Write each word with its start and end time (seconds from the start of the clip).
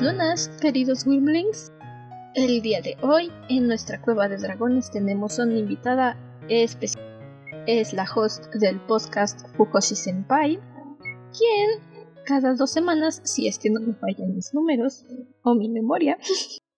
Lunas, 0.00 0.48
queridos 0.60 1.04
Wimblings. 1.04 1.72
El 2.36 2.62
día 2.62 2.80
de 2.80 2.96
hoy, 3.02 3.32
en 3.48 3.66
nuestra 3.66 4.00
cueva 4.00 4.28
de 4.28 4.36
dragones, 4.36 4.92
tenemos 4.92 5.40
una 5.40 5.58
invitada 5.58 6.16
especial. 6.48 7.04
Es 7.66 7.92
la 7.92 8.04
host 8.04 8.46
del 8.54 8.78
podcast 8.86 9.40
Fukoshi 9.56 9.96
Senpai, 9.96 10.60
quien 11.36 11.80
cada 12.24 12.54
dos 12.54 12.70
semanas, 12.70 13.20
si 13.24 13.48
es 13.48 13.58
que 13.58 13.70
no 13.70 13.80
me 13.80 13.94
fallan 13.94 14.36
mis 14.36 14.54
números 14.54 15.04
o 15.42 15.56
mi 15.56 15.68
memoria, 15.68 16.16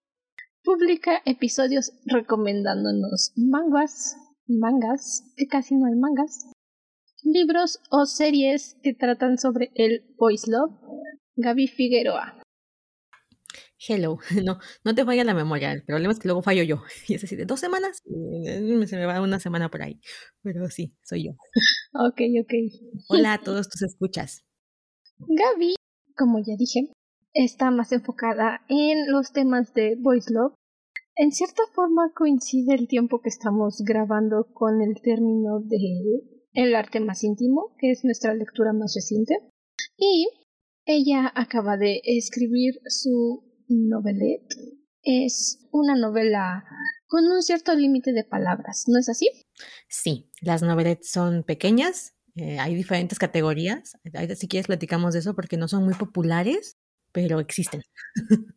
publica 0.65 1.21
episodios 1.27 1.93
recomendándonos 2.07 3.35
mangas, 3.37 4.17
mangas, 4.47 5.25
que 5.37 5.47
casi 5.47 5.75
no 5.75 5.89
hay 5.89 5.95
mangas, 5.95 6.47
libros 7.23 7.81
o 7.91 8.07
series 8.07 8.79
que 8.83 8.95
tratan 8.95 9.37
sobre 9.37 9.73
el 9.75 10.15
boys 10.17 10.49
love. 10.49 10.73
Gaby 11.37 11.69
Figueroa. 11.69 12.40
Hello, 13.89 14.19
no, 14.45 14.59
no 14.85 14.95
te 14.95 15.05
falla 15.07 15.25
la 15.25 15.33
memoria, 15.33 15.73
el 15.73 15.83
problema 15.83 16.13
es 16.13 16.19
que 16.19 16.29
luego 16.29 16.43
fallo 16.43 16.63
yo. 16.63 16.83
Y 17.09 17.15
es 17.15 17.25
así 17.25 17.35
de 17.35 17.47
dos 17.47 17.61
semanas, 17.61 18.03
se 18.05 18.97
me 18.97 19.07
va 19.07 19.23
una 19.23 19.41
semana 19.41 19.71
por 19.71 19.83
ahí. 19.83 20.01
Pero 20.43 20.69
sí, 20.69 20.95
soy 21.03 21.25
yo. 21.25 21.33
Ok, 21.95 22.21
ok. 22.43 22.53
Hola 23.09 23.35
a 23.35 23.39
todos 23.43 23.69
tus 23.69 23.83
escuchas. 23.83 24.45
Gaby, 25.19 25.77
como 26.17 26.39
ya 26.39 26.57
dije, 26.59 26.93
está 27.33 27.71
más 27.71 27.93
enfocada 27.93 28.61
en 28.69 29.11
los 29.11 29.33
temas 29.33 29.73
de 29.73 29.97
Voice 29.99 30.33
Love. 30.33 30.55
En 31.17 31.33
cierta 31.33 31.63
forma 31.75 32.13
coincide 32.15 32.75
el 32.75 32.87
tiempo 32.87 33.21
que 33.21 33.29
estamos 33.29 33.83
grabando 33.85 34.47
con 34.53 34.81
el 34.81 35.01
término 35.03 35.61
de 35.61 35.79
El 36.53 36.75
arte 36.75 37.01
más 37.01 37.25
íntimo, 37.25 37.75
que 37.79 37.91
es 37.91 38.05
nuestra 38.05 38.35
lectura 38.35 38.73
más 38.73 38.95
reciente. 38.95 39.35
Y 39.97 40.29
ella 40.87 41.31
acaba 41.35 41.77
de 41.77 42.01
escribir 42.05 42.81
su 42.87 43.50
novelette. 43.71 44.55
Es 45.03 45.67
una 45.73 45.97
novela 45.97 46.65
con 47.07 47.25
un 47.25 47.43
cierto 47.43 47.75
límite 47.75 48.13
de 48.13 48.25
palabras, 48.25 48.85
¿no 48.87 48.99
es 48.99 49.09
así? 49.09 49.31
Sí, 49.89 50.31
las 50.43 50.63
novelettes 50.63 51.11
son 51.11 51.43
pequeñas, 51.43 52.15
eh, 52.37 52.59
hay 52.59 52.75
diferentes 52.75 53.19
categorías. 53.19 53.97
Si 54.37 54.49
quieres 54.49 54.67
platicamos 54.67 55.15
de 55.15 55.21
eso 55.21 55.35
porque 55.35 55.57
no 55.57 55.69
son 55.69 55.85
muy 55.85 55.95
populares, 55.95 56.79
pero 57.13 57.41
existen. 57.41 57.83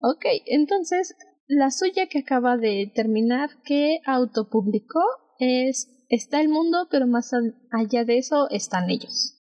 ok, 0.00 0.24
entonces 0.46 1.16
la 1.48 1.70
suya 1.70 2.06
que 2.08 2.20
acaba 2.20 2.56
de 2.56 2.92
terminar, 2.94 3.50
que 3.64 3.98
autopublicó, 4.06 5.02
es 5.40 5.88
Está 6.10 6.40
el 6.40 6.48
mundo, 6.48 6.88
pero 6.90 7.06
más 7.06 7.30
allá 7.70 8.04
de 8.04 8.18
eso 8.18 8.50
están 8.50 8.90
ellos. 8.90 9.40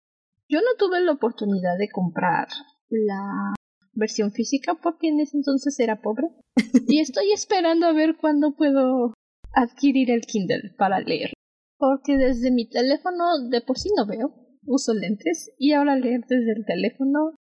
Yo 0.50 0.60
no 0.60 0.76
tuve 0.78 1.00
la 1.00 1.14
oportunidad 1.14 1.78
de 1.80 1.90
comprar 1.90 2.50
la 2.90 3.56
versión 3.98 4.32
física 4.32 4.76
porque 4.82 5.10
en 5.10 5.20
ese 5.20 5.38
entonces 5.38 5.80
era 5.80 6.02
pobre. 6.02 6.28
y 6.88 7.00
estoy 7.00 7.32
esperando 7.32 7.88
a 7.88 7.94
ver 7.94 8.16
cuándo 8.20 8.56
puedo 8.56 9.14
adquirir 9.54 10.12
el 10.12 10.22
Kindle 10.22 10.74
para 10.78 11.00
leer. 11.00 11.34
Porque 11.78 12.18
desde 12.18 12.52
mi 12.52 12.68
teléfono 12.68 13.50
de 13.50 13.62
por 13.62 13.78
sí 13.78 13.90
no 13.96 14.06
veo, 14.06 14.34
uso 14.66 14.94
lentes 14.94 15.52
y 15.58 15.74
ahora 15.74 15.96
leer 15.96 16.22
desde 16.28 16.54
el 16.54 16.66
teléfono 16.66 17.36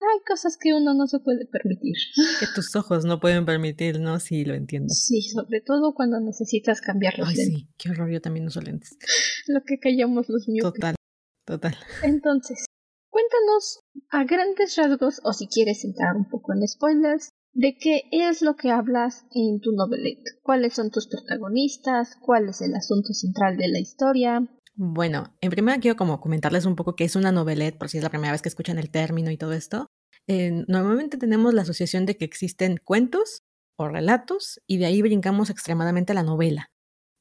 hay 0.00 0.20
cosas 0.26 0.56
que 0.60 0.74
uno 0.74 0.94
no 0.94 1.06
se 1.08 1.18
puede 1.18 1.46
permitir. 1.46 1.96
Que 2.38 2.46
tus 2.54 2.74
ojos 2.76 3.04
no 3.04 3.18
pueden 3.18 3.44
permitir, 3.44 3.98
¿no? 3.98 4.20
Sí, 4.20 4.44
lo 4.44 4.54
entiendo. 4.54 4.94
Sí, 4.94 5.22
sobre 5.22 5.60
todo 5.60 5.92
cuando 5.92 6.20
necesitas 6.20 6.80
cambiar 6.80 7.18
los 7.18 7.28
Ay, 7.28 7.34
sí, 7.34 7.68
qué 7.76 7.90
horror, 7.90 8.10
yo 8.10 8.20
también 8.20 8.46
uso 8.46 8.60
lentes. 8.60 8.96
Lo 9.48 9.62
que 9.64 9.78
callamos 9.78 10.28
los 10.28 10.46
míos. 10.46 10.72
Total, 10.72 10.94
total. 11.46 11.76
Entonces, 12.02 12.66
Cuéntanos 13.18 13.80
a 14.10 14.22
grandes 14.22 14.76
rasgos, 14.76 15.20
o 15.24 15.32
si 15.32 15.48
quieres 15.48 15.84
entrar 15.84 16.14
un 16.14 16.28
poco 16.28 16.52
en 16.52 16.68
spoilers, 16.68 17.30
de 17.52 17.76
qué 17.76 18.02
es 18.12 18.42
lo 18.42 18.54
que 18.54 18.70
hablas 18.70 19.24
en 19.32 19.58
tu 19.58 19.72
novelette. 19.72 20.38
¿Cuáles 20.44 20.74
son 20.74 20.92
tus 20.92 21.08
protagonistas? 21.08 22.14
¿Cuál 22.20 22.50
es 22.50 22.60
el 22.60 22.76
asunto 22.76 23.12
central 23.12 23.56
de 23.56 23.66
la 23.66 23.80
historia? 23.80 24.46
Bueno, 24.76 25.34
en 25.40 25.50
primer 25.50 25.80
quiero 25.80 25.96
como 25.96 26.20
comentarles 26.20 26.64
un 26.64 26.76
poco 26.76 26.94
qué 26.94 27.02
es 27.02 27.16
una 27.16 27.32
novelette, 27.32 27.76
por 27.76 27.88
si 27.88 27.96
es 27.98 28.04
la 28.04 28.10
primera 28.10 28.30
vez 28.30 28.40
que 28.40 28.50
escuchan 28.50 28.78
el 28.78 28.92
término 28.92 29.32
y 29.32 29.36
todo 29.36 29.52
esto. 29.52 29.88
Normalmente 30.28 31.18
tenemos 31.18 31.54
la 31.54 31.62
asociación 31.62 32.06
de 32.06 32.16
que 32.16 32.24
existen 32.24 32.78
cuentos 32.84 33.42
o 33.76 33.88
relatos 33.88 34.60
y 34.68 34.78
de 34.78 34.86
ahí 34.86 35.02
brincamos 35.02 35.50
extremadamente 35.50 36.12
a 36.12 36.14
la 36.14 36.22
novela. 36.22 36.70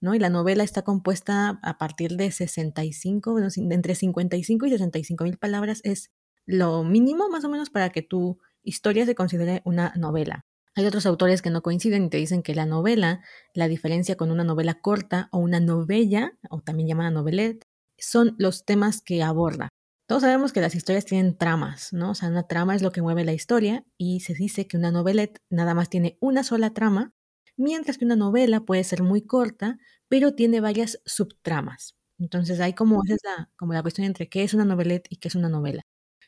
¿No? 0.02 0.16
Y 0.16 0.20
la 0.20 0.30
novela 0.30 0.64
está 0.64 0.84
compuesta 0.84 1.60
a 1.62 1.78
partir 1.78 2.18
de 2.18 2.32
65, 2.32 3.32
bueno, 3.32 3.48
entre 3.56 3.96
55 3.96 4.66
y 4.66 4.70
65 4.70 5.24
mil 5.24 5.38
palabras 5.38 5.82
es 5.84 6.12
lo 6.46 6.84
mínimo 6.84 7.30
más 7.30 7.44
o 7.44 7.50
menos 7.50 7.70
para 7.70 7.90
que 7.90 8.02
tu 8.02 8.40
historia 8.64 9.06
se 9.06 9.16
considere 9.16 9.62
una 9.66 9.94
novela. 9.96 10.46
Hay 10.76 10.86
otros 10.86 11.08
autores 11.08 11.42
que 11.42 11.50
no 11.50 11.64
coinciden 11.64 12.06
y 12.06 12.10
te 12.10 12.18
dicen 12.18 12.44
que 12.44 12.54
la 12.54 12.68
novela, 12.68 13.22
la 13.54 13.68
diferencia 13.68 14.16
con 14.16 14.30
una 14.30 14.44
novela 14.44 14.80
corta 14.80 15.28
o 15.32 15.40
una 15.40 15.60
novella, 15.60 16.38
o 16.52 16.62
también 16.62 16.88
llamada 16.88 17.10
novelette, 17.10 17.66
son 17.98 18.36
los 18.38 18.64
temas 18.64 19.02
que 19.02 19.24
aborda. 19.24 19.70
Todos 20.08 20.22
sabemos 20.22 20.54
que 20.54 20.62
las 20.62 20.76
historias 20.76 21.06
tienen 21.06 21.36
tramas, 21.36 21.92
¿no? 21.94 22.12
O 22.12 22.16
sea, 22.16 22.30
una 22.30 22.48
trama 22.48 22.76
es 22.76 22.82
lo 22.82 22.92
que 22.92 23.02
mueve 23.02 23.26
la 23.26 23.34
historia 23.34 23.86
y 23.98 24.20
se 24.20 24.36
dice 24.36 24.68
que 24.68 24.78
una 24.78 24.92
novelette 24.92 25.40
nada 25.50 25.74
más 25.74 25.90
tiene 25.90 26.18
una 26.22 26.44
sola 26.44 26.74
trama 26.74 27.12
mientras 27.58 27.98
que 27.98 28.06
una 28.06 28.16
novela 28.16 28.62
puede 28.62 28.84
ser 28.84 29.04
muy 29.04 29.22
corta, 29.22 29.78
pero 30.08 30.34
tiene 30.36 30.62
varias 30.62 31.00
subtramas. 31.06 31.96
Entonces 32.20 32.60
hay 32.60 32.74
como, 32.74 33.02
la, 33.06 33.50
como 33.58 33.74
la 33.74 33.82
cuestión 33.82 34.06
entre 34.06 34.30
qué 34.30 34.44
es 34.44 34.54
una 34.54 34.66
novelette 34.66 35.08
y 35.10 35.18
qué 35.18 35.28
es 35.28 35.36
una 35.36 35.50
novela. 35.50 35.84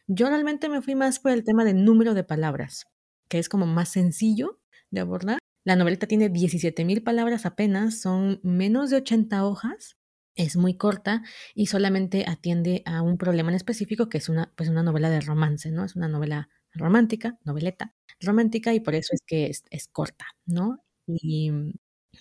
Yo 0.08 0.28
realmente 0.28 0.70
me 0.70 0.82
fui 0.82 0.96
más 0.96 1.20
por 1.20 1.32
el 1.32 1.44
tema 1.44 1.64
del 1.66 1.86
número 1.86 2.14
de 2.14 2.24
palabras, 2.24 2.86
que 3.30 3.40
es 3.40 3.50
como 3.50 3.66
más 3.66 3.90
sencillo 3.90 4.60
de 4.92 5.02
abordar. 5.02 5.40
La 5.66 5.76
noveleta 5.76 6.08
tiene 6.08 6.30
17.000 6.30 7.04
palabras 7.04 7.46
apenas, 7.46 8.02
son 8.02 8.40
menos 8.44 8.90
de 8.90 8.98
80 8.98 9.46
hojas, 9.46 9.98
es 10.36 10.56
muy 10.56 10.76
corta 10.76 11.22
y 11.54 11.68
solamente 11.68 12.26
atiende 12.28 12.82
a 12.86 13.02
un 13.02 13.18
problema 13.18 13.50
en 13.50 13.56
específico 13.56 14.10
que 14.10 14.18
es 14.20 14.30
una, 14.30 14.54
pues 14.56 14.70
una 14.70 14.84
novela 14.84 15.10
de 15.10 15.22
romance, 15.22 15.70
¿no? 15.72 15.86
Es 15.86 15.96
una 15.96 16.08
novela 16.08 16.50
romántica, 16.74 17.38
noveleta 17.44 17.94
romántica 18.22 18.74
y 18.74 18.80
por 18.80 18.96
eso 18.96 19.14
es 19.14 19.22
que 19.26 19.48
es, 19.48 19.64
es 19.70 19.88
corta, 19.88 20.26
¿no? 20.46 20.84
Y 21.22 21.52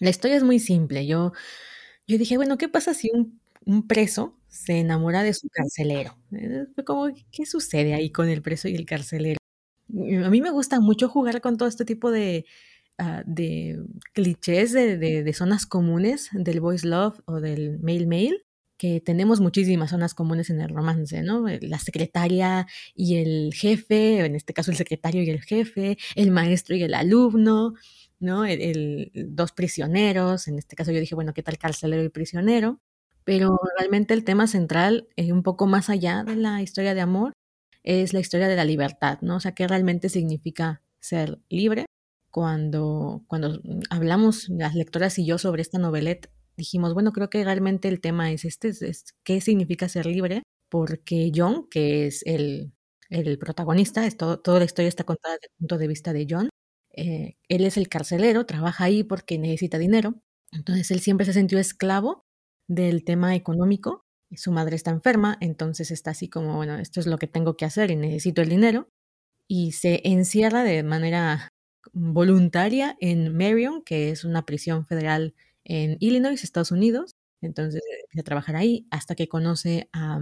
la 0.01 0.11
historia 0.11 0.37
es 0.37 0.43
muy 0.43 0.59
simple. 0.59 1.07
Yo, 1.07 1.33
yo 2.07 2.19
dije, 2.19 2.37
bueno, 2.37 2.59
¿qué 2.59 2.69
pasa 2.69 2.95
si 2.95 3.11
un, 3.13 3.41
preso 3.87 4.35
se 4.49 4.81
enamora 4.81 5.23
de 5.23 5.35
su 5.35 5.49
carcelero? 5.49 6.17
Eh, 6.33 6.67
como, 6.85 7.09
¿qué 7.31 7.47
sucede 7.47 7.95
ahí 7.95 8.11
con 8.11 8.29
el 8.29 8.43
preso 8.43 8.69
y 8.69 8.75
el 8.75 8.87
carcelero? 8.87 9.39
A 9.91 10.31
mí 10.31 10.41
me 10.41 10.51
gusta 10.51 10.81
mucho 10.81 11.09
jugar 11.09 11.41
con 11.41 11.57
todo 11.57 11.69
este 11.69 11.85
tipo 11.85 12.11
de, 12.11 12.45
ah, 12.99 13.23
de 13.27 13.79
clichés 14.13 14.73
de, 14.73 14.97
de, 14.99 15.33
zonas 15.33 15.67
comunes 15.67 16.29
del 16.33 16.61
voice 16.61 16.87
love 16.87 17.21
o 17.25 17.41
del 17.41 17.79
male 17.81 18.07
mail, 18.07 18.45
que 18.79 19.01
tenemos 19.01 19.41
muchísimas 19.41 19.91
zonas 19.91 20.15
comunes 20.15 20.51
en 20.51 20.61
el 20.61 20.69
romance, 20.69 21.23
¿no? 21.23 21.47
La 21.63 21.79
secretaria 21.79 22.67
y 22.95 23.17
el 23.17 23.53
jefe, 23.53 24.25
en 24.25 24.37
este 24.37 24.53
caso 24.53 24.71
el 24.71 24.77
secretario 24.77 25.23
y 25.23 25.31
el 25.31 25.43
jefe, 25.43 25.99
el 26.15 26.31
maestro 26.31 26.77
y 26.77 26.83
el 26.83 26.95
alumno, 26.95 27.75
¿no? 28.21 28.45
El, 28.45 29.11
dos 29.15 29.53
prisioneros, 29.53 30.49
en 30.49 30.59
este 30.59 30.77
caso 30.77 30.93
yo 30.93 31.01
dije, 31.01 31.15
bueno, 31.15 31.35
¿qué 31.35 31.43
tal 31.43 31.59
carcelero 31.59 32.03
y 32.03 32.09
prisionero? 32.09 32.81
Pero 33.25 33.59
realmente 33.79 34.15
el 34.15 34.25
tema 34.25 34.47
central, 34.47 35.09
eh, 35.17 35.33
un 35.33 35.43
poco 35.43 35.67
más 35.67 35.91
allá 35.91 36.25
de 36.25 36.37
la 36.37 36.63
historia 36.63 36.95
de 36.95 37.01
amor, 37.01 37.33
es 37.83 38.13
la 38.13 38.21
historia 38.21 38.49
de 38.49 38.57
la 38.57 38.65
libertad, 38.65 39.19
¿no? 39.23 39.37
O 39.37 39.41
sea, 39.41 39.53
¿qué 39.53 39.69
realmente 39.69 40.09
significa 40.09 40.83
ser 41.01 41.39
libre? 41.49 41.87
Cuando, 42.31 43.25
cuando 43.27 43.61
hablamos, 43.91 44.49
las 44.49 44.75
lectoras 44.75 45.19
y 45.19 45.27
yo, 45.27 45.39
sobre 45.39 45.63
esta 45.63 45.79
novelette, 45.79 46.31
dijimos, 46.57 46.95
bueno, 46.95 47.13
creo 47.13 47.31
que 47.31 47.45
realmente 47.45 47.89
el 47.89 48.01
tema 48.01 48.33
es 48.33 48.45
este, 48.45 48.69
es, 48.69 49.15
¿qué 49.25 49.41
significa 49.41 49.89
ser 49.89 50.07
libre? 50.07 50.43
Porque 50.69 51.33
John, 51.35 51.69
que 51.71 52.07
es 52.07 52.23
el, 52.27 52.73
el 53.11 53.39
protagonista, 53.39 54.07
es 54.07 54.17
todo, 54.17 54.41
toda 54.41 54.59
la 54.59 54.65
historia 54.67 54.89
está 54.89 55.05
contada 55.05 55.37
desde 55.37 55.47
el 55.47 55.59
punto 55.59 55.79
de 55.79 55.89
vista 55.89 56.13
de 56.13 56.27
John, 56.29 56.49
eh, 56.99 57.37
él 57.49 57.65
es 57.65 57.77
el 57.77 57.89
carcelero, 57.89 58.45
trabaja 58.45 58.85
ahí 58.85 59.05
porque 59.05 59.39
necesita 59.39 59.79
dinero, 59.79 60.21
entonces 60.51 60.91
él 60.91 61.01
siempre 61.01 61.27
se 61.27 61.33
sintió 61.33 61.59
esclavo 61.59 62.25
del 62.69 63.05
tema 63.05 63.37
económico, 63.37 64.05
su 64.35 64.51
madre 64.51 64.77
está 64.77 64.91
enferma, 64.91 65.39
entonces 65.41 65.93
está 65.93 66.11
así 66.11 66.29
como, 66.29 66.57
bueno, 66.57 66.77
esto 66.79 66.99
es 67.01 67.07
lo 67.07 67.19
que 67.19 67.29
tengo 67.29 67.57
que 67.57 67.65
hacer 67.65 67.93
y 67.93 67.97
necesito 67.97 68.43
el 68.43 68.49
dinero, 68.49 68.89
y 69.47 69.73
se 69.73 70.01
encierra 70.05 70.65
de 70.65 70.83
manera 70.83 71.51
voluntaria 71.93 72.97
en 73.01 73.37
Marion, 73.37 73.83
que 73.83 74.11
es 74.11 74.25
una 74.25 74.45
prisión 74.45 74.85
federal 74.85 75.35
en 75.65 75.97
Illinois, 76.01 76.43
Estados 76.43 76.73
Unidos, 76.73 77.13
entonces 77.41 77.81
empieza 78.03 78.23
a 78.23 78.25
trabajar 78.25 78.57
ahí 78.57 78.89
hasta 78.91 79.15
que 79.15 79.29
conoce 79.29 79.89
a, 79.93 80.19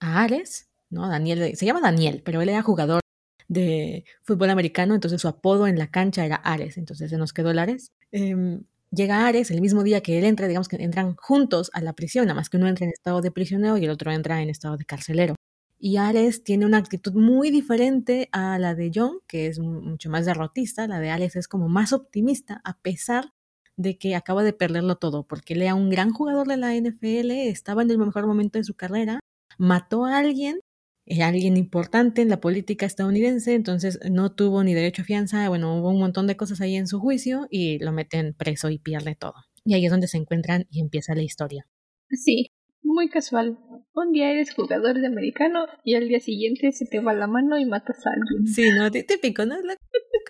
a 0.00 0.22
Ares, 0.22 0.68
¿no? 0.90 1.08
Daniel, 1.08 1.56
se 1.56 1.66
llama 1.66 1.80
Daniel, 1.80 2.22
pero 2.24 2.40
él 2.40 2.48
era 2.50 2.62
jugador 2.62 3.00
de 3.48 4.04
fútbol 4.22 4.50
americano, 4.50 4.94
entonces 4.94 5.20
su 5.20 5.28
apodo 5.28 5.66
en 5.66 5.78
la 5.78 5.90
cancha 5.90 6.24
era 6.24 6.36
Ares, 6.36 6.78
entonces 6.78 7.10
se 7.10 7.16
nos 7.18 7.32
quedó 7.32 7.50
el 7.50 7.58
Ares. 7.58 7.92
Em, 8.12 8.64
llega 8.90 9.26
Ares 9.26 9.50
el 9.50 9.60
mismo 9.60 9.82
día 9.82 10.00
que 10.02 10.18
él 10.18 10.24
entra, 10.24 10.48
digamos 10.48 10.68
que 10.68 10.76
entran 10.76 11.16
juntos 11.16 11.70
a 11.74 11.80
la 11.80 11.92
prisión, 11.94 12.26
nada 12.26 12.36
más 12.36 12.48
que 12.50 12.56
uno 12.56 12.68
entra 12.68 12.86
en 12.86 12.92
estado 12.92 13.20
de 13.20 13.30
prisionero 13.30 13.76
y 13.78 13.84
el 13.84 13.90
otro 13.90 14.12
entra 14.12 14.42
en 14.42 14.50
estado 14.50 14.76
de 14.76 14.84
carcelero. 14.84 15.34
y 15.78 15.98
Ares 15.98 16.44
tiene 16.44 16.64
una 16.66 16.78
actitud 16.78 17.12
muy 17.14 17.50
diferente 17.50 18.28
a 18.32 18.58
la 18.58 18.74
de 18.74 18.90
John, 18.94 19.18
que 19.26 19.48
es 19.48 19.58
mucho 19.58 20.08
más 20.10 20.24
derrotista. 20.24 20.86
La 20.86 20.98
de 21.00 21.10
Ares 21.10 21.36
es 21.36 21.46
como 21.48 21.68
más 21.68 21.92
optimista, 21.92 22.60
a 22.64 22.78
pesar 22.80 23.32
de 23.76 23.98
que 23.98 24.14
acaba 24.14 24.42
de 24.44 24.52
perderlo 24.52 24.96
todo, 24.96 25.26
porque 25.26 25.54
él 25.54 25.62
era 25.62 25.74
un 25.74 25.90
gran 25.90 26.12
jugador 26.12 26.46
de 26.46 26.56
la 26.56 26.74
NFL, 26.74 27.30
estaba 27.48 27.82
en 27.82 27.90
el 27.90 27.98
mejor 27.98 28.26
momento 28.26 28.58
de 28.58 28.64
su 28.64 28.74
carrera, 28.74 29.20
mató 29.58 30.04
a 30.06 30.18
alguien, 30.18 30.60
era 31.06 31.28
alguien 31.28 31.56
importante 31.56 32.22
en 32.22 32.28
la 32.28 32.40
política 32.40 32.86
estadounidense, 32.86 33.54
entonces 33.54 33.98
no 34.10 34.32
tuvo 34.32 34.64
ni 34.64 34.74
derecho 34.74 35.02
a 35.02 35.04
fianza, 35.04 35.48
bueno, 35.48 35.78
hubo 35.78 35.90
un 35.90 35.98
montón 35.98 36.26
de 36.26 36.36
cosas 36.36 36.60
ahí 36.60 36.76
en 36.76 36.86
su 36.86 37.00
juicio 37.00 37.46
y 37.50 37.78
lo 37.78 37.92
meten 37.92 38.34
preso 38.34 38.70
y 38.70 38.78
pierde 38.78 39.14
todo. 39.14 39.34
Y 39.64 39.74
ahí 39.74 39.84
es 39.84 39.90
donde 39.90 40.08
se 40.08 40.18
encuentran 40.18 40.66
y 40.70 40.80
empieza 40.80 41.14
la 41.14 41.22
historia. 41.22 41.66
Sí, 42.10 42.52
muy 42.82 43.08
casual. 43.08 43.58
Un 43.94 44.10
día 44.10 44.32
eres 44.32 44.52
jugador 44.52 44.98
de 45.00 45.06
americano 45.06 45.66
y 45.84 45.94
al 45.94 46.08
día 46.08 46.18
siguiente 46.18 46.72
se 46.72 46.84
te 46.84 46.98
va 46.98 47.14
la 47.14 47.28
mano 47.28 47.58
y 47.58 47.64
matas 47.64 48.04
a 48.04 48.10
alguien. 48.10 48.46
Sí, 48.48 48.68
no, 48.76 48.90
típico, 48.90 49.46
¿no? 49.46 49.54
La 49.62 49.76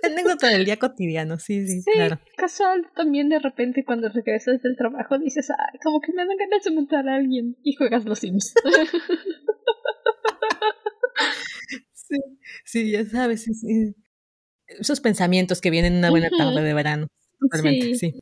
anécdota 0.03 0.49
del 0.49 0.67
día 0.67 0.79
cotidiano, 0.79 1.39
sí, 1.39 1.67
sí, 1.67 1.81
sí, 1.81 1.91
claro. 1.95 2.21
Casual, 2.37 2.87
también 2.95 3.31
de 3.31 3.39
repente 3.39 3.83
cuando 3.87 4.11
regresas 4.11 4.61
del 4.61 4.77
trabajo 4.77 5.19
dices, 5.19 5.49
ay, 5.51 5.79
como 5.83 6.03
que 6.03 6.13
me 6.13 6.27
dan 6.27 6.37
ganas 6.37 6.63
de 6.63 6.71
matar 6.73 7.09
a 7.09 7.17
alguien 7.17 7.57
y 7.63 7.75
juegas 7.75 8.05
los 8.05 8.19
Sims. 8.19 8.53
sí, 11.95 12.19
sí, 12.67 12.91
ya 12.91 13.07
sabes, 13.07 13.49
esos 14.67 15.01
pensamientos 15.01 15.63
que 15.63 15.71
vienen 15.71 15.95
una 15.95 16.11
buena 16.11 16.29
tarde 16.29 16.63
de 16.63 16.75
verano. 16.75 17.07
Totalmente, 17.41 17.95
sí. 17.95 18.13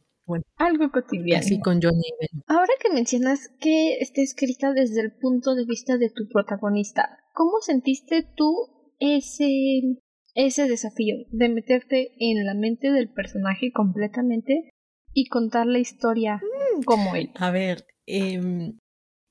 Algo 0.56 0.90
cotidiano. 0.90 1.40
Así 1.40 1.60
con 1.60 1.80
Johnny. 1.82 2.02
Ahora 2.46 2.72
que 2.80 2.92
mencionas 2.92 3.50
que 3.60 3.98
está 3.98 4.20
escrita 4.20 4.72
desde 4.72 5.00
el 5.00 5.12
punto 5.12 5.54
de 5.54 5.64
vista 5.64 5.96
de 5.96 6.10
tu 6.10 6.28
protagonista, 6.28 7.18
¿cómo 7.34 7.60
sentiste 7.60 8.26
tú 8.36 8.94
ese, 9.00 9.98
ese 10.34 10.68
desafío 10.68 11.16
de 11.30 11.48
meterte 11.48 12.12
en 12.18 12.44
la 12.46 12.54
mente 12.54 12.90
del 12.92 13.12
personaje 13.12 13.72
completamente 13.72 14.70
y 15.12 15.28
contar 15.28 15.66
la 15.66 15.78
historia 15.78 16.36
mm. 16.36 16.82
como 16.84 17.14
él? 17.16 17.30
A 17.34 17.50
ver, 17.50 17.84
em, 18.06 18.78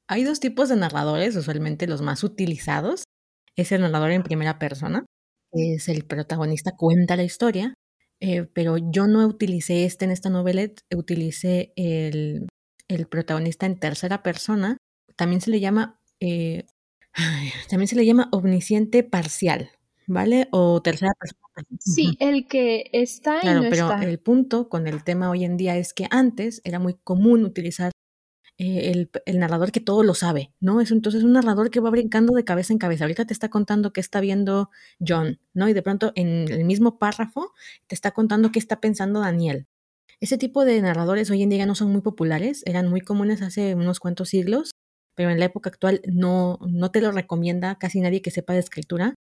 hay 0.07 0.23
dos 0.23 0.39
tipos 0.39 0.69
de 0.69 0.75
narradores, 0.75 1.35
usualmente 1.35 1.87
los 1.87 2.01
más 2.01 2.23
utilizados. 2.23 3.05
Es 3.55 3.71
el 3.71 3.81
narrador 3.81 4.11
en 4.11 4.23
primera 4.23 4.59
persona, 4.59 5.05
es 5.51 5.89
el 5.89 6.05
protagonista 6.05 6.71
cuenta 6.77 7.15
la 7.15 7.23
historia, 7.23 7.73
eh, 8.21 8.47
pero 8.53 8.77
yo 8.77 9.07
no 9.07 9.25
utilicé 9.25 9.83
este 9.83 10.05
en 10.05 10.11
esta 10.11 10.29
novela, 10.29 10.61
utilicé 10.95 11.73
el, 11.75 12.47
el, 12.87 13.07
protagonista 13.07 13.65
en 13.65 13.79
tercera 13.79 14.21
persona. 14.21 14.77
También 15.15 15.41
se 15.41 15.49
le 15.49 15.59
llama, 15.59 15.99
eh, 16.19 16.67
también 17.69 17.87
se 17.87 17.95
le 17.95 18.05
llama 18.05 18.29
omnisciente 18.31 19.03
parcial, 19.03 19.71
¿vale? 20.05 20.47
O 20.51 20.83
tercera 20.83 21.13
persona. 21.19 21.41
Sí, 21.79 22.15
el 22.19 22.47
que 22.47 22.91
está 22.93 23.39
y 23.39 23.41
claro, 23.41 23.63
pero 23.69 23.91
el 24.01 24.19
punto 24.19 24.69
con 24.69 24.87
el 24.87 25.03
tema 25.03 25.31
hoy 25.31 25.43
en 25.43 25.57
día 25.57 25.75
es 25.77 25.93
que 25.93 26.07
antes 26.11 26.61
era 26.63 26.77
muy 26.77 26.93
común 27.03 27.43
utilizar 27.43 27.91
eh, 28.63 29.09
el, 29.25 29.39
narrador 29.39 29.71
que 29.71 29.79
todo 29.79 30.03
lo 30.03 30.13
sabe, 30.13 30.53
¿no? 30.59 30.81
Es 30.81 30.91
entonces 30.91 31.23
un 31.23 31.33
narrador 31.33 31.71
que 31.71 31.79
va 31.79 31.89
brincando 31.89 32.35
de 32.35 32.45
cabeza 32.45 32.71
en 32.71 32.77
cabeza. 32.77 33.05
Ahorita 33.05 33.25
te 33.25 33.33
está 33.33 33.49
contando 33.49 33.91
qué 33.91 34.01
está 34.01 34.21
viendo 34.21 34.69
John, 34.99 35.39
¿no? 35.55 35.67
Y 35.67 35.73
de 35.73 35.81
pronto 35.81 36.11
en 36.13 36.47
el 36.47 36.63
mismo 36.65 36.99
párrafo 36.99 37.53
te 37.87 37.95
está 37.95 38.11
contando 38.11 38.51
qué 38.51 38.59
está 38.59 38.79
pensando 38.79 39.21
Daniel. 39.21 39.65
Ese 40.19 40.37
tipo 40.37 40.63
de 40.63 40.79
narradores 40.79 41.31
hoy 41.31 41.41
en 41.41 41.49
día 41.49 41.65
no 41.65 41.73
son 41.73 41.91
muy 41.91 42.01
populares, 42.01 42.61
eran 42.67 42.87
muy 42.87 43.01
comunes 43.01 43.41
hace 43.41 43.73
unos 43.73 43.99
cuantos 43.99 44.29
siglos, 44.29 44.69
pero 45.15 45.31
en 45.31 45.39
la 45.39 45.45
época 45.45 45.71
actual 45.71 46.01
no, 46.05 46.59
no 46.61 46.91
te 46.91 47.01
lo 47.01 47.11
recomienda 47.11 47.79
casi 47.79 47.99
nadie 47.99 48.21
que 48.21 48.29
sepa 48.29 48.53
de 48.53 48.59
escritura, 48.59 49.15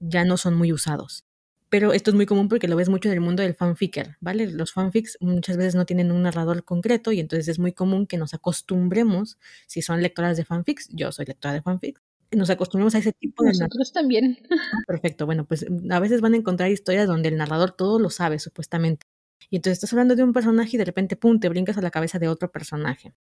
ya 0.00 0.26
no 0.26 0.36
son 0.36 0.54
muy 0.54 0.70
usados 0.70 1.24
pero 1.72 1.94
esto 1.94 2.10
es 2.10 2.14
muy 2.14 2.26
común 2.26 2.50
porque 2.50 2.68
lo 2.68 2.76
ves 2.76 2.90
mucho 2.90 3.08
en 3.08 3.14
el 3.14 3.22
mundo 3.22 3.42
del 3.42 3.54
fanficker, 3.54 4.18
¿vale? 4.20 4.46
Los 4.46 4.74
fanfics 4.74 5.16
muchas 5.20 5.56
veces 5.56 5.74
no 5.74 5.86
tienen 5.86 6.12
un 6.12 6.20
narrador 6.20 6.64
concreto 6.64 7.12
y 7.12 7.18
entonces 7.18 7.48
es 7.48 7.58
muy 7.58 7.72
común 7.72 8.06
que 8.06 8.18
nos 8.18 8.34
acostumbremos, 8.34 9.38
si 9.66 9.80
son 9.80 10.02
lectoras 10.02 10.36
de 10.36 10.44
fanfics, 10.44 10.90
yo 10.90 11.10
soy 11.12 11.24
lectora 11.24 11.54
de 11.54 11.62
fanfics, 11.62 12.02
nos 12.30 12.50
acostumbremos 12.50 12.94
a 12.94 12.98
ese 12.98 13.14
tipo 13.14 13.42
de... 13.42 13.52
Nosotros 13.52 13.90
también. 13.90 14.36
Ah, 14.50 14.80
perfecto, 14.86 15.24
bueno, 15.24 15.46
pues 15.46 15.64
a 15.88 15.98
veces 15.98 16.20
van 16.20 16.34
a 16.34 16.36
encontrar 16.36 16.70
historias 16.70 17.06
donde 17.06 17.30
el 17.30 17.38
narrador 17.38 17.72
todo 17.72 17.98
lo 17.98 18.10
sabe, 18.10 18.38
supuestamente. 18.38 19.06
Y 19.48 19.56
entonces 19.56 19.78
estás 19.78 19.94
hablando 19.94 20.14
de 20.14 20.24
un 20.24 20.34
personaje 20.34 20.72
y 20.74 20.78
de 20.78 20.84
repente, 20.84 21.16
pum, 21.16 21.40
te 21.40 21.48
brincas 21.48 21.78
a 21.78 21.80
la 21.80 21.90
cabeza 21.90 22.18
de 22.18 22.28
otro 22.28 22.52
personaje. 22.52 23.14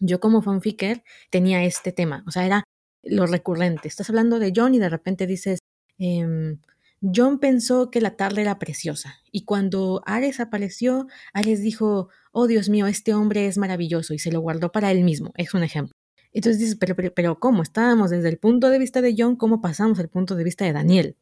Yo 0.00 0.20
como 0.20 0.42
fanficker 0.42 1.02
tenía 1.30 1.64
este 1.64 1.92
tema, 1.92 2.24
o 2.26 2.30
sea, 2.30 2.44
era 2.44 2.64
lo 3.02 3.24
recurrente. 3.24 3.88
Estás 3.88 4.10
hablando 4.10 4.38
de 4.38 4.52
John 4.54 4.74
y 4.74 4.80
de 4.80 4.90
repente 4.90 5.26
dices... 5.26 5.60
Eh, 5.98 6.58
John 7.00 7.38
pensó 7.38 7.90
que 7.90 8.00
la 8.00 8.16
tarde 8.16 8.42
era 8.42 8.58
preciosa, 8.58 9.16
y 9.30 9.44
cuando 9.44 10.02
Ares 10.06 10.40
apareció, 10.40 11.06
Ares 11.32 11.60
dijo, 11.60 12.08
oh 12.32 12.46
Dios 12.46 12.68
mío, 12.68 12.86
este 12.86 13.14
hombre 13.14 13.46
es 13.46 13.58
maravilloso, 13.58 14.14
y 14.14 14.18
se 14.18 14.32
lo 14.32 14.40
guardó 14.40 14.72
para 14.72 14.90
él 14.90 15.04
mismo. 15.04 15.32
Es 15.36 15.54
un 15.54 15.62
ejemplo. 15.62 15.94
Entonces 16.32 16.60
dices, 16.60 16.76
pero, 16.76 16.94
pero, 16.94 17.38
¿cómo? 17.38 17.62
Estábamos 17.62 18.10
desde 18.10 18.28
el 18.28 18.38
punto 18.38 18.68
de 18.70 18.78
vista 18.78 19.00
de 19.00 19.14
John, 19.16 19.36
¿cómo 19.36 19.60
pasamos 19.60 19.98
al 19.98 20.08
punto 20.08 20.36
de 20.36 20.44
vista 20.44 20.64
de 20.64 20.72
Daniel? 20.72 21.16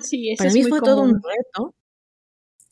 sí, 0.00 0.30
eso 0.30 0.42
Para 0.42 0.52
mí 0.52 0.64
fue 0.64 0.80
todo 0.80 1.02
un 1.02 1.20
reto 1.22 1.74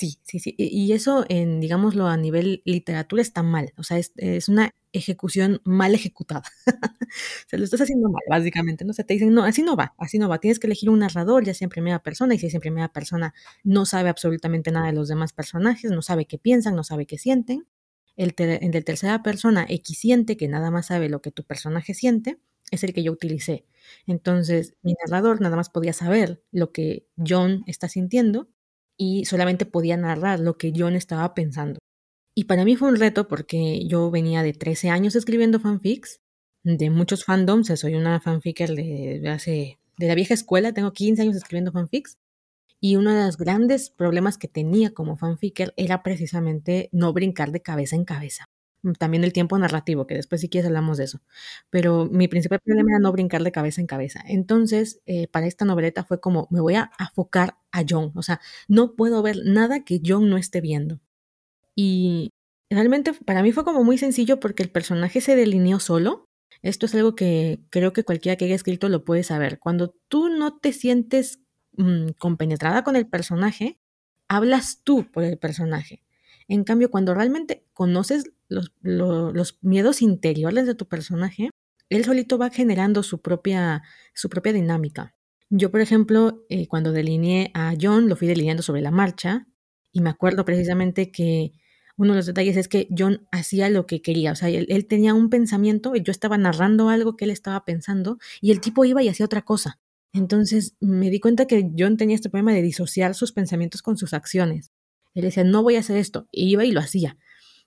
Sí, 0.02 0.18
sí, 0.24 0.40
sí. 0.40 0.56
Y 0.58 0.92
eso, 0.94 1.24
en, 1.28 1.60
digámoslo, 1.60 2.08
a 2.08 2.16
nivel 2.16 2.60
literatura 2.64 3.22
está 3.22 3.44
mal. 3.44 3.72
O 3.76 3.84
sea, 3.84 3.98
es, 3.98 4.48
una 4.48 4.74
ejecución 4.90 5.60
mal 5.62 5.94
ejecutada. 5.94 6.42
Se 7.46 7.56
lo 7.56 7.62
estás 7.62 7.82
haciendo 7.82 8.08
mal, 8.08 8.22
básicamente. 8.28 8.84
No 8.84 8.94
se 8.94 9.04
te 9.04 9.14
dicen, 9.14 9.32
no, 9.32 9.44
así 9.44 9.62
no 9.62 9.76
va, 9.76 9.94
así 9.98 10.18
no 10.18 10.28
va. 10.28 10.40
Tienes 10.40 10.58
que 10.58 10.66
elegir 10.66 10.90
un 10.90 10.98
narrador, 10.98 11.44
ya 11.44 11.54
sea 11.54 11.66
en 11.66 11.70
primera 11.70 12.02
persona, 12.02 12.34
y 12.34 12.38
si 12.40 12.46
es 12.46 12.54
en 12.54 12.60
primera 12.60 12.88
persona, 12.92 13.32
no 13.62 13.86
sabe 13.86 14.08
absolutamente 14.08 14.72
nada 14.72 14.86
de 14.86 14.92
los 14.92 15.06
demás 15.06 15.32
personajes, 15.32 15.92
no 15.92 16.02
sabe 16.02 16.26
qué 16.26 16.36
piensan, 16.36 16.74
no 16.74 16.82
sabe 16.82 17.06
qué 17.06 17.16
sienten. 17.16 17.68
El, 18.16 18.32
de 18.32 18.82
tercera 18.82 19.22
persona, 19.22 19.64
equisiente, 19.68 20.36
que 20.36 20.48
nada 20.48 20.72
más 20.72 20.86
sabe 20.86 21.08
lo 21.08 21.22
que 21.22 21.30
tu 21.30 21.44
personaje 21.44 21.94
siente, 21.94 22.40
es 22.72 22.82
el 22.82 22.92
que 22.92 23.04
yo 23.04 23.12
utilicé. 23.12 23.66
Entonces, 24.08 24.74
mi 24.82 24.94
narrador 25.04 25.40
nada 25.40 25.54
más 25.54 25.70
podía 25.70 25.92
saber 25.92 26.42
lo 26.50 26.72
que 26.72 27.06
John 27.16 27.62
está 27.68 27.88
sintiendo 27.88 28.48
y 29.02 29.24
solamente 29.24 29.66
podía 29.66 29.96
narrar 29.96 30.38
lo 30.38 30.56
que 30.56 30.72
John 30.76 30.94
estaba 30.94 31.34
pensando. 31.34 31.80
Y 32.36 32.44
para 32.44 32.64
mí 32.64 32.76
fue 32.76 32.88
un 32.88 32.94
reto 32.94 33.26
porque 33.26 33.84
yo 33.88 34.12
venía 34.12 34.44
de 34.44 34.52
13 34.52 34.90
años 34.90 35.16
escribiendo 35.16 35.58
fanfics, 35.58 36.20
de 36.62 36.88
muchos 36.88 37.24
fandoms, 37.24 37.66
soy 37.80 37.96
una 37.96 38.20
fanficker 38.20 38.70
de, 38.76 39.28
hace, 39.28 39.80
de 39.98 40.06
la 40.06 40.14
vieja 40.14 40.34
escuela, 40.34 40.72
tengo 40.72 40.92
15 40.92 41.20
años 41.20 41.34
escribiendo 41.34 41.72
fanfics, 41.72 42.16
y 42.78 42.94
uno 42.94 43.12
de 43.12 43.26
los 43.26 43.36
grandes 43.36 43.90
problemas 43.90 44.38
que 44.38 44.46
tenía 44.46 44.94
como 44.94 45.16
fanficker 45.16 45.74
era 45.76 46.04
precisamente 46.04 46.88
no 46.92 47.12
brincar 47.12 47.50
de 47.50 47.60
cabeza 47.60 47.96
en 47.96 48.04
cabeza. 48.04 48.44
Mm, 48.82 48.92
también 48.92 49.24
el 49.24 49.32
tiempo 49.32 49.58
narrativo, 49.58 50.06
que 50.06 50.14
después 50.14 50.40
si 50.40 50.48
quieres 50.48 50.66
hablamos 50.66 50.98
de 50.98 51.04
eso. 51.04 51.20
Pero 51.70 52.06
mi 52.06 52.28
principal 52.28 52.60
problema 52.60 52.92
era 52.92 53.00
no 53.00 53.12
brincar 53.12 53.42
de 53.42 53.52
cabeza 53.52 53.80
en 53.80 53.86
cabeza. 53.86 54.22
Entonces, 54.26 55.00
eh, 55.06 55.28
para 55.28 55.46
esta 55.46 55.64
noveleta 55.64 56.04
fue 56.04 56.20
como, 56.20 56.48
me 56.50 56.60
voy 56.60 56.74
a 56.74 56.90
enfocar 56.98 57.56
a 57.72 57.82
John. 57.88 58.12
O 58.14 58.22
sea, 58.22 58.40
no 58.68 58.94
puedo 58.96 59.22
ver 59.22 59.38
nada 59.44 59.84
que 59.84 60.00
John 60.04 60.28
no 60.30 60.36
esté 60.36 60.60
viendo. 60.60 61.00
Y 61.74 62.30
realmente 62.70 63.12
para 63.14 63.42
mí 63.42 63.52
fue 63.52 63.64
como 63.64 63.84
muy 63.84 63.98
sencillo 63.98 64.40
porque 64.40 64.62
el 64.62 64.70
personaje 64.70 65.20
se 65.20 65.36
delineó 65.36 65.80
solo. 65.80 66.26
Esto 66.62 66.86
es 66.86 66.94
algo 66.94 67.14
que 67.16 67.60
creo 67.70 67.92
que 67.92 68.04
cualquiera 68.04 68.36
que 68.36 68.44
haya 68.46 68.54
escrito 68.54 68.88
lo 68.88 69.04
puede 69.04 69.24
saber. 69.24 69.58
Cuando 69.58 69.94
tú 70.08 70.28
no 70.28 70.58
te 70.58 70.72
sientes 70.72 71.40
mm, 71.76 72.10
compenetrada 72.18 72.84
con 72.84 72.96
el 72.96 73.08
personaje, 73.08 73.78
hablas 74.28 74.80
tú 74.84 75.10
por 75.12 75.24
el 75.24 75.38
personaje. 75.38 76.02
En 76.48 76.64
cambio, 76.64 76.90
cuando 76.90 77.14
realmente 77.14 77.64
conoces 77.72 78.32
los, 78.48 79.58
miedos 79.62 80.02
interiores 80.02 80.66
de 80.66 80.74
tu 80.74 80.86
personaje, 80.86 81.50
él 81.88 82.04
solito 82.04 82.38
va 82.38 82.50
generando 82.50 83.02
su 83.02 83.20
propia, 83.20 83.82
su 84.14 84.28
propia 84.28 84.52
dinámica. 84.52 85.14
Yo, 85.50 85.70
por 85.70 85.80
ejemplo, 85.80 86.44
eh, 86.48 86.66
cuando 86.66 86.92
delineé 86.92 87.50
a 87.54 87.74
John, 87.80 88.08
lo 88.08 88.16
fui 88.16 88.28
delineando 88.28 88.62
sobre 88.62 88.80
la 88.80 88.90
marcha 88.90 89.46
y 89.92 90.00
me 90.00 90.10
acuerdo 90.10 90.44
precisamente 90.44 91.10
que 91.10 91.52
uno 91.96 92.12
de 92.12 92.18
los 92.18 92.26
detalles 92.26 92.56
es 92.56 92.68
que 92.68 92.88
John 92.96 93.28
hacía 93.30 93.68
lo 93.68 93.86
que 93.86 94.00
quería, 94.00 94.32
o 94.32 94.34
sea, 94.34 94.48
él, 94.48 94.66
él, 94.70 94.86
tenía 94.86 95.12
un 95.12 95.28
pensamiento 95.28 95.94
y 95.94 96.02
yo 96.02 96.10
estaba 96.10 96.38
narrando 96.38 96.88
algo 96.88 97.16
que 97.16 97.26
él 97.26 97.30
estaba 97.30 97.66
pensando 97.66 98.18
y 98.40 98.50
el 98.50 98.60
tipo 98.60 98.86
iba 98.86 99.02
y 99.02 99.08
hacía 99.08 99.26
otra 99.26 99.42
cosa. 99.42 99.78
Entonces 100.12 100.76
me 100.80 101.10
di 101.10 101.20
cuenta 101.20 101.46
que 101.46 101.70
John 101.76 101.96
tenía 101.96 102.16
este 102.16 102.28
problema 102.28 102.52
de 102.52 102.62
disociar 102.62 103.14
sus 103.14 103.32
pensamientos 103.32 103.82
con 103.82 103.96
sus 103.96 104.12
acciones. 104.14 104.70
Él 105.14 105.22
decía, 105.22 105.44
no 105.44 105.62
voy 105.62 105.76
a 105.76 105.80
hacer 105.80 105.96
esto, 105.96 106.28
y 106.30 106.50
iba 106.50 106.64
y 106.64 106.72
lo 106.72 106.80
hacía. 106.80 107.18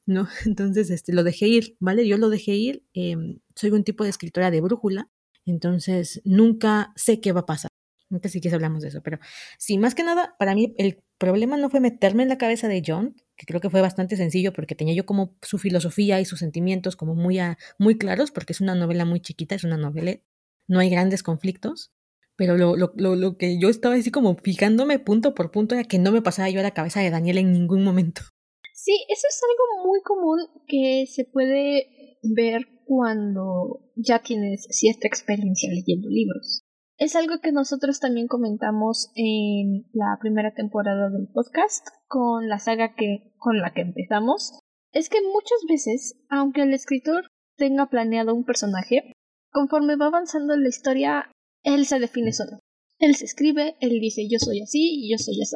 ¿no? 0.06 0.28
Entonces, 0.46 0.90
este, 0.90 1.14
lo 1.14 1.24
dejé 1.24 1.48
ir, 1.48 1.78
¿vale? 1.80 2.08
Yo 2.08 2.18
lo 2.18 2.30
dejé 2.30 2.56
ir, 2.56 2.84
em, 2.94 3.40
soy 3.56 3.72
un 3.72 3.84
tipo 3.84 4.04
de 4.04 4.10
escritora 4.10 4.52
de 4.52 4.62
brújula, 4.62 5.10
entonces 5.46 6.22
nunca 6.26 6.92
sé 6.96 7.22
qué 7.22 7.32
va 7.32 7.42
a 7.42 7.46
pasar. 7.46 7.70
Nunca 8.10 8.30
si 8.30 8.40
quieres 8.40 8.56
hablamos 8.56 8.82
de 8.82 8.90
eso, 8.90 9.02
pero 9.02 9.20
sí, 9.58 9.78
más 9.78 9.96
que 9.96 10.04
nada, 10.04 10.36
para 10.40 10.56
mí 10.56 10.74
el 10.78 11.04
problema 11.18 11.58
no 11.58 11.70
fue 11.70 11.80
meterme 11.80 12.24
en 12.24 12.30
la 12.30 12.38
cabeza 12.38 12.68
de 12.68 12.82
John, 12.86 13.16
que 13.36 13.46
creo 13.46 13.62
que 13.62 13.70
fue 13.70 13.82
bastante 13.82 14.16
sencillo 14.16 14.54
porque 14.54 14.76
tenía 14.76 14.94
yo 14.94 15.06
como 15.06 15.36
su 15.42 15.58
filosofía 15.58 16.20
y 16.22 16.26
sus 16.26 16.40
sentimientos 16.40 16.96
como 16.96 17.16
muy, 17.16 17.40
muy 17.80 17.98
claros, 17.98 18.32
porque 18.32 18.54
es 18.54 18.62
una 18.62 18.76
novela 18.76 19.06
muy 19.06 19.20
chiquita, 19.20 19.56
es 19.56 19.64
una 19.64 19.78
novela, 19.78 20.18
no 20.68 20.80
hay 20.80 20.90
grandes 20.90 21.24
conflictos. 21.24 21.92
Pero 22.38 22.58
lo, 22.58 22.76
lo, 22.76 22.92
lo, 22.96 23.16
lo 23.16 23.38
que 23.38 23.58
yo 23.60 23.70
estaba 23.70 23.96
así 23.96 24.12
como 24.12 24.36
fijándome 24.36 25.00
punto 25.00 25.34
por 25.34 25.52
punto 25.52 25.76
era 25.76 25.86
que 25.86 26.00
no 26.00 26.12
me 26.12 26.22
pasaba 26.22 26.50
yo 26.50 26.60
a 26.60 26.64
la 26.64 26.74
cabeza 26.74 27.00
de 27.00 27.10
Daniel 27.10 27.38
en 27.38 27.54
ningún 27.54 27.84
momento. 27.84 28.22
Sí, 28.74 28.94
eso 29.10 29.28
es 29.28 29.42
algo 29.42 29.88
muy 29.88 30.02
común 30.02 30.40
que 30.68 31.06
se 31.08 31.26
puede 31.26 32.20
ver 32.22 32.68
cuando 32.86 33.82
ya 33.96 34.20
tienes 34.20 34.68
cierta 34.70 35.08
experiencia 35.08 35.70
leyendo 35.70 36.10
libros. 36.10 36.62
Es 36.98 37.16
algo 37.16 37.40
que 37.42 37.52
nosotros 37.52 38.00
también 38.00 38.28
comentamos 38.28 39.12
en 39.16 39.86
la 39.92 40.18
primera 40.22 40.54
temporada 40.54 41.10
del 41.10 41.28
podcast 41.34 41.88
con 42.08 42.48
la 42.48 42.60
saga 42.60 42.96
que 42.96 43.34
con 43.38 43.60
la 43.60 43.74
que 43.74 43.82
empezamos. 43.82 44.60
Es 44.94 45.10
que 45.10 45.22
muchas 45.22 45.60
veces, 45.68 46.16
aunque 46.30 46.62
el 46.62 46.74
escritor 46.74 47.28
tenga 47.58 47.90
planeado 47.90 48.34
un 48.34 48.46
personaje, 48.46 49.12
conforme 49.52 49.98
va 49.98 50.08
avanzando 50.08 50.56
la 50.56 50.70
historia, 50.70 51.32
él 51.66 51.86
se 51.86 52.00
define 52.00 52.32
solo. 52.32 52.60
Él 53.00 53.16
se 53.16 53.26
escribe, 53.26 53.76
él 53.82 54.00
dice 54.00 54.28
yo 54.30 54.40
soy 54.40 54.62
así, 54.62 55.10
yo 55.12 55.18
soy 55.18 55.42
así, 55.42 55.56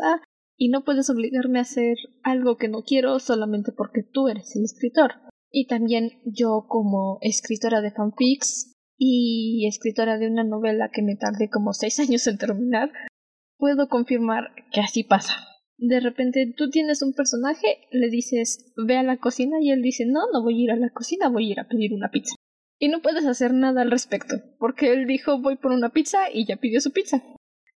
y 0.58 0.68
no 0.68 0.84
puedes 0.84 1.10
obligarme 1.10 1.60
a 1.60 1.62
hacer 1.62 1.96
algo 2.24 2.58
que 2.58 2.68
no 2.68 2.84
quiero 2.84 3.20
solamente 3.20 3.72
porque 3.72 4.04
tú 4.04 4.28
eres 4.28 4.56
el 4.56 4.66
escritor. 4.66 5.13
Y 5.51 5.68
también 5.68 6.12
yo 6.25 6.66
como 6.68 7.18
escritora 7.22 7.82
de 7.82 7.92
fanfics 7.92 8.75
y 8.98 9.66
escritora 9.68 10.18
de 10.18 10.28
una 10.28 10.44
novela 10.44 10.89
que 10.94 11.01
me 11.01 11.16
tardé 11.16 11.50
como 11.50 11.72
seis 11.74 12.00
años 12.01 12.28
en 12.28 12.38
terminar, 12.38 12.92
puedo 13.58 13.88
confirmar 13.88 14.50
que 14.74 14.82
así 14.82 15.04
pasa. 15.04 15.34
De 15.78 16.01
repente 16.01 16.54
tú 16.58 16.70
tienes 16.70 17.01
un 17.01 17.13
personaje, 17.13 17.88
le 17.92 18.10
dices 18.10 18.74
ve 18.75 18.98
a 18.98 19.04
la 19.04 19.18
cocina 19.18 19.58
y 19.62 19.72
él 19.72 19.82
dice 19.82 20.06
no, 20.06 20.20
no 20.34 20.44
voy 20.44 20.60
a 20.60 20.63
ir 20.66 20.72
a 20.72 20.75
la 20.75 20.89
cocina, 20.89 21.30
voy 21.30 21.48
a 21.48 21.51
ir 21.51 21.60
a 21.62 21.68
pedir 21.70 21.94
una 21.94 22.10
pizza. 22.10 22.36
Y 22.80 22.88
no 22.88 23.02
puedes 23.02 23.26
hacer 23.26 23.54
nada 23.54 23.82
al 23.82 23.92
respecto, 23.92 24.38
porque 24.58 24.94
él 24.94 25.06
dijo 25.06 25.40
voy 25.40 25.58
por 25.58 25.74
una 25.74 25.90
pizza 25.90 26.32
y 26.34 26.46
ya 26.46 26.56
pidió 26.56 26.80
su 26.80 26.92
pizza. 26.92 27.22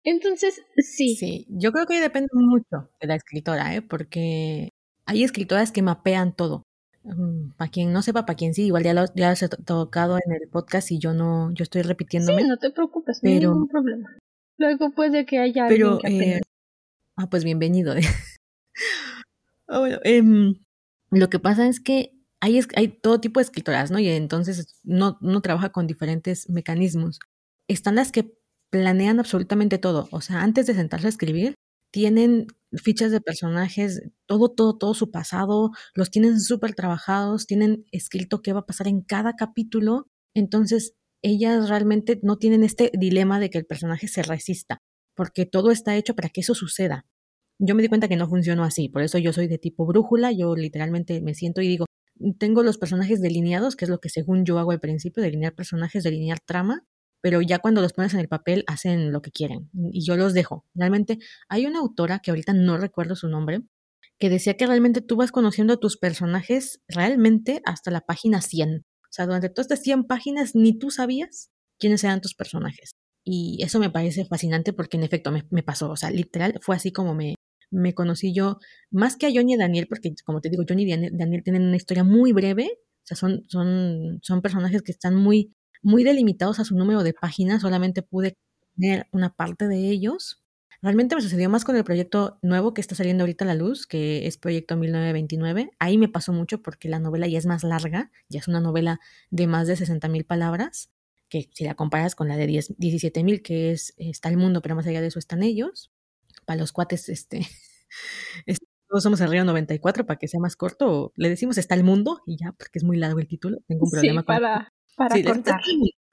Entonces, 0.04 0.62
sí. 0.76 1.16
Sí, 1.16 1.46
yo 1.48 1.72
creo 1.72 1.86
que 1.86 2.00
depende 2.00 2.28
mucho 2.32 2.88
de 3.00 3.06
la 3.08 3.16
escritora, 3.16 3.74
¿eh? 3.74 3.82
porque 3.82 4.68
hay 5.06 5.24
escritoras 5.24 5.72
que 5.72 5.82
mapean 5.82 6.34
todo. 6.34 6.62
Mm, 7.04 7.50
para 7.56 7.70
quien 7.70 7.92
no 7.92 8.02
sepa, 8.02 8.24
para 8.24 8.36
quien 8.36 8.54
sí, 8.54 8.66
igual 8.66 8.84
ya 8.84 8.94
lo 8.94 9.06
ya 9.16 9.32
he 9.32 9.48
tocado 9.64 10.18
en 10.24 10.32
el 10.32 10.48
podcast 10.48 10.92
y 10.92 11.00
yo 11.00 11.12
no, 11.12 11.52
yo 11.52 11.64
estoy 11.64 11.82
repitiéndome. 11.82 12.42
Sí, 12.42 12.48
no 12.48 12.56
te 12.58 12.70
preocupes, 12.70 13.20
no 13.22 13.30
hay 13.30 13.40
ningún 13.40 13.68
problema. 13.68 14.16
Luego 14.56 14.92
puede 14.92 15.26
que 15.26 15.38
haya 15.38 15.66
pero, 15.66 15.94
alguien 15.94 16.20
que 16.20 16.30
eh, 16.36 16.40
Ah, 17.16 17.28
pues 17.28 17.42
bienvenido. 17.44 17.94
ah, 19.68 19.78
bueno, 19.80 19.98
eh, 20.04 20.22
lo 21.10 21.28
que 21.28 21.38
pasa 21.40 21.66
es 21.66 21.80
que 21.80 22.12
hay, 22.42 22.60
hay 22.74 22.88
todo 22.88 23.20
tipo 23.20 23.38
de 23.38 23.44
escritoras, 23.44 23.92
¿no? 23.92 24.00
Y 24.00 24.08
entonces 24.08 24.80
no, 24.82 25.16
trabaja 25.42 25.70
con 25.70 25.86
diferentes 25.86 26.50
mecanismos. 26.50 27.20
Están 27.68 27.94
las 27.94 28.10
que 28.10 28.34
planean 28.68 29.20
absolutamente 29.20 29.78
todo. 29.78 30.08
O 30.10 30.20
sea, 30.20 30.42
antes 30.42 30.66
de 30.66 30.74
sentarse 30.74 31.06
a 31.06 31.10
escribir, 31.10 31.54
tienen 31.92 32.48
fichas 32.72 33.12
de 33.12 33.20
personajes, 33.20 34.02
todo, 34.26 34.48
todo, 34.48 34.76
todo 34.76 34.92
su 34.92 35.12
pasado, 35.12 35.70
los 35.94 36.10
tienen 36.10 36.40
súper 36.40 36.74
trabajados, 36.74 37.46
tienen 37.46 37.84
escrito 37.92 38.42
qué 38.42 38.52
va 38.52 38.60
a 38.60 38.66
pasar 38.66 38.88
en 38.88 39.02
cada 39.02 39.36
capítulo. 39.36 40.08
Entonces, 40.34 40.94
ellas 41.22 41.68
realmente 41.68 42.18
no 42.24 42.38
tienen 42.38 42.64
este 42.64 42.90
dilema 42.98 43.38
de 43.38 43.50
que 43.50 43.58
el 43.58 43.66
personaje 43.66 44.08
se 44.08 44.24
resista, 44.24 44.82
porque 45.14 45.46
todo 45.46 45.70
está 45.70 45.94
hecho 45.94 46.16
para 46.16 46.28
que 46.28 46.40
eso 46.40 46.56
suceda. 46.56 47.06
Yo 47.60 47.76
me 47.76 47.82
di 47.82 47.88
cuenta 47.88 48.08
que 48.08 48.16
no 48.16 48.28
funcionó 48.28 48.64
así, 48.64 48.88
por 48.88 49.02
eso 49.02 49.18
yo 49.18 49.32
soy 49.32 49.46
de 49.46 49.58
tipo 49.58 49.86
brújula, 49.86 50.32
yo 50.32 50.56
literalmente 50.56 51.20
me 51.20 51.34
siento 51.34 51.60
y 51.60 51.68
digo, 51.68 51.86
tengo 52.38 52.62
los 52.62 52.78
personajes 52.78 53.20
delineados, 53.20 53.76
que 53.76 53.84
es 53.84 53.90
lo 53.90 53.98
que 54.00 54.08
según 54.08 54.44
yo 54.44 54.58
hago 54.58 54.72
al 54.72 54.80
principio, 54.80 55.22
delinear 55.22 55.54
personajes, 55.54 56.04
delinear 56.04 56.40
trama, 56.40 56.84
pero 57.22 57.40
ya 57.40 57.60
cuando 57.60 57.80
los 57.80 57.92
pones 57.92 58.14
en 58.14 58.20
el 58.20 58.28
papel 58.28 58.64
hacen 58.66 59.12
lo 59.12 59.22
que 59.22 59.30
quieren 59.30 59.70
y 59.92 60.04
yo 60.04 60.16
los 60.16 60.34
dejo. 60.34 60.66
Realmente 60.74 61.18
hay 61.48 61.66
una 61.66 61.78
autora 61.78 62.18
que 62.18 62.30
ahorita 62.30 62.52
no 62.52 62.76
recuerdo 62.76 63.16
su 63.16 63.28
nombre, 63.28 63.60
que 64.18 64.28
decía 64.28 64.56
que 64.56 64.66
realmente 64.66 65.00
tú 65.00 65.16
vas 65.16 65.32
conociendo 65.32 65.74
a 65.74 65.80
tus 65.80 65.96
personajes 65.96 66.80
realmente 66.88 67.62
hasta 67.64 67.90
la 67.90 68.00
página 68.00 68.42
100. 68.42 68.78
O 68.78 69.08
sea, 69.10 69.26
durante 69.26 69.48
todas 69.48 69.66
estas 69.66 69.82
100 69.82 70.04
páginas 70.04 70.54
ni 70.54 70.78
tú 70.78 70.90
sabías 70.90 71.50
quiénes 71.78 72.02
eran 72.04 72.20
tus 72.20 72.34
personajes. 72.34 72.92
Y 73.24 73.62
eso 73.62 73.78
me 73.78 73.90
parece 73.90 74.24
fascinante 74.24 74.72
porque 74.72 74.96
en 74.96 75.04
efecto 75.04 75.30
me, 75.30 75.46
me 75.50 75.62
pasó. 75.62 75.90
O 75.90 75.96
sea, 75.96 76.10
literal 76.10 76.58
fue 76.60 76.74
así 76.74 76.92
como 76.92 77.14
me, 77.14 77.34
me 77.72 77.94
conocí 77.94 78.32
yo, 78.32 78.58
más 78.90 79.16
que 79.16 79.26
a 79.26 79.30
Johnny 79.34 79.54
y 79.54 79.56
Daniel, 79.56 79.88
porque 79.88 80.14
como 80.24 80.40
te 80.40 80.50
digo, 80.50 80.62
Johnny 80.68 80.84
y 80.84 81.10
Daniel, 81.10 81.42
tienen 81.42 81.62
una 81.62 81.76
historia 81.76 82.04
muy 82.04 82.32
breve. 82.32 82.78
O 83.02 83.06
sea, 83.06 83.16
son, 83.16 83.42
son, 83.48 84.20
son 84.22 84.42
personajes 84.42 84.82
que 84.82 84.92
están 84.92 85.16
muy 85.16 85.52
muy 85.82 86.04
delimitados 86.04 86.60
a 86.60 86.64
su 86.64 86.76
número 86.76 87.02
de 87.02 87.12
páginas, 87.12 87.62
solamente 87.62 88.02
pude 88.02 88.38
tener 88.76 89.06
una 89.10 89.34
parte 89.34 89.68
de 89.68 89.90
ellos. 89.90 90.42
Realmente 90.80 91.14
me 91.14 91.22
sucedió 91.22 91.48
más 91.48 91.64
con 91.64 91.76
el 91.76 91.84
proyecto 91.84 92.38
nuevo 92.42 92.74
que 92.74 92.80
está 92.80 92.94
saliendo 92.94 93.22
ahorita 93.22 93.44
a 93.44 93.48
la 93.48 93.54
luz, 93.54 93.86
que 93.86 94.26
es 94.26 94.36
Proyecto 94.36 94.76
1929. 94.76 95.70
Ahí 95.78 95.98
me 95.98 96.08
pasó 96.08 96.32
mucho 96.32 96.60
porque 96.62 96.88
la 96.88 96.98
novela 96.98 97.28
ya 97.28 97.38
es 97.38 97.46
más 97.46 97.62
larga, 97.62 98.10
ya 98.28 98.40
es 98.40 98.48
una 98.48 98.60
novela 98.60 98.98
de 99.30 99.46
más 99.46 99.68
de 99.68 99.76
60 99.76 100.08
mil 100.08 100.24
palabras, 100.24 100.90
que 101.28 101.48
si 101.52 101.64
la 101.64 101.74
comparas 101.74 102.16
con 102.16 102.26
la 102.26 102.36
de 102.36 102.46
17 102.46 103.22
mil, 103.22 103.42
que 103.42 103.70
es 103.70 103.94
Está 103.96 104.28
el 104.28 104.38
mundo, 104.38 104.60
pero 104.60 104.74
más 104.74 104.86
allá 104.86 105.00
de 105.00 105.06
eso 105.08 105.20
están 105.20 105.42
ellos. 105.42 105.92
Para 106.46 106.60
los 106.60 106.72
cuates, 106.72 107.08
este, 108.46 108.66
todos 108.88 109.02
somos 109.02 109.20
el 109.20 109.30
Río 109.30 109.44
94, 109.44 110.06
para 110.06 110.18
que 110.18 110.28
sea 110.28 110.40
más 110.40 110.56
corto, 110.56 111.12
le 111.16 111.28
decimos 111.28 111.58
Está 111.58 111.74
el 111.74 111.84
mundo 111.84 112.20
y 112.26 112.36
ya, 112.38 112.52
porque 112.52 112.78
es 112.78 112.84
muy 112.84 112.96
largo 112.98 113.18
el 113.20 113.28
título. 113.28 113.58
Tengo 113.66 113.84
un 113.86 113.90
problema 113.90 114.22
con 114.24 114.36
para, 114.36 114.72
para 114.96 115.14
Sí, 115.16 115.22
cortar. 115.24 115.60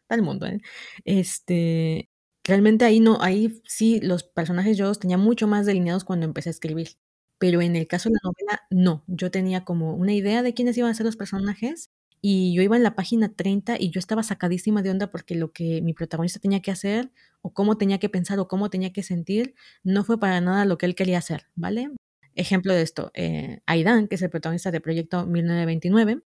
está 0.03 0.15
el 0.15 0.21
mundo, 0.23 0.45
¿eh? 0.47 0.61
Este, 1.05 2.09
realmente 2.43 2.85
ahí 2.85 2.99
no, 2.99 3.21
ahí 3.21 3.61
sí 3.65 3.99
los 4.01 4.23
personajes 4.23 4.77
yo 4.77 4.85
los 4.87 4.99
tenía 4.99 5.17
mucho 5.17 5.47
más 5.47 5.65
delineados 5.65 6.03
cuando 6.03 6.25
empecé 6.25 6.49
a 6.49 6.51
escribir. 6.51 6.89
Pero 7.37 7.61
en 7.61 7.75
el 7.77 7.87
caso 7.87 8.09
de 8.09 8.15
la 8.15 8.19
novela, 8.23 8.61
no. 8.69 9.03
Yo 9.07 9.31
tenía 9.31 9.63
como 9.65 9.95
una 9.95 10.13
idea 10.13 10.43
de 10.43 10.53
quiénes 10.53 10.77
iban 10.77 10.91
a 10.91 10.93
ser 10.93 11.05
los 11.05 11.15
personajes 11.17 11.89
y 12.21 12.53
yo 12.53 12.61
iba 12.61 12.75
en 12.75 12.83
la 12.83 12.95
página 12.95 13.33
30 13.33 13.77
y 13.79 13.91
yo 13.91 13.99
estaba 13.99 14.23
sacadísima 14.23 14.81
de 14.81 14.91
onda 14.91 15.11
porque 15.11 15.35
lo 15.35 15.51
que 15.51 15.81
mi 15.81 15.93
protagonista 15.93 16.39
tenía 16.39 16.61
que 16.61 16.71
hacer 16.71 17.11
o 17.41 17.53
cómo 17.53 17.77
tenía 17.77 17.99
que 17.99 18.09
pensar 18.09 18.39
o 18.39 18.47
cómo 18.47 18.69
tenía 18.69 18.91
que 18.91 19.03
sentir 19.03 19.55
no 19.83 20.03
fue 20.03 20.19
para 20.19 20.41
nada 20.41 20.65
lo 20.65 20.77
que 20.77 20.85
él 20.85 20.95
quería 20.95 21.17
hacer, 21.19 21.47
¿vale? 21.55 21.91
Ejemplo 22.35 22.73
de 22.73 22.81
esto, 22.81 23.11
eh, 23.13 23.61
Aidan, 23.65 24.07
que 24.07 24.15
es 24.15 24.21
el 24.21 24.29
protagonista 24.29 24.71
del 24.71 24.81
proyecto 24.81 25.25
1929, 25.25 26.21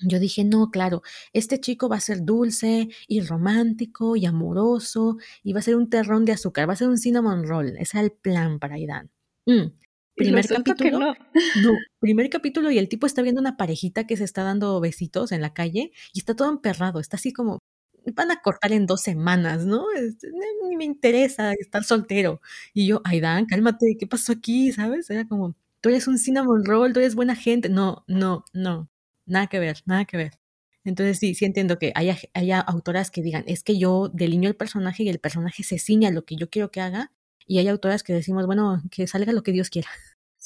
yo 0.00 0.20
dije, 0.20 0.44
no, 0.44 0.70
claro, 0.70 1.02
este 1.32 1.60
chico 1.60 1.88
va 1.88 1.96
a 1.96 2.00
ser 2.00 2.24
dulce 2.24 2.88
y 3.08 3.20
romántico 3.20 4.14
y 4.16 4.26
amoroso 4.26 5.16
y 5.42 5.52
va 5.52 5.58
a 5.58 5.62
ser 5.62 5.74
un 5.76 5.90
terrón 5.90 6.24
de 6.24 6.32
azúcar, 6.32 6.68
va 6.68 6.74
a 6.74 6.76
ser 6.76 6.88
un 6.88 6.98
cinnamon 6.98 7.44
roll. 7.44 7.70
Ese 7.78 7.98
es 7.98 8.04
el 8.04 8.12
plan 8.12 8.60
para 8.60 8.76
Aidan. 8.76 9.10
Mm. 9.46 9.72
Primer 10.18 10.46
capítulo. 10.46 10.98
No. 10.98 11.14
no. 11.62 11.72
primer 12.00 12.28
capítulo 12.28 12.70
y 12.70 12.78
el 12.78 12.88
tipo 12.88 13.06
está 13.06 13.22
viendo 13.22 13.40
una 13.40 13.56
parejita 13.56 14.06
que 14.06 14.16
se 14.16 14.24
está 14.24 14.42
dando 14.42 14.80
besitos 14.80 15.32
en 15.32 15.40
la 15.40 15.54
calle 15.54 15.92
y 16.12 16.18
está 16.18 16.34
todo 16.34 16.50
emperrado, 16.50 17.00
está 17.00 17.16
así 17.16 17.32
como, 17.32 17.58
van 18.14 18.30
a 18.30 18.40
cortar 18.42 18.72
en 18.72 18.86
dos 18.86 19.02
semanas, 19.02 19.64
¿no? 19.64 19.86
Ni 20.68 20.76
me 20.76 20.84
interesa 20.84 21.52
estar 21.52 21.84
soltero. 21.84 22.40
Y 22.74 22.86
yo, 22.86 23.00
Aidan, 23.04 23.46
cálmate, 23.46 23.96
¿qué 23.98 24.06
pasó 24.06 24.32
aquí? 24.32 24.72
¿Sabes? 24.72 25.08
Era 25.10 25.26
como, 25.26 25.54
tú 25.80 25.88
eres 25.88 26.08
un 26.08 26.18
cinnamon 26.18 26.64
roll, 26.64 26.92
tú 26.92 27.00
eres 27.00 27.14
buena 27.14 27.36
gente. 27.36 27.68
No, 27.68 28.04
no, 28.06 28.44
no 28.52 28.90
nada 29.28 29.46
que 29.46 29.58
ver, 29.60 29.82
nada 29.86 30.04
que 30.04 30.16
ver. 30.16 30.38
Entonces 30.84 31.18
sí, 31.18 31.34
sí 31.34 31.44
entiendo 31.44 31.78
que 31.78 31.92
haya, 31.94 32.16
haya 32.34 32.60
autoras 32.60 33.10
que 33.10 33.22
digan, 33.22 33.44
es 33.46 33.62
que 33.62 33.78
yo 33.78 34.08
delineo 34.08 34.50
el 34.50 34.56
personaje 34.56 35.02
y 35.04 35.08
el 35.08 35.20
personaje 35.20 35.62
se 35.62 35.78
ciña 35.78 36.08
a 36.08 36.12
lo 36.12 36.24
que 36.24 36.36
yo 36.36 36.48
quiero 36.50 36.70
que 36.70 36.80
haga, 36.80 37.12
y 37.46 37.58
hay 37.58 37.68
autoras 37.68 38.02
que 38.02 38.12
decimos, 38.12 38.46
bueno, 38.46 38.82
que 38.90 39.06
salga 39.06 39.32
lo 39.32 39.42
que 39.42 39.52
Dios 39.52 39.70
quiera. 39.70 39.88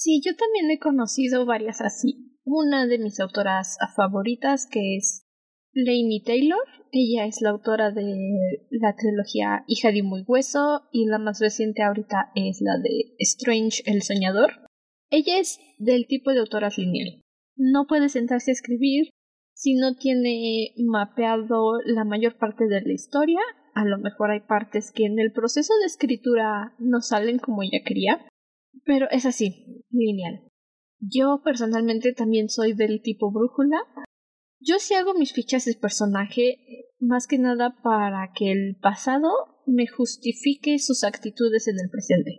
Sí, 0.02 0.21
yo 0.25 0.35
también 0.35 0.71
he 0.71 0.78
conocido 0.78 1.47
varias 1.47 1.80
así. 1.80 2.38
Una 2.44 2.87
de 2.87 2.99
mis 2.99 3.21
autoras 3.21 3.78
favoritas 3.94 4.66
que 4.71 4.97
es 4.97 5.26
Lainey 5.73 6.23
Taylor. 6.25 6.59
Ella 6.90 7.26
es 7.26 7.40
la 7.40 7.50
autora 7.50 7.90
de 7.92 8.02
la 8.71 8.94
trilogía 8.97 9.64
Hija 9.68 9.92
de 9.92 10.02
un 10.02 10.09
muy 10.09 10.25
hueso 10.26 10.82
y 10.90 11.06
la 11.06 11.18
más 11.18 11.40
reciente 11.40 11.82
ahorita 11.82 12.32
es 12.35 12.61
la 12.61 12.78
de 12.78 13.14
Strange 13.18 13.82
el 13.87 14.02
soñador. 14.02 14.66
Ella 15.11 15.38
es 15.38 15.61
del 15.78 16.06
tipo 16.06 16.32
de 16.32 16.40
autoras 16.40 16.78
lineal 16.78 17.23
no 17.56 17.87
puede 17.87 18.09
sentarse 18.09 18.50
a 18.50 18.52
escribir 18.52 19.11
si 19.54 19.75
no 19.75 19.94
tiene 19.94 20.75
mapeado 20.78 21.80
la 21.85 22.04
mayor 22.04 22.37
parte 22.37 22.66
de 22.66 22.80
la 22.80 22.92
historia. 22.92 23.40
A 23.75 23.85
lo 23.85 23.99
mejor 23.99 24.30
hay 24.30 24.40
partes 24.40 24.92
que 24.92 25.04
en 25.04 25.18
el 25.18 25.32
proceso 25.32 25.73
de 25.80 25.87
escritura 25.87 26.75
no 26.78 27.00
salen 27.00 27.38
como 27.38 27.62
ella 27.62 27.82
quería, 27.85 28.26
pero 28.85 29.09
es 29.11 29.26
así, 29.26 29.85
lineal. 29.91 30.43
Yo 31.00 31.41
personalmente 31.45 32.12
también 32.12 32.49
soy 32.49 32.75
del 32.75 33.02
tipo 33.02 33.33
brújula. 33.33 33.79
Yo 34.61 34.79
sí 34.79 34.95
hago 34.95 35.14
mis 35.14 35.33
fichas 35.33 35.64
de 35.64 35.75
personaje 35.75 36.88
más 37.00 37.26
que 37.26 37.38
nada 37.38 37.76
para 37.83 38.31
que 38.35 38.52
el 38.52 38.76
pasado 38.81 39.31
me 39.67 39.87
justifique 39.87 40.79
sus 40.79 41.02
actitudes 41.02 41.67
en 41.67 41.76
el 41.83 41.91
presente. 41.91 42.38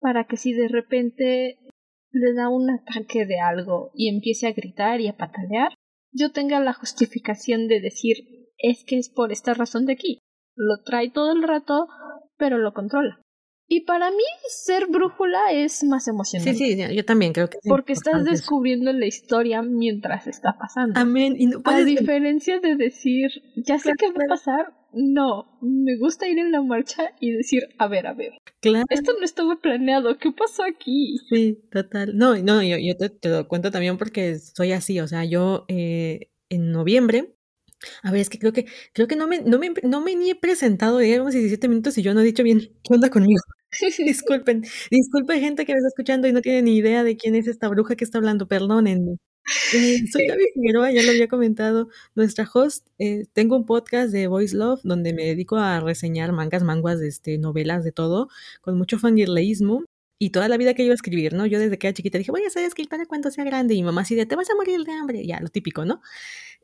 Para 0.00 0.26
que 0.26 0.36
si 0.36 0.52
de 0.52 0.68
repente 0.68 1.58
le 2.10 2.32
da 2.32 2.48
un 2.48 2.70
ataque 2.70 3.26
de 3.26 3.40
algo 3.40 3.90
y 3.94 4.08
empiece 4.08 4.46
a 4.46 4.52
gritar 4.52 5.00
y 5.00 5.08
a 5.08 5.16
patalear, 5.16 5.74
yo 6.12 6.32
tenga 6.32 6.60
la 6.60 6.72
justificación 6.72 7.68
de 7.68 7.80
decir 7.80 8.16
es 8.56 8.84
que 8.84 8.96
es 8.96 9.10
por 9.10 9.30
esta 9.30 9.52
razón 9.52 9.84
de 9.84 9.92
aquí. 9.92 10.18
Lo 10.56 10.82
trae 10.82 11.10
todo 11.10 11.32
el 11.32 11.42
rato 11.42 11.88
pero 12.38 12.56
lo 12.58 12.72
controla. 12.72 13.20
Y 13.70 13.80
para 13.80 14.10
mí 14.10 14.24
ser 14.48 14.86
brújula 14.86 15.52
es 15.52 15.84
más 15.84 16.08
emocionante. 16.08 16.54
Sí, 16.54 16.74
sí, 16.74 16.94
yo 16.94 17.04
también 17.04 17.34
creo 17.34 17.50
que 17.50 17.58
Porque 17.68 17.92
estás 17.92 18.24
descubriendo 18.24 18.90
la 18.94 19.04
historia 19.04 19.60
mientras 19.60 20.26
está 20.26 20.56
pasando. 20.58 20.98
Amén. 20.98 21.36
Y 21.38 21.50
a 21.64 21.84
diferencia 21.84 22.60
de 22.60 22.76
decir, 22.76 23.30
ya 23.56 23.78
sé 23.78 23.92
qué 23.98 24.06
va 24.06 24.24
a 24.24 24.28
pasar, 24.28 24.74
no, 24.94 25.58
me 25.60 25.98
gusta 25.98 26.26
ir 26.26 26.38
en 26.38 26.50
la 26.50 26.62
marcha 26.62 27.10
y 27.20 27.32
decir, 27.32 27.68
a 27.76 27.88
ver, 27.88 28.06
a 28.06 28.14
ver. 28.14 28.32
Claro. 28.60 28.86
Esto 28.88 29.12
no 29.18 29.24
estaba 29.24 29.56
planeado, 29.56 30.16
¿qué 30.16 30.32
pasó 30.32 30.64
aquí? 30.64 31.18
Sí, 31.28 31.58
total. 31.70 32.16
No, 32.16 32.36
no, 32.38 32.62
yo, 32.62 32.78
yo 32.78 32.96
te, 32.96 33.28
lo 33.28 33.46
cuento 33.48 33.70
también 33.70 33.98
porque 33.98 34.38
soy 34.38 34.72
así, 34.72 34.98
o 34.98 35.06
sea, 35.06 35.26
yo 35.26 35.66
eh, 35.68 36.30
en 36.48 36.72
noviembre 36.72 37.34
a 38.02 38.10
ver, 38.10 38.20
es 38.20 38.28
que 38.28 38.40
creo 38.40 38.52
que 38.52 38.66
creo 38.92 39.06
que 39.06 39.14
no 39.14 39.28
me, 39.28 39.40
no 39.40 39.58
me, 39.58 39.72
no 39.84 40.00
me 40.00 40.16
ni 40.16 40.30
he 40.30 40.34
presentado, 40.34 41.00
llevamos 41.00 41.32
17 41.32 41.68
minutos 41.68 41.96
y 41.96 42.02
yo 42.02 42.12
no 42.12 42.20
he 42.20 42.24
dicho 42.24 42.42
bien 42.42 42.72
qué 42.82 42.94
onda 42.94 43.08
conmigo. 43.08 43.40
Disculpen, 43.98 44.64
disculpen 44.90 45.40
gente 45.40 45.66
que 45.66 45.72
me 45.72 45.78
está 45.78 45.88
escuchando 45.88 46.26
y 46.28 46.32
no 46.32 46.40
tiene 46.40 46.62
ni 46.62 46.76
idea 46.76 47.04
de 47.04 47.16
quién 47.16 47.34
es 47.34 47.46
esta 47.46 47.68
bruja 47.68 47.96
que 47.96 48.04
está 48.04 48.18
hablando, 48.18 48.48
perdónenme. 48.48 49.18
Eh, 49.74 49.98
soy 50.10 50.26
Gaby 50.28 50.44
Figueroa, 50.54 50.90
ya 50.90 51.02
lo 51.02 51.10
había 51.10 51.28
comentado, 51.28 51.88
nuestra 52.14 52.48
host. 52.52 52.86
Eh, 52.98 53.26
tengo 53.32 53.56
un 53.56 53.66
podcast 53.66 54.12
de 54.12 54.26
Voice 54.26 54.56
Love 54.56 54.80
donde 54.84 55.12
me 55.12 55.24
dedico 55.24 55.56
a 55.56 55.80
reseñar 55.80 56.32
mangas, 56.32 56.62
manguas, 56.62 57.00
este, 57.00 57.38
novelas, 57.38 57.84
de 57.84 57.92
todo, 57.92 58.28
con 58.60 58.76
mucho 58.76 58.98
fangirleísmo 58.98 59.84
y 60.18 60.30
toda 60.30 60.48
la 60.48 60.56
vida 60.56 60.74
que 60.74 60.82
iba 60.82 60.92
a 60.92 60.96
escribir, 60.96 61.34
¿no? 61.34 61.46
Yo 61.46 61.58
desde 61.60 61.78
que 61.78 61.86
era 61.86 61.94
chiquita 61.94 62.18
dije, 62.18 62.32
voy 62.32 62.44
a 62.44 62.50
ser 62.50 62.64
escritora 62.64 63.06
cuando 63.06 63.30
sea 63.30 63.44
grande. 63.44 63.74
Y 63.74 63.78
mi 63.78 63.84
mamá 63.84 64.02
así 64.02 64.14
de, 64.16 64.26
te 64.26 64.34
vas 64.36 64.50
a 64.50 64.56
morir 64.56 64.82
de 64.84 64.92
hambre. 64.92 65.26
Ya, 65.26 65.40
lo 65.40 65.48
típico, 65.48 65.84
¿no? 65.84 66.00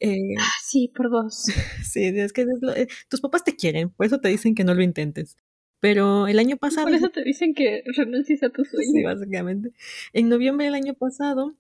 Eh, 0.01 0.35
ah, 0.39 0.53
sí, 0.65 0.91
por 0.95 1.11
dos. 1.11 1.45
sí, 1.85 2.05
es 2.05 2.33
que 2.33 2.47
tus 3.09 3.21
papás 3.21 3.45
te 3.45 3.55
quieren, 3.55 3.91
por 3.91 4.07
eso 4.07 4.19
te 4.21 4.29
dicen 4.29 4.55
que 4.55 4.65
no 4.65 4.75
lo 4.75 4.83
intentes. 4.83 5.37
Pero 5.85 6.29
el 6.29 6.39
año 6.39 6.57
pasado... 6.57 6.87
Por 6.87 6.95
eso 6.95 7.11
te 7.11 7.23
dicen 7.23 7.53
que 7.53 7.83
renuncies 7.95 8.43
a 8.43 8.49
tus 8.49 8.71
sueños. 8.71 8.91
Sí, 8.91 9.03
básicamente. 9.03 9.75
En 10.15 10.31
noviembre 10.31 10.65
del 10.65 10.77
año 10.77 10.95
pasado, 10.95 11.59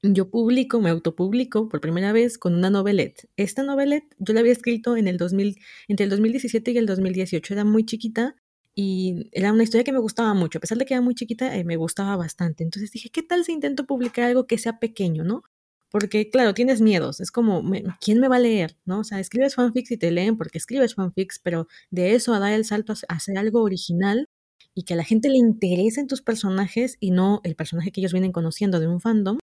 yo 0.00 0.30
publico, 0.30 0.80
me 0.80 0.88
autopublico 0.88 1.68
por 1.68 1.82
primera 1.82 2.10
vez 2.10 2.38
con 2.38 2.54
una 2.54 2.70
novelette. 2.70 3.28
Esta 3.36 3.62
novelette 3.62 4.16
yo 4.18 4.32
la 4.32 4.40
había 4.40 4.52
escrito 4.52 4.96
en 4.96 5.08
el 5.08 5.18
2000, 5.18 5.58
entre 5.88 6.04
el 6.04 6.08
2017 6.08 6.70
y 6.70 6.78
el 6.78 6.86
2018. 6.86 7.52
Era 7.52 7.64
muy 7.64 7.84
chiquita 7.84 8.36
y 8.74 9.28
era 9.32 9.52
una 9.52 9.64
historia 9.64 9.84
que 9.84 9.92
me 9.92 9.98
gustaba 9.98 10.32
mucho. 10.32 10.56
A 10.56 10.62
pesar 10.62 10.78
de 10.78 10.86
que 10.86 10.94
era 10.94 11.02
muy 11.02 11.14
chiquita, 11.14 11.54
eh, 11.54 11.62
me 11.64 11.76
gustaba 11.76 12.16
bastante. 12.16 12.64
Entonces 12.64 12.90
dije, 12.90 13.10
¿qué 13.10 13.22
tal 13.22 13.44
si 13.44 13.52
intento 13.52 13.84
publicar 13.84 14.24
algo 14.24 14.46
que 14.46 14.56
sea 14.56 14.78
pequeño, 14.78 15.22
no? 15.22 15.42
Porque, 15.90 16.30
claro, 16.30 16.54
tienes 16.54 16.80
miedos. 16.80 17.20
Es 17.20 17.30
como, 17.30 17.62
¿quién 18.00 18.20
me 18.20 18.28
va 18.28 18.36
a 18.36 18.40
leer? 18.40 18.76
¿No? 18.84 19.00
O 19.00 19.04
sea, 19.04 19.20
escribes 19.20 19.54
fanfics 19.54 19.92
y 19.92 19.96
te 19.96 20.10
leen 20.10 20.36
porque 20.36 20.58
escribes 20.58 20.94
fanfics, 20.94 21.38
pero 21.38 21.68
de 21.90 22.14
eso 22.14 22.34
a 22.34 22.40
dar 22.40 22.52
el 22.52 22.64
salto 22.64 22.92
a 22.92 23.14
hacer 23.14 23.38
algo 23.38 23.62
original 23.62 24.26
y 24.74 24.82
que 24.82 24.94
a 24.94 24.96
la 24.96 25.04
gente 25.04 25.28
le 25.28 25.38
interesen 25.38 26.06
tus 26.06 26.22
personajes 26.22 26.96
y 27.00 27.10
no 27.10 27.40
el 27.44 27.56
personaje 27.56 27.92
que 27.92 28.00
ellos 28.00 28.12
vienen 28.12 28.32
conociendo 28.32 28.80
de 28.80 28.88
un 28.88 29.00
fandom, 29.00 29.38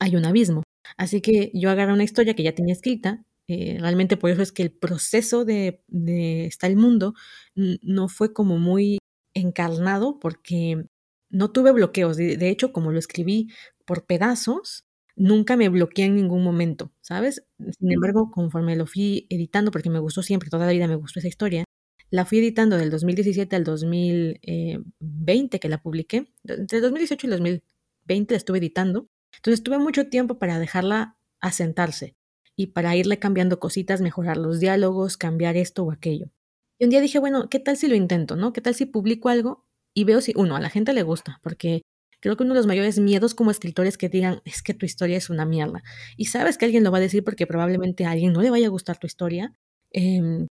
hay 0.00 0.16
un 0.16 0.24
abismo. 0.24 0.62
Así 0.96 1.20
que 1.20 1.50
yo 1.54 1.70
agarré 1.70 1.92
una 1.92 2.04
historia 2.04 2.34
que 2.34 2.42
ya 2.42 2.54
tenía 2.54 2.72
escrita. 2.72 3.24
Eh, 3.48 3.76
realmente 3.80 4.16
por 4.16 4.30
eso 4.30 4.40
es 4.40 4.52
que 4.52 4.62
el 4.62 4.72
proceso 4.72 5.44
de, 5.44 5.82
de 5.88 6.46
Está 6.46 6.68
el 6.68 6.76
Mundo 6.76 7.14
no 7.54 8.08
fue 8.08 8.32
como 8.32 8.58
muy 8.58 8.98
encarnado 9.34 10.18
porque 10.20 10.86
no 11.28 11.50
tuve 11.50 11.72
bloqueos. 11.72 12.16
de 12.16 12.48
hecho, 12.48 12.72
como 12.72 12.92
lo 12.92 12.98
escribí 12.98 13.48
por 13.84 14.06
pedazos, 14.06 14.84
nunca 15.22 15.56
me 15.56 15.68
bloqueé 15.68 16.06
en 16.06 16.16
ningún 16.16 16.42
momento, 16.42 16.92
¿sabes? 17.00 17.44
Sin 17.78 17.92
embargo, 17.92 18.30
conforme 18.32 18.74
lo 18.74 18.86
fui 18.86 19.28
editando, 19.30 19.70
porque 19.70 19.88
me 19.88 20.00
gustó 20.00 20.22
siempre, 20.22 20.50
toda 20.50 20.66
la 20.66 20.72
vida 20.72 20.88
me 20.88 20.96
gustó 20.96 21.20
esa 21.20 21.28
historia, 21.28 21.64
la 22.10 22.24
fui 22.24 22.38
editando 22.38 22.76
del 22.76 22.90
2017 22.90 23.54
al 23.54 23.62
2020 23.62 25.60
que 25.60 25.68
la 25.68 25.80
publiqué, 25.80 26.32
entre 26.44 26.78
el 26.78 26.82
2018 26.82 27.26
y 27.26 27.28
el 27.28 27.36
2020 27.38 28.34
la 28.34 28.36
estuve 28.36 28.58
editando, 28.58 29.06
entonces 29.36 29.62
tuve 29.62 29.78
mucho 29.78 30.08
tiempo 30.08 30.38
para 30.40 30.58
dejarla 30.58 31.16
asentarse 31.40 32.16
y 32.56 32.68
para 32.68 32.96
irle 32.96 33.20
cambiando 33.20 33.60
cositas, 33.60 34.00
mejorar 34.00 34.36
los 34.36 34.58
diálogos, 34.58 35.16
cambiar 35.16 35.56
esto 35.56 35.84
o 35.84 35.92
aquello. 35.92 36.32
Y 36.80 36.84
un 36.84 36.90
día 36.90 37.00
dije, 37.00 37.20
bueno, 37.20 37.48
¿qué 37.48 37.60
tal 37.60 37.76
si 37.76 37.86
lo 37.86 37.94
intento, 37.94 38.34
no? 38.34 38.52
¿Qué 38.52 38.60
tal 38.60 38.74
si 38.74 38.86
publico 38.86 39.28
algo 39.28 39.64
y 39.94 40.02
veo 40.02 40.20
si, 40.20 40.32
uno, 40.36 40.56
a 40.56 40.60
la 40.60 40.68
gente 40.68 40.92
le 40.92 41.04
gusta? 41.04 41.38
Porque 41.42 41.81
Creo 42.22 42.36
que 42.36 42.44
uno 42.44 42.54
de 42.54 42.60
los 42.60 42.68
mayores 42.68 43.00
miedos 43.00 43.34
como 43.34 43.50
escritores 43.50 43.98
que 43.98 44.08
digan 44.08 44.40
es 44.44 44.62
que 44.62 44.74
tu 44.74 44.86
historia 44.86 45.16
es 45.18 45.28
una 45.28 45.44
mierda. 45.44 45.82
Y 46.16 46.26
sabes 46.26 46.56
que 46.56 46.64
alguien 46.64 46.84
lo 46.84 46.92
va 46.92 46.98
a 46.98 47.00
decir 47.00 47.24
porque 47.24 47.48
probablemente 47.48 48.04
a 48.04 48.12
alguien 48.12 48.32
no 48.32 48.42
le 48.42 48.50
vaya 48.50 48.68
a 48.68 48.70
gustar 48.70 48.96
tu 48.98 49.08
historia. 49.08 49.54
Em, 49.90 50.46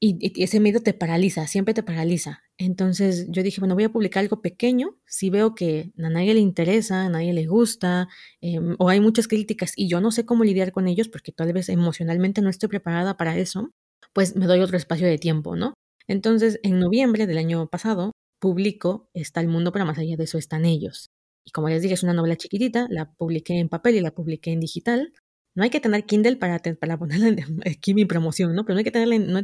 y, 0.00 0.42
ese 0.42 0.58
miedo 0.58 0.80
te 0.80 0.94
paraliza, 0.94 1.46
siempre 1.46 1.74
te 1.74 1.84
paraliza. 1.84 2.42
Entonces 2.58 3.28
yo 3.30 3.44
dije, 3.44 3.60
bueno, 3.60 3.76
voy 3.76 3.84
a 3.84 3.92
publicar 3.92 4.22
algo 4.22 4.42
pequeño. 4.42 4.98
Si 5.06 5.30
veo 5.30 5.54
que 5.54 5.92
a 5.96 6.10
nadie 6.10 6.34
le 6.34 6.40
interesa, 6.40 7.04
a 7.06 7.08
nadie 7.08 7.32
le 7.32 7.46
gusta, 7.46 8.08
em, 8.40 8.74
o 8.80 8.88
hay 8.88 9.00
muchas 9.00 9.28
críticas 9.28 9.72
y 9.76 9.88
yo 9.88 10.00
no 10.00 10.10
sé 10.10 10.26
cómo 10.26 10.42
lidiar 10.42 10.72
con 10.72 10.88
ellos 10.88 11.08
porque 11.08 11.30
tal 11.30 11.52
vez 11.52 11.68
emocionalmente 11.68 12.42
no 12.42 12.50
estoy 12.50 12.68
preparada 12.68 13.16
para 13.16 13.38
eso, 13.38 13.70
pues 14.12 14.34
me 14.36 14.46
doy 14.46 14.60
otro 14.60 14.76
espacio 14.76 15.06
de 15.06 15.18
tiempo, 15.18 15.54
¿no? 15.56 15.74
Entonces, 16.08 16.58
en 16.64 16.80
noviembre 16.80 17.26
del 17.28 17.38
año 17.38 17.68
pasado, 17.68 18.12
publico 18.42 19.08
Está 19.14 19.40
el 19.40 19.46
mundo, 19.46 19.70
pero 19.70 19.86
más 19.86 19.98
allá 19.98 20.16
de 20.16 20.24
eso 20.24 20.36
están 20.36 20.64
ellos. 20.64 21.12
Y 21.44 21.52
como 21.52 21.68
les 21.68 21.80
dije, 21.80 21.94
es 21.94 22.02
una 22.02 22.12
novela 22.12 22.36
chiquitita, 22.36 22.88
la 22.90 23.14
publiqué 23.14 23.58
en 23.58 23.68
papel 23.68 23.94
y 23.94 24.00
la 24.00 24.12
publiqué 24.12 24.50
en 24.50 24.58
digital. 24.58 25.12
No 25.54 25.62
hay 25.62 25.70
que 25.70 25.78
tener 25.78 26.04
Kindle 26.06 26.36
para, 26.36 26.58
para 26.58 26.98
ponerle 26.98 27.44
aquí 27.70 27.94
mi 27.94 28.04
promoción, 28.04 28.54
¿no? 28.54 28.64
Pero 28.64 28.74
no 28.74 28.78
hay 28.78 28.84
que 28.84 28.90
tenerle, 28.90 29.20
no 29.20 29.38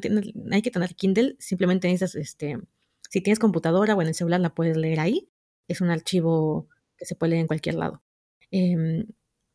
hay, 0.50 0.62
que 0.62 0.70
tener 0.72 0.96
Kindle, 0.96 1.36
simplemente 1.38 1.86
necesitas, 1.86 2.16
este, 2.16 2.58
si 3.08 3.20
tienes 3.20 3.38
computadora 3.38 3.94
o 3.94 4.02
en 4.02 4.08
el 4.08 4.14
celular 4.14 4.40
la 4.40 4.54
puedes 4.54 4.76
leer 4.76 4.98
ahí. 4.98 5.30
Es 5.68 5.80
un 5.80 5.90
archivo 5.90 6.68
que 6.96 7.04
se 7.04 7.14
puede 7.14 7.30
leer 7.30 7.42
en 7.42 7.46
cualquier 7.46 7.76
lado. 7.76 8.02
Em, 8.50 9.06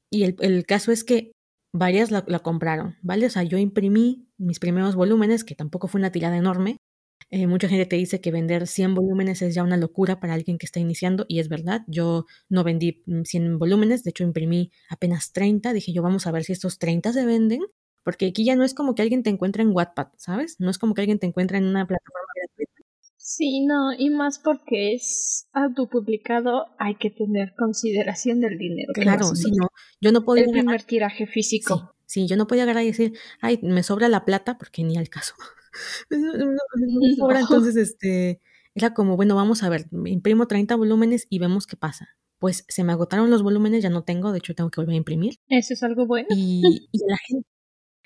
y 0.10 0.23
el, 0.23 0.38
el, 0.39 0.65
caso 0.65 0.93
es 0.93 1.03
que 1.03 1.34
varias 1.73 2.12
la, 2.12 2.23
la, 2.27 2.39
compraron, 2.39 2.95
¿vale? 3.01 3.25
O 3.25 3.29
sea, 3.29 3.43
yo 3.43 3.58
imprimí 3.58 4.29
mis 4.38 4.60
primeros 4.60 4.95
volúmenes, 4.95 5.43
que 5.43 5.56
tampoco 5.56 5.88
fue 5.88 5.99
una 5.99 6.12
tirada 6.12 6.38
enorme, 6.38 6.77
eh, 7.36 7.48
mucha 7.48 7.67
gente 7.67 7.88
te 7.88 7.96
dice 7.96 8.22
que 8.22 8.30
vender 8.30 8.67
100 8.67 8.93
volúmenes 8.93 9.41
es 9.41 9.56
ya 9.56 9.63
una 9.63 9.76
locura 9.76 10.19
para 10.19 10.36
alguien 10.36 10.60
que 10.60 10.67
está 10.67 10.80
iniciando 10.80 11.26
y 11.28 11.39
es 11.39 11.50
verdad. 11.50 11.82
Yo 11.88 12.28
no 12.48 12.63
vendí 12.63 13.02
100 13.08 13.56
mm, 13.56 13.58
volúmenes, 13.58 14.04
de 14.04 14.12
hecho 14.12 14.24
imprimí 14.24 14.72
apenas 14.88 15.32
30. 15.32 15.74
Dije 15.74 15.91
yo 15.91 16.04
vamos 16.04 16.28
a 16.28 16.32
ver 16.32 16.43
si 16.43 16.54
estos 16.54 16.78
30 16.78 17.12
se 17.12 17.26
venden, 17.26 17.62
porque 18.04 18.28
aquí 18.28 18.46
ya 18.46 18.56
no 18.56 18.63
es 18.63 18.76
como 18.76 18.93
que 18.93 19.02
alguien 19.02 19.24
te 19.24 19.32
encuentre 19.32 19.63
en 19.63 19.72
Wattpad, 19.72 20.10
¿sabes? 20.15 20.58
No 20.60 20.69
es 20.69 20.78
como 20.78 20.93
que 20.93 21.02
alguien 21.02 21.17
te 21.17 21.26
encuentre 21.26 21.58
en 21.58 21.63
una 21.63 21.88
plataforma 21.88 22.30
gratuita. 22.36 22.84
Sí, 23.17 23.65
no, 23.65 23.93
y 23.98 24.12
más 24.12 24.38
porque 24.38 24.93
es 24.93 25.48
autopublicado, 25.54 26.67
hay 26.78 26.98
que 26.98 27.10
tener 27.10 27.56
consideración 27.58 28.41
del 28.41 28.60
dinero. 28.60 28.93
Claro, 28.93 29.34
sí, 29.34 29.50
no. 29.58 29.69
Yo 30.00 30.12
no 30.12 30.24
podía. 30.24 30.43
El 30.43 30.52
primer 30.52 30.84
tiraje 30.84 31.26
físico. 31.26 31.96
Sí, 32.06 32.22
sí, 32.22 32.28
yo 32.28 32.38
no 32.38 32.46
podía 32.46 32.62
agarrar 32.62 32.84
y 32.84 32.88
decir, 32.88 33.13
ay, 33.41 33.60
me 33.63 33.82
sobra 33.82 34.08
la 34.08 34.24
plata, 34.24 34.60
porque 34.60 34.84
ni 34.84 34.98
al 34.98 35.10
caso. 35.10 35.34
entonces, 37.40 37.76
este, 37.76 38.42
era 38.76 38.94
como, 38.94 39.16
bueno, 39.16 39.36
vamos 39.36 39.64
a 39.64 39.70
ver, 39.70 39.88
imprimo 40.06 40.48
30 40.48 40.76
volúmenes 40.76 41.28
y 41.30 41.40
vemos 41.40 41.68
qué 41.68 41.78
pasa. 41.78 42.10
Pues 42.40 42.66
se 42.68 42.84
me 42.84 42.92
agotaron 42.92 43.30
los 43.30 43.42
volúmenes, 43.42 43.84
ya 43.84 43.90
no 43.90 44.04
tengo, 44.04 44.32
de 44.32 44.40
hecho 44.40 44.54
tengo 44.54 44.70
que 44.70 44.82
volver 44.82 44.96
a 44.96 44.98
imprimir. 44.98 45.36
Eso 45.48 45.74
es 45.74 45.84
algo 45.84 46.06
bueno. 46.06 46.28
Y, 46.32 46.62
y 46.92 47.04
a 47.04 47.08
la 47.08 47.18
gente, 47.18 47.48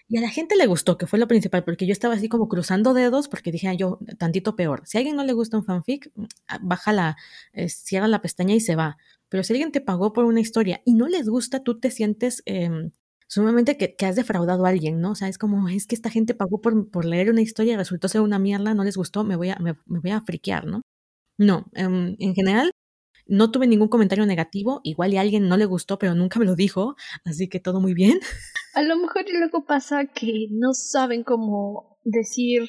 y 0.10 0.18
a 0.18 0.22
la 0.22 0.30
gente 0.30 0.56
le 0.56 0.68
gustó, 0.68 0.98
que 0.98 1.06
fue 1.06 1.20
lo 1.20 1.28
principal, 1.28 1.66
porque 1.66 1.86
yo 1.86 1.92
estaba 1.92 2.14
así 2.14 2.30
como 2.30 2.48
cruzando 2.48 2.94
dedos, 2.94 3.28
porque 3.28 3.52
dije, 3.52 3.76
yo, 3.76 4.00
tantito 4.18 4.56
peor. 4.56 4.84
Si 4.86 4.98
a 4.98 5.00
alguien 5.00 5.18
no 5.18 5.24
le 5.26 5.34
gusta 5.34 5.58
un 5.58 5.66
fanfic, 5.66 6.12
ah, 6.48 6.60
baja 6.62 6.94
la, 6.94 7.18
eh, 7.52 7.68
cierra 7.68 8.08
la 8.08 8.22
pestaña 8.22 8.56
y 8.56 8.62
se 8.62 8.76
va. 8.76 8.98
Pero 9.28 9.44
si 9.44 9.54
alguien 9.54 9.72
te 9.74 9.82
pagó 9.82 10.14
por 10.14 10.24
una 10.24 10.40
historia 10.40 10.82
y 10.86 10.94
no 10.94 11.08
les 11.08 11.28
gusta, 11.28 11.62
tú 11.62 11.80
te 11.80 11.92
sientes 11.92 12.42
eh, 12.46 12.70
sumamente 13.28 13.78
que, 13.78 13.96
que, 13.96 14.06
has 14.06 14.16
defraudado 14.16 14.66
a 14.66 14.70
alguien, 14.70 15.00
¿no? 15.02 15.12
O 15.12 15.16
sea, 15.16 15.28
es 15.28 15.38
como, 15.38 15.70
es 15.70 15.86
que 15.88 15.96
esta 15.96 16.10
gente 16.10 16.34
pagó 16.34 16.62
por, 16.62 16.90
por 16.90 17.06
leer 17.06 17.30
una 17.30 17.42
historia 17.42 17.74
y 17.74 17.78
resultó 17.78 18.08
ser 18.08 18.22
una 18.22 18.40
mierda, 18.40 18.74
no 18.74 18.84
les 18.84 18.98
gustó, 18.98 19.24
me 19.24 19.36
voy 19.36 19.50
a, 19.50 19.58
me, 19.58 19.76
voy 19.86 20.12
a 20.12 20.22
friquear, 20.22 20.66
¿no? 20.66 20.82
No, 21.38 21.66
em, 21.74 22.16
en 22.20 22.34
general, 22.34 22.72
no 23.28 23.52
tuve 23.52 23.68
ningún 23.68 23.90
comentario 23.90 24.26
negativo, 24.26 24.82
igual 24.84 25.14
y 25.14 25.18
a 25.18 25.22
alguien 25.22 25.48
no 25.48 25.58
le 25.58 25.66
gustó, 25.66 26.00
pero 26.00 26.16
nunca 26.16 26.40
me 26.40 26.46
lo 26.46 26.56
dijo, 26.56 26.96
así 27.26 27.50
que 27.50 27.60
todo 27.60 27.82
muy 27.82 27.94
bien. 27.94 28.20
A 28.74 28.82
lo 28.82 28.96
mejor 28.96 29.28
y 29.28 29.38
luego 29.38 29.66
pasa 29.66 30.06
que 30.06 30.48
no 30.52 30.74
saben 30.74 31.24
cómo 31.24 31.98
decir 32.04 32.64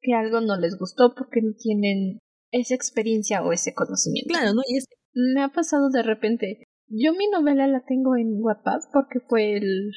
que 0.00 0.14
algo 0.14 0.40
no 0.40 0.56
les 0.56 0.76
gustó 0.78 1.14
porque 1.16 1.40
no 1.42 1.52
tienen 1.58 2.18
esa 2.52 2.74
experiencia 2.74 3.42
o 3.42 3.52
ese 3.52 3.74
conocimiento. 3.74 4.28
Claro, 4.28 4.54
¿no? 4.54 4.62
Y 4.68 4.78
es... 4.78 4.84
Me 5.14 5.42
ha 5.42 5.48
pasado 5.48 5.90
de 5.90 6.02
repente, 6.02 6.63
yo 6.88 7.12
mi 7.14 7.28
novela 7.28 7.66
la 7.66 7.84
tengo 7.84 8.16
en 8.16 8.42
Wattpad 8.42 8.80
porque 8.92 9.20
fue 9.20 9.56
el 9.56 9.92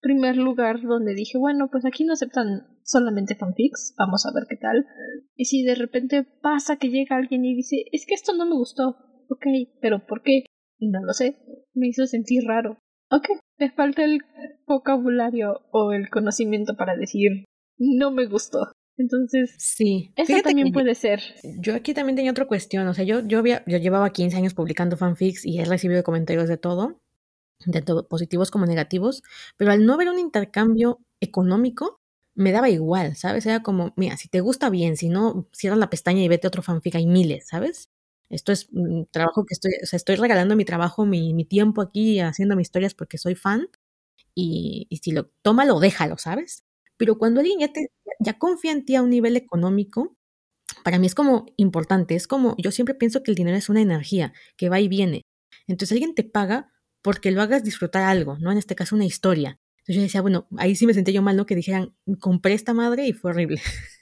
primer 0.00 0.36
lugar 0.36 0.80
donde 0.82 1.14
dije, 1.14 1.38
bueno, 1.38 1.68
pues 1.70 1.84
aquí 1.84 2.04
no 2.04 2.12
aceptan 2.12 2.66
solamente 2.84 3.34
fanfics, 3.34 3.94
vamos 3.98 4.24
a 4.26 4.32
ver 4.32 4.44
qué 4.48 4.56
tal. 4.56 4.86
Y 5.36 5.46
si 5.46 5.64
de 5.64 5.74
repente 5.74 6.24
pasa 6.42 6.76
que 6.76 6.90
llega 6.90 7.16
alguien 7.16 7.44
y 7.44 7.54
dice, 7.54 7.84
es 7.92 8.06
que 8.06 8.14
esto 8.14 8.34
no 8.34 8.46
me 8.46 8.54
gustó, 8.54 8.96
ok, 9.28 9.46
pero 9.80 10.06
¿por 10.06 10.22
qué? 10.22 10.44
No 10.78 11.02
lo 11.02 11.12
sé, 11.12 11.36
me 11.74 11.88
hizo 11.88 12.06
sentir 12.06 12.44
raro. 12.46 12.78
Ok, 13.10 13.28
me 13.58 13.70
falta 13.70 14.04
el 14.04 14.20
vocabulario 14.66 15.62
o 15.72 15.92
el 15.92 16.08
conocimiento 16.10 16.76
para 16.76 16.96
decir, 16.96 17.44
no 17.78 18.10
me 18.10 18.26
gustó. 18.26 18.60
Entonces, 18.98 19.54
sí, 19.58 20.12
eso 20.16 20.42
también 20.42 20.72
puede 20.72 20.94
ser. 20.96 21.22
Yo 21.60 21.74
aquí 21.74 21.94
también 21.94 22.16
tenía 22.16 22.32
otra 22.32 22.46
cuestión, 22.46 22.86
o 22.88 22.94
sea, 22.94 23.04
yo, 23.04 23.20
yo, 23.20 23.38
había, 23.38 23.62
yo 23.66 23.78
llevaba 23.78 24.10
15 24.10 24.36
años 24.36 24.54
publicando 24.54 24.96
fanfics 24.96 25.46
y 25.46 25.60
he 25.60 25.64
recibido 25.64 26.02
comentarios 26.02 26.48
de 26.48 26.56
todo, 26.56 27.00
todo, 27.86 28.08
positivos 28.08 28.50
como 28.50 28.66
negativos, 28.66 29.22
pero 29.56 29.70
al 29.70 29.86
no 29.86 29.94
haber 29.94 30.08
un 30.08 30.18
intercambio 30.18 30.98
económico, 31.20 32.00
me 32.34 32.50
daba 32.50 32.70
igual, 32.70 33.14
¿sabes? 33.16 33.46
Era 33.46 33.62
como, 33.62 33.92
mira, 33.96 34.16
si 34.16 34.28
te 34.28 34.40
gusta 34.40 34.68
bien, 34.68 34.96
si 34.96 35.08
no, 35.08 35.48
cierra 35.52 35.76
la 35.76 35.90
pestaña 35.90 36.22
y 36.22 36.28
vete 36.28 36.46
a 36.46 36.48
otro 36.48 36.62
fanfic, 36.62 36.96
hay 36.96 37.06
miles, 37.06 37.46
¿sabes? 37.46 37.90
Esto 38.30 38.52
es 38.52 38.68
un 38.72 39.06
trabajo 39.10 39.44
que 39.46 39.54
estoy, 39.54 39.72
o 39.82 39.86
sea, 39.86 39.96
estoy 39.96 40.16
regalando 40.16 40.56
mi 40.56 40.64
trabajo, 40.64 41.06
mi, 41.06 41.34
mi 41.34 41.44
tiempo 41.44 41.82
aquí 41.82 42.20
haciendo 42.20 42.56
mis 42.56 42.66
historias 42.66 42.94
porque 42.94 43.16
soy 43.16 43.36
fan 43.36 43.68
y, 44.34 44.86
y 44.90 44.98
si 44.98 45.12
lo 45.12 45.30
toma, 45.42 45.64
lo 45.64 45.80
déjalo, 45.80 46.18
¿sabes? 46.18 46.64
Pero 46.98 47.16
cuando 47.16 47.40
alguien 47.40 47.60
ya, 47.60 47.72
te, 47.72 47.90
confía 48.38 48.72
en 48.72 48.84
ti 48.84 48.96
a 48.96 49.02
un 49.02 49.10
nivel 49.10 49.36
económico, 49.36 50.16
para 50.84 50.98
mí 50.98 51.06
es 51.06 51.14
como 51.14 51.46
importante, 51.56 52.14
es 52.14 52.26
como, 52.26 52.54
yo 52.58 52.70
siempre 52.72 52.94
pienso 52.94 53.22
que 53.22 53.30
el 53.30 53.36
dinero 53.36 53.56
es 53.56 53.68
una 53.70 53.80
energía 53.80 54.34
que 54.56 54.68
va 54.68 54.80
y 54.80 54.88
viene. 54.88 55.22
Entonces 55.66 55.92
alguien 55.92 56.14
te 56.14 56.24
paga 56.24 56.72
porque 57.02 57.30
lo 57.30 57.40
hagas 57.40 57.64
disfrutar 57.64 58.02
algo, 58.02 58.36
¿no? 58.38 58.52
En 58.52 58.58
este 58.58 58.74
caso 58.74 58.96
una 58.96 59.06
historia. 59.06 59.58
Entonces 59.78 59.96
yo 59.96 60.02
decía, 60.02 60.20
bueno, 60.20 60.46
ahí 60.58 60.76
sí 60.76 60.86
me 60.86 60.94
sentí 60.94 61.12
yo 61.12 61.22
mal, 61.22 61.36
¿no? 61.36 61.46
Que 61.46 61.54
dijeran, 61.54 61.94
compré 62.20 62.54
esta 62.54 62.74
madre 62.74 63.06
y 63.06 63.12
fue 63.12 63.30
horrible. 63.30 63.62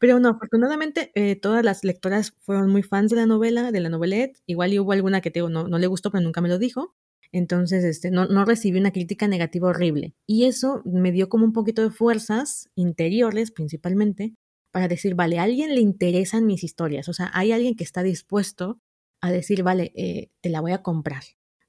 Pero 0.00 0.20
no, 0.20 0.30
afortunadamente 0.30 1.10
eh, 1.14 1.36
todas 1.36 1.64
las 1.64 1.84
lectoras 1.84 2.34
fueron 2.40 2.70
muy 2.70 2.82
fans 2.82 3.10
de 3.10 3.16
la 3.16 3.26
novela, 3.26 3.72
de 3.72 3.80
la 3.80 3.88
novelette. 3.88 4.40
Igual 4.46 4.78
hubo 4.78 4.92
alguna 4.92 5.20
que 5.20 5.30
te 5.30 5.40
no, 5.40 5.68
no 5.68 5.78
le 5.78 5.86
gustó, 5.86 6.10
pero 6.10 6.22
nunca 6.22 6.40
me 6.40 6.48
lo 6.48 6.58
dijo. 6.58 6.94
Entonces, 7.32 7.84
este, 7.84 8.10
no, 8.10 8.26
no 8.26 8.44
recibí 8.44 8.78
una 8.78 8.92
crítica 8.92 9.28
negativa 9.28 9.68
horrible. 9.68 10.14
Y 10.26 10.44
eso 10.44 10.82
me 10.84 11.12
dio 11.12 11.28
como 11.28 11.44
un 11.44 11.52
poquito 11.52 11.82
de 11.82 11.90
fuerzas 11.90 12.70
interiores, 12.74 13.50
principalmente, 13.50 14.34
para 14.72 14.88
decir, 14.88 15.14
vale, 15.14 15.38
a 15.38 15.42
alguien 15.42 15.74
le 15.74 15.80
interesan 15.80 16.46
mis 16.46 16.64
historias. 16.64 17.08
O 17.08 17.12
sea, 17.12 17.30
hay 17.34 17.52
alguien 17.52 17.74
que 17.74 17.84
está 17.84 18.02
dispuesto 18.02 18.80
a 19.20 19.30
decir, 19.30 19.62
vale, 19.62 19.92
eh, 19.96 20.30
te 20.40 20.48
la 20.48 20.60
voy 20.60 20.72
a 20.72 20.82
comprar. 20.82 21.22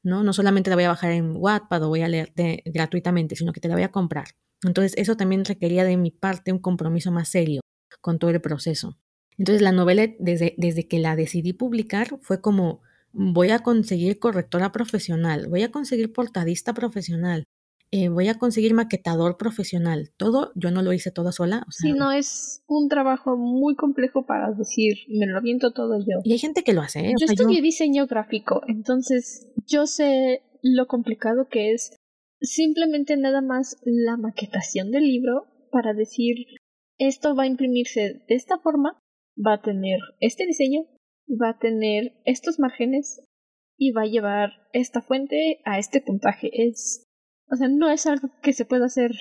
¿no? 0.03 0.23
No 0.23 0.33
solamente 0.33 0.69
la 0.69 0.75
voy 0.75 0.85
a 0.85 0.89
bajar 0.89 1.11
en 1.11 1.35
Wattpad 1.35 1.83
o 1.83 1.89
voy 1.89 2.01
a 2.01 2.07
leerte 2.07 2.63
gratuitamente, 2.65 3.35
sino 3.35 3.53
que 3.53 3.59
te 3.59 3.67
la 3.67 3.75
voy 3.75 3.83
a 3.83 3.91
comprar. 3.91 4.27
Entonces, 4.63 4.93
eso 4.97 5.15
también 5.15 5.45
requería 5.45 5.83
de 5.83 5.97
mi 5.97 6.11
parte 6.11 6.51
un 6.51 6.59
compromiso 6.59 7.11
más 7.11 7.29
serio 7.29 7.61
con 8.01 8.19
todo 8.19 8.31
el 8.31 8.41
proceso. 8.41 8.97
Entonces, 9.37 9.61
la 9.61 9.71
novela, 9.71 10.07
desde, 10.19 10.53
desde 10.57 10.87
que 10.87 10.99
la 10.99 11.15
decidí 11.15 11.53
publicar, 11.53 12.19
fue 12.21 12.41
como, 12.41 12.81
voy 13.11 13.49
a 13.49 13.59
conseguir 13.59 14.19
correctora 14.19 14.71
profesional, 14.71 15.47
voy 15.47 15.63
a 15.63 15.71
conseguir 15.71 16.13
portadista 16.13 16.73
profesional, 16.73 17.45
eh, 17.91 18.09
voy 18.09 18.27
a 18.27 18.35
conseguir 18.35 18.75
maquetador 18.75 19.37
profesional. 19.37 20.11
Todo, 20.15 20.51
yo 20.55 20.69
no 20.69 20.83
lo 20.83 20.93
hice 20.93 21.11
toda 21.11 21.31
sola. 21.31 21.63
O 21.67 21.71
sí, 21.71 21.93
no, 21.93 22.11
es 22.11 22.61
un 22.67 22.87
trabajo 22.87 23.35
muy 23.35 23.75
complejo 23.75 24.25
para 24.27 24.51
decir, 24.51 24.97
me 25.07 25.25
lo 25.25 25.37
aviento 25.37 25.71
todo 25.71 25.97
yo. 25.99 26.19
Y 26.23 26.33
hay 26.33 26.39
gente 26.39 26.63
que 26.63 26.73
lo 26.73 26.81
hace. 26.81 26.99
¿eh? 26.99 27.13
Yo 27.19 27.25
estudié 27.25 27.61
diseño 27.61 28.05
gráfico, 28.05 28.61
entonces 28.67 29.51
yo 29.65 29.87
sé 29.87 30.43
lo 30.61 30.87
complicado 30.87 31.47
que 31.49 31.73
es 31.73 31.95
simplemente 32.41 33.17
nada 33.17 33.41
más 33.41 33.77
la 33.83 34.17
maquetación 34.17 34.91
del 34.91 35.05
libro 35.05 35.45
para 35.71 35.93
decir, 35.93 36.35
esto 36.99 37.35
va 37.35 37.43
a 37.43 37.47
imprimirse 37.47 38.21
de 38.27 38.35
esta 38.35 38.59
forma, 38.59 39.01
va 39.35 39.53
a 39.53 39.61
tener 39.61 39.99
este 40.19 40.45
diseño, 40.45 40.85
va 41.29 41.49
a 41.49 41.59
tener 41.59 42.13
estos 42.25 42.59
márgenes 42.59 43.21
y 43.77 43.91
va 43.91 44.03
a 44.03 44.07
llevar 44.07 44.51
esta 44.73 45.01
fuente 45.01 45.59
a 45.65 45.79
este 45.79 46.01
puntaje. 46.01 46.49
Es, 46.53 47.07
o 47.49 47.55
sea, 47.55 47.67
no 47.67 47.89
es 47.89 48.05
algo 48.07 48.29
que 48.41 48.53
se 48.53 48.65
pueda 48.65 48.85
hacer 48.85 49.11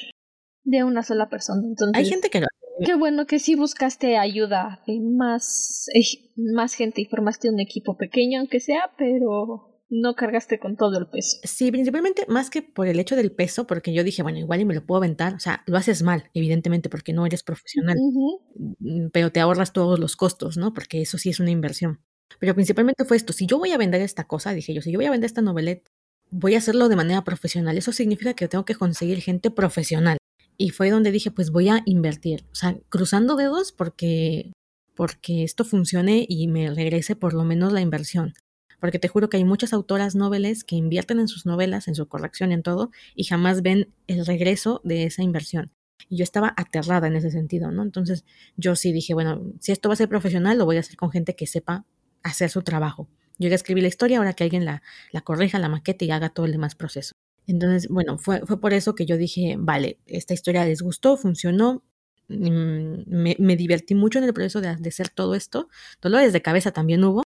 de 0.65 0.85
una 0.85 1.03
sola 1.03 1.29
persona. 1.29 1.63
Entonces, 1.67 1.97
Hay 1.97 2.07
gente 2.07 2.31
que 2.31 2.43
Qué 2.85 2.95
bueno 2.95 3.27
que 3.27 3.41
sí 3.41 3.57
buscaste 3.57 4.17
ayuda 4.19 4.83
de 4.87 5.01
más, 5.01 5.87
eh, 5.95 6.31
más 6.37 6.75
gente 6.75 7.01
y 7.01 7.07
formaste 7.07 7.51
un 7.51 7.59
equipo 7.59 7.97
pequeño, 7.97 8.39
aunque 8.39 8.61
sea, 8.61 8.93
pero 8.97 9.78
no 9.91 10.15
cargaste 10.15 10.59
con 10.59 10.77
todo 10.77 10.99
el 10.99 11.07
peso. 11.07 11.39
Sí, 11.45 11.71
principalmente 11.71 12.25
más 12.29 12.51
que 12.51 12.63
por 12.63 12.87
el 12.87 13.01
hecho 13.01 13.17
del 13.17 13.33
peso, 13.33 13.67
porque 13.67 13.93
yo 13.93 14.05
dije, 14.05 14.23
bueno, 14.23 14.39
igual 14.39 14.61
y 14.61 14.65
me 14.65 14.75
lo 14.75 14.85
puedo 14.85 14.99
aventar. 14.99 15.35
O 15.35 15.41
sea, 15.41 15.63
lo 15.67 15.77
haces 15.79 16.03
mal, 16.03 16.31
evidentemente, 16.35 16.89
porque 16.89 17.13
no 17.13 17.25
eres 17.27 17.43
profesional, 17.43 17.97
mm, 17.99 19.09
pero 19.13 19.33
te 19.33 19.41
ahorras 19.41 19.73
todos 19.73 19.99
los 19.99 20.17
costos, 20.17 20.57
¿no? 20.57 20.75
Porque 20.75 21.01
eso 21.01 21.19
sí 21.19 21.31
es 21.31 21.41
una 21.41 21.51
inversión. 21.51 22.01
Pero 22.39 22.55
principalmente 22.55 23.05
fue 23.05 23.17
esto, 23.17 23.33
si 23.33 23.47
yo 23.47 23.59
voy 23.59 23.73
a 23.73 23.79
vender 23.79 24.03
esta 24.03 24.25
cosa, 24.25 24.53
dije 24.53 24.75
yo, 24.75 24.83
si 24.83 24.93
yo 24.93 24.99
voy 24.99 25.07
a 25.07 25.11
vender 25.11 25.27
esta 25.27 25.41
novelette, 25.41 25.89
voy 26.31 26.55
a 26.55 26.59
hacerlo 26.59 26.89
de 26.89 26.97
manera 26.97 27.25
profesional. 27.25 27.79
Eso 27.79 27.93
significa 27.93 28.35
que 28.35 28.49
tengo 28.49 28.65
que 28.65 28.75
conseguir 28.75 29.21
gente 29.21 29.51
profesional. 29.51 30.19
Y 30.59 30.71
fue 30.71 30.91
donde 30.91 31.13
dije, 31.13 31.31
pues 31.31 31.51
voy 31.51 31.69
a 31.69 31.83
invertir. 31.87 32.45
O 32.53 32.55
sea, 32.55 32.77
cruzando 32.91 33.37
dedos 33.37 33.73
porque, 33.73 34.53
porque 34.95 35.45
esto 35.45 35.65
funcione 35.65 36.27
y 36.29 36.49
me 36.49 36.69
regrese 36.75 37.17
por 37.17 37.33
lo 37.33 37.45
menos 37.45 37.73
la 37.73 37.81
inversión 37.81 38.35
porque 38.81 38.99
te 38.99 39.09
juro 39.09 39.29
que 39.29 39.37
hay 39.37 39.45
muchas 39.45 39.73
autoras 39.73 40.15
noveles 40.15 40.65
que 40.65 40.77
invierten 40.77 41.21
en 41.21 41.29
sus 41.29 41.47
novelas, 41.47 41.89
en 41.89 41.95
su 41.95 42.07
corrección, 42.09 42.53
en 42.53 42.63
todo, 42.63 42.91
y 43.15 43.25
jamás 43.25 43.63
ven 43.63 43.93
el 44.07 44.25
regreso 44.27 44.81
de 44.85 45.05
esa 45.05 45.23
inversión. 45.23 45.73
Y 46.09 46.17
yo 46.17 46.25
estaba 46.25 46.55
aterrada 46.57 47.09
en 47.09 47.17
ese 47.17 47.31
sentido, 47.31 47.71
¿no? 47.71 47.83
Entonces 47.83 48.25
yo 48.57 48.77
sí 48.77 48.93
dije, 48.93 49.15
bueno, 49.15 49.53
si 49.61 49.73
esto 49.73 49.89
va 49.89 49.95
a 49.95 49.97
ser 49.97 50.09
profesional, 50.09 50.59
lo 50.59 50.65
voy 50.65 50.77
a 50.77 50.81
hacer 50.81 50.97
con 50.97 51.11
gente 51.11 51.35
que 51.35 51.47
sepa 51.47 51.85
hacer 52.23 52.51
su 52.51 52.63
trabajo. 52.63 53.09
Yo 53.39 53.49
ya 53.49 53.55
escribí 53.55 53.81
la 53.81 53.89
historia, 53.89 54.19
ahora 54.19 54.33
que 54.33 54.45
alguien 54.45 54.65
la, 54.65 54.83
la 55.13 55.21
corrija, 55.21 55.59
la 55.59 55.69
maquete 55.69 56.05
y 56.05 56.11
haga 56.11 56.31
todo 56.31 56.47
el 56.47 56.53
demás 56.53 56.75
proceso. 56.75 57.13
Entonces, 57.47 57.89
bueno, 57.89 58.19
fue, 58.19 58.41
fue 58.47 58.61
por 58.61 58.75
eso 58.75 58.95
que 58.95 59.07
yo 59.07 59.17
dije, 59.17 59.57
vale, 59.59 59.99
esta 60.07 60.35
historia 60.35 60.65
les 60.65 60.83
gustó, 60.83 61.17
funcionó, 61.17 61.83
mm, 62.29 63.05
me, 63.07 63.57
divertí 63.57 63.95
mucho 63.95 64.19
en 64.19 64.25
el 64.25 64.35
proceso 64.35 64.61
de, 64.61 64.77
de 64.77 64.89
hacer 64.89 65.09
todo 65.09 65.35
esto. 65.35 65.69
Dolores 66.03 66.33
de 66.33 66.43
cabeza 66.43 66.73
también 66.73 67.03
hubo, 67.05 67.23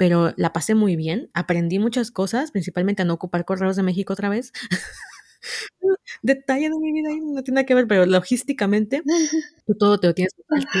pero 0.00 0.32
la 0.38 0.54
pasé 0.54 0.74
muy 0.74 0.96
bien, 0.96 1.30
aprendí 1.34 1.78
muchas 1.78 2.10
cosas, 2.10 2.52
principalmente 2.52 3.02
a 3.02 3.04
no 3.04 3.12
ocupar 3.12 3.44
correos 3.44 3.76
de 3.76 3.82
México 3.82 4.14
otra 4.14 4.30
vez. 4.30 4.50
Detalle 6.22 6.70
de 6.70 6.78
mi 6.78 6.90
vida, 6.90 7.10
no 7.22 7.42
tiene 7.42 7.56
nada 7.56 7.66
que 7.66 7.74
ver, 7.74 7.86
pero 7.86 8.06
logísticamente, 8.06 9.02
tú 9.66 9.74
todo 9.78 10.00
te 10.00 10.06
lo 10.06 10.14
tienes 10.14 10.32
que 10.32 10.42
hacer 10.48 10.68
tú. 10.72 10.78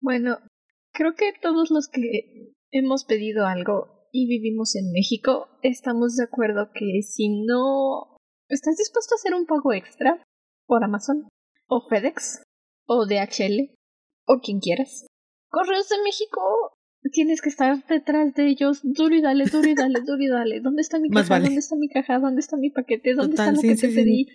Bueno, 0.00 0.38
creo 0.92 1.14
que 1.14 1.32
todos 1.40 1.70
los 1.70 1.86
que 1.86 2.52
hemos 2.72 3.04
pedido 3.04 3.46
algo 3.46 4.08
y 4.10 4.26
vivimos 4.26 4.74
en 4.74 4.90
México, 4.90 5.46
estamos 5.62 6.16
de 6.16 6.24
acuerdo 6.24 6.72
que 6.74 7.02
si 7.02 7.44
no 7.44 8.16
estás 8.48 8.78
dispuesto 8.78 9.14
a 9.14 9.18
hacer 9.18 9.34
un 9.34 9.46
pago 9.46 9.72
extra 9.72 10.24
por 10.66 10.82
Amazon 10.82 11.28
o 11.68 11.86
FedEx 11.88 12.42
o 12.88 13.06
DHL 13.06 13.72
o 14.26 14.40
quien 14.40 14.58
quieras, 14.58 15.06
Correos 15.50 15.88
de 15.88 16.02
México 16.02 16.40
tienes 17.12 17.40
que 17.40 17.48
estar 17.48 17.84
detrás 17.86 18.34
de 18.34 18.48
ellos, 18.48 18.80
duro 18.82 19.14
y 19.14 19.22
dale, 19.22 19.46
duro 19.46 19.68
y 19.68 19.74
dale, 19.74 20.00
duro 20.06 20.22
y 20.22 20.28
dale. 20.28 20.60
¿Dónde 20.60 20.82
está 20.82 20.98
mi 20.98 21.08
caja? 21.10 21.40
¿Dónde 21.40 21.58
está 21.58 21.76
mi 21.76 21.88
caja? 21.88 22.18
¿Dónde 22.18 22.40
está 22.40 22.56
mi 22.56 22.70
paquete? 22.70 23.14
¿Dónde 23.14 23.34
está 23.34 23.52
lo 23.52 23.60
que 23.60 23.76
te 23.76 23.88
pedí? 23.88 24.28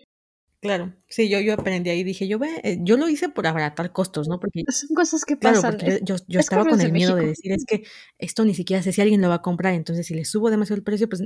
Claro, 0.62 0.96
sí, 1.08 1.30
yo, 1.30 1.40
yo 1.42 1.54
aprendí 1.54 1.92
ahí, 1.92 2.04
dije, 2.04 2.28
yo 2.28 2.40
ve, 2.40 2.50
eh, 2.64 2.80
yo 2.82 2.98
lo 2.98 3.08
hice 3.08 3.30
por 3.30 3.46
abaratar 3.46 3.92
costos, 3.92 4.28
¿no? 4.28 4.40
Porque 4.40 4.64
son 4.70 4.96
cosas 4.96 5.24
que 5.24 5.38
pasan. 5.38 5.78
Claro, 5.78 6.00
yo, 6.04 6.16
yo, 6.28 6.40
estaba 6.40 6.66
con 6.66 6.82
el 6.82 6.92
miedo 6.92 7.16
de 7.16 7.28
decir, 7.28 7.52
es 7.52 7.66
que 7.66 7.84
esto 8.18 8.44
ni 8.46 8.56
siquiera 8.56 8.82
sé 8.82 8.92
si 8.92 9.00
alguien 9.00 9.22
lo 9.22 9.30
va 9.30 9.36
a 9.36 9.42
comprar, 9.44 9.76
entonces 9.76 10.08
si 10.08 10.16
le 10.16 10.26
subo 10.26 10.50
demasiado 10.50 10.78
el 10.78 10.84
precio, 10.84 11.08
pues 11.08 11.22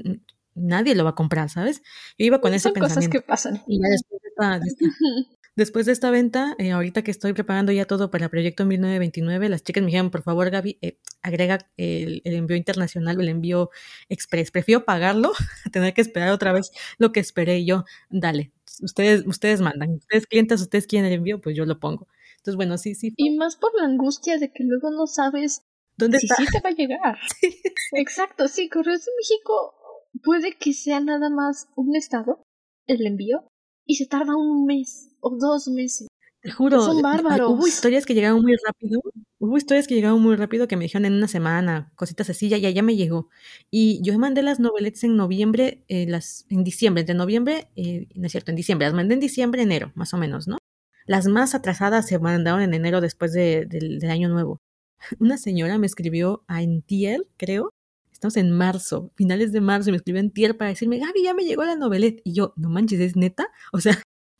nadie 0.56 0.94
lo 0.94 1.06
va 1.06 1.12
a 1.12 1.16
comprar, 1.16 1.50
¿sabes? 1.50 1.82
Yo 2.18 2.26
iba 2.26 2.42
con 2.42 2.54
ese 2.54 2.64
son 2.64 2.74
pensamiento. 2.74 3.22
cosas 3.22 3.22
que 3.22 3.22
pasan. 3.22 3.64
Y 3.66 3.80
ya 3.82 3.88
después 3.90 4.22
de 4.22 4.28
esta, 4.28 4.60
Después 5.56 5.86
de 5.86 5.92
esta 5.92 6.12
venta, 6.12 6.56
eh, 6.58 6.72
ahorita 6.72 7.04
que 7.04 7.12
estoy 7.12 7.34
preparando 7.34 7.72
ya 7.72 7.86
todo 7.86 8.12
para 8.12 8.26
el 8.26 8.32
proyecto 8.32 8.66
1929, 8.66 9.50
las 9.50 9.64
chicas 9.64 9.82
me 9.82 9.88
dijeron, 9.88 10.10
por 10.10 10.24
favor, 10.24 10.50
Gaby, 10.50 10.78
eh, 10.82 11.00
agrega 11.22 11.60
el, 11.78 12.22
envío 12.24 12.56
internacional 12.56 13.18
o 13.18 13.22
el 13.22 13.30
envío 13.30 13.70
express. 14.08 14.52
Prefiero 14.52 14.86
pagarlo 14.86 15.34
a 15.66 15.70
tener 15.70 15.94
que 15.94 16.02
esperar 16.02 16.32
otra 16.32 16.54
vez 16.54 16.72
lo 16.98 17.12
que 17.12 17.20
esperé 17.20 17.66
yo. 17.66 17.86
Dale, 18.10 18.52
ustedes, 18.82 19.26
ustedes 19.26 19.62
mandan. 19.62 19.96
Ustedes 19.96 20.28
clientes, 20.28 20.62
ustedes 20.62 20.88
quieren 20.88 21.08
el 21.08 21.18
envío, 21.18 21.42
pues 21.42 21.56
yo 21.56 21.66
lo 21.66 21.80
pongo. 21.80 22.08
Entonces, 22.38 22.56
bueno, 22.56 22.78
sí, 22.78 22.96
sí. 22.96 23.14
Y 23.18 23.36
más 23.36 23.56
por 23.58 23.72
la 23.76 23.86
angustia 23.86 24.38
de 24.38 24.52
que 24.52 24.64
luego 24.64 24.92
no 24.92 25.08
sabes 25.08 25.64
dónde 25.98 26.20
si 26.20 26.28
está. 26.28 26.38
sí 26.38 26.46
te 26.52 26.62
va 26.62 26.70
a 26.70 26.74
llegar. 26.74 27.18
Exacto, 27.92 28.48
sí, 28.48 28.70
Correos 28.70 29.06
de 29.06 29.12
México 29.20 29.76
puede 30.24 30.58
que 30.58 30.74
sea 30.74 31.00
nada 31.00 31.30
más 31.30 31.68
un 31.76 31.96
estado, 31.96 32.44
el 32.88 33.06
envío, 33.06 33.49
y 33.90 33.96
se 33.96 34.06
tarda 34.06 34.36
un 34.36 34.66
mes 34.68 35.10
o 35.20 35.32
dos 35.36 35.68
meses. 35.68 36.08
Te 36.42 36.52
juro, 36.52 36.80
Son 36.80 37.02
bárbaros. 37.02 37.50
hubo 37.52 37.68
historias 37.68 38.06
que 38.06 38.14
llegaron 38.14 38.40
muy 38.44 38.56
rápido, 38.64 39.02
hubo 39.40 39.58
historias 39.58 39.88
que 39.88 39.96
llegaron 39.96 40.22
muy 40.22 40.36
rápido 40.36 40.68
que 40.68 40.78
me 40.78 40.84
dijeron 40.84 41.06
en 41.06 41.14
una 41.14 41.28
semana, 41.28 41.92
cositas 41.96 42.30
así, 42.30 42.50
ya, 42.50 42.58
ya, 42.60 42.70
ya 42.70 42.84
me 42.84 42.96
llegó. 42.96 43.30
Y 43.72 44.00
yo 44.04 44.18
mandé 44.20 44.44
las 44.44 44.60
noveletas 44.60 45.04
en 45.06 45.18
noviembre, 45.18 45.84
eh, 45.88 46.06
las, 46.08 46.46
en 46.50 46.64
diciembre, 46.64 47.02
entre 47.02 47.16
noviembre, 47.16 47.68
eh, 47.76 48.08
no 48.14 48.28
es 48.28 48.32
cierto, 48.32 48.52
en 48.52 48.58
diciembre, 48.58 48.86
las 48.88 48.94
mandé 48.94 49.16
en 49.16 49.20
diciembre, 49.22 49.64
enero, 49.64 49.92
más 49.96 50.14
o 50.14 50.18
menos, 50.18 50.48
¿no? 50.48 50.60
Las 51.08 51.26
más 51.26 51.56
atrasadas 51.56 52.08
se 52.08 52.20
mandaron 52.20 52.62
en 52.62 52.76
enero 52.76 53.02
después 53.02 53.34
de, 53.34 53.66
del, 53.66 53.98
del 53.98 54.12
año 54.12 54.30
nuevo. 54.30 54.60
Una 55.20 55.38
señora 55.38 55.80
me 55.80 55.88
escribió 55.88 56.44
a 56.48 56.62
Entiel, 56.62 57.28
creo, 57.38 57.72
estamos 58.20 58.36
en 58.36 58.52
marzo, 58.52 59.14
finales 59.16 59.54
de 59.54 59.62
marzo, 59.62 59.90
y 59.90 59.92
me 59.94 59.98
escribió 59.98 60.20
Entiel 60.20 60.58
para 60.58 60.70
decirme, 60.70 61.00
Gaby, 61.00 61.24
ya 61.24 61.34
me 61.34 61.46
llegó 61.46 61.64
la 61.64 61.78
novelette. 61.78 62.22
Y 62.26 62.34
yo, 62.34 62.54
no 62.58 62.70
manches, 62.70 63.00
¿es 63.00 63.16
neta? 63.16 63.48
O 63.74 63.80
sea, 63.80 63.98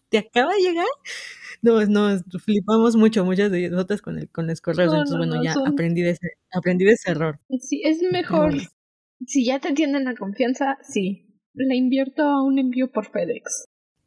¿te 0.10 0.18
acaba 0.18 0.54
de 0.54 0.62
llegar? 0.62 0.86
No, 1.62 1.86
no, 1.86 2.20
flipamos 2.44 2.98
mucho, 2.98 3.24
muchas 3.24 3.52
de 3.52 3.70
nosotras 3.70 4.02
con, 4.02 4.20
el, 4.20 4.30
con 4.30 4.48
los 4.48 4.60
correos. 4.60 4.92
entonces, 4.92 5.18
bueno, 5.18 5.42
ya 5.42 5.56
aprendí, 5.66 6.02
de 6.02 6.12
ese, 6.12 6.32
aprendí 6.54 6.84
de 6.84 6.92
ese 6.92 7.12
error. 7.12 7.40
Sí, 7.60 7.82
es 7.86 8.02
mejor. 8.12 8.54
Si 9.26 9.46
ya 9.46 9.60
te 9.60 9.74
tienen 9.74 10.04
la 10.04 10.16
confianza, 10.16 10.78
sí. 10.82 11.26
Le 11.54 11.76
invierto 11.76 12.24
a 12.24 12.44
un 12.44 12.60
envío 12.60 12.92
por 12.92 13.06
FedEx. 13.06 13.66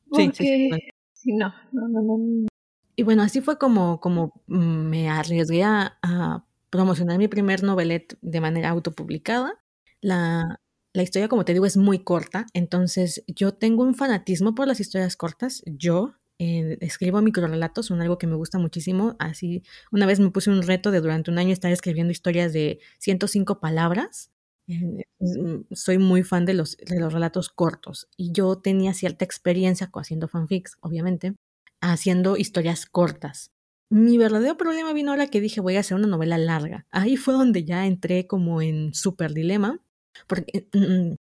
Porque, 0.08 0.32
sí, 0.32 0.70
sí, 1.14 1.32
no, 1.32 1.54
no, 1.72 1.88
no, 1.88 2.02
no. 2.02 2.46
Y 2.94 3.02
bueno, 3.04 3.22
así 3.22 3.40
fue 3.40 3.58
como, 3.58 4.00
como 4.00 4.42
me 4.46 5.08
arriesgué 5.08 5.64
a, 5.64 5.98
a 6.02 6.44
promocionar 6.68 7.18
mi 7.18 7.28
primer 7.28 7.62
novelet 7.62 8.18
de 8.22 8.40
manera 8.40 8.70
autopublicada. 8.70 9.61
La, 10.02 10.60
la 10.92 11.02
historia, 11.02 11.28
como 11.28 11.44
te 11.44 11.54
digo, 11.54 11.64
es 11.64 11.76
muy 11.76 12.04
corta, 12.04 12.46
entonces 12.52 13.24
yo 13.26 13.54
tengo 13.54 13.82
un 13.82 13.94
fanatismo 13.94 14.54
por 14.54 14.66
las 14.66 14.80
historias 14.80 15.16
cortas. 15.16 15.62
Yo 15.66 16.14
eh, 16.38 16.76
escribo 16.80 17.22
microrelatos, 17.22 17.86
son 17.86 18.00
algo 18.00 18.18
que 18.18 18.26
me 18.26 18.34
gusta 18.34 18.58
muchísimo. 18.58 19.14
Así, 19.20 19.62
una 19.92 20.06
vez 20.06 20.18
me 20.18 20.30
puse 20.30 20.50
un 20.50 20.62
reto 20.62 20.90
de 20.90 21.00
durante 21.00 21.30
un 21.30 21.38
año 21.38 21.52
estar 21.52 21.70
escribiendo 21.70 22.10
historias 22.10 22.52
de 22.52 22.80
105 22.98 23.60
palabras. 23.60 24.32
Eh, 24.66 25.04
mm, 25.20 25.72
soy 25.72 25.98
muy 25.98 26.24
fan 26.24 26.44
de 26.44 26.54
los, 26.54 26.76
de 26.76 27.00
los 27.00 27.12
relatos 27.12 27.48
cortos 27.48 28.08
y 28.16 28.32
yo 28.32 28.56
tenía 28.56 28.94
cierta 28.94 29.24
experiencia 29.24 29.90
haciendo 29.94 30.28
fanfics, 30.28 30.76
obviamente, 30.80 31.34
haciendo 31.80 32.36
historias 32.36 32.86
cortas. 32.86 33.52
Mi 33.88 34.18
verdadero 34.18 34.56
problema 34.56 34.92
vino 34.92 35.12
ahora 35.12 35.28
que 35.28 35.40
dije 35.40 35.60
voy 35.60 35.76
a 35.76 35.80
hacer 35.80 35.96
una 35.96 36.06
novela 36.08 36.38
larga. 36.38 36.86
Ahí 36.90 37.16
fue 37.16 37.34
donde 37.34 37.64
ya 37.64 37.86
entré 37.86 38.26
como 38.26 38.62
en 38.62 38.94
súper 38.94 39.32
dilema. 39.32 39.80
Porque, 40.26 40.68
mm, 40.72 40.78
mm, 41.12 41.16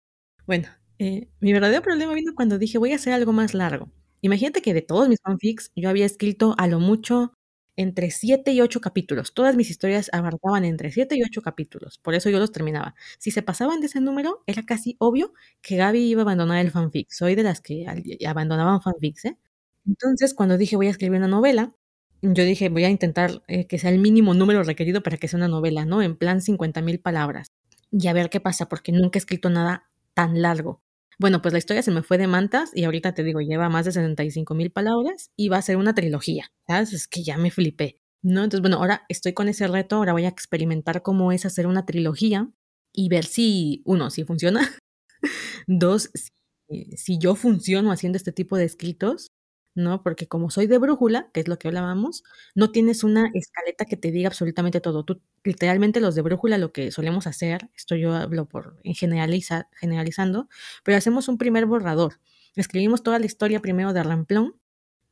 bueno, 0.48 0.68
eh, 1.00 1.30
mi 1.40 1.54
verdadero 1.54 1.82
problema 1.82 2.14
vino 2.14 2.34
cuando 2.36 2.58
dije 2.60 2.78
voy 2.78 2.92
a 2.94 2.96
hacer 2.96 3.14
algo 3.14 3.34
más 3.34 3.54
largo. 3.54 3.92
Imagínate 4.22 4.62
que 4.62 4.74
de 4.74 4.82
todos 4.82 5.10
mis 5.10 5.20
fanfics 5.24 5.72
yo 5.76 5.90
había 5.90 6.06
escrito 6.06 6.56
a 6.58 6.68
lo 6.68 6.80
mucho 6.80 7.34
entre 7.78 8.12
7 8.12 8.52
y 8.52 8.62
8 8.62 8.82
capítulos. 8.82 9.34
Todas 9.34 9.56
mis 9.56 9.70
historias 9.72 10.10
abarcaban 10.14 10.66
entre 10.66 10.92
7 10.92 11.16
y 11.16 11.24
8 11.24 11.42
capítulos. 11.42 11.98
Por 12.00 12.14
eso 12.16 12.30
yo 12.30 12.38
los 12.40 12.52
terminaba. 12.52 12.96
Si 13.18 13.32
se 13.32 13.42
pasaban 13.42 13.80
de 13.82 13.88
ese 13.88 14.02
número, 14.02 14.44
era 14.46 14.64
casi 14.66 14.96
obvio 15.00 15.34
que 15.62 15.78
Gaby 15.78 16.00
iba 16.12 16.22
a 16.22 16.24
abandonar 16.24 16.60
el 16.60 16.70
fanfic. 16.72 17.10
Soy 17.12 17.36
de 17.36 17.44
las 17.44 17.62
que 17.62 17.86
abandonaban 18.28 18.82
fanfics, 18.82 19.26
¿eh? 19.26 19.38
Entonces, 19.88 20.34
cuando 20.36 20.58
dije 20.58 20.76
voy 20.76 20.88
a 20.88 20.92
escribir 20.92 21.18
una 21.20 21.28
novela, 21.28 21.74
yo 22.22 22.44
dije 22.44 22.70
voy 22.70 22.84
a 22.86 22.90
intentar 22.90 23.42
eh, 23.48 23.66
que 23.68 23.80
sea 23.80 23.90
el 23.90 24.00
mínimo 24.00 24.34
número 24.36 24.62
requerido 24.64 25.02
para 25.02 25.18
que 25.18 25.28
sea 25.28 25.38
una 25.38 25.48
novela, 25.48 25.86
¿no? 25.86 26.02
En 26.04 26.16
plan 26.18 26.42
50 26.42 26.82
mil 26.82 27.00
palabras. 27.00 27.52
Y 27.92 28.08
a 28.08 28.14
ver 28.14 28.30
qué 28.30 28.40
pasa, 28.40 28.70
porque 28.70 28.92
nunca 28.92 29.18
he 29.18 29.22
escrito 29.22 29.50
nada 29.50 29.90
tan 30.14 30.42
largo. 30.42 30.82
Bueno, 31.20 31.42
pues 31.42 31.52
la 31.52 31.60
historia 31.60 31.84
se 31.84 31.92
me 31.92 32.02
fue 32.02 32.18
de 32.18 32.28
mantas 32.28 32.72
y 32.74 32.84
ahorita 32.86 33.14
te 33.14 33.24
digo, 33.24 33.42
lleva 33.42 33.70
más 33.70 33.86
de 33.86 33.92
75 33.92 34.56
mil 34.56 34.72
palabras 34.72 35.30
y 35.36 35.50
va 35.50 35.58
a 35.58 35.62
ser 35.62 35.78
una 35.78 35.94
trilogía, 35.94 36.52
¿sabes? 36.68 36.94
Es 36.94 37.08
que 37.08 37.24
ya 37.24 37.38
me 37.38 37.52
flipé, 37.52 38.02
¿no? 38.24 38.44
Entonces, 38.44 38.62
bueno, 38.62 38.78
ahora 38.78 39.06
estoy 39.08 39.34
con 39.34 39.48
ese 39.48 39.68
reto, 39.68 39.98
ahora 39.98 40.14
voy 40.14 40.26
a 40.26 40.30
experimentar 40.30 41.04
cómo 41.04 41.32
es 41.32 41.46
hacer 41.46 41.68
una 41.68 41.86
trilogía 41.86 42.50
y 42.94 43.10
ver 43.10 43.26
si, 43.26 43.84
uno, 43.86 44.10
si 44.10 44.24
funciona, 44.24 44.68
dos, 45.68 46.10
si, 46.96 47.18
yo 47.20 47.36
funciono 47.36 47.92
haciendo 47.92 48.18
este 48.18 48.32
tipo 48.32 48.58
de 48.58 48.66
escritos 48.66 49.31
¿no? 49.76 50.04
Porque 50.04 50.28
como 50.28 50.50
soy 50.50 50.68
de 50.68 50.78
brújula, 50.78 51.30
que 51.34 51.42
es 51.42 51.48
lo 51.48 51.58
que 51.58 51.68
hablábamos, 51.68 52.24
no 52.56 52.72
tienes 52.72 53.04
una 53.04 53.30
escaleta 53.34 53.86
que 53.86 53.98
te 53.98 54.12
diga 54.12 54.28
absolutamente 54.28 54.82
todo. 54.82 55.04
Tú, 55.06 55.22
literalmente 55.44 56.02
los 56.02 56.16
de 56.16 56.22
brújula 56.22 56.58
lo 56.58 56.72
que 56.72 56.92
solemos 56.92 57.28
hacer, 57.28 57.70
esto 57.76 57.96
yo 57.96 58.14
hablo 58.14 58.48
por 58.48 58.78
en 58.84 58.96
generaliza, 58.96 59.70
generalizando, 59.74 60.50
pero 60.84 60.98
hacemos 60.98 61.28
un 61.28 61.38
primer 61.38 61.66
borrador. 61.66 62.20
Escribimos 62.56 63.04
toda 63.04 63.20
la 63.20 63.26
historia 63.26 63.62
primero 63.62 63.94
de 63.94 64.04
ramplón 64.04 64.56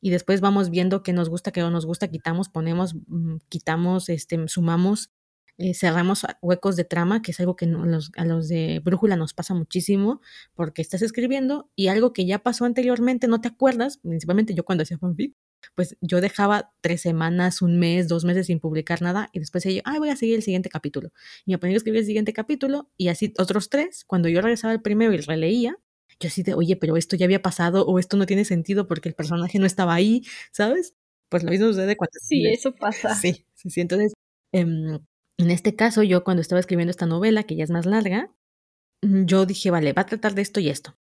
y 0.00 0.10
después 0.10 0.40
vamos 0.40 0.70
viendo 0.70 1.02
qué 1.02 1.12
nos 1.12 1.28
gusta, 1.28 1.52
qué 1.52 1.60
no 1.60 1.70
nos 1.70 1.86
gusta, 1.86 2.08
quitamos, 2.08 2.48
ponemos, 2.48 2.94
mm, 3.06 3.36
quitamos, 3.48 4.08
este, 4.08 4.48
sumamos 4.48 5.10
eh, 5.58 5.74
cerramos 5.74 6.26
huecos 6.42 6.76
de 6.76 6.84
trama, 6.84 7.22
que 7.22 7.32
es 7.32 7.40
algo 7.40 7.56
que 7.56 7.66
a 7.66 8.24
los 8.24 8.48
de 8.48 8.80
Brújula 8.84 9.16
nos 9.16 9.34
pasa 9.34 9.54
muchísimo, 9.54 10.20
porque 10.54 10.82
estás 10.82 11.02
escribiendo 11.02 11.70
y 11.76 11.88
algo 11.88 12.12
que 12.12 12.26
ya 12.26 12.40
pasó 12.40 12.64
anteriormente 12.64 13.28
no 13.28 13.40
te 13.40 13.48
acuerdas, 13.48 13.98
principalmente 13.98 14.54
yo 14.54 14.64
cuando 14.64 14.82
hacía 14.82 14.98
fanfic, 14.98 15.34
pues 15.74 15.96
yo 16.00 16.20
dejaba 16.20 16.72
tres 16.80 17.02
semanas, 17.02 17.62
un 17.62 17.78
mes, 17.78 18.08
dos 18.08 18.24
meses 18.24 18.46
sin 18.46 18.60
publicar 18.60 19.02
nada 19.02 19.28
y 19.32 19.38
después 19.40 19.64
yo, 19.64 19.82
ay, 19.84 19.98
voy 19.98 20.08
a 20.08 20.16
seguir 20.16 20.36
el 20.36 20.42
siguiente 20.42 20.68
capítulo. 20.68 21.12
Y 21.44 21.52
me 21.52 21.58
ponía 21.58 21.76
a 21.76 21.78
escribir 21.78 22.00
el 22.00 22.06
siguiente 22.06 22.32
capítulo 22.32 22.90
y 22.96 23.08
así 23.08 23.32
otros 23.38 23.68
tres, 23.68 24.04
cuando 24.04 24.28
yo 24.28 24.40
regresaba 24.40 24.72
al 24.72 24.82
primero 24.82 25.12
y 25.12 25.18
releía, 25.18 25.76
yo 26.18 26.28
así 26.28 26.42
de, 26.42 26.54
oye, 26.54 26.76
pero 26.76 26.96
esto 26.96 27.16
ya 27.16 27.24
había 27.24 27.42
pasado 27.42 27.86
o 27.86 27.98
esto 27.98 28.16
no 28.16 28.26
tiene 28.26 28.44
sentido 28.44 28.86
porque 28.86 29.08
el 29.08 29.14
personaje 29.14 29.58
no 29.58 29.66
estaba 29.66 29.94
ahí, 29.94 30.22
¿sabes? 30.52 30.94
Pues 31.28 31.44
lo 31.44 31.50
mismo 31.50 31.68
sucede 31.68 31.96
cuando... 31.96 32.12
Sí, 32.20 32.46
eso 32.52 32.74
pasa. 32.74 33.14
Sí, 33.14 33.46
sí, 33.54 33.80
entonces... 33.80 34.12
Em, 34.52 34.98
en 35.44 35.50
este 35.50 35.74
caso, 35.76 36.02
yo 36.02 36.24
cuando 36.24 36.40
estaba 36.40 36.60
escribiendo 36.60 36.90
esta 36.90 37.06
novela, 37.06 37.44
que 37.44 37.56
ya 37.56 37.64
es 37.64 37.70
más 37.70 37.86
larga, 37.86 38.32
mm, 39.02 39.24
yo 39.24 39.46
dije, 39.46 39.70
vale, 39.70 39.92
va 39.92 40.02
a 40.02 40.06
tratar 40.06 40.34
de 40.34 40.42
esto 40.42 40.60
y 40.60 40.68
esto. 40.68 40.96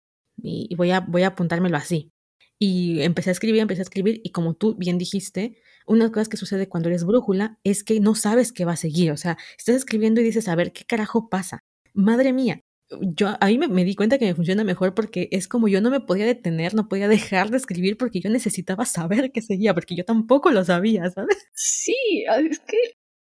Y 0.42 0.76
voy 0.76 0.92
a, 0.92 1.00
voy 1.02 1.24
a 1.24 1.28
apuntármelo 1.28 1.78
así. 1.78 2.12
Y 2.60 3.02
empecé 3.02 3.30
a 3.32 3.34
escribir, 3.34 3.62
empecé 3.62 3.82
a 3.82 3.84
escribir, 3.84 4.22
y 4.24 4.32
como 4.32 4.54
tú 4.56 4.76
bien 4.76 4.98
dijiste, 4.98 5.58
una 5.88 6.00
de 6.00 6.06
las 6.06 6.14
cosas 6.14 6.30
que 6.30 6.38
sucede 6.38 6.70
cuando 6.70 6.90
eres 6.90 7.04
brújula 7.06 7.60
es 7.64 7.84
que 7.84 8.00
no 8.00 8.16
sabes 8.16 8.52
qué 8.52 8.66
va 8.66 8.74
a 8.74 8.78
seguir. 8.78 9.12
O 9.12 9.18
sea, 9.18 9.38
estás 9.58 9.76
escribiendo 9.76 10.22
y 10.22 10.24
dices, 10.24 10.48
a 10.48 10.56
ver, 10.56 10.72
¿qué 10.74 10.86
carajo 10.86 11.30
pasa? 11.30 11.60
Madre 11.94 12.34
mía, 12.34 12.62
yo 13.02 13.36
ahí 13.42 13.58
me, 13.58 13.68
me, 13.68 13.84
di 13.84 13.96
cuenta 13.96 14.18
que 14.18 14.26
me 14.26 14.36
funciona 14.36 14.64
mejor 14.64 14.94
porque 14.94 15.28
es 15.32 15.48
como 15.48 15.68
yo 15.68 15.82
no 15.82 15.90
me 15.90 16.02
podía 16.02 16.26
detener, 16.26 16.76
no 16.76 16.88
podía 16.88 17.08
dejar 17.08 17.50
de 17.50 17.58
escribir 17.58 17.98
porque 17.98 18.20
yo 18.20 18.30
necesitaba 18.30 18.86
saber 18.86 19.32
qué 19.32 19.42
seguía, 19.42 19.74
porque 19.74 19.96
yo 19.96 20.06
tampoco 20.06 20.52
lo 20.52 20.64
sabía, 20.64 21.10
¿sabes? 21.10 21.48
Sí, 21.54 22.26
es 22.28 22.60
que 22.60 22.78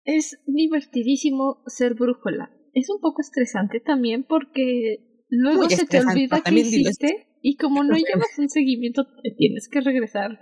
es 0.09 0.41
divertidísimo 0.47 1.63
ser 1.67 1.93
brújula. 1.93 2.51
Es 2.73 2.89
un 2.89 2.99
poco 2.99 3.21
estresante 3.21 3.79
también 3.79 4.25
porque 4.25 5.25
luego 5.29 5.69
se 5.69 5.87
te 5.87 6.01
olvida 6.01 6.41
que 6.41 6.55
hiciste 6.55 7.29
y 7.43 7.57
como 7.57 7.85
no 7.85 7.95
llevas 7.95 8.39
un 8.39 8.49
seguimiento 8.49 9.05
te 9.05 9.31
tienes 9.37 9.69
que 9.69 9.83
regresar 9.83 10.39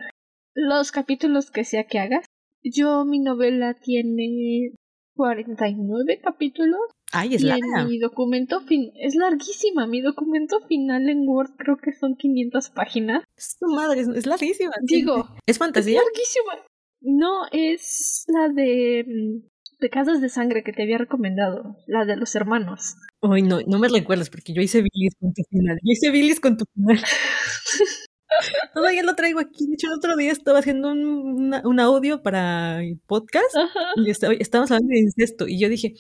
los 0.55 0.93
capítulos 0.93 1.51
que 1.51 1.65
sea 1.65 1.85
que 1.85 1.99
hagas. 1.99 2.25
Yo 2.63 3.05
mi 3.05 3.19
novela 3.19 3.75
tiene 3.75 4.73
49 5.17 6.21
capítulos. 6.23 6.81
Ay, 7.13 7.35
es 7.35 7.43
larga. 7.43 7.87
mi 7.87 7.99
documento 7.99 8.61
fin 8.61 8.93
es 8.95 9.17
larguísima. 9.17 9.89
Mi 9.89 10.01
documento 10.01 10.61
final 10.69 11.09
en 11.09 11.29
Word 11.29 11.57
creo 11.59 11.77
que 11.77 11.93
son 11.93 12.15
500 12.15 12.71
páginas. 12.71 13.25
Es 13.37 13.57
tu 13.59 13.67
madre, 13.67 14.03
es, 14.03 14.27
larguísima. 14.27 14.75
Digo, 14.83 15.27
¿es 15.45 15.59
fantasía? 15.59 15.99
Es 15.99 16.05
larguísima. 16.05 16.67
No, 17.01 17.47
es 17.51 18.25
la 18.29 18.49
de 18.49 19.05
mm, 19.07 19.56
Pecados 19.79 20.23
de 20.23 20.29
sangre 20.31 20.63
que 20.63 20.73
te 20.73 20.83
había 20.83 20.97
recomendado, 20.97 21.77
la 21.87 22.05
de 22.07 22.17
los 22.17 22.35
hermanos. 22.35 22.97
Uy, 23.21 23.43
no, 23.43 23.61
no 23.67 23.79
me 23.79 23.89
recuerdas 23.89 24.31
porque 24.31 24.55
yo 24.55 24.63
hice 24.63 24.83
bilis 24.83 25.15
con 25.21 25.35
tu 25.35 25.43
final. 25.51 25.77
Yo 25.83 25.93
hice 25.93 26.11
bilis 26.11 26.41
con 26.41 26.57
tu 26.57 26.65
final. 26.75 26.99
Todavía 28.75 29.03
lo 29.03 29.15
traigo 29.15 29.39
aquí. 29.39 29.67
De 29.67 29.75
hecho, 29.75 29.89
el 29.89 29.95
otro 29.95 30.17
día 30.17 30.33
estaba 30.33 30.61
haciendo 30.61 30.91
un, 30.91 31.55
un 31.63 31.81
audio 31.81 32.23
para 32.23 32.83
el 32.83 32.99
podcast 33.07 33.55
y 33.97 34.11
estábamos 34.11 34.71
hablando 34.71 34.93
de 34.93 35.01
incesto. 35.01 35.47
Y 35.47 35.59
yo 35.59 35.69
dije, 35.69 35.95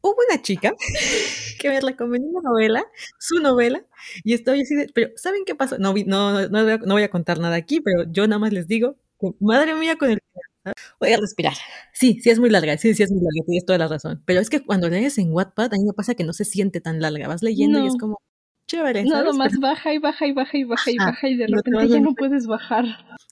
hubo 0.00 0.16
una 0.28 0.40
chica 0.40 0.74
que 1.60 1.68
me 1.68 1.80
recomendó 1.80 2.28
una 2.28 2.48
novela, 2.48 2.86
su 3.18 3.40
novela, 3.40 3.84
y 4.24 4.34
estoy 4.34 4.62
así 4.62 4.74
de, 4.74 4.90
pero 4.94 5.10
¿saben 5.16 5.44
qué 5.44 5.54
pasó? 5.54 5.78
No, 5.78 5.94
no, 6.06 6.48
no, 6.48 6.78
no 6.78 6.94
voy 6.94 7.02
a 7.02 7.10
contar 7.10 7.38
nada 7.38 7.56
aquí, 7.56 7.80
pero 7.80 8.04
yo 8.10 8.26
nada 8.26 8.38
más 8.38 8.52
les 8.52 8.66
digo, 8.66 8.96
madre 9.40 9.74
mía, 9.74 9.96
con 9.96 10.10
el 10.10 10.22
Voy 11.00 11.12
a 11.12 11.18
respirar. 11.18 11.54
Sí, 11.92 12.20
sí 12.20 12.30
es 12.30 12.38
muy 12.38 12.50
larga, 12.50 12.76
sí, 12.78 12.94
sí 12.94 13.02
es 13.02 13.10
muy 13.10 13.20
larga, 13.20 13.46
tienes 13.46 13.64
toda 13.64 13.78
la 13.78 13.88
razón. 13.88 14.22
Pero 14.24 14.40
es 14.40 14.50
que 14.50 14.64
cuando 14.64 14.88
lees 14.88 15.18
en 15.18 15.32
Wattpad, 15.32 15.72
a 15.74 15.76
mí 15.76 15.84
me 15.84 15.92
pasa 15.92 16.14
que 16.14 16.24
no 16.24 16.32
se 16.32 16.44
siente 16.44 16.80
tan 16.80 17.00
larga. 17.00 17.28
Vas 17.28 17.42
leyendo 17.42 17.82
y 17.82 17.86
es 17.86 17.96
como 17.98 18.18
chévere. 18.68 19.02
No, 19.02 19.10
Nada 19.10 19.32
más 19.32 19.58
baja 19.58 19.92
y 19.92 19.98
baja 19.98 20.26
y 20.26 20.32
baja 20.32 20.56
y 20.56 20.64
baja 20.64 20.90
y 20.90 20.96
baja 20.98 21.28
y 21.28 21.36
de 21.36 21.46
repente 21.48 21.88
ya 21.88 22.00
no 22.00 22.14
puedes 22.14 22.46
bajar. 22.46 22.84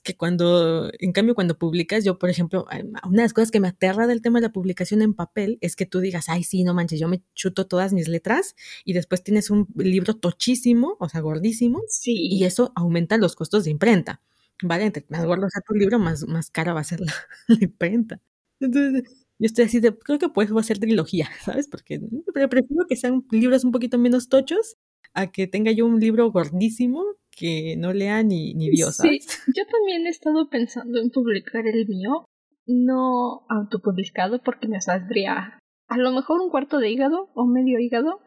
Que 0.03 0.17
cuando, 0.17 0.89
en 0.99 1.13
cambio, 1.13 1.35
cuando 1.35 1.57
publicas, 1.57 2.03
yo, 2.03 2.17
por 2.17 2.29
ejemplo, 2.29 2.65
una 3.03 3.17
de 3.17 3.23
las 3.23 3.33
cosas 3.33 3.51
que 3.51 3.59
me 3.59 3.69
aterra 3.69 4.07
del 4.07 4.21
tema 4.21 4.39
de 4.39 4.47
la 4.47 4.53
publicación 4.53 5.01
en 5.01 5.13
papel 5.13 5.57
es 5.61 5.75
que 5.75 5.85
tú 5.85 5.99
digas, 5.99 6.27
ay, 6.27 6.43
sí, 6.43 6.63
no 6.63 6.73
manches, 6.73 6.99
yo 6.99 7.07
me 7.07 7.21
chuto 7.35 7.67
todas 7.67 7.93
mis 7.93 8.07
letras 8.07 8.55
y 8.83 8.93
después 8.93 9.23
tienes 9.23 9.49
un 9.49 9.67
libro 9.75 10.15
tochísimo, 10.15 10.97
o 10.99 11.07
sea, 11.07 11.21
gordísimo. 11.21 11.81
Sí. 11.87 12.27
Y 12.31 12.43
eso 12.43 12.73
aumenta 12.75 13.17
los 13.17 13.35
costos 13.35 13.63
de 13.63 13.71
imprenta. 13.71 14.21
Vale, 14.63 14.85
entre 14.85 15.05
más 15.09 15.25
gordo 15.25 15.47
sea 15.49 15.61
tu 15.61 15.75
libro, 15.75 15.99
más, 15.99 16.27
más 16.27 16.49
cara 16.49 16.73
va 16.73 16.81
a 16.81 16.85
ser 16.85 17.01
la, 17.01 17.13
imprenta. 17.61 18.19
Entonces, 18.59 19.03
yo 19.39 19.45
estoy 19.45 19.65
así 19.65 19.79
de, 19.79 19.95
creo 19.97 20.17
que 20.17 20.29
pues 20.29 20.53
va 20.53 20.61
a 20.61 20.63
ser 20.63 20.79
trilogía, 20.79 21.29
¿sabes? 21.43 21.67
Porque 21.67 22.01
pero 22.33 22.49
prefiero 22.49 22.85
que 22.87 22.95
sean 22.95 23.25
libros 23.31 23.63
un 23.63 23.71
poquito 23.71 23.97
menos 23.97 24.29
tochos 24.29 24.77
a 25.13 25.31
que 25.31 25.47
tenga 25.47 25.71
yo 25.71 25.85
un 25.85 25.99
libro 25.99 26.31
gordísimo 26.31 27.03
que 27.31 27.75
no 27.77 27.93
lea 27.93 28.23
ni, 28.23 28.53
ni 28.55 28.69
Dios, 28.69 28.97
¿sabes? 28.97 29.25
Sí, 29.25 29.51
yo 29.55 29.63
también 29.71 30.07
he 30.07 30.09
estado 30.09 30.49
pensando 30.49 30.99
en 30.99 31.11
publicar 31.11 31.67
el 31.67 31.87
mío, 31.87 32.25
no 32.65 33.45
autopublicado 33.47 34.41
porque 34.43 34.67
me 34.67 34.81
saldría 34.81 35.59
a 35.87 35.97
lo 35.97 36.11
mejor 36.11 36.41
un 36.41 36.49
cuarto 36.49 36.79
de 36.79 36.89
hígado 36.89 37.29
o 37.33 37.45
medio 37.45 37.79
hígado, 37.79 38.21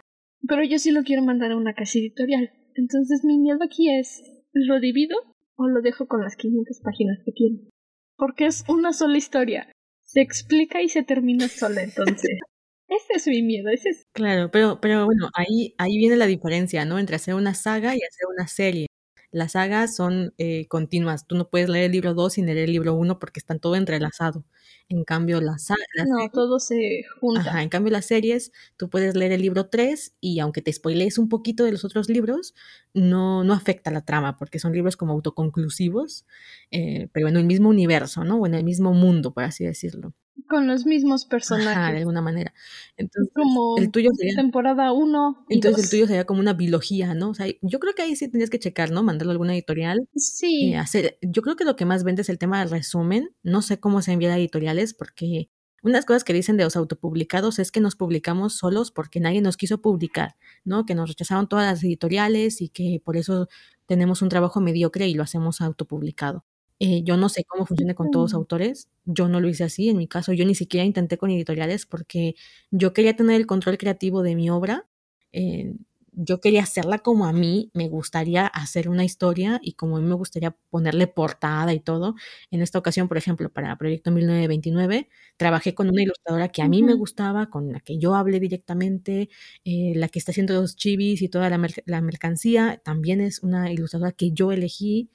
pero 0.47 0.65
yo 0.65 0.79
sí 0.79 0.93
lo 0.93 1.03
quiero 1.03 1.23
mandar 1.23 1.51
a 1.53 1.57
una 1.57 1.75
casa 1.75 1.99
editorial. 1.99 2.51
Entonces 2.75 3.25
mi 3.25 3.39
miedo 3.39 3.59
aquí 3.63 3.91
es, 3.91 4.23
lo 4.53 4.81
divido 4.81 5.17
o 5.61 5.69
lo 5.69 5.83
dejo 5.83 6.09
con 6.09 6.23
las 6.23 6.37
500 6.37 6.81
páginas 6.83 7.19
que 7.25 7.33
tiene. 7.33 7.69
Porque 8.17 8.47
es 8.47 8.65
una 8.67 8.93
sola 8.93 9.19
historia. 9.19 9.71
Se 10.03 10.21
explica 10.23 10.81
y 10.83 10.89
se 10.89 11.03
termina 11.03 11.49
sola, 11.49 11.83
entonces. 11.83 12.39
ese 12.89 13.13
es 13.15 13.27
mi 13.27 13.43
miedo, 13.43 13.69
ese 13.69 13.91
es... 13.91 14.07
Claro, 14.13 14.51
pero, 14.51 14.81
pero 14.81 15.05
bueno, 15.05 15.29
ahí, 15.35 15.75
ahí 15.77 15.99
viene 15.99 16.17
la 16.17 16.27
diferencia, 16.27 16.85
¿no? 16.87 16.99
Entre 16.99 17.17
hacer 17.17 17.35
una 17.35 17.55
saga 17.55 17.95
y 17.95 17.99
hacer 17.99 18.27
una 18.35 18.49
serie. 18.49 18.87
Las 19.33 19.53
sagas 19.53 19.95
son 19.95 20.33
eh, 20.39 20.67
continuas. 20.67 21.27
Tú 21.27 21.37
no 21.37 21.49
puedes 21.51 21.69
leer 21.69 21.85
el 21.87 21.93
libro 21.93 22.15
2 22.15 22.33
sin 22.33 22.47
leer 22.47 22.59
el 22.59 22.73
libro 22.73 22.95
1 22.95 23.19
porque 23.19 23.39
están 23.39 23.61
todo 23.61 23.77
entrelazado. 23.77 24.45
En 24.91 25.05
cambio, 25.05 25.41
las, 25.41 25.69
la 25.95 26.05
No, 26.05 26.29
todo 26.31 26.59
se 26.59 27.05
junta. 27.21 27.43
Ajá, 27.43 27.63
en 27.63 27.69
cambio, 27.69 27.93
las 27.93 28.07
series, 28.07 28.51
tú 28.77 28.91
puedes 28.91 29.15
leer 29.15 29.31
el 29.31 29.41
libro 29.41 29.67
3 29.67 30.17
y 30.21 30.41
aunque 30.41 30.63
te 30.63 30.73
spoilees 30.73 31.17
un 31.17 31.29
poquito 31.29 31.63
de 31.63 31.71
los 31.71 31.85
otros 31.85 32.09
libros, 32.09 32.57
no, 32.93 33.45
no 33.45 33.53
afecta 33.55 33.93
la 33.93 34.05
trama 34.05 34.37
porque 34.37 34.59
son 34.59 34.73
libros 34.73 34.97
como 34.97 35.13
autoconclusivos, 35.13 36.27
eh, 36.73 37.09
pero 37.13 37.29
en 37.29 37.37
el 37.37 37.45
mismo 37.45 37.69
universo, 37.69 38.25
¿no? 38.25 38.39
O 38.41 38.47
en 38.47 38.55
el 38.55 38.65
mismo 38.65 38.93
mundo, 38.93 39.33
por 39.33 39.45
así 39.45 39.65
decirlo. 39.65 40.13
Con 40.49 40.67
los 40.67 40.87
mismos 40.87 41.25
personajes. 41.25 41.77
Ajá, 41.77 41.93
de 41.93 41.99
alguna 41.99 42.23
manera. 42.23 42.53
Entonces, 42.97 43.33
como 43.35 43.77
el 43.79 43.91
tuyo 43.91 44.11
sería, 44.17 44.35
temporada 44.35 44.93
1. 44.93 45.47
Entonces 45.49 45.85
el 45.85 45.91
tuyo 45.91 46.07
sería 46.07 46.25
como 46.25 46.41
una 46.41 46.53
biología, 46.53 47.15
¿no? 47.15 47.31
O 47.31 47.35
sea, 47.35 47.47
yo 47.63 47.81
creo 47.81 47.95
que 47.95 48.03
ahí 48.03 48.17
sí 48.17 48.27
tendrías 48.29 48.51
que 48.51 48.59
checar, 48.59 48.91
¿no? 48.91 49.03
Mandarlo 49.03 49.31
a 49.31 49.35
alguna 49.35 49.55
editorial. 49.55 50.09
Sí. 50.15 50.73
Eh, 50.73 50.77
hacer, 50.77 51.19
yo 51.23 51.43
creo 51.43 51.57
que 51.57 51.65
lo 51.65 51.77
que 51.77 51.85
más 51.85 52.05
vende 52.05 52.23
es 52.23 52.29
el 52.29 52.39
tema 52.39 52.61
del 52.61 52.71
resumen. 52.71 53.31
No 53.43 53.63
sé 53.63 53.81
cómo 53.81 54.03
se 54.03 54.13
envía 54.13 54.33
a 54.33 54.39
editoriales 54.39 54.95
porque 54.95 55.51
unas 55.83 56.05
cosas 56.05 56.25
que 56.25 56.33
dicen 56.33 56.57
de 56.57 56.65
los 56.65 56.77
autopublicados 56.77 57.59
es 57.59 57.73
que 57.73 57.81
nos 57.81 57.97
publicamos 57.97 58.55
solos 58.55 58.91
porque 58.91 59.21
nadie 59.21 59.41
nos 59.41 59.57
quiso 59.57 59.81
publicar, 59.81 60.37
¿no? 60.65 60.85
Que 60.85 60.95
nos 60.95 61.09
rechazaron 61.09 61.49
todas 61.49 61.67
las 61.67 61.83
editoriales 61.83 62.61
y 62.61 62.69
que 62.69 63.01
por 63.05 63.17
eso 63.17 63.49
tenemos 63.87 64.23
un 64.23 64.29
trabajo 64.29 64.61
mediocre 64.61 65.09
y 65.09 65.15
lo 65.15 65.23
hacemos 65.23 65.61
autopublicado. 65.61 66.45
Eh, 66.83 67.03
yo 67.05 67.17
no 67.19 67.29
sé 67.29 67.45
cómo 67.45 67.67
funciona 67.67 67.95
con 67.95 68.11
todos 68.11 68.31
los 68.33 68.35
autores. 68.35 68.89
Yo 69.05 69.29
no 69.29 69.41
lo 69.41 69.49
hice 69.49 69.65
así. 69.65 69.89
En 69.91 69.99
mi 69.99 70.09
caso, 70.09 70.33
yo 70.33 70.45
ni 70.47 70.55
siquiera 70.55 70.85
intenté 70.87 71.19
con 71.19 71.31
editoriales 71.31 71.87
porque 71.87 72.35
yo 72.71 72.93
quería 72.95 73.15
tener 73.17 73.37
el 73.37 73.47
control 73.47 73.77
creativo 73.79 74.23
de 74.23 74.35
mi 74.35 74.49
obra. 74.51 74.87
Eh, 75.33 75.75
yo 76.13 76.41
quería 76.41 76.63
hacerla 76.65 76.99
como 76.99 77.27
a 77.27 77.33
mí 77.33 77.71
me 77.73 77.89
gustaría 77.89 78.47
hacer 78.47 78.89
una 78.89 79.05
historia 79.05 79.61
y 79.63 79.75
como 79.75 79.97
a 79.97 80.01
mí 80.01 80.07
me 80.09 80.15
gustaría 80.15 80.57
ponerle 80.71 81.07
portada 81.07 81.73
y 81.73 81.81
todo. 81.81 82.15
En 82.51 82.63
esta 82.63 82.79
ocasión, 82.79 83.09
por 83.09 83.17
ejemplo, 83.19 83.51
para 83.53 83.77
Proyecto 83.77 84.11
1929, 84.11 85.09
trabajé 85.37 85.75
con 85.75 85.89
una 85.89 86.03
ilustradora 86.03 86.49
que 86.49 86.63
a 86.63 86.69
mí 86.69 86.83
me 86.83 86.95
gustaba, 86.95 87.49
con 87.51 87.73
la 87.73 87.81
que 87.81 87.99
yo 87.99 88.15
hablé 88.17 88.41
directamente, 88.41 89.29
eh, 89.65 89.93
la 89.97 90.09
que 90.09 90.19
está 90.19 90.33
haciendo 90.33 90.55
los 90.55 90.77
chivis 90.77 91.23
y 91.23 91.29
toda 91.29 91.49
la, 91.51 91.61
la 91.87 92.01
mercancía, 92.01 92.81
también 92.85 93.21
es 93.21 93.41
una 93.43 93.71
ilustradora 93.73 94.13
que 94.13 94.33
yo 94.33 94.51
elegí. 94.53 95.11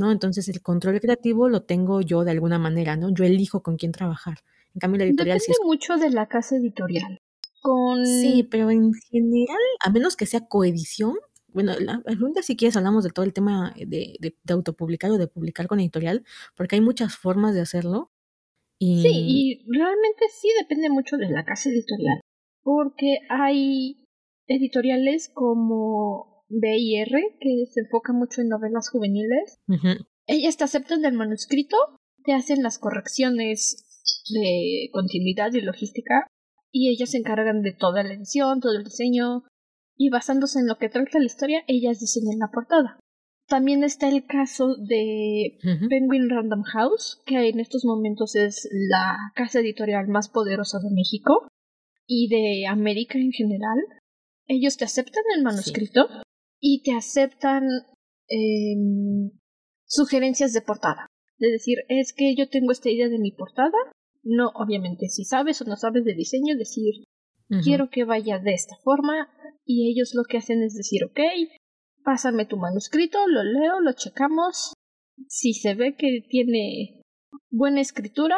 ¿No? 0.00 0.10
Entonces 0.10 0.48
el 0.48 0.62
control 0.62 1.00
creativo 1.00 1.48
lo 1.48 1.62
tengo 1.62 2.00
yo 2.00 2.24
de 2.24 2.30
alguna 2.32 2.58
manera, 2.58 2.96
¿no? 2.96 3.10
Yo 3.10 3.24
elijo 3.24 3.62
con 3.62 3.76
quién 3.76 3.92
trabajar. 3.92 4.38
En 4.74 4.80
cambio 4.80 4.98
la 4.98 5.04
editorial 5.04 5.38
Depende 5.38 5.44
sí 5.44 5.52
es... 5.52 5.66
mucho 5.66 5.96
de 5.98 6.10
la 6.10 6.26
casa 6.26 6.56
editorial. 6.56 7.20
Con... 7.60 8.06
Sí, 8.06 8.48
pero 8.50 8.70
en 8.70 8.94
general, 8.94 9.58
a 9.84 9.90
menos 9.90 10.16
que 10.16 10.24
sea 10.24 10.46
coedición, 10.46 11.14
bueno, 11.48 11.72
algún 12.06 12.32
día 12.32 12.42
si 12.42 12.56
quieres 12.56 12.76
hablamos 12.76 13.04
de 13.04 13.10
todo 13.10 13.26
el 13.26 13.34
tema 13.34 13.74
de, 13.76 14.16
de, 14.18 14.34
autopublicar 14.52 15.10
o 15.10 15.18
de 15.18 15.26
publicar 15.26 15.66
con 15.66 15.80
editorial, 15.80 16.24
porque 16.56 16.76
hay 16.76 16.80
muchas 16.80 17.16
formas 17.16 17.54
de 17.54 17.60
hacerlo. 17.60 18.10
Y... 18.78 19.02
Sí, 19.02 19.10
y 19.12 19.64
realmente 19.70 20.24
sí 20.32 20.48
depende 20.58 20.88
mucho 20.88 21.18
de 21.18 21.28
la 21.28 21.44
casa 21.44 21.68
editorial, 21.68 22.22
porque 22.62 23.18
hay 23.28 24.06
editoriales 24.46 25.28
como 25.28 26.29
BIR, 26.50 27.08
que 27.40 27.66
se 27.70 27.80
enfoca 27.80 28.12
mucho 28.12 28.40
en 28.42 28.48
novelas 28.48 28.90
juveniles. 28.90 29.58
Ellas 30.26 30.56
te 30.56 30.64
aceptan 30.64 31.00
del 31.02 31.14
manuscrito, 31.14 31.76
te 32.24 32.32
hacen 32.34 32.62
las 32.62 32.78
correcciones 32.78 33.86
de 34.28 34.90
continuidad 34.92 35.52
y 35.54 35.60
logística, 35.60 36.26
y 36.72 36.90
ellas 36.90 37.10
se 37.10 37.18
encargan 37.18 37.62
de 37.62 37.72
toda 37.72 38.02
la 38.02 38.14
edición, 38.14 38.60
todo 38.60 38.76
el 38.76 38.84
diseño, 38.84 39.44
y 39.96 40.10
basándose 40.10 40.58
en 40.58 40.66
lo 40.66 40.78
que 40.78 40.88
trata 40.88 41.18
la 41.18 41.24
historia, 41.24 41.62
ellas 41.66 42.00
diseñan 42.00 42.38
la 42.38 42.50
portada. 42.52 42.98
También 43.48 43.82
está 43.82 44.08
el 44.08 44.26
caso 44.26 44.76
de 44.76 45.58
Penguin 45.88 46.30
Random 46.30 46.62
House, 46.62 47.20
que 47.26 47.48
en 47.48 47.58
estos 47.58 47.84
momentos 47.84 48.36
es 48.36 48.68
la 48.88 49.16
casa 49.34 49.58
editorial 49.58 50.06
más 50.06 50.28
poderosa 50.28 50.78
de 50.78 50.94
México 50.94 51.48
y 52.06 52.28
de 52.28 52.68
América 52.68 53.18
en 53.18 53.32
general. 53.32 53.78
Ellos 54.46 54.76
te 54.76 54.84
aceptan 54.84 55.24
el 55.36 55.42
manuscrito, 55.42 56.08
y 56.60 56.82
te 56.82 56.92
aceptan 56.92 57.64
em, 58.28 59.30
sugerencias 59.86 60.52
de 60.52 60.62
portada. 60.62 61.06
Es 61.38 61.52
decir, 61.52 61.78
es 61.88 62.12
que 62.12 62.34
yo 62.36 62.48
tengo 62.48 62.70
esta 62.70 62.90
idea 62.90 63.08
de 63.08 63.18
mi 63.18 63.32
portada. 63.32 63.78
No, 64.22 64.50
obviamente, 64.54 65.08
si 65.08 65.24
sabes 65.24 65.60
o 65.62 65.64
no 65.64 65.76
sabes 65.76 66.04
de 66.04 66.14
diseño, 66.14 66.56
decir, 66.56 67.04
quiero 67.64 67.88
que 67.90 68.04
vaya 68.04 68.38
de 68.38 68.52
esta 68.52 68.76
forma. 68.84 69.28
Y 69.64 69.90
ellos 69.90 70.12
lo 70.14 70.24
que 70.24 70.36
hacen 70.36 70.62
es 70.62 70.74
decir, 70.74 71.04
ok, 71.04 71.20
pásame 72.04 72.44
tu 72.44 72.58
manuscrito, 72.58 73.26
lo 73.26 73.42
leo, 73.42 73.80
lo 73.80 73.92
checamos. 73.94 74.74
Si 75.28 75.54
se 75.54 75.74
ve 75.74 75.96
que 75.96 76.22
tiene 76.28 77.02
buena 77.50 77.80
escritura, 77.80 78.36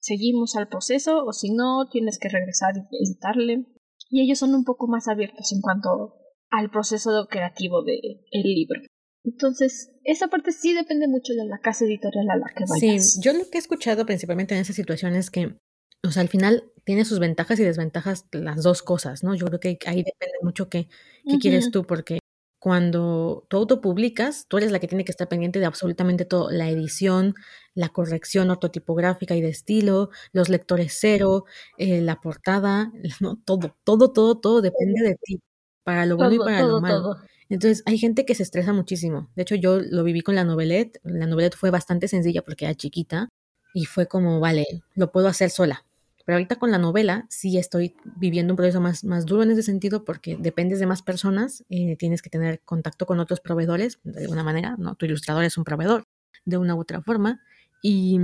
seguimos 0.00 0.56
al 0.56 0.68
proceso, 0.68 1.24
o 1.24 1.32
si 1.32 1.50
no, 1.50 1.88
tienes 1.90 2.18
que 2.18 2.28
regresar 2.28 2.74
y 2.76 3.04
editarle. 3.04 3.66
Y 4.10 4.22
ellos 4.22 4.38
son 4.38 4.54
un 4.54 4.64
poco 4.64 4.86
más 4.86 5.08
abiertos 5.08 5.50
en 5.52 5.62
cuanto 5.62 6.14
al 6.58 6.70
proceso 6.70 7.26
creativo 7.28 7.82
del 7.82 8.20
el 8.30 8.42
libro. 8.42 8.80
Entonces, 9.24 9.90
esa 10.04 10.28
parte 10.28 10.52
sí 10.52 10.74
depende 10.74 11.08
mucho 11.08 11.32
de 11.32 11.46
la 11.46 11.58
casa 11.58 11.84
editorial 11.84 12.28
a 12.30 12.36
la 12.36 12.46
que 12.54 12.64
vayas. 12.68 13.12
Sí, 13.12 13.20
yo 13.22 13.32
lo 13.32 13.48
que 13.50 13.56
he 13.56 13.60
escuchado 13.60 14.04
principalmente 14.04 14.54
en 14.54 14.60
esa 14.60 14.74
situación 14.74 15.14
es 15.14 15.30
que, 15.30 15.56
o 16.02 16.10
sea, 16.10 16.22
al 16.22 16.28
final 16.28 16.64
tiene 16.84 17.06
sus 17.06 17.18
ventajas 17.18 17.58
y 17.58 17.64
desventajas 17.64 18.26
las 18.32 18.62
dos 18.62 18.82
cosas, 18.82 19.24
¿no? 19.24 19.34
Yo 19.34 19.46
creo 19.46 19.60
que 19.60 19.78
ahí 19.86 20.02
depende 20.02 20.36
mucho 20.42 20.68
qué, 20.68 20.88
qué 21.26 21.38
quieres 21.38 21.70
tú, 21.70 21.84
porque 21.86 22.18
cuando 22.58 23.46
tú 23.48 23.56
autopublicas, 23.56 24.46
tú 24.46 24.58
eres 24.58 24.72
la 24.72 24.78
que 24.78 24.88
tiene 24.88 25.04
que 25.04 25.12
estar 25.12 25.28
pendiente 25.28 25.58
de 25.58 25.66
absolutamente 25.66 26.26
todo, 26.26 26.50
la 26.50 26.68
edición, 26.68 27.34
la 27.74 27.88
corrección 27.88 28.50
ortotipográfica 28.50 29.34
y 29.34 29.40
de 29.40 29.48
estilo, 29.48 30.10
los 30.32 30.50
lectores 30.50 30.96
cero, 31.00 31.44
eh, 31.78 32.02
la 32.02 32.20
portada, 32.20 32.92
no, 33.20 33.40
todo, 33.44 33.74
todo, 33.84 34.12
todo, 34.12 34.38
todo 34.38 34.60
depende 34.60 35.02
de 35.02 35.16
ti 35.22 35.40
para 35.84 36.06
lo 36.06 36.16
bueno 36.16 36.34
y 36.34 36.38
para 36.38 36.62
lo 36.62 36.80
malo. 36.80 37.16
Entonces, 37.48 37.82
hay 37.86 37.98
gente 37.98 38.24
que 38.24 38.34
se 38.34 38.42
estresa 38.42 38.72
muchísimo. 38.72 39.30
De 39.36 39.42
hecho, 39.42 39.54
yo 39.54 39.78
lo 39.78 40.02
viví 40.02 40.22
con 40.22 40.34
la 40.34 40.44
novelette. 40.44 40.98
La 41.04 41.26
novelette 41.26 41.56
fue 41.56 41.70
bastante 41.70 42.08
sencilla 42.08 42.42
porque 42.42 42.64
era 42.64 42.74
chiquita 42.74 43.28
y 43.74 43.84
fue 43.84 44.06
como, 44.06 44.40
vale, 44.40 44.66
lo 44.94 45.12
puedo 45.12 45.28
hacer 45.28 45.50
sola. 45.50 45.84
Pero 46.24 46.36
ahorita 46.36 46.56
con 46.56 46.70
la 46.70 46.78
novela 46.78 47.26
sí 47.28 47.58
estoy 47.58 47.94
viviendo 48.16 48.54
un 48.54 48.56
proceso 48.56 48.80
más, 48.80 49.04
más 49.04 49.26
duro 49.26 49.42
en 49.42 49.50
ese 49.50 49.62
sentido 49.62 50.04
porque 50.04 50.38
dependes 50.40 50.78
de 50.78 50.86
más 50.86 51.02
personas, 51.02 51.64
eh, 51.68 51.96
tienes 51.96 52.22
que 52.22 52.30
tener 52.30 52.60
contacto 52.64 53.04
con 53.04 53.20
otros 53.20 53.40
proveedores 53.40 53.98
de 54.04 54.22
alguna 54.22 54.42
manera, 54.42 54.76
¿no? 54.78 54.94
Tu 54.94 55.04
ilustrador 55.04 55.44
es 55.44 55.58
un 55.58 55.64
proveedor 55.64 56.04
de 56.46 56.56
una 56.56 56.74
u 56.74 56.80
otra 56.80 57.02
forma 57.02 57.40
y, 57.82 58.18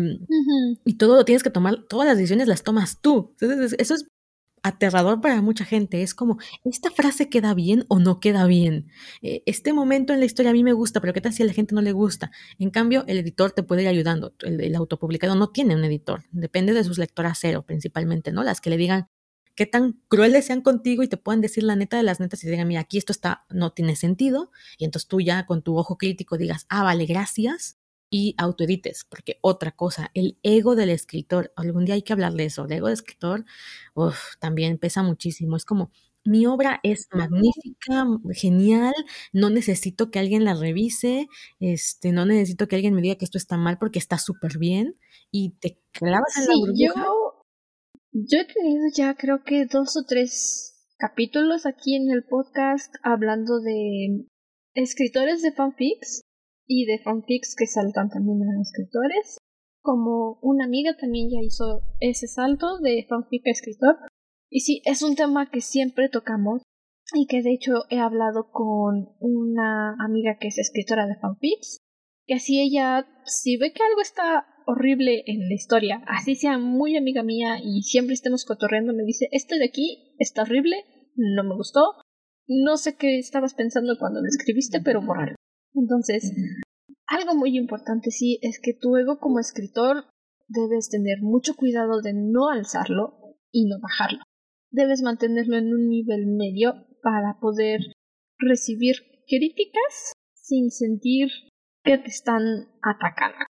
y 0.86 0.94
todo 0.94 1.16
lo 1.16 1.26
tienes 1.26 1.42
que 1.42 1.50
tomar, 1.50 1.84
todas 1.90 2.06
las 2.06 2.16
decisiones 2.16 2.48
las 2.48 2.62
tomas 2.62 3.02
tú. 3.02 3.34
Entonces, 3.38 3.76
eso 3.78 3.94
es 3.94 4.06
aterrador 4.62 5.20
para 5.20 5.40
mucha 5.42 5.64
gente. 5.64 6.02
Es 6.02 6.14
como, 6.14 6.38
¿esta 6.64 6.90
frase 6.90 7.28
queda 7.28 7.54
bien 7.54 7.84
o 7.88 7.98
no 7.98 8.20
queda 8.20 8.46
bien? 8.46 8.88
Eh, 9.22 9.42
este 9.46 9.72
momento 9.72 10.12
en 10.12 10.20
la 10.20 10.26
historia 10.26 10.50
a 10.50 10.54
mí 10.54 10.64
me 10.64 10.72
gusta, 10.72 11.00
pero 11.00 11.12
¿qué 11.12 11.20
tal 11.20 11.32
si 11.32 11.42
a 11.42 11.46
la 11.46 11.52
gente 11.52 11.74
no 11.74 11.82
le 11.82 11.92
gusta? 11.92 12.30
En 12.58 12.70
cambio, 12.70 13.04
el 13.06 13.18
editor 13.18 13.52
te 13.52 13.62
puede 13.62 13.82
ir 13.82 13.88
ayudando. 13.88 14.34
El, 14.40 14.74
autopublicado 14.74 15.34
no 15.34 15.50
tiene 15.50 15.74
un 15.74 15.84
editor, 15.84 16.24
depende 16.30 16.72
de 16.72 16.84
sus 16.84 16.98
lectoras 16.98 17.38
cero 17.40 17.64
principalmente, 17.66 18.32
¿no? 18.32 18.42
Las 18.42 18.60
que 18.60 18.70
le 18.70 18.76
digan 18.76 19.08
qué 19.54 19.66
tan 19.66 20.00
crueles 20.08 20.46
sean 20.46 20.62
contigo 20.62 21.02
y 21.02 21.08
te 21.08 21.16
puedan 21.16 21.40
decir 21.40 21.64
la 21.64 21.76
neta 21.76 21.96
de 21.96 22.02
las 22.02 22.20
netas 22.20 22.42
y 22.44 22.48
digan, 22.48 22.68
mira, 22.68 22.80
aquí 22.80 22.98
esto 22.98 23.12
está, 23.12 23.44
no 23.50 23.72
tiene 23.72 23.96
sentido. 23.96 24.50
Y 24.78 24.84
entonces 24.84 25.08
tú 25.08 25.20
ya 25.20 25.44
con 25.46 25.62
tu 25.62 25.76
ojo 25.76 25.98
crítico 25.98 26.38
digas, 26.38 26.66
ah, 26.68 26.82
vale, 26.82 27.06
gracias 27.06 27.79
y 28.10 28.34
autoedites, 28.38 29.06
porque 29.08 29.38
otra 29.40 29.70
cosa, 29.70 30.10
el 30.14 30.36
ego 30.42 30.74
del 30.74 30.90
escritor, 30.90 31.52
algún 31.56 31.84
día 31.84 31.94
hay 31.94 32.02
que 32.02 32.12
hablar 32.12 32.32
de 32.34 32.46
eso, 32.46 32.64
el 32.64 32.72
ego 32.72 32.88
del 32.88 32.94
escritor 32.94 33.44
también 34.40 34.78
pesa 34.78 35.02
muchísimo, 35.04 35.56
es 35.56 35.64
como, 35.64 35.92
mi 36.24 36.44
obra 36.44 36.80
es 36.82 37.08
magnífica, 37.12 38.06
genial, 38.32 38.94
no 39.32 39.48
necesito 39.48 40.10
que 40.10 40.18
alguien 40.18 40.44
la 40.44 40.54
revise, 40.54 41.28
este, 41.60 42.12
no 42.12 42.26
necesito 42.26 42.68
que 42.68 42.76
alguien 42.76 42.94
me 42.94 43.00
diga 43.00 43.14
que 43.14 43.24
esto 43.24 43.38
está 43.38 43.56
mal 43.56 43.78
porque 43.78 43.98
está 43.98 44.18
súper 44.18 44.58
bien 44.58 44.96
y 45.30 45.50
te 45.60 45.80
clavas 45.92 46.36
en 46.36 46.46
la 46.46 46.54
burbuja. 46.58 47.04
Yo, 47.06 47.44
yo 48.12 48.38
he 48.38 48.44
tenido 48.44 48.84
ya 48.92 49.14
creo 49.14 49.44
que 49.44 49.64
dos 49.64 49.96
o 49.96 50.04
tres 50.04 50.84
capítulos 50.98 51.64
aquí 51.64 51.96
en 51.96 52.10
el 52.10 52.24
podcast 52.24 52.94
hablando 53.02 53.60
de 53.60 54.26
escritores 54.74 55.40
de 55.40 55.52
fanfics 55.52 56.22
y 56.72 56.86
de 56.86 57.00
fanfics 57.00 57.56
que 57.56 57.66
saltan 57.66 58.10
también 58.10 58.38
a 58.42 58.62
escritores. 58.62 59.38
Como 59.82 60.38
una 60.40 60.66
amiga 60.66 60.96
también 60.96 61.28
ya 61.28 61.42
hizo 61.42 61.82
ese 61.98 62.28
salto 62.28 62.78
de 62.78 63.04
fanfic 63.08 63.44
a 63.48 63.50
escritor. 63.50 63.96
Y 64.48 64.60
sí, 64.60 64.80
es 64.84 65.02
un 65.02 65.16
tema 65.16 65.50
que 65.50 65.62
siempre 65.62 66.08
tocamos 66.08 66.62
y 67.12 67.26
que 67.26 67.42
de 67.42 67.54
hecho 67.54 67.72
he 67.90 67.98
hablado 67.98 68.52
con 68.52 69.16
una 69.18 69.96
amiga 69.98 70.36
que 70.38 70.46
es 70.46 70.58
escritora 70.58 71.08
de 71.08 71.16
fanfics. 71.16 71.78
Y 72.26 72.34
así 72.34 72.60
ella, 72.60 73.04
si 73.24 73.56
ve 73.56 73.72
que 73.72 73.82
algo 73.82 74.00
está 74.00 74.46
horrible 74.64 75.24
en 75.26 75.48
la 75.48 75.54
historia, 75.54 76.04
así 76.06 76.36
sea 76.36 76.56
muy 76.56 76.96
amiga 76.96 77.24
mía 77.24 77.58
y 77.60 77.82
siempre 77.82 78.14
estemos 78.14 78.44
cotorreando, 78.44 78.92
me 78.92 79.02
dice, 79.02 79.26
esto 79.32 79.56
de 79.56 79.64
aquí 79.64 80.14
está 80.20 80.42
horrible, 80.42 80.76
no 81.16 81.42
me 81.42 81.56
gustó, 81.56 81.80
no 82.46 82.76
sé 82.76 82.94
qué 82.96 83.18
estabas 83.18 83.54
pensando 83.54 83.96
cuando 83.98 84.20
lo 84.20 84.28
escribiste, 84.28 84.80
pero 84.80 85.02
borrarlo. 85.02 85.34
Entonces, 85.74 86.32
algo 87.06 87.34
muy 87.34 87.56
importante 87.56 88.10
sí 88.10 88.38
es 88.42 88.60
que 88.62 88.74
tu 88.74 88.96
ego 88.96 89.18
como 89.18 89.40
escritor 89.40 90.04
debes 90.48 90.88
tener 90.88 91.18
mucho 91.22 91.54
cuidado 91.54 92.00
de 92.02 92.12
no 92.14 92.48
alzarlo 92.48 93.36
y 93.52 93.66
no 93.66 93.78
bajarlo. 93.80 94.20
Debes 94.70 95.02
mantenerlo 95.02 95.56
en 95.56 95.72
un 95.72 95.88
nivel 95.88 96.26
medio 96.26 96.86
para 97.02 97.38
poder 97.40 97.80
recibir 98.38 98.96
críticas 99.26 100.12
sin 100.34 100.70
sentir 100.70 101.28
que 101.84 101.98
te 101.98 102.08
están 102.08 102.42
atacando. 102.82 103.44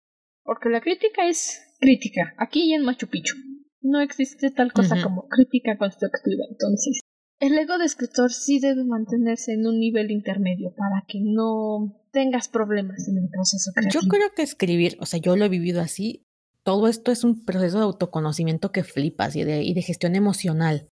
Porque 0.43 0.69
la 0.69 0.81
crítica 0.81 1.29
es 1.29 1.61
crítica, 1.81 2.35
aquí 2.39 2.71
y 2.71 2.75
en 2.75 2.83
Machu 2.83 3.09
Picchu. 3.09 3.37
No 3.83 4.01
existe 4.01 4.51
tal 4.51 4.73
cosa 4.73 5.01
como 5.03 5.29
crítica 5.29 5.77
constructiva. 5.79 6.45
Entonces, 6.51 7.01
el 7.41 7.59
ego 7.59 7.79
de 7.79 7.85
escritor 7.85 8.33
sí 8.33 8.61
debe 8.61 8.85
mantenerse 8.85 9.53
en 9.53 9.67
un 9.67 9.79
nivel 9.79 10.11
intermedio 10.11 10.73
para 10.75 11.05
que 11.07 11.21
no 11.21 12.01
tengas 12.11 12.49
problemas 12.49 13.09
en 13.09 13.19
el 13.19 13.29
proceso 13.29 13.73
creativo. 13.75 14.03
Yo 14.03 14.09
creo 14.09 14.31
que 14.35 14.43
escribir, 14.43 14.97
o 15.01 15.07
sea, 15.07 15.21
yo 15.21 15.37
lo 15.37 15.45
he 15.45 15.49
vivido 15.49 15.81
así, 15.81 16.25
todo 16.63 16.89
esto 16.89 17.13
es 17.13 17.25
un 17.25 17.45
proceso 17.45 17.79
de 17.79 17.85
autoconocimiento 17.85 18.73
que 18.73 18.85
flipas 18.85 19.37
y 19.37 19.45
de, 19.45 19.63
y 19.63 19.75
de 19.75 19.83
gestión 19.83 20.17
emocional. 20.17 20.89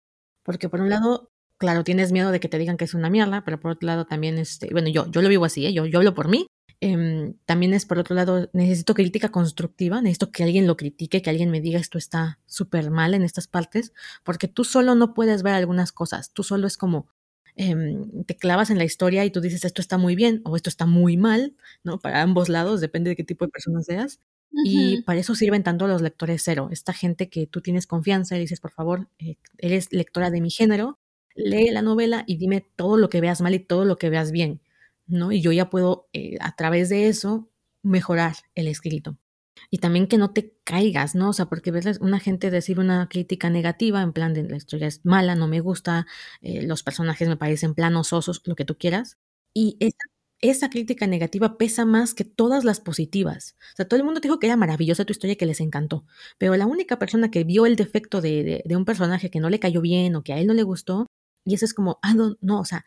Porque 0.43 0.69
por 0.69 0.81
un 0.81 0.89
lado, 0.89 1.29
claro, 1.57 1.83
tienes 1.83 2.11
miedo 2.11 2.31
de 2.31 2.39
que 2.39 2.49
te 2.49 2.57
digan 2.57 2.77
que 2.77 2.85
es 2.85 2.93
una 2.93 3.09
mierda, 3.09 3.43
pero 3.43 3.59
por 3.59 3.71
otro 3.71 3.85
lado 3.85 4.05
también, 4.05 4.37
este, 4.37 4.69
bueno, 4.71 4.89
yo, 4.89 5.11
yo 5.11 5.21
lo 5.21 5.29
vivo 5.29 5.45
así, 5.45 5.65
¿eh? 5.65 5.73
yo, 5.73 5.85
yo 5.85 5.99
hablo 5.99 6.15
por 6.15 6.29
mí. 6.29 6.47
Em, 6.81 7.33
también 7.45 7.73
es 7.73 7.85
por 7.85 7.99
otro 7.99 8.15
lado, 8.15 8.49
necesito 8.53 8.93
crítica 8.93 9.29
constructiva, 9.29 10.01
necesito 10.01 10.31
que 10.31 10.43
alguien 10.43 10.65
lo 10.65 10.77
critique, 10.77 11.21
que 11.21 11.29
alguien 11.29 11.51
me 11.51 11.59
diga 11.59 11.77
esto 11.79 11.97
está 11.97 12.39
súper 12.45 12.89
mal 12.89 13.13
en 13.13 13.23
estas 13.23 13.47
partes, 13.47 13.91
porque 14.23 14.47
tú 14.47 14.63
solo 14.63 14.95
no 14.95 15.13
puedes 15.13 15.43
ver 15.43 15.53
algunas 15.55 15.91
cosas, 15.91 16.31
tú 16.31 16.41
solo 16.43 16.67
es 16.67 16.77
como, 16.77 17.07
em, 17.55 18.23
te 18.23 18.37
clavas 18.37 18.69
en 18.69 18.77
la 18.77 18.85
historia 18.85 19.25
y 19.25 19.31
tú 19.31 19.41
dices 19.41 19.65
esto 19.65 19.81
está 19.81 19.97
muy 19.97 20.15
bien 20.15 20.41
o 20.45 20.55
esto 20.55 20.69
está 20.69 20.85
muy 20.85 21.17
mal, 21.17 21.55
¿no? 21.83 21.99
Para 21.99 22.21
ambos 22.21 22.47
lados, 22.47 22.79
depende 22.79 23.09
de 23.09 23.15
qué 23.17 23.25
tipo 23.25 23.45
de 23.45 23.51
persona 23.51 23.83
seas. 23.83 24.19
Y 24.63 25.03
para 25.03 25.19
eso 25.19 25.35
sirven 25.35 25.63
tanto 25.63 25.87
los 25.87 26.01
lectores 26.01 26.41
cero, 26.43 26.69
esta 26.71 26.93
gente 26.93 27.29
que 27.29 27.45
tú 27.47 27.61
tienes 27.61 27.87
confianza 27.87 28.35
y 28.37 28.39
dices, 28.41 28.59
por 28.61 28.71
favor, 28.71 29.07
eh, 29.19 29.35
eres 29.57 29.91
lectora 29.93 30.31
de 30.31 30.41
mi 30.41 30.49
género, 30.49 30.97
lee 31.35 31.69
la 31.71 31.81
novela 31.81 32.23
y 32.27 32.37
dime 32.37 32.65
todo 32.75 32.97
lo 32.97 33.09
que 33.09 33.21
veas 33.21 33.41
mal 33.41 33.53
y 33.53 33.59
todo 33.59 33.85
lo 33.85 33.97
que 33.97 34.09
veas 34.09 34.31
bien, 34.31 34.61
¿no? 35.09 35.31
Y 35.31 35.41
yo 35.41 35.51
ya 35.51 35.69
puedo, 35.69 36.09
eh, 36.13 36.37
a 36.41 36.55
través 36.55 36.89
de 36.89 37.07
eso, 37.07 37.49
mejorar 37.83 38.35
el 38.55 38.67
escrito. 38.67 39.17
Y 39.69 39.79
también 39.79 40.07
que 40.07 40.17
no 40.17 40.31
te 40.31 40.55
caigas, 40.63 41.15
¿no? 41.15 41.29
O 41.29 41.33
sea, 41.33 41.47
porque 41.47 41.71
ves 41.71 41.99
una 41.99 42.19
gente 42.19 42.49
decir 42.51 42.79
una 42.79 43.07
crítica 43.09 43.49
negativa, 43.49 44.01
en 44.01 44.13
plan 44.13 44.33
de 44.33 44.43
la 44.43 44.57
historia 44.57 44.87
es 44.87 45.05
mala, 45.05 45.35
no 45.35 45.47
me 45.47 45.59
gusta, 45.59 46.07
eh, 46.41 46.63
los 46.63 46.83
personajes 46.83 47.27
me 47.27 47.37
parecen 47.37 47.75
planos, 47.75 48.13
osos, 48.13 48.41
lo 48.45 48.55
que 48.55 48.65
tú 48.65 48.77
quieras. 48.77 49.17
Y 49.53 49.77
esa, 50.41 50.69
crítica 50.69 51.07
negativa 51.07 51.57
pesa 51.57 51.85
más 51.85 52.13
que 52.13 52.23
todas 52.23 52.63
las 52.63 52.79
positivas. 52.79 53.55
O 53.73 53.75
sea, 53.77 53.87
todo 53.87 53.99
el 53.99 54.05
mundo 54.05 54.21
dijo 54.21 54.39
que 54.39 54.47
era 54.47 54.57
maravillosa 54.57 55.05
tu 55.05 55.11
historia, 55.11 55.35
que 55.35 55.45
les 55.45 55.59
encantó. 55.59 56.05
Pero 56.37 56.55
la 56.55 56.65
única 56.65 56.99
persona 56.99 57.31
que 57.31 57.43
vio 57.43 57.65
el 57.65 57.75
defecto 57.75 58.21
de, 58.21 58.63
un 58.69 58.85
personaje 58.85 59.29
que 59.29 59.39
no 59.39 59.49
le 59.49 59.59
cayó 59.59 59.81
bien 59.81 60.15
o 60.15 60.23
que 60.23 60.33
a 60.33 60.39
él 60.39 60.47
no 60.47 60.53
le 60.53 60.63
gustó, 60.63 61.07
y 61.45 61.55
eso 61.55 61.65
es 61.65 61.73
como, 61.73 61.99
ah, 62.03 62.13
no, 62.13 62.37
no, 62.41 62.59
o 62.61 62.65
sea, 62.65 62.85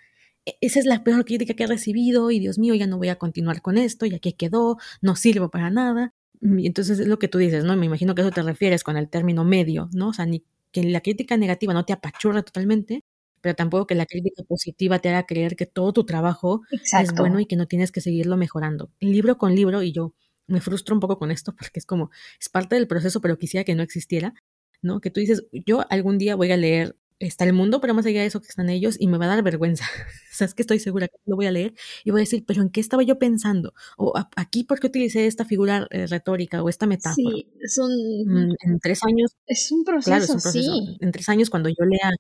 esa 0.61 0.78
es 0.80 0.86
la 0.86 1.05
peor 1.05 1.24
crítica 1.24 1.55
que 1.55 1.64
he 1.64 1.66
recibido 1.66 2.30
y 2.30 2.38
Dios 2.40 2.59
mío, 2.59 2.74
ya 2.74 2.86
no 2.86 2.99
voy 2.99 3.09
a 3.09 3.16
continuar 3.16 3.62
con 3.62 3.78
esto, 3.78 4.07
ya 4.07 4.18
que 4.18 4.34
quedó, 4.34 4.78
no 5.01 5.16
sirvo 5.16 5.51
para 5.51 5.70
nada. 5.70 6.14
Y 6.40 6.66
entonces 6.66 6.99
es 6.99 7.07
lo 7.07 7.18
que 7.18 7.28
tú 7.28 7.38
dices, 7.38 7.64
¿no? 7.64 7.76
Me 7.76 7.86
imagino 7.86 8.14
que 8.14 8.22
eso 8.22 8.32
te 8.32 8.43
refieres 8.43 8.82
con 8.82 8.97
el 8.97 9.09
término 9.09 9.45
medio, 9.45 9.88
¿no? 9.93 10.09
O 10.09 10.12
sea, 10.12 10.26
ni 10.26 10.45
que 10.72 10.82
la 10.82 11.01
crítica 11.01 11.36
negativa 11.36 11.72
no 11.72 11.84
te 11.84 11.93
apachurra 11.93 12.43
totalmente, 12.43 13.05
pero 13.40 13.55
tampoco 13.55 13.86
que 13.86 13.95
la 13.95 14.07
crítica 14.07 14.43
positiva 14.45 14.99
te 14.99 15.11
haga 15.11 15.24
creer 15.26 15.55
que 15.55 15.66
todo 15.66 15.93
tu 15.93 16.05
trabajo 16.05 16.62
es 16.70 17.12
bueno 17.14 17.38
y 17.38 17.47
que 17.47 17.57
no 17.57 17.66
tienes 17.68 17.93
que 17.93 18.01
seguirlo 18.01 18.36
mejorando. 18.36 18.90
Libro 19.01 19.38
con 19.38 19.55
libro, 19.55 19.82
y 19.82 19.93
yo 19.93 20.14
me 20.47 20.61
frustro 20.61 20.95
un 20.95 21.01
poco 21.01 21.18
con 21.18 21.30
esto 21.30 21.55
porque 21.57 21.78
es 21.78 21.86
como, 21.86 22.11
es 22.40 22.49
parte 22.49 22.74
del 22.74 22.88
proceso, 22.88 23.20
pero 23.20 23.38
quisiera 23.38 23.64
que 23.64 23.74
no 23.74 23.82
existiera, 23.82 24.34
¿no? 24.80 25.01
Que 25.01 25.11
tú 25.11 25.20
dices, 25.20 25.47
yo 25.53 25.84
algún 25.90 26.18
día 26.18 26.34
voy 26.34 26.51
a 26.51 26.57
leer 26.57 26.97
está 27.27 27.45
el 27.45 27.53
mundo, 27.53 27.81
pero 27.81 27.95
más 27.95 28.07
allá 28.07 28.20
de 28.20 28.27
eso 28.27 28.41
que 28.41 28.49
están 28.49 28.68
ellos 28.70 28.97
y 28.99 29.07
me 29.07 29.18
va 29.18 29.27
a 29.27 29.29
dar 29.29 29.43
vergüenza. 29.43 29.85
o 30.33 30.35
sea, 30.35 30.47
es 30.47 30.55
que 30.55 30.62
estoy 30.62 30.79
segura 30.79 31.09
que 31.09 31.16
lo 31.27 31.37
voy 31.37 31.47
a 31.47 31.51
leer 31.51 31.75
y 32.05 32.11
voy 32.11 32.20
a 32.20 32.23
decir, 32.23 32.45
pero 32.47 32.62
¿en 32.62 32.70
qué 32.70 32.81
estaba 32.81 33.03
yo 33.03 33.18
pensando? 33.18 33.75
O 33.97 34.12
aquí, 34.37 34.64
¿por 34.64 34.81
qué 34.81 34.89
utilicé 34.89 35.27
esta 35.27 35.45
figura 35.45 35.87
eh, 35.91 36.07
retórica 36.07 36.62
o 36.62 36.68
esta 36.68 36.87
metáfora? 36.87 37.14
Sí, 37.14 37.49
son... 37.66 37.91
Mm, 38.27 38.55
en 38.61 38.79
tres 38.81 39.01
años... 39.05 39.37
Es 39.47 39.70
un 39.73 39.85
proceso, 39.85 40.39
Sí. 40.39 40.97
En 41.01 41.12
tres 41.12 41.29
años, 41.29 41.51
cuando 41.51 41.68
yo 41.68 41.85
lea 41.85 42.11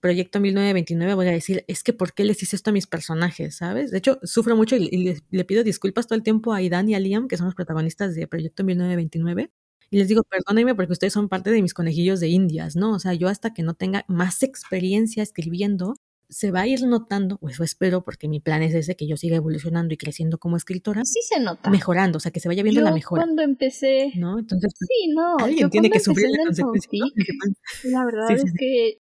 Proyecto 0.00 0.38
1929, 0.38 1.14
voy 1.14 1.26
a 1.26 1.32
decir, 1.32 1.64
es 1.66 1.82
que 1.82 1.92
¿por 1.92 2.12
qué 2.12 2.22
les 2.22 2.40
hice 2.40 2.54
esto 2.54 2.70
a 2.70 2.72
mis 2.72 2.86
personajes? 2.86 3.56
¿Sabes? 3.56 3.90
De 3.90 3.98
hecho, 3.98 4.20
sufro 4.22 4.54
mucho 4.54 4.76
y, 4.76 5.20
le, 5.30 5.44
pido 5.44 5.64
disculpas 5.64 6.06
todo 6.06 6.16
el 6.16 6.22
tiempo 6.22 6.52
a 6.52 6.62
Idan 6.62 6.88
y 6.88 6.94
a 6.94 7.00
Liam, 7.00 7.26
que 7.26 7.36
son 7.36 7.46
los 7.46 7.56
protagonistas 7.56 8.14
de 8.14 8.28
Proyecto 8.28 8.62
1929, 8.62 9.50
y 9.90 9.98
les 9.98 10.08
digo, 10.08 10.22
perdónenme 10.22 10.74
porque 10.74 10.92
ustedes 10.92 11.12
son 11.12 11.28
parte 11.28 11.50
de 11.50 11.62
mis 11.62 11.74
conejillos 11.74 12.20
de 12.20 12.28
indias, 12.28 12.76
¿no? 12.76 12.92
O 12.92 12.98
sea, 12.98 13.14
yo 13.14 13.28
hasta 13.28 13.54
que 13.54 13.62
no 13.62 13.74
tenga 13.74 14.04
más 14.08 14.42
experiencia 14.42 15.22
escribiendo, 15.22 15.94
se 16.28 16.50
va 16.50 16.60
a 16.60 16.66
ir 16.66 16.82
notando, 16.82 17.38
o 17.40 17.48
eso 17.48 17.64
espero, 17.64 18.04
porque 18.04 18.28
mi 18.28 18.38
plan 18.38 18.62
es 18.62 18.74
ese, 18.74 18.96
que 18.96 19.06
yo 19.06 19.16
siga 19.16 19.36
evolucionando 19.36 19.94
y 19.94 19.96
creciendo 19.96 20.38
como 20.38 20.56
escritora. 20.56 21.04
Sí 21.04 21.20
se 21.22 21.40
nota. 21.40 21.70
Mejorando, 21.70 22.18
o 22.18 22.20
sea, 22.20 22.30
que 22.30 22.40
se 22.40 22.48
vaya 22.48 22.62
viendo 22.62 22.82
la 22.82 22.92
mejora. 22.92 23.22
cuando 23.22 23.42
empecé... 23.42 24.12
¿No? 24.14 24.38
Entonces, 24.38 24.72
sí, 24.78 25.12
no. 25.14 25.38
Alguien 25.38 25.70
tiene 25.70 25.90
que 25.90 26.00
sufrir 26.00 26.28
la 26.30 26.44
consecuencia. 26.44 27.04
La 27.84 28.04
verdad 28.04 28.30
es 28.32 28.52
que 28.58 28.98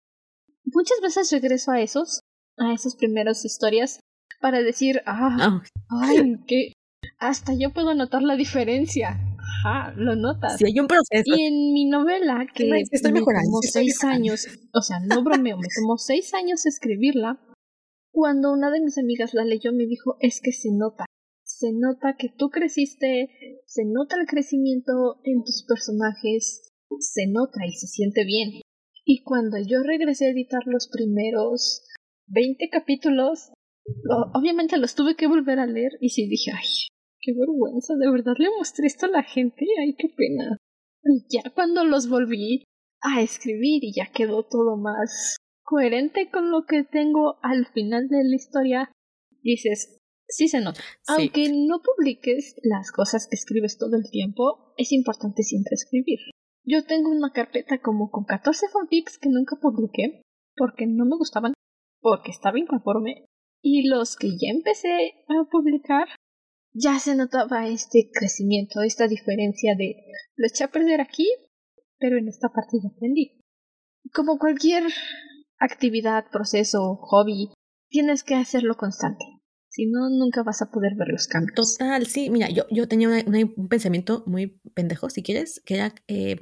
muchas 0.64 1.00
veces 1.02 1.32
regreso 1.32 1.72
a 1.72 1.80
esos, 1.80 2.20
a 2.58 2.72
esas 2.72 2.94
primeras 2.94 3.44
historias, 3.44 4.00
para 4.40 4.62
decir, 4.62 5.02
ah, 5.06 5.36
ah. 5.40 5.62
ay, 5.88 6.36
que 6.46 6.72
hasta 7.18 7.54
yo 7.54 7.72
puedo 7.72 7.94
notar 7.94 8.22
la 8.22 8.36
diferencia. 8.36 9.18
Ajá, 9.46 9.92
lo 9.96 10.16
notas. 10.16 10.58
Sí, 10.58 10.66
hay 10.66 10.80
un 10.80 10.86
proceso. 10.86 11.24
Y 11.24 11.42
en 11.42 11.72
mi 11.72 11.86
novela, 11.86 12.46
que 12.52 12.68
me 12.68 12.82
tomó 12.84 13.60
seis 13.62 14.02
años, 14.04 14.46
o 14.72 14.82
sea, 14.82 14.98
no 15.00 15.22
bromeo, 15.22 15.56
me 15.56 15.68
tomó 15.74 15.96
seis 15.98 16.34
años 16.34 16.66
escribirla, 16.66 17.40
cuando 18.10 18.52
una 18.52 18.70
de 18.70 18.80
mis 18.80 18.98
amigas 18.98 19.34
la 19.34 19.44
leyó 19.44 19.72
me 19.72 19.86
dijo, 19.86 20.16
es 20.20 20.40
que 20.42 20.52
se 20.52 20.70
nota, 20.72 21.04
se 21.44 21.72
nota 21.72 22.16
que 22.18 22.28
tú 22.28 22.50
creciste, 22.50 23.30
se 23.66 23.84
nota 23.84 24.16
el 24.18 24.26
crecimiento 24.26 25.20
en 25.24 25.44
tus 25.44 25.64
personajes, 25.66 26.72
se 26.98 27.26
nota 27.26 27.60
y 27.66 27.72
se 27.72 27.86
siente 27.86 28.24
bien. 28.24 28.62
Y 29.04 29.22
cuando 29.22 29.58
yo 29.58 29.82
regresé 29.82 30.26
a 30.26 30.30
editar 30.30 30.62
los 30.66 30.88
primeros 30.88 31.82
20 32.28 32.68
capítulos, 32.70 33.52
obviamente 34.34 34.78
los 34.78 34.94
tuve 34.94 35.14
que 35.14 35.28
volver 35.28 35.60
a 35.60 35.66
leer 35.66 35.92
y 36.00 36.08
sí 36.10 36.28
dije, 36.28 36.50
ay, 36.52 36.88
qué 37.26 37.32
vergüenza, 37.34 37.94
de 37.96 38.10
verdad 38.10 38.34
le 38.38 38.48
mostré 38.56 38.86
esto 38.86 39.06
a 39.06 39.10
la 39.10 39.24
gente, 39.24 39.66
ay, 39.80 39.96
qué 39.98 40.08
pena. 40.16 40.56
Y 41.02 41.26
ya 41.28 41.50
cuando 41.50 41.84
los 41.84 42.08
volví 42.08 42.64
a 43.02 43.20
escribir 43.20 43.82
y 43.82 43.92
ya 43.94 44.12
quedó 44.12 44.44
todo 44.44 44.76
más 44.76 45.36
coherente 45.64 46.30
con 46.30 46.52
lo 46.52 46.64
que 46.66 46.84
tengo 46.84 47.38
al 47.42 47.66
final 47.66 48.08
de 48.08 48.22
la 48.22 48.36
historia, 48.36 48.92
dices, 49.42 49.98
sí 50.28 50.46
se 50.46 50.60
nota. 50.60 50.80
Aunque 51.08 51.50
no 51.52 51.80
publiques 51.82 52.54
las 52.62 52.92
cosas 52.92 53.26
que 53.28 53.34
escribes 53.34 53.76
todo 53.76 53.96
el 53.96 54.08
tiempo, 54.08 54.72
es 54.76 54.92
importante 54.92 55.42
siempre 55.42 55.74
escribir. 55.74 56.20
Yo 56.64 56.84
tengo 56.84 57.10
una 57.10 57.32
carpeta 57.32 57.80
como 57.80 58.10
con 58.10 58.24
14 58.24 58.68
fanfics 58.72 59.18
que 59.18 59.28
nunca 59.28 59.56
publiqué 59.60 60.22
porque 60.56 60.86
no 60.86 61.04
me 61.04 61.16
gustaban, 61.16 61.54
porque 62.00 62.30
estaba 62.30 62.58
inconforme. 62.58 63.26
Y 63.62 63.88
los 63.88 64.16
que 64.16 64.28
ya 64.28 64.50
empecé 64.50 65.14
a 65.28 65.48
publicar 65.50 66.06
ya 66.78 66.98
se 66.98 67.14
notaba 67.14 67.66
este 67.66 68.10
crecimiento, 68.12 68.82
esta 68.82 69.08
diferencia 69.08 69.74
de 69.76 69.96
lo 70.36 70.46
eché 70.46 70.64
a 70.64 70.70
perder 70.70 71.00
aquí, 71.00 71.26
pero 71.98 72.18
en 72.18 72.28
esta 72.28 72.48
parte 72.50 72.76
ya 72.82 72.90
aprendí. 72.94 73.40
Como 74.12 74.38
cualquier 74.38 74.84
actividad, 75.58 76.26
proceso, 76.30 76.96
hobby, 76.96 77.48
tienes 77.88 78.22
que 78.22 78.34
hacerlo 78.34 78.76
constante. 78.76 79.24
Si 79.70 79.86
no, 79.86 80.10
nunca 80.10 80.42
vas 80.42 80.62
a 80.62 80.70
poder 80.70 80.94
ver 80.96 81.08
los 81.08 81.26
cambios. 81.26 81.54
Total, 81.54 82.06
sí. 82.06 82.30
Mira, 82.30 82.50
yo, 82.50 82.64
yo 82.70 82.88
tenía 82.88 83.08
un 83.08 83.68
pensamiento 83.68 84.22
muy 84.26 84.60
pendejo, 84.74 85.08
si 85.10 85.22
quieres, 85.22 85.60
que 85.64 85.74
era, 85.74 85.94
eh, 86.08 86.36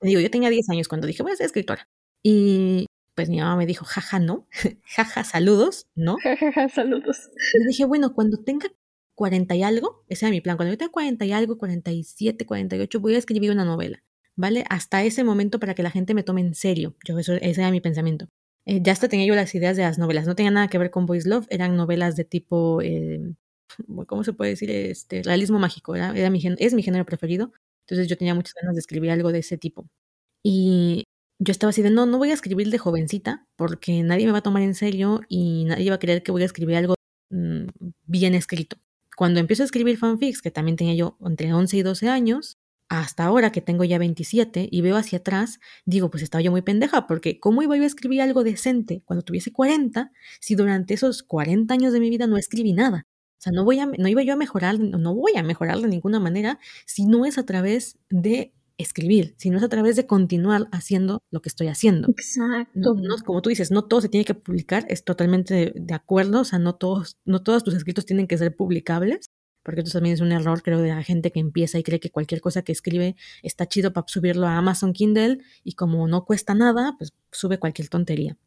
digo, 0.00 0.20
yo 0.20 0.30
tenía 0.30 0.50
10 0.50 0.68
años 0.70 0.88
cuando 0.88 1.06
dije, 1.06 1.22
voy 1.22 1.32
a 1.32 1.36
ser 1.36 1.46
escritora. 1.46 1.86
Y 2.22 2.86
pues 3.14 3.28
mi 3.28 3.38
mamá 3.38 3.56
me 3.56 3.66
dijo, 3.66 3.84
jaja, 3.84 4.18
no, 4.18 4.46
jaja, 4.84 5.24
saludos, 5.24 5.86
¿no? 5.94 6.16
Jajaja, 6.22 6.68
saludos. 6.70 7.30
Y 7.60 7.66
dije, 7.66 7.84
bueno, 7.84 8.14
cuando 8.14 8.42
tenga 8.42 8.68
40 9.20 9.54
y 9.54 9.62
algo, 9.62 10.02
ese 10.08 10.24
era 10.24 10.30
mi 10.30 10.40
plan, 10.40 10.56
cuando 10.56 10.72
yo 10.72 10.78
tenga 10.78 10.90
40 10.92 11.26
y 11.26 11.32
algo, 11.32 11.58
47, 11.58 12.46
48, 12.46 13.00
voy 13.00 13.16
a 13.16 13.18
escribir 13.18 13.50
una 13.50 13.66
novela, 13.66 14.02
¿vale? 14.34 14.64
Hasta 14.70 15.04
ese 15.04 15.24
momento 15.24 15.60
para 15.60 15.74
que 15.74 15.82
la 15.82 15.90
gente 15.90 16.14
me 16.14 16.22
tome 16.22 16.40
en 16.40 16.54
serio. 16.54 16.96
Yo, 17.06 17.18
eso, 17.18 17.34
ese 17.34 17.60
era 17.60 17.70
mi 17.70 17.82
pensamiento. 17.82 18.28
Eh, 18.64 18.80
ya 18.82 18.92
hasta 18.92 19.08
tenía 19.08 19.26
yo 19.26 19.34
las 19.34 19.54
ideas 19.54 19.76
de 19.76 19.82
las 19.82 19.98
novelas, 19.98 20.26
no 20.26 20.34
tenía 20.36 20.50
nada 20.50 20.68
que 20.68 20.78
ver 20.78 20.90
con 20.90 21.04
Boys 21.04 21.26
Love, 21.26 21.46
eran 21.50 21.76
novelas 21.76 22.16
de 22.16 22.24
tipo 22.24 22.80
eh, 22.80 23.34
¿cómo 24.06 24.24
se 24.24 24.32
puede 24.32 24.52
decir? 24.52 24.70
Este, 24.70 25.22
realismo 25.22 25.58
mágico, 25.58 25.94
era, 25.94 26.16
era 26.16 26.30
mi, 26.30 26.40
es 26.58 26.72
mi 26.72 26.82
género 26.82 27.04
preferido. 27.04 27.52
Entonces 27.86 28.08
yo 28.08 28.16
tenía 28.16 28.34
muchas 28.34 28.54
ganas 28.54 28.74
de 28.74 28.80
escribir 28.80 29.10
algo 29.10 29.32
de 29.32 29.40
ese 29.40 29.58
tipo. 29.58 29.86
Y 30.42 31.04
yo 31.38 31.52
estaba 31.52 31.70
así 31.72 31.82
de, 31.82 31.90
no, 31.90 32.06
no 32.06 32.16
voy 32.16 32.30
a 32.30 32.34
escribir 32.34 32.70
de 32.70 32.78
jovencita 32.78 33.46
porque 33.56 34.02
nadie 34.02 34.24
me 34.24 34.32
va 34.32 34.38
a 34.38 34.42
tomar 34.42 34.62
en 34.62 34.74
serio 34.74 35.20
y 35.28 35.64
nadie 35.66 35.90
va 35.90 35.96
a 35.96 35.98
creer 35.98 36.22
que 36.22 36.32
voy 36.32 36.42
a 36.42 36.46
escribir 36.46 36.76
algo 36.76 36.94
mm, 37.30 37.66
bien 38.06 38.34
escrito. 38.34 38.78
Cuando 39.20 39.38
empiezo 39.38 39.62
a 39.62 39.66
escribir 39.66 39.98
fanfics, 39.98 40.40
que 40.40 40.50
también 40.50 40.78
tenía 40.78 40.94
yo 40.94 41.18
entre 41.20 41.52
11 41.52 41.76
y 41.76 41.82
12 41.82 42.08
años, 42.08 42.58
hasta 42.88 43.24
ahora 43.26 43.52
que 43.52 43.60
tengo 43.60 43.84
ya 43.84 43.98
27 43.98 44.66
y 44.72 44.80
veo 44.80 44.96
hacia 44.96 45.18
atrás, 45.18 45.60
digo, 45.84 46.08
pues 46.08 46.22
estaba 46.22 46.40
yo 46.40 46.50
muy 46.50 46.62
pendeja, 46.62 47.06
porque 47.06 47.38
¿cómo 47.38 47.62
iba 47.62 47.76
yo 47.76 47.82
a 47.82 47.86
escribir 47.86 48.22
algo 48.22 48.44
decente 48.44 49.02
cuando 49.04 49.22
tuviese 49.22 49.52
40 49.52 50.10
si 50.40 50.54
durante 50.54 50.94
esos 50.94 51.22
40 51.22 51.74
años 51.74 51.92
de 51.92 52.00
mi 52.00 52.08
vida 52.08 52.26
no 52.26 52.38
escribí 52.38 52.72
nada? 52.72 53.06
O 53.32 53.42
sea, 53.42 53.52
no, 53.52 53.62
voy 53.62 53.80
a, 53.80 53.84
no 53.84 54.08
iba 54.08 54.22
yo 54.22 54.32
a 54.32 54.36
mejorar, 54.36 54.80
no 54.80 55.14
voy 55.14 55.36
a 55.36 55.42
mejorar 55.42 55.78
de 55.80 55.88
ninguna 55.88 56.18
manera 56.18 56.58
si 56.86 57.04
no 57.04 57.26
es 57.26 57.36
a 57.36 57.44
través 57.44 57.98
de 58.08 58.54
escribir, 58.80 59.34
sino 59.36 59.58
es 59.58 59.62
a 59.62 59.68
través 59.68 59.96
de 59.96 60.06
continuar 60.06 60.68
haciendo 60.72 61.22
lo 61.30 61.42
que 61.42 61.48
estoy 61.48 61.68
haciendo. 61.68 62.08
Exacto. 62.08 62.96
como 63.24 63.42
tú 63.42 63.50
dices, 63.50 63.70
no 63.70 63.84
todo 63.84 64.00
se 64.00 64.08
tiene 64.08 64.24
que 64.24 64.34
publicar, 64.34 64.86
es 64.88 65.04
totalmente 65.04 65.72
de 65.74 65.94
acuerdo, 65.94 66.40
o 66.40 66.44
sea, 66.44 66.58
no 66.58 66.74
todos, 66.74 67.18
no 67.24 67.42
todos 67.42 67.64
tus 67.64 67.74
escritos 67.74 68.06
tienen 68.06 68.26
que 68.26 68.38
ser 68.38 68.56
publicables, 68.56 69.30
porque 69.62 69.80
esto 69.82 69.92
también 69.92 70.14
es 70.14 70.20
un 70.20 70.32
error, 70.32 70.62
creo, 70.62 70.80
de 70.80 70.88
la 70.88 71.02
gente 71.02 71.30
que 71.30 71.40
empieza 71.40 71.78
y 71.78 71.82
cree 71.82 72.00
que 72.00 72.10
cualquier 72.10 72.40
cosa 72.40 72.62
que 72.62 72.72
escribe 72.72 73.16
está 73.42 73.66
chido 73.66 73.92
para 73.92 74.06
subirlo 74.08 74.46
a 74.46 74.56
Amazon 74.56 74.92
Kindle 74.92 75.38
y 75.64 75.74
como 75.74 76.08
no 76.08 76.24
cuesta 76.24 76.54
nada, 76.54 76.94
pues 76.98 77.12
sube 77.30 77.58
cualquier 77.58 77.88
tontería. 77.88 78.38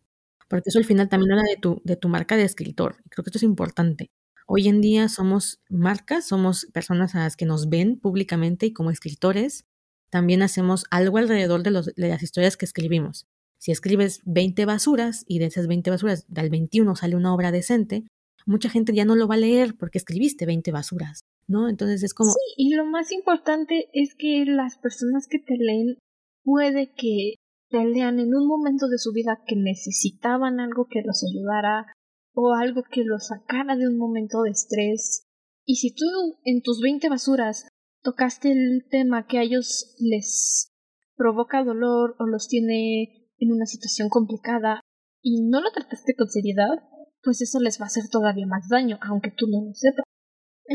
Porque 0.50 0.70
eso 0.70 0.80
al 0.80 0.86
final 0.86 1.10
también 1.10 1.32
habla 1.34 1.44
de 1.44 1.58
tu, 1.58 1.82
de 1.84 1.96
tu 1.96 2.10
marca 2.10 2.36
de 2.36 2.44
escritor. 2.44 2.98
Creo 3.10 3.24
que 3.24 3.30
esto 3.30 3.38
es 3.38 3.44
importante. 3.44 4.12
Hoy 4.48 4.68
en 4.68 4.82
día 4.82 5.08
somos 5.08 5.62
marcas, 5.70 6.28
somos 6.28 6.68
personas 6.74 7.16
a 7.16 7.20
las 7.20 7.38
que 7.38 7.46
nos 7.46 7.70
ven 7.70 7.98
públicamente 7.98 8.66
y 8.66 8.74
como 8.74 8.92
escritores 8.92 9.66
también 10.14 10.44
hacemos 10.44 10.86
algo 10.92 11.18
alrededor 11.18 11.64
de, 11.64 11.72
los, 11.72 11.92
las 11.96 12.22
historias 12.22 12.56
que 12.56 12.66
escribimos. 12.66 13.26
Si 13.58 13.72
escribes 13.72 14.22
20 14.26 14.64
basuras 14.66 15.26
y 15.28 15.40
de 15.40 15.46
esas 15.46 15.66
20 15.66 15.90
basuras 15.90 16.26
del 16.28 16.52
21 16.52 16.96
sale 16.96 17.16
una 17.16 17.34
obra 17.34 17.52
decente, 17.52 18.06
mucha 18.46 18.70
gente 18.70 18.94
ya 18.94 19.06
no 19.06 19.16
lo 19.16 19.28
va 19.28 19.34
a 19.34 19.40
leer 19.40 19.76
porque 19.76 19.98
escribiste 19.98 20.46
20 20.46 20.72
basuras, 20.72 21.22
¿no? 21.48 21.68
Entonces 21.68 22.04
es 22.04 22.14
como... 22.14 22.30
Sí, 22.30 22.54
y 22.58 22.76
lo 22.76 22.86
más 22.86 23.12
importante 23.12 23.90
es 23.92 24.14
que 24.14 24.46
las 24.46 24.78
personas 24.78 25.28
que 25.28 25.40
te 25.40 25.56
leen 25.58 25.98
puede 26.44 26.94
que 26.96 27.34
te 27.72 27.84
lean 27.84 28.20
en 28.20 28.36
un 28.36 28.46
momento 28.46 28.90
de 28.90 29.00
su 29.00 29.14
vida 29.14 29.42
que 29.48 29.56
necesitaban 29.56 30.60
algo 30.60 30.86
que 30.88 31.02
los 31.04 31.24
ayudara 31.24 31.88
o 32.36 32.54
algo 32.54 32.84
que 32.84 33.04
los 33.04 33.30
sacara 33.30 33.76
de 33.76 33.88
un 33.88 33.98
momento 33.98 34.44
de 34.44 34.52
estrés. 34.52 35.24
Y 35.66 35.78
si 35.78 35.92
tú 35.92 36.06
en 36.44 36.62
tus 36.62 36.82
20 36.82 37.10
basuras 37.10 37.66
tocaste 38.04 38.52
el 38.52 38.86
tema 38.90 39.26
que 39.26 39.40
a 39.40 39.44
ellos 39.44 39.96
les 40.00 40.72
provoca 41.16 41.64
dolor 41.64 42.16
o 42.20 42.26
los 42.26 42.48
tiene 42.48 43.30
en 43.38 43.52
una 43.52 43.66
situación 43.66 44.10
complicada 44.10 44.82
y 45.22 45.44
no 45.44 45.62
lo 45.62 45.72
trataste 45.72 46.16
con 46.16 46.28
seriedad, 46.28 46.84
pues 47.24 47.42
eso 47.42 47.60
les 47.60 47.80
va 47.80 47.86
a 47.86 47.88
hacer 47.88 48.04
todavía 48.12 48.46
más 48.46 48.68
daño, 48.70 49.00
aunque 49.02 49.32
tú 49.32 49.48
no 49.48 49.66
lo 49.66 49.74
sepas. 49.74 50.06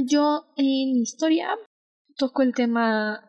Yo 0.07 0.47
en 0.57 0.95
mi 0.95 1.03
historia 1.03 1.49
toco 2.17 2.43
el 2.43 2.55
tema 2.55 3.29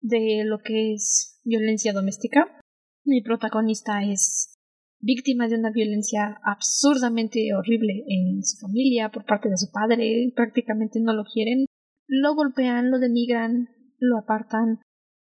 de 0.00 0.42
lo 0.44 0.58
que 0.58 0.92
es 0.92 1.40
violencia 1.44 1.92
doméstica. 1.92 2.60
Mi 3.04 3.22
protagonista 3.22 4.04
es 4.04 4.54
víctima 5.00 5.48
de 5.48 5.56
una 5.56 5.70
violencia 5.70 6.38
absurdamente 6.44 7.48
horrible 7.54 8.04
en 8.08 8.42
su 8.42 8.58
familia 8.58 9.10
por 9.10 9.24
parte 9.24 9.48
de 9.48 9.56
su 9.56 9.70
padre, 9.70 10.32
prácticamente 10.34 11.00
no 11.00 11.14
lo 11.14 11.24
quieren, 11.24 11.66
lo 12.08 12.34
golpean, 12.34 12.90
lo 12.90 12.98
denigran, 12.98 13.68
lo 13.98 14.18
apartan, 14.18 14.80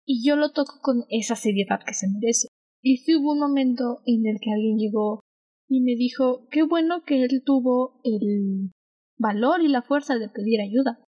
y 0.06 0.28
yo 0.28 0.36
lo 0.36 0.52
toco 0.52 0.80
con 0.82 1.06
esa 1.10 1.36
seriedad 1.36 1.80
que 1.86 1.94
se 1.94 2.08
merece. 2.10 2.50
Y 2.82 3.00
hubo 3.16 3.32
un 3.32 3.40
momento 3.40 4.02
en 4.06 4.28
el 4.28 4.40
que 4.42 4.52
alguien 4.52 4.78
llegó 4.78 5.22
y 5.70 5.82
me 5.82 5.96
dijo 5.96 6.48
qué 6.52 6.64
bueno 6.64 7.04
que 7.06 7.24
él 7.24 7.42
tuvo 7.46 8.02
el 8.04 8.72
valor 9.18 9.62
y 9.62 9.70
la 9.70 9.82
fuerza 9.82 10.16
de 10.16 10.28
pedir 10.28 10.60
ayuda. 10.60 11.00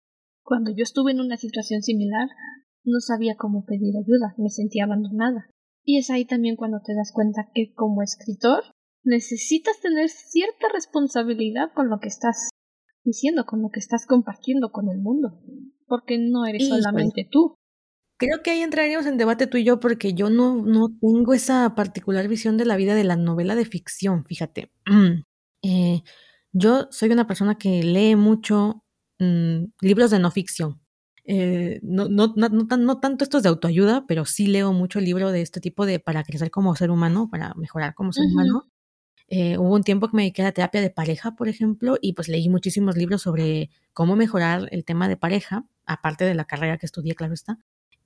Cuando 0.44 0.72
yo 0.72 0.84
estuve 0.84 1.12
en 1.12 1.20
una 1.20 1.36
situación 1.36 1.82
similar, 1.82 2.30
no 2.86 3.02
sabía 3.02 3.36
cómo 3.36 3.66
pedir 3.66 3.96
ayuda, 3.98 4.36
me 4.38 4.50
sentía 4.50 4.86
abandonada. 4.86 5.50
Y 5.84 5.98
es 5.98 6.10
ahí 6.10 6.26
también 6.26 6.56
cuando 6.56 6.80
te 6.84 6.96
das 6.96 7.12
cuenta 7.14 7.50
que 7.54 7.74
como 7.74 8.02
escritor 8.02 8.64
necesitas 9.04 9.80
tener 9.82 10.10
cierta 10.10 10.68
responsabilidad 10.74 11.72
con 11.76 11.90
lo 11.90 12.00
que 12.00 12.08
estás 12.08 12.50
diciendo, 13.04 13.46
con 13.46 13.62
lo 13.62 13.70
que 13.70 13.80
estás 13.80 14.06
compartiendo 14.08 14.72
con 14.72 14.90
el 14.90 15.00
mundo, 15.00 15.42
porque 15.88 16.18
no 16.18 16.46
eres 16.46 16.68
solamente 16.68 17.28
tú. 17.30 17.58
Creo 18.18 18.42
que 18.42 18.52
ahí 18.52 18.62
entraríamos 18.62 19.06
en 19.08 19.18
debate 19.18 19.48
tú 19.48 19.58
y 19.58 19.66
yo 19.66 19.80
porque 19.80 20.14
yo 20.14 20.30
no, 20.30 20.56
no 20.64 20.88
tengo 21.02 21.34
esa 21.34 21.76
particular 21.76 22.28
visión 22.30 22.58
de 22.58 22.66
la 22.66 22.78
vida 22.78 22.96
de 22.96 23.04
la 23.04 23.18
novela 23.18 23.56
de 23.56 23.66
ficción, 23.66 24.26
fíjate. 24.26 24.72
Eh, 25.68 26.04
yo 26.52 26.88
soy 26.92 27.10
una 27.10 27.26
persona 27.26 27.58
que 27.58 27.82
lee 27.82 28.16
mucho 28.16 28.84
mm, 29.18 29.64
libros 29.82 30.12
de 30.12 30.20
no 30.20 30.30
ficción. 30.30 30.80
Eh, 31.24 31.80
no, 31.82 32.08
no, 32.08 32.36
no, 32.36 32.50
no, 32.50 33.00
tanto 33.00 33.24
estos 33.24 33.42
de 33.42 33.50
autoayuda, 33.50 34.06
pero 34.08 34.26
sí 34.26 34.46
leo 34.46 34.74
mucho 34.74 35.00
libro 35.00 35.32
de 35.32 35.42
este 35.42 35.60
tipo 35.60 35.88
de 35.88 36.00
para 36.00 36.24
crecer 36.24 36.52
como 36.52 36.76
ser 36.76 36.92
humano, 36.92 37.30
para 37.32 37.56
mejorar 37.56 37.96
como 37.96 38.14
ser 38.14 38.26
humano. 38.26 38.70
Eh, 39.28 39.58
hubo 39.58 39.74
un 39.74 39.84
tiempo 39.84 40.08
que 40.08 40.18
me 40.18 40.24
dediqué 40.24 40.44
a 40.44 40.46
la 40.46 40.52
terapia 40.52 40.82
de 40.82 40.90
pareja, 40.90 41.36
por 41.36 41.48
ejemplo, 41.48 41.98
y 42.02 42.14
pues 42.14 42.28
leí 42.28 42.50
muchísimos 42.50 42.96
libros 42.96 43.24
sobre 43.24 43.70
cómo 43.94 44.16
mejorar 44.16 44.68
el 44.72 44.86
tema 44.86 45.08
de 45.08 45.18
pareja, 45.18 45.66
aparte 45.86 46.26
de 46.26 46.36
la 46.36 46.46
carrera 46.46 46.78
que 46.78 46.86
estudié, 46.86 47.16
claro 47.16 47.34
está. 47.34 47.58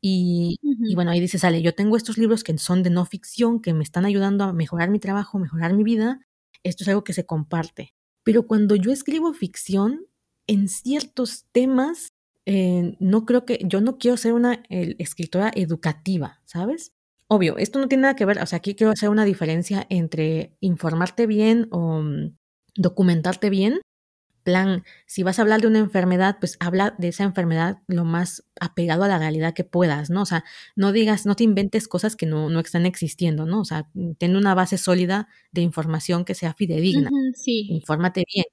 Y, 0.01 0.57
bueno, 0.95 1.11
ahí 1.11 1.19
dice, 1.19 1.37
sale, 1.39 1.61
yo 1.61 1.75
tengo 1.75 1.97
estos 1.97 2.17
libros 2.17 2.43
que 2.43 2.57
son 2.57 2.83
de 2.83 2.89
no 2.89 3.05
ficción, 3.05 3.61
que 3.61 3.73
me 3.73 3.83
están 3.83 4.05
ayudando 4.05 4.45
a 4.45 4.53
mejorar 4.53 4.89
mi 4.89 4.99
trabajo, 4.99 5.39
mejorar 5.39 5.73
mi 5.73 5.83
vida. 5.83 6.21
Esto 6.63 6.83
es 6.83 6.87
algo 6.87 7.03
que 7.03 7.13
se 7.13 7.25
comparte. 7.25 7.93
Pero 8.23 8.47
cuando 8.47 8.75
yo 8.75 8.91
escribo 8.91 9.33
ficción, 9.33 10.05
en 10.47 10.69
ciertos 10.69 11.45
temas, 11.51 12.13
eh, 12.45 12.95
no 12.99 13.25
creo 13.25 13.45
que, 13.45 13.59
yo 13.65 13.81
no 13.81 13.97
quiero 13.97 14.15
ser 14.17 14.33
una 14.33 14.63
escritora 14.69 15.51
educativa, 15.53 16.41
¿sabes? 16.45 16.93
Obvio, 17.31 17.57
esto 17.57 17.79
no 17.79 17.87
tiene 17.87 18.03
nada 18.03 18.15
que 18.15 18.25
ver, 18.25 18.39
o 18.41 18.45
sea, 18.45 18.57
aquí 18.57 18.75
quiero 18.75 18.91
hacer 18.91 19.09
una 19.09 19.23
diferencia 19.23 19.85
entre 19.89 20.57
informarte 20.59 21.27
bien 21.27 21.67
o 21.71 22.01
mm, 22.01 22.35
documentarte 22.75 23.49
bien 23.49 23.81
plan, 24.43 24.83
si 25.05 25.23
vas 25.23 25.37
a 25.37 25.43
hablar 25.43 25.61
de 25.61 25.67
una 25.67 25.79
enfermedad, 25.79 26.37
pues 26.39 26.57
habla 26.59 26.95
de 26.97 27.09
esa 27.09 27.23
enfermedad 27.23 27.79
lo 27.87 28.03
más 28.05 28.45
apegado 28.59 29.03
a 29.03 29.07
la 29.07 29.19
realidad 29.19 29.53
que 29.53 29.63
puedas, 29.63 30.09
¿no? 30.09 30.23
O 30.23 30.25
sea, 30.25 30.43
no 30.75 30.91
digas, 30.91 31.25
no 31.25 31.35
te 31.35 31.43
inventes 31.43 31.87
cosas 31.87 32.15
que 32.15 32.25
no, 32.25 32.49
no 32.49 32.59
están 32.59 32.85
existiendo, 32.85 33.45
¿no? 33.45 33.61
O 33.61 33.65
sea, 33.65 33.89
ten 34.17 34.35
una 34.35 34.55
base 34.55 34.77
sólida 34.77 35.27
de 35.51 35.61
información 35.61 36.25
que 36.25 36.35
sea 36.35 36.53
fidedigna. 36.53 37.09
sí. 37.35 37.67
Infórmate 37.69 38.23
bien. 38.33 38.45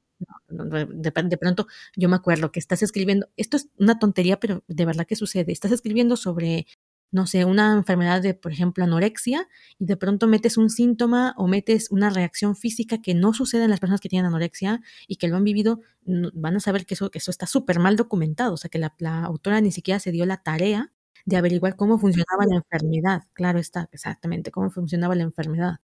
De, 0.48 0.86
de, 0.86 1.36
pronto 1.36 1.66
yo 1.94 2.08
me 2.08 2.16
acuerdo 2.16 2.50
que 2.50 2.58
estás 2.58 2.82
escribiendo, 2.82 3.28
esto 3.36 3.58
es 3.58 3.68
una 3.78 3.98
tontería, 3.98 4.40
pero 4.40 4.64
de 4.66 4.86
verdad 4.86 5.06
que 5.06 5.14
sucede, 5.14 5.52
estás 5.52 5.72
escribiendo 5.72 6.16
sobre 6.16 6.66
no 7.10 7.26
sé, 7.26 7.44
una 7.44 7.72
enfermedad 7.72 8.20
de, 8.22 8.34
por 8.34 8.52
ejemplo, 8.52 8.84
anorexia, 8.84 9.48
y 9.78 9.86
de 9.86 9.96
pronto 9.96 10.26
metes 10.26 10.56
un 10.56 10.70
síntoma 10.70 11.34
o 11.36 11.46
metes 11.46 11.90
una 11.90 12.10
reacción 12.10 12.56
física 12.56 13.00
que 13.00 13.14
no 13.14 13.32
sucede 13.32 13.64
en 13.64 13.70
las 13.70 13.80
personas 13.80 14.00
que 14.00 14.08
tienen 14.08 14.26
anorexia 14.26 14.80
y 15.06 15.16
que 15.16 15.28
lo 15.28 15.36
han 15.36 15.44
vivido, 15.44 15.80
van 16.04 16.56
a 16.56 16.60
saber 16.60 16.86
que 16.86 16.94
eso, 16.94 17.10
que 17.10 17.18
eso 17.18 17.30
está 17.30 17.46
súper 17.46 17.78
mal 17.78 17.96
documentado, 17.96 18.54
o 18.54 18.56
sea, 18.56 18.70
que 18.70 18.78
la, 18.78 18.92
autora 19.24 19.60
ni 19.60 19.72
siquiera 19.72 20.00
se 20.00 20.12
dio 20.12 20.26
la 20.26 20.42
tarea 20.42 20.92
de 21.24 21.36
averiguar 21.36 21.76
cómo 21.76 21.98
funcionaba 21.98 22.46
la 22.46 22.56
enfermedad. 22.56 23.22
Claro 23.32 23.58
está, 23.58 23.88
exactamente, 23.92 24.50
cómo 24.50 24.70
funcionaba 24.70 25.14
la 25.14 25.24
enfermedad. 25.24 25.80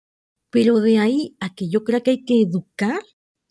Pero 0.49 0.79
de 0.79 0.99
ahí 0.99 1.37
a 1.39 1.53
que 1.55 1.69
yo 1.69 1.83
creo 1.83 2.03
que 2.03 2.11
hay 2.11 2.25
que 2.25 2.41
educar, 2.41 3.01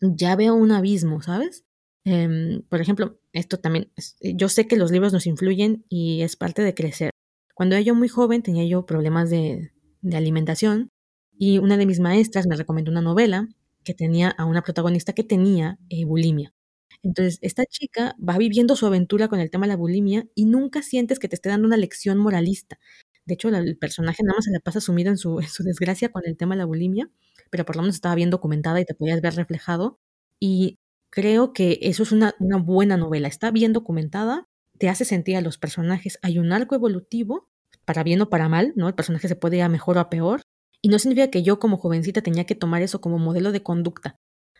ya 0.01 0.35
veo 0.35 0.55
un 0.55 0.71
abismo, 0.71 1.21
¿sabes? 1.21 1.65
Em, 2.05 2.63
por 2.69 2.81
ejemplo, 2.81 3.19
esto 3.33 3.59
también, 3.59 3.91
yo 4.21 4.49
sé 4.49 4.67
que 4.67 4.77
los 4.77 4.91
libros 4.91 5.13
nos 5.13 5.27
influyen 5.27 5.85
y 5.89 6.21
es 6.21 6.35
parte 6.35 6.61
de 6.63 6.73
crecer. 6.73 7.11
Cuando 7.57 7.73
era 7.73 7.81
yo 7.81 7.95
muy 7.95 8.07
joven 8.07 8.43
tenía 8.43 8.65
yo 8.65 8.85
problemas 8.85 9.31
de, 9.31 9.71
alimentación 10.13 10.91
y 11.39 11.57
una 11.57 11.75
de 11.75 11.87
mis 11.87 11.99
maestras 11.99 12.45
me 12.45 12.55
recomendó 12.55 12.91
una 12.91 13.01
novela 13.01 13.47
que 13.83 13.95
tenía 13.95 14.29
a 14.29 14.45
una 14.45 14.61
protagonista 14.61 15.13
que 15.13 15.23
tenía 15.23 15.79
eh, 15.89 16.05
bulimia. 16.05 16.53
Entonces, 17.01 17.39
esta 17.41 17.65
chica 17.65 18.15
va 18.17 18.37
viviendo 18.37 18.75
su 18.75 18.85
aventura 18.85 19.27
con 19.27 19.39
el 19.39 19.49
tema 19.49 19.65
de 19.65 19.69
la 19.69 19.75
bulimia 19.75 20.27
y 20.35 20.45
nunca 20.45 20.83
sientes 20.83 21.17
que 21.17 21.27
te 21.29 21.33
esté 21.33 21.49
dando 21.49 21.67
una 21.67 21.77
lección 21.77 22.19
moralista. 22.19 22.77
De 23.25 23.33
hecho, 23.33 23.49
el 23.49 23.75
personaje 23.79 24.21
nada 24.21 24.35
más 24.37 24.45
se 24.45 24.51
la 24.51 24.59
pasa 24.59 24.79
sumido 24.79 25.09
en 25.09 25.17
su, 25.17 25.41
desgracia 25.61 26.09
con 26.11 26.21
el 26.27 26.37
tema 26.37 26.53
de 26.53 26.59
la 26.59 26.65
bulimia, 26.65 27.09
pero 27.49 27.65
por 27.65 27.75
lo 27.75 27.81
menos 27.81 27.95
estaba 27.95 28.13
bien 28.13 28.29
documentada 28.29 28.79
y 28.79 28.85
te 28.85 28.93
podías 28.93 29.19
ver 29.21 29.33
reflejado. 29.33 29.99
Y 30.39 30.77
creo 31.09 31.53
que 31.53 31.79
eso 31.81 32.03
es 32.03 32.11
una, 32.11 32.35
una 32.39 32.57
buena 32.57 32.97
novela. 32.97 33.27
Está 33.27 33.49
bien 33.49 33.73
documentada, 33.73 34.47
te 34.77 34.89
hace 34.89 35.05
sentir 35.05 35.37
a 35.37 35.41
los 35.41 35.57
personajes. 35.57 36.19
Hay 36.21 36.39
un 36.39 36.51
arco 36.51 36.75
evolutivo, 36.75 37.49
para 37.85 38.03
bien 38.03 38.21
o 38.21 38.29
para 38.29 38.49
mal, 38.49 38.73
¿no? 38.75 38.87
El 38.87 38.95
personaje 38.95 39.27
se 39.27 39.35
puede 39.35 39.57
ir 39.57 39.63
a 39.63 39.69
mejor 39.69 39.97
o 39.97 40.01
a 40.01 40.09
peor. 40.09 40.41
Y 40.81 40.89
no 40.89 40.99
significa 40.99 41.31
que 41.31 41.43
yo 41.43 41.59
como 41.59 41.77
jovencita 41.77 42.21
tenía 42.21 42.45
que 42.45 42.55
tomar 42.55 42.81
eso 42.81 43.01
como 43.01 43.17
modelo 43.17 43.51
de 43.51 43.63
conducta. 43.63 44.17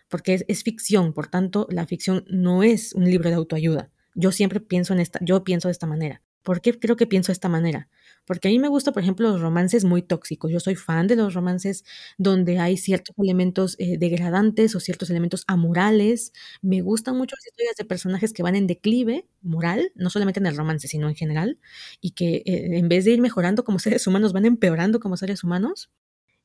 porque 0.10 0.34
es, 0.34 0.46
es, 0.48 0.64
ficción, 0.64 1.14
por 1.14 1.28
tanto, 1.28 1.68
la 1.70 1.86
ficción 1.86 2.24
no 2.30 2.64
es 2.64 2.94
un 2.94 3.06
libro 3.06 3.30
de 3.30 3.36
autoayuda. 3.36 3.92
Yo 4.16 4.32
siempre 4.32 4.62
pienso 4.62 4.94
en 4.94 5.02
esta, 5.02 5.20
yo 5.22 5.44
pienso 5.44 5.68
de 5.68 5.74
esta 5.74 5.86
manera. 5.86 6.22
¿Por 6.44 6.62
qué 6.62 6.80
creo 6.80 6.96
que 6.96 7.08
pienso 7.08 7.28
de 7.28 7.34
esta 7.34 7.50
manera? 7.50 7.90
Porque 8.28 8.50
a 8.50 8.52
mí 8.52 8.60
me 8.60 8.68
gusta, 8.68 8.92
por 8.92 9.02
ejemplo, 9.02 9.30
los 9.32 9.42
romances 9.42 9.86
muy 9.86 10.02
tóxicos. 10.04 10.52
Yo 10.52 10.60
soy 10.60 10.76
fan 10.76 11.08
de 11.08 11.16
los 11.16 11.34
romances 11.34 11.86
donde 12.18 12.60
hay 12.60 12.76
ciertos 12.78 13.16
elementos 13.18 13.76
eh, 13.80 13.98
degradantes 13.98 14.76
o 14.76 14.80
ciertos 14.82 15.10
elementos 15.10 15.46
amorales. 15.48 16.34
Me 16.62 16.82
gustan 16.82 17.18
mucho 17.18 17.36
las 17.38 17.48
historias 17.48 17.76
de 17.78 17.86
personajes 17.86 18.34
que 18.34 18.44
van 18.44 18.56
en 18.56 18.68
declive 18.68 19.26
moral, 19.42 19.92
no 19.96 20.10
solamente 20.10 20.40
en 20.42 20.46
el 20.48 20.58
romance, 20.58 20.88
sino 20.90 21.08
en 21.10 21.16
general, 21.16 21.58
y 22.02 22.12
que 22.12 22.44
eh, 22.46 22.78
en 22.78 22.90
vez 22.90 23.06
de 23.06 23.12
ir 23.12 23.22
mejorando 23.22 23.64
como 23.64 23.80
seres 23.98 24.06
humanos, 24.08 24.34
van 24.34 24.46
empeorando 24.46 25.00
como 25.00 25.16
seres 25.18 25.44
humanos. 25.44 25.90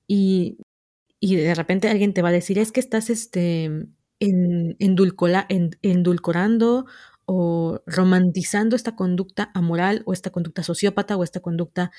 Y, 0.09 0.59
y 1.21 1.37
de 1.37 1.55
repente 1.55 1.89
alguien 1.89 2.15
te 2.15 2.23
va 2.23 2.31
a 2.31 2.33
decir, 2.33 2.59
es 2.59 2.73
que 2.73 2.81
estás 2.81 3.11
este, 3.11 3.65
en, 4.21 4.77
endulcorando 4.79 6.87
o 7.27 7.81
romantizando 7.87 8.77
esta 8.77 8.97
conducta 8.97 9.51
amoral 9.55 10.03
o 10.07 10.13
esta 10.13 10.31
conducta 10.31 10.63
sociópata 10.63 11.17
o 11.17 11.25
esta 11.25 11.41
conducta 11.41 11.93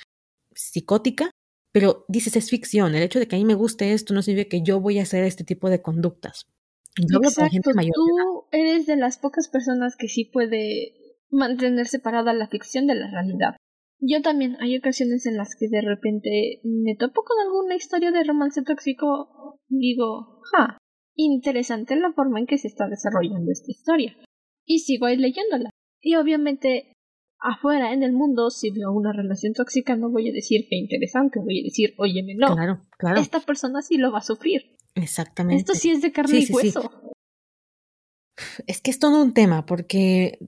psicótica, 0.54 1.30
pero 1.72 2.04
dices 2.08 2.36
es 2.36 2.50
ficción, 2.50 2.94
el 2.94 3.02
hecho 3.02 3.18
de 3.18 3.26
que 3.26 3.36
a 3.36 3.38
mí 3.38 3.44
me 3.44 3.54
guste 3.54 3.92
esto 3.92 4.14
no 4.14 4.22
significa 4.22 4.50
que 4.50 4.62
yo 4.62 4.80
voy 4.80 4.98
a 4.98 5.02
hacer 5.02 5.24
este 5.24 5.44
tipo 5.44 5.70
de 5.70 5.82
conductas. 5.82 6.46
Exacto, 6.96 7.72
tú 7.92 8.46
eres 8.52 8.86
de 8.86 8.96
las 8.96 9.18
pocas 9.18 9.48
personas 9.48 9.96
que 9.96 10.08
sí 10.08 10.24
puede 10.24 10.94
mantener 11.30 11.88
separada 11.88 12.32
la 12.32 12.46
ficción 12.46 12.86
de 12.86 12.94
la 12.94 13.10
realidad. 13.10 13.56
Yo 13.98 14.22
también, 14.22 14.56
hay 14.60 14.76
ocasiones 14.76 15.26
en 15.26 15.36
las 15.36 15.56
que 15.58 15.66
de 15.68 15.80
repente 15.80 16.60
me 16.62 16.94
topo 16.94 17.24
con 17.24 17.40
alguna 17.40 17.74
historia 17.74 18.12
de 18.12 18.22
romance 18.22 18.62
tóxico, 18.62 19.58
digo, 19.68 20.42
ja, 20.52 20.78
interesante 21.16 21.96
la 21.96 22.12
forma 22.12 22.38
en 22.38 22.46
que 22.46 22.58
se 22.58 22.68
está 22.68 22.86
desarrollando 22.86 23.50
esta 23.50 23.70
historia 23.70 24.16
y 24.66 24.80
sigo 24.80 25.06
ahí 25.06 25.16
leyéndola. 25.16 25.70
Y 26.00 26.16
obviamente 26.16 26.92
afuera 27.44 27.92
en 27.92 28.02
el 28.02 28.12
mundo, 28.12 28.50
si 28.50 28.70
veo 28.70 28.90
una 28.90 29.12
relación 29.12 29.52
tóxica, 29.52 29.96
no 29.96 30.10
voy 30.10 30.30
a 30.30 30.32
decir 30.32 30.66
que 30.68 30.76
interesante, 30.76 31.40
voy 31.40 31.60
a 31.60 31.64
decir, 31.64 31.94
óyeme, 31.98 32.34
no, 32.34 32.54
claro, 32.54 32.86
claro. 32.96 33.20
esta 33.20 33.40
persona 33.40 33.82
sí 33.82 33.98
lo 33.98 34.10
va 34.10 34.18
a 34.18 34.22
sufrir. 34.22 34.76
Exactamente. 34.94 35.60
Esto 35.60 35.74
sí 35.74 35.90
es 35.90 36.00
de 36.00 36.10
carne 36.10 36.38
y 36.38 36.52
hueso. 36.52 36.90
Es 38.66 38.80
que 38.80 38.90
es 38.90 38.98
todo 38.98 39.22
un 39.22 39.34
tema, 39.34 39.66
porque 39.66 40.38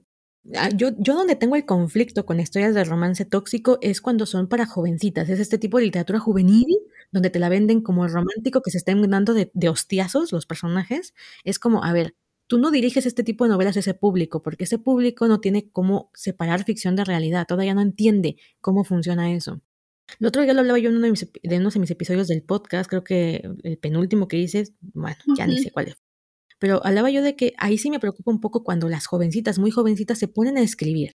ah, 0.55 0.69
yo, 0.75 0.89
yo 0.97 1.13
donde 1.13 1.35
tengo 1.35 1.55
el 1.55 1.65
conflicto 1.65 2.25
con 2.25 2.39
historias 2.39 2.73
de 2.73 2.83
romance 2.83 3.25
tóxico 3.25 3.77
es 3.81 4.01
cuando 4.01 4.25
son 4.25 4.47
para 4.47 4.65
jovencitas, 4.65 5.29
es 5.29 5.39
este 5.39 5.57
tipo 5.57 5.77
de 5.77 5.85
literatura 5.85 6.19
juvenil 6.19 6.65
donde 7.11 7.29
te 7.29 7.39
la 7.39 7.49
venden 7.49 7.81
como 7.81 8.05
el 8.05 8.11
romántico 8.11 8.61
que 8.61 8.71
se 8.71 8.79
estén 8.79 9.01
dando 9.09 9.33
de, 9.33 9.51
de 9.53 9.69
hostiazos 9.69 10.31
los 10.31 10.45
personajes. 10.45 11.13
Es 11.45 11.59
como, 11.59 11.83
a 11.83 11.93
ver, 11.93 12.15
tú 12.47 12.57
no 12.57 12.71
diriges 12.71 13.05
este 13.05 13.23
tipo 13.23 13.43
de 13.43 13.51
novelas 13.51 13.77
a 13.77 13.81
ese 13.81 13.93
público, 13.93 14.41
porque 14.41 14.63
ese 14.63 14.79
público 14.79 15.27
no 15.27 15.39
tiene 15.39 15.69
cómo 15.69 16.09
separar 16.13 16.63
ficción 16.63 16.95
de 16.95 17.03
realidad, 17.03 17.45
todavía 17.47 17.73
no 17.73 17.81
entiende 17.81 18.37
cómo 18.61 18.83
funciona 18.83 19.33
eso. 19.33 19.61
El 20.19 20.27
otro 20.27 20.41
día 20.41 20.53
lo 20.53 20.61
hablaba 20.61 20.79
yo 20.79 20.89
en 20.89 20.95
uno 20.95 21.05
de, 21.05 21.11
mis, 21.11 21.29
de 21.43 21.57
unos 21.57 21.73
de 21.73 21.81
mis 21.81 21.91
episodios 21.91 22.29
del 22.29 22.41
podcast, 22.41 22.89
creo 22.89 23.03
que 23.03 23.47
el 23.63 23.77
penúltimo 23.77 24.29
que 24.29 24.37
hice, 24.37 24.63
bueno, 24.79 25.17
ya 25.37 25.45
ni 25.45 25.59
sé 25.59 25.69
cuál 25.71 25.89
es. 25.89 25.97
Pero 26.59 26.83
hablaba 26.85 27.11
yo 27.11 27.21
de 27.21 27.35
que 27.35 27.53
ahí 27.57 27.77
sí 27.77 27.91
me 27.91 27.99
preocupa 27.99 28.31
un 28.31 28.39
poco 28.39 28.63
cuando 28.63 28.87
las 28.89 29.05
jovencitas, 29.05 29.59
muy 29.59 29.69
jovencitas, 29.69 30.17
se 30.17 30.29
ponen 30.29 30.57
a 30.57 30.61
escribir, 30.61 31.11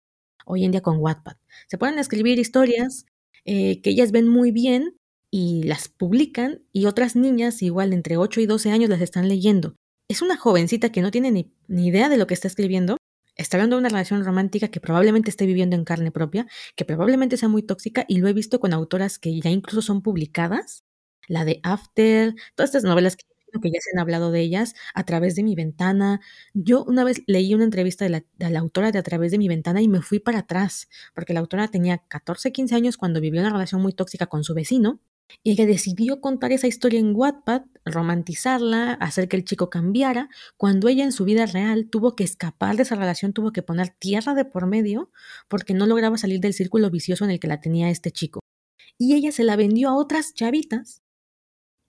hoy 0.46 0.66
en 0.66 0.72
día 0.72 0.82
con 0.82 0.98
Wattpad, 0.98 1.38
se 1.68 1.78
ponen 1.78 1.98
a 1.98 2.02
escribir 2.02 2.38
historias 2.38 3.06
eh, 3.46 3.82
que 3.82 3.92
ellas 3.92 4.12
ven 4.12 4.28
muy 4.28 4.52
bien 4.52 4.98
y 5.32 5.64
las 5.64 5.88
publican 5.88 6.62
y 6.74 6.86
otras 6.86 7.16
niñas, 7.16 7.62
igual 7.64 7.94
entre 7.94 8.18
8 8.18 8.42
y 8.42 8.46
12 8.46 8.72
años, 8.72 8.90
las 8.90 9.02
están 9.02 9.30
leyendo 9.30 9.78
es 10.12 10.22
una 10.22 10.36
jovencita 10.36 10.92
que 10.92 11.02
no 11.02 11.10
tiene 11.10 11.32
ni, 11.32 11.88
idea 11.88 12.10
de 12.10 12.18
lo 12.18 12.28
que 12.28 12.34
está 12.34 12.50
escribiendo, 12.50 12.98
está 13.38 13.56
hablando 13.56 13.78
de 13.78 13.80
una 13.80 13.90
relación 13.90 14.26
romántica 14.26 14.68
que 14.68 14.82
probablemente 14.82 15.30
esté 15.30 15.46
viviendo 15.46 15.78
en 15.78 15.86
carne 15.86 16.12
propia, 16.12 16.48
que 16.76 16.84
probablemente 16.84 17.38
sea 17.38 17.48
muy 17.48 17.64
tóxica 17.64 18.04
y 18.10 18.20
lo 18.20 18.28
he 18.28 18.34
visto 18.34 18.60
con 18.60 18.74
autoras 18.74 19.20
que 19.20 19.40
ya 19.40 19.50
incluso 19.50 19.82
son 19.82 20.02
publicadas, 20.02 20.84
la 21.30 21.46
de 21.46 21.62
After, 21.64 22.36
todas 22.56 22.70
estas 22.72 22.84
novelas 22.84 23.16
que, 23.16 23.24
ya 23.64 23.80
se 23.82 23.92
han 23.94 24.00
hablado 24.00 24.32
de 24.32 24.42
ellas 24.42 24.76
a 24.94 25.06
través 25.06 25.36
de 25.36 25.44
mi 25.44 25.56
ventana. 25.56 26.22
Yo 26.54 26.86
una 26.86 27.04
vez 27.04 27.22
leí 27.28 27.54
una 27.54 27.66
entrevista 27.66 28.06
de 28.06 28.10
la, 28.10 28.24
de 28.38 28.50
la, 28.50 28.60
autora 28.60 28.92
de 28.92 29.00
A 29.00 29.04
través 29.04 29.32
de 29.32 29.38
mi 29.38 29.50
ventana 29.50 29.82
y 29.82 29.90
me 29.90 30.02
fui 30.02 30.20
para 30.20 30.40
atrás, 30.40 30.90
porque 31.14 31.34
la 31.34 31.42
autora 31.42 31.68
tenía 31.70 32.00
14, 32.00 32.52
15 32.52 32.76
años 32.76 32.98
cuando 32.98 33.22
vivió 33.22 33.42
una 33.42 33.50
relación 33.50 33.82
muy 33.82 33.94
tóxica 33.94 34.28
con 34.28 34.44
su 34.44 34.54
vecino 34.54 35.02
y 35.44 35.52
ella 35.52 35.66
decidió 35.66 36.22
contar 36.22 36.52
esa 36.52 36.68
historia 36.68 37.00
en 37.00 37.16
Wattpad, 37.16 37.64
romantizarla, 37.86 38.94
hacer 38.94 39.28
que 39.28 39.38
el 39.38 39.46
chico 39.46 39.70
cambiara, 39.70 40.30
cuando 40.58 40.88
ella 40.88 41.04
en 41.04 41.12
su 41.12 41.26
vida 41.26 41.46
real 41.46 41.90
tuvo 41.90 42.16
que 42.16 42.24
escapar 42.24 42.76
de 42.76 42.84
esa 42.84 42.96
relación, 42.96 43.34
tuvo 43.34 43.52
que 43.52 43.64
poner 43.64 43.90
tierra 43.90 44.34
de 44.34 44.46
por 44.46 44.68
medio 44.68 45.12
porque 45.48 45.74
no 45.74 45.86
lograba 45.88 46.18
salir 46.18 46.40
del 46.40 46.54
círculo 46.54 46.90
vicioso 46.90 47.26
en 47.26 47.32
el 47.32 47.40
que 47.40 47.48
la 47.48 47.62
tenía 47.62 47.90
este 47.90 48.12
chico. 48.12 48.42
Y 48.98 49.16
ella 49.16 49.32
se 49.32 49.44
la 49.44 49.56
vendió 49.56 49.90
a 49.90 49.96
otras 49.96 50.34
chavitas 50.34 51.02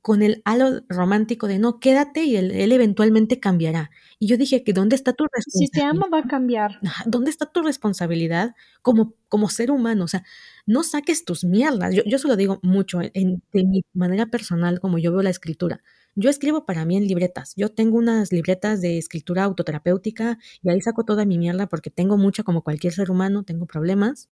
con 0.03 0.22
el 0.22 0.43
halo 0.45 0.82
romántico 0.88 1.47
de 1.47 1.61
no, 1.61 1.78
quédate 1.78 2.24
y 2.24 2.36
él, 2.36 2.72
eventualmente 2.72 3.38
cambiará. 3.38 3.90
Y 4.18 4.26
yo 4.26 4.36
dije 4.36 4.64
que 4.64 4.72
¿dónde 4.72 4.97
está 4.97 5.12
tu 5.12 5.24
responsabilidad? 5.32 5.72
Si 5.72 5.80
te 5.80 5.84
ama 5.84 6.09
va 6.12 6.18
a 6.18 6.28
cambiar. 6.28 6.80
¿Dónde 7.07 7.30
está 7.30 7.47
tu 7.47 7.62
responsabilidad 7.62 8.55
como, 8.82 9.14
como 9.28 9.49
ser 9.49 9.70
humano? 9.70 10.05
O 10.05 10.09
sea, 10.09 10.24
no 10.66 10.82
saques 10.82 11.24
tus 11.24 11.44
mierdas. 11.44 11.94
Yo, 11.94 12.02
yo 12.04 12.18
se 12.18 12.28
lo 12.28 12.36
digo 12.36 12.60
mucho 12.62 13.00
en, 13.02 13.42
de 13.52 13.64
mi 13.64 13.84
manera 13.92 14.26
personal, 14.26 14.80
como 14.80 14.98
yo 14.98 15.12
veo 15.12 15.22
la 15.22 15.30
escritura. 15.30 15.82
Yo 16.14 16.30
escribo 16.30 16.66
para 16.66 16.84
mí 16.84 16.96
en 16.96 17.06
libretas. 17.06 17.54
Yo 17.56 17.70
tengo 17.70 17.98
unas 17.98 18.32
libretas 18.32 18.80
de 18.80 18.98
escritura 18.98 19.44
autoterapéutica 19.44 20.38
y 20.62 20.70
ahí 20.70 20.80
saco 20.80 21.04
toda 21.04 21.24
mi 21.24 21.38
mierda 21.38 21.68
porque 21.68 21.90
tengo 21.90 22.18
mucha 22.18 22.42
como 22.42 22.62
cualquier 22.62 22.92
ser 22.92 23.10
humano, 23.10 23.44
tengo 23.44 23.66
problemas. 23.66 24.28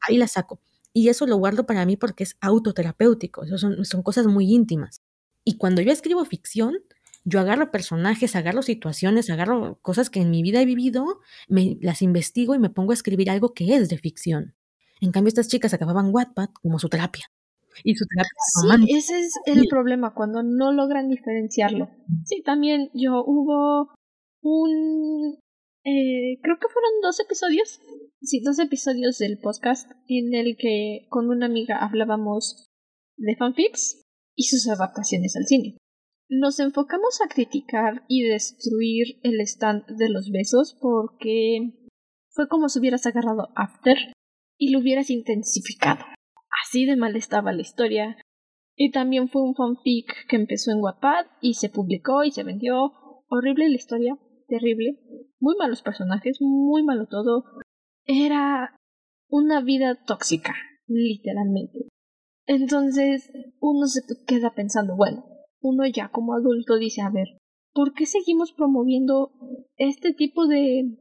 Ahí 0.00 0.18
la 0.18 0.28
saco. 0.28 0.60
Y 0.92 1.08
eso 1.08 1.26
lo 1.26 1.36
guardo 1.36 1.66
para 1.66 1.86
mí 1.86 1.96
porque 1.96 2.24
es 2.24 2.36
autoterapéutico. 2.40 3.44
Eso 3.44 3.58
son, 3.58 3.84
son 3.84 4.02
cosas 4.02 4.26
muy 4.26 4.52
íntimas. 4.52 5.02
Y 5.44 5.56
cuando 5.56 5.82
yo 5.82 5.92
escribo 5.92 6.24
ficción, 6.24 6.78
yo 7.24 7.40
agarro 7.40 7.70
personajes, 7.70 8.34
agarro 8.34 8.62
situaciones, 8.62 9.30
agarro 9.30 9.78
cosas 9.82 10.10
que 10.10 10.20
en 10.20 10.30
mi 10.30 10.42
vida 10.42 10.60
he 10.60 10.64
vivido, 10.64 11.20
me 11.48 11.78
las 11.80 12.02
investigo 12.02 12.54
y 12.54 12.58
me 12.58 12.70
pongo 12.70 12.92
a 12.92 12.94
escribir 12.94 13.30
algo 13.30 13.54
que 13.54 13.76
es 13.76 13.88
de 13.88 13.98
ficción. 13.98 14.54
En 15.00 15.12
cambio, 15.12 15.28
estas 15.28 15.48
chicas 15.48 15.72
acababan 15.72 16.10
Wattpad 16.12 16.50
como 16.62 16.78
su 16.78 16.88
terapia. 16.88 17.24
Y 17.84 17.94
su 17.94 18.04
terapia 18.06 18.86
sí, 18.86 18.96
ese 18.96 19.20
es 19.20 19.34
el 19.46 19.66
problema, 19.68 20.14
cuando 20.14 20.42
no 20.42 20.72
logran 20.72 21.08
diferenciarlo. 21.08 21.88
Sí, 22.24 22.42
también 22.42 22.90
yo 22.94 23.24
hubo 23.24 23.94
un... 24.42 25.38
Eh, 25.84 26.38
creo 26.42 26.58
que 26.60 26.68
fueron 26.68 27.00
dos 27.02 27.20
episodios, 27.20 27.80
sí, 28.20 28.42
dos 28.44 28.58
episodios 28.58 29.16
del 29.16 29.38
podcast 29.38 29.90
en 30.08 30.34
el 30.34 30.56
que 30.58 31.06
con 31.08 31.30
una 31.30 31.46
amiga 31.46 31.78
hablábamos 31.78 32.68
de 33.16 33.34
fanfics 33.36 34.02
y 34.36 34.44
sus 34.44 34.68
adaptaciones 34.68 35.36
al 35.36 35.46
cine. 35.46 35.78
Nos 36.28 36.60
enfocamos 36.60 37.20
a 37.22 37.28
criticar 37.28 38.04
y 38.08 38.24
destruir 38.24 39.20
el 39.22 39.40
stand 39.40 39.86
de 39.96 40.10
los 40.10 40.30
besos 40.30 40.76
porque 40.80 41.88
fue 42.28 42.46
como 42.48 42.68
si 42.68 42.78
hubieras 42.78 43.06
agarrado 43.06 43.48
After 43.56 43.96
y 44.60 44.70
lo 44.70 44.78
hubieras 44.78 45.10
intensificado. 45.10 46.04
Así 46.62 46.84
de 46.84 46.94
mal 46.94 47.16
estaba 47.16 47.52
la 47.52 47.62
historia. 47.62 48.18
Y 48.76 48.90
también 48.92 49.28
fue 49.28 49.42
un 49.42 49.54
fanfic 49.54 50.28
que 50.28 50.36
empezó 50.36 50.70
en 50.70 50.80
Wattpad 50.80 51.26
y 51.40 51.54
se 51.54 51.70
publicó 51.70 52.22
y 52.24 52.30
se 52.30 52.44
vendió. 52.44 52.92
Horrible 53.28 53.70
la 53.70 53.74
historia, 53.74 54.18
terrible. 54.48 54.98
Muy 55.40 55.56
malos 55.56 55.82
personajes, 55.82 56.36
muy 56.40 56.82
malo 56.82 57.06
todo. 57.06 57.44
Era 58.04 58.76
una 59.28 59.62
vida 59.62 59.98
tóxica, 60.04 60.54
literalmente. 60.86 61.88
Entonces 62.46 63.30
uno 63.60 63.86
se 63.86 64.02
queda 64.26 64.54
pensando, 64.54 64.94
bueno, 64.94 65.24
uno 65.62 65.86
ya 65.86 66.10
como 66.10 66.34
adulto 66.34 66.76
dice, 66.76 67.00
a 67.00 67.10
ver, 67.10 67.28
¿por 67.72 67.94
qué 67.94 68.04
seguimos 68.04 68.52
promoviendo 68.52 69.32
este 69.76 70.12
tipo 70.12 70.46
de 70.46 70.98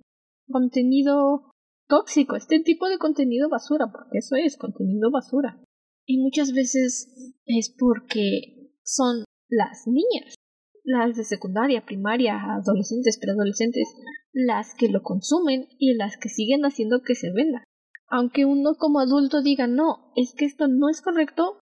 contenido 0.47 1.48
tóxico, 1.89 2.37
este 2.37 2.61
tipo 2.61 2.87
de 2.87 2.97
contenido 2.97 3.49
basura? 3.49 3.87
Porque 3.91 4.19
eso 4.19 4.35
es 4.37 4.55
contenido 4.55 5.11
basura. 5.11 5.61
Y 6.05 6.19
muchas 6.19 6.53
veces 6.53 7.35
es 7.45 7.75
porque 7.77 8.71
son 8.83 9.25
las 9.49 9.87
niñas, 9.87 10.35
las 10.85 11.17
de 11.17 11.25
secundaria, 11.25 11.85
primaria, 11.85 12.39
adolescentes, 12.53 13.19
preadolescentes, 13.19 13.89
las 14.31 14.73
que 14.75 14.87
lo 14.87 15.03
consumen 15.03 15.67
y 15.77 15.95
las 15.95 16.15
que 16.17 16.29
siguen 16.29 16.63
haciendo 16.63 17.01
que 17.01 17.15
se 17.15 17.31
venda 17.31 17.63
aunque 18.09 18.45
uno 18.45 18.75
como 18.75 18.99
adulto 18.99 19.41
diga 19.41 19.67
no, 19.67 20.11
es 20.15 20.33
que 20.33 20.45
esto 20.45 20.67
no 20.67 20.89
es 20.89 21.01
correcto, 21.01 21.59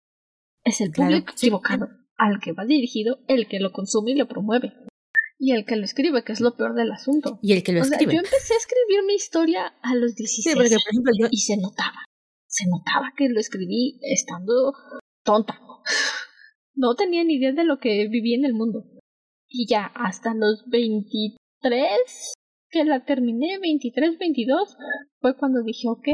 es 0.63 0.81
el 0.81 0.91
público 0.91 1.33
equivocado 1.33 1.87
al 2.17 2.39
que 2.39 2.51
va 2.51 2.65
dirigido, 2.65 3.19
el 3.27 3.47
que 3.47 3.59
lo 3.59 3.71
consume 3.71 4.11
y 4.11 4.15
lo 4.15 4.27
promueve. 4.27 4.73
Y 5.43 5.53
el 5.53 5.65
que 5.65 5.75
lo 5.75 5.85
escribe, 5.85 6.23
que 6.23 6.33
es 6.33 6.39
lo 6.39 6.55
peor 6.55 6.75
del 6.75 6.91
asunto. 6.91 7.39
Y 7.41 7.53
el 7.53 7.63
que 7.63 7.71
lo 7.71 7.81
escribe. 7.81 8.13
yo 8.13 8.19
empecé 8.19 8.53
a 8.53 8.57
escribir 8.57 9.03
mi 9.07 9.15
historia 9.15 9.73
a 9.81 9.95
los 9.95 10.13
16 10.13 10.55
y 11.31 11.37
se 11.37 11.57
notaba. 11.57 12.05
Se 12.45 12.65
notaba 12.69 13.11
que 13.17 13.27
lo 13.27 13.39
escribí 13.39 13.97
estando 14.03 14.71
tonta. 15.23 15.59
No 16.75 16.93
tenía 16.93 17.23
ni 17.23 17.37
idea 17.37 17.53
de 17.53 17.63
lo 17.63 17.79
que 17.79 18.07
vivía 18.07 18.37
en 18.37 18.45
el 18.45 18.53
mundo. 18.53 18.85
Y 19.47 19.67
ya 19.67 19.85
hasta 19.95 20.35
los 20.35 20.63
23 20.67 21.89
que 22.69 22.85
la 22.85 23.03
terminé, 23.03 23.57
23, 23.59 24.19
22, 24.19 24.77
fue 25.21 25.35
cuando 25.35 25.63
dije, 25.63 25.87
ok, 25.89 26.07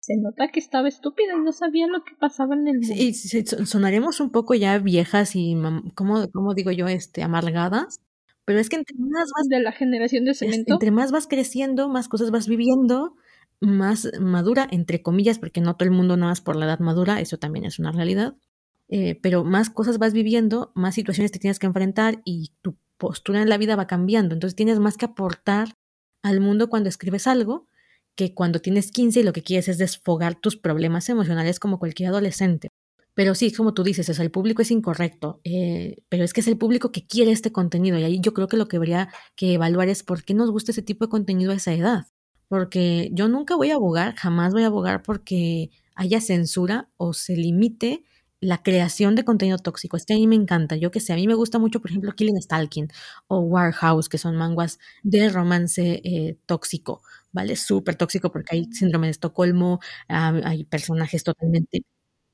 se 0.00 0.16
nota 0.16 0.48
que 0.48 0.58
estaba 0.58 0.88
estúpida 0.88 1.34
y 1.36 1.44
no 1.44 1.52
sabía 1.52 1.86
lo 1.86 2.02
que 2.02 2.14
pasaba 2.18 2.54
en 2.54 2.66
el 2.66 2.78
mundo. 2.80 2.94
Sí, 2.96 3.12
sí, 3.12 3.44
sonaremos 3.44 4.20
un 4.20 4.30
poco 4.30 4.54
ya 4.54 4.78
viejas 4.78 5.36
y, 5.36 5.54
¿cómo, 5.94 6.30
cómo 6.32 6.54
digo 6.54 6.70
yo? 6.70 6.88
Este, 6.88 7.22
amargadas. 7.22 8.00
Pero 8.50 8.58
es 8.58 8.68
que 8.68 8.74
entre 8.74 8.96
más 8.98 9.28
vas... 9.36 9.46
De 9.46 9.60
la 9.60 9.70
generación 9.70 10.24
de 10.24 10.34
cemento. 10.34 10.72
Entre 10.72 10.90
más 10.90 11.12
vas 11.12 11.28
creciendo, 11.28 11.88
más 11.88 12.08
cosas 12.08 12.32
vas 12.32 12.48
viviendo, 12.48 13.14
más 13.60 14.10
madura, 14.18 14.66
entre 14.72 15.02
comillas, 15.02 15.38
porque 15.38 15.60
no 15.60 15.76
todo 15.76 15.88
el 15.88 15.94
mundo 15.94 16.16
nada 16.16 16.32
más 16.32 16.40
por 16.40 16.56
la 16.56 16.66
edad 16.66 16.80
madura, 16.80 17.20
eso 17.20 17.38
también 17.38 17.64
es 17.64 17.78
una 17.78 17.92
realidad. 17.92 18.34
Eh, 18.88 19.16
pero 19.22 19.44
más 19.44 19.70
cosas 19.70 19.98
vas 19.98 20.12
viviendo, 20.12 20.72
más 20.74 20.96
situaciones 20.96 21.30
te 21.30 21.38
tienes 21.38 21.60
que 21.60 21.66
enfrentar 21.66 22.22
y 22.24 22.50
tu 22.60 22.74
postura 22.96 23.40
en 23.40 23.48
la 23.48 23.56
vida 23.56 23.76
va 23.76 23.86
cambiando. 23.86 24.34
Entonces 24.34 24.56
tienes 24.56 24.80
más 24.80 24.96
que 24.96 25.04
aportar 25.04 25.76
al 26.24 26.40
mundo 26.40 26.68
cuando 26.68 26.88
escribes 26.88 27.28
algo 27.28 27.68
que 28.16 28.34
cuando 28.34 28.60
tienes 28.60 28.90
15 28.90 29.20
y 29.20 29.22
lo 29.22 29.32
que 29.32 29.44
quieres 29.44 29.68
es 29.68 29.78
desfogar 29.78 30.34
tus 30.34 30.56
problemas 30.56 31.08
emocionales 31.08 31.60
como 31.60 31.78
cualquier 31.78 32.08
adolescente. 32.08 32.70
Pero 33.16 33.34
sí, 33.34 33.52
como 33.52 33.74
tú 33.74 33.82
dices, 33.82 34.08
el 34.18 34.30
público 34.30 34.62
es 34.62 34.70
incorrecto, 34.70 35.40
eh, 35.44 35.96
pero 36.08 36.24
es 36.24 36.32
que 36.32 36.40
es 36.40 36.46
el 36.48 36.56
público 36.58 36.92
que 36.92 37.06
quiere 37.06 37.32
este 37.32 37.52
contenido 37.52 37.98
y 37.98 38.04
ahí 38.04 38.20
yo 38.20 38.32
creo 38.34 38.48
que 38.48 38.56
lo 38.56 38.68
que 38.68 38.76
habría 38.76 39.08
que 39.36 39.54
evaluar 39.54 39.88
es 39.88 40.02
por 40.02 40.22
qué 40.24 40.32
nos 40.34 40.50
gusta 40.50 40.70
ese 40.72 40.82
tipo 40.82 41.04
de 41.06 41.10
contenido 41.10 41.52
a 41.52 41.54
esa 41.56 41.72
edad. 41.74 42.06
Porque 42.48 43.10
yo 43.12 43.28
nunca 43.28 43.54
voy 43.56 43.70
a 43.70 43.74
abogar, 43.74 44.14
jamás 44.16 44.52
voy 44.52 44.62
a 44.64 44.66
abogar 44.66 45.02
porque 45.02 45.70
haya 45.94 46.20
censura 46.20 46.88
o 46.96 47.12
se 47.12 47.36
limite 47.36 48.04
la 48.40 48.62
creación 48.62 49.14
de 49.14 49.24
contenido 49.24 49.58
tóxico. 49.58 49.96
Es 49.96 50.06
que 50.06 50.14
a 50.14 50.16
mí 50.16 50.26
me 50.26 50.34
encanta. 50.36 50.76
Yo 50.76 50.90
que 50.90 51.00
sé, 51.00 51.12
a 51.12 51.16
mí 51.16 51.26
me 51.28 51.34
gusta 51.34 51.58
mucho, 51.58 51.80
por 51.80 51.90
ejemplo, 51.90 52.12
Killing 52.14 52.40
Stalking 52.42 52.88
o 53.28 53.40
Warhouse, 53.40 54.08
que 54.08 54.18
son 54.18 54.36
manguas 54.36 54.78
de 55.02 55.28
romance 55.28 56.00
eh, 56.04 56.38
tóxico, 56.46 57.02
¿vale? 57.32 57.54
Súper 57.56 57.96
tóxico 57.96 58.32
porque 58.32 58.56
hay 58.56 58.64
síndrome 58.72 59.06
de 59.08 59.10
Estocolmo, 59.12 59.78
hay 60.08 60.64
personajes 60.64 61.22
totalmente 61.24 61.82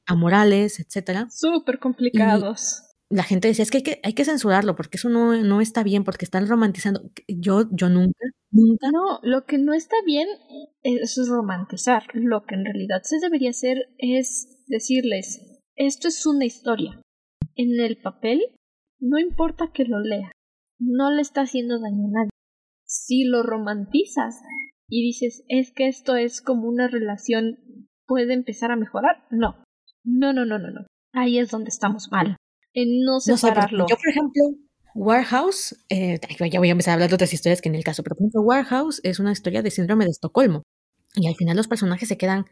amorales, 0.06 0.80
etcétera. 0.80 1.28
Súper 1.30 1.78
complicados. 1.78 2.82
la 3.10 3.22
gente 3.22 3.48
decía, 3.48 3.62
es 3.62 3.70
que 3.70 3.78
hay, 3.78 3.82
que 3.82 4.00
hay 4.02 4.12
que 4.14 4.24
censurarlo 4.24 4.74
porque 4.76 4.96
eso 4.96 5.08
no, 5.08 5.36
no 5.42 5.60
está 5.60 5.82
bien, 5.82 6.04
porque 6.04 6.24
están 6.24 6.48
romantizando. 6.48 7.10
Yo, 7.28 7.68
yo 7.70 7.88
nunca, 7.88 8.24
nunca. 8.50 8.90
No, 8.92 9.20
lo 9.22 9.44
que 9.44 9.58
no 9.58 9.74
está 9.74 9.96
bien 10.04 10.28
es 10.82 11.16
romantizar. 11.28 12.04
Lo 12.14 12.44
que 12.44 12.54
en 12.54 12.64
realidad 12.64 13.02
se 13.02 13.18
debería 13.20 13.50
hacer 13.50 13.78
es 13.98 14.62
decirles, 14.66 15.60
esto 15.76 16.08
es 16.08 16.24
una 16.26 16.44
historia. 16.44 17.00
En 17.54 17.80
el 17.80 17.96
papel, 17.96 18.40
no 19.00 19.18
importa 19.18 19.70
que 19.72 19.84
lo 19.84 20.00
lea, 20.00 20.32
no 20.78 21.10
le 21.10 21.22
está 21.22 21.42
haciendo 21.42 21.80
daño 21.80 22.06
a 22.06 22.10
nadie. 22.10 22.30
Si 22.86 23.24
lo 23.24 23.42
romantizas 23.42 24.40
y 24.88 25.02
dices, 25.02 25.44
es 25.48 25.72
que 25.72 25.88
esto 25.88 26.16
es 26.16 26.40
como 26.40 26.68
una 26.68 26.88
relación, 26.88 27.58
puede 28.06 28.34
empezar 28.34 28.70
a 28.70 28.76
mejorar, 28.76 29.26
no. 29.30 29.62
No, 30.06 30.32
no, 30.32 30.46
no, 30.46 30.58
no, 30.58 30.70
no. 30.70 30.86
Ahí 31.12 31.38
es 31.38 31.50
donde 31.50 31.68
estamos 31.68 32.08
mal. 32.10 32.36
En 32.72 33.04
no 33.04 33.20
separarlo. 33.20 33.86
yo, 33.88 33.96
por 33.96 34.08
ejemplo, 34.08 34.42
Warhouse, 34.94 35.76
eh, 35.88 36.18
ya 36.50 36.58
voy 36.58 36.68
a 36.68 36.72
empezar 36.72 36.92
a 36.92 36.94
hablar 36.94 37.08
de 37.10 37.16
otras 37.16 37.32
historias 37.32 37.60
que 37.60 37.68
en 37.68 37.74
el 37.74 37.84
caso, 37.84 38.02
pero 38.02 38.16
por 38.16 38.24
ejemplo, 38.24 38.42
Warhouse 38.42 39.00
es 39.02 39.18
una 39.18 39.32
historia 39.32 39.62
de 39.62 39.70
síndrome 39.70 40.04
de 40.04 40.10
Estocolmo. 40.10 40.62
Y 41.14 41.26
al 41.26 41.34
final 41.34 41.56
los 41.56 41.68
personajes 41.68 42.08
se 42.08 42.18
quedan 42.18 42.46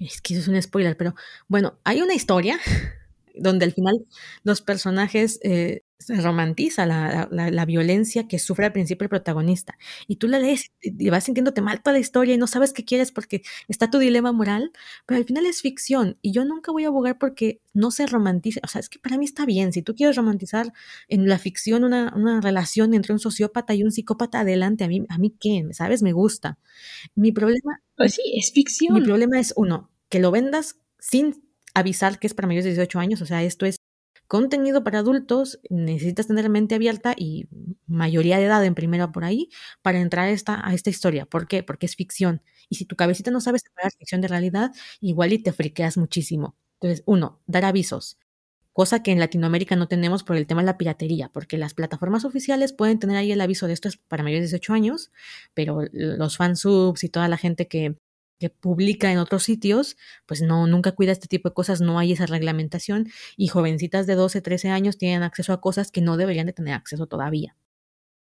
es 0.00 0.20
que 0.20 0.34
eso 0.34 0.42
es 0.42 0.48
un 0.48 0.60
spoiler, 0.60 0.96
pero 0.96 1.14
bueno, 1.48 1.78
hay 1.84 2.02
una 2.02 2.14
historia 2.14 2.58
donde 3.34 3.64
al 3.64 3.72
final 3.72 4.06
los 4.44 4.60
personajes 4.60 5.40
eh, 5.42 5.82
se 6.02 6.20
romantiza 6.20 6.86
la, 6.86 7.28
la, 7.30 7.64
violencia 7.64 8.28
que 8.28 8.38
sufre 8.38 8.66
al 8.66 8.72
principio 8.72 9.04
el 9.04 9.08
protagonista. 9.08 9.78
Y 10.06 10.16
tú 10.16 10.28
la 10.28 10.38
lees 10.38 10.70
y 10.80 11.10
vas 11.10 11.24
sintiéndote 11.24 11.60
mal 11.60 11.80
toda 11.80 11.94
la 11.94 12.00
historia 12.00 12.34
y 12.34 12.38
no 12.38 12.46
sabes 12.46 12.72
qué 12.72 12.84
quieres 12.84 13.12
porque 13.12 13.42
está 13.68 13.90
tu 13.90 13.98
dilema 13.98 14.32
moral, 14.32 14.72
pero 15.06 15.18
al 15.18 15.24
final 15.24 15.46
es 15.46 15.62
ficción 15.62 16.18
y 16.22 16.32
yo 16.32 16.44
nunca 16.44 16.72
voy 16.72 16.84
a 16.84 16.88
abogar 16.88 17.18
porque 17.18 17.60
no 17.72 17.90
se 17.90 18.06
romantice. 18.06 18.60
O 18.64 18.68
sea, 18.68 18.80
es 18.80 18.88
que 18.88 18.98
para 18.98 19.16
mí 19.16 19.24
está 19.24 19.46
bien. 19.46 19.72
Si 19.72 19.82
tú 19.82 19.94
quieres 19.94 20.16
romantizar 20.16 20.72
en 21.08 21.28
la 21.28 21.38
ficción 21.38 21.84
una, 21.84 22.12
una 22.16 22.40
relación 22.40 22.94
entre 22.94 23.12
un 23.12 23.18
sociópata 23.18 23.74
y 23.74 23.84
un 23.84 23.92
psicópata, 23.92 24.40
adelante. 24.40 24.84
A 24.84 24.88
mí, 24.88 25.04
a 25.08 25.18
mí 25.18 25.34
qué, 25.38 25.66
¿sabes? 25.72 26.02
Me 26.02 26.12
gusta. 26.12 26.58
Mi 27.14 27.32
problema... 27.32 27.80
Pues 27.96 28.14
sí, 28.14 28.22
es 28.36 28.52
ficción. 28.52 28.94
Mi 28.94 29.00
problema 29.00 29.38
es, 29.38 29.52
uno, 29.56 29.90
que 30.08 30.18
lo 30.18 30.30
vendas 30.30 30.76
sin 30.98 31.42
avisar 31.74 32.18
que 32.18 32.26
es 32.26 32.34
para 32.34 32.46
mayores 32.46 32.64
de 32.64 32.70
18 32.72 32.98
años, 32.98 33.22
o 33.22 33.26
sea, 33.26 33.42
esto 33.42 33.66
es 33.66 33.76
contenido 34.32 34.82
para 34.82 35.00
adultos, 35.00 35.60
necesitas 35.68 36.26
tener 36.26 36.48
mente 36.48 36.74
abierta 36.74 37.14
y 37.14 37.48
mayoría 37.86 38.38
de 38.38 38.46
edad 38.46 38.64
en 38.64 38.74
primera 38.74 39.12
por 39.12 39.24
ahí 39.24 39.50
para 39.82 40.00
entrar 40.00 40.24
a 40.24 40.30
esta, 40.30 40.66
a 40.66 40.72
esta 40.72 40.88
historia. 40.88 41.26
¿Por 41.26 41.46
qué? 41.46 41.62
Porque 41.62 41.84
es 41.84 41.96
ficción. 41.96 42.40
Y 42.70 42.76
si 42.76 42.86
tu 42.86 42.96
cabecita 42.96 43.30
no 43.30 43.42
sabe 43.42 43.58
separar 43.58 43.92
ficción 43.92 44.22
de 44.22 44.28
realidad, 44.28 44.72
igual 45.02 45.34
y 45.34 45.38
te 45.38 45.52
friqueas 45.52 45.98
muchísimo. 45.98 46.56
Entonces, 46.80 47.02
uno, 47.04 47.42
dar 47.46 47.66
avisos. 47.66 48.18
Cosa 48.72 49.02
que 49.02 49.12
en 49.12 49.20
Latinoamérica 49.20 49.76
no 49.76 49.86
tenemos 49.86 50.24
por 50.24 50.36
el 50.36 50.46
tema 50.46 50.62
de 50.62 50.66
la 50.66 50.78
piratería, 50.78 51.28
porque 51.28 51.58
las 51.58 51.74
plataformas 51.74 52.24
oficiales 52.24 52.72
pueden 52.72 52.98
tener 52.98 53.18
ahí 53.18 53.32
el 53.32 53.40
aviso 53.42 53.66
de 53.66 53.74
esto 53.74 53.88
es 53.88 53.98
para 53.98 54.22
mayores 54.22 54.50
de 54.50 54.56
18 54.56 54.72
años, 54.72 55.12
pero 55.52 55.82
los 55.92 56.38
fansubs 56.38 57.04
y 57.04 57.10
toda 57.10 57.28
la 57.28 57.36
gente 57.36 57.68
que 57.68 57.98
que 58.42 58.50
publica 58.50 59.12
en 59.12 59.18
otros 59.18 59.44
sitios, 59.44 59.96
pues 60.26 60.42
no, 60.42 60.66
nunca 60.66 60.90
cuida 60.92 61.12
este 61.12 61.28
tipo 61.28 61.48
de 61.48 61.54
cosas, 61.54 61.80
no 61.80 62.00
hay 62.00 62.10
esa 62.10 62.26
reglamentación 62.26 63.06
y 63.36 63.46
jovencitas 63.46 64.08
de 64.08 64.16
12, 64.16 64.40
13 64.42 64.68
años 64.70 64.98
tienen 64.98 65.22
acceso 65.22 65.52
a 65.52 65.60
cosas 65.60 65.92
que 65.92 66.00
no 66.00 66.16
deberían 66.16 66.46
de 66.46 66.52
tener 66.52 66.74
acceso 66.74 67.06
todavía. 67.06 67.56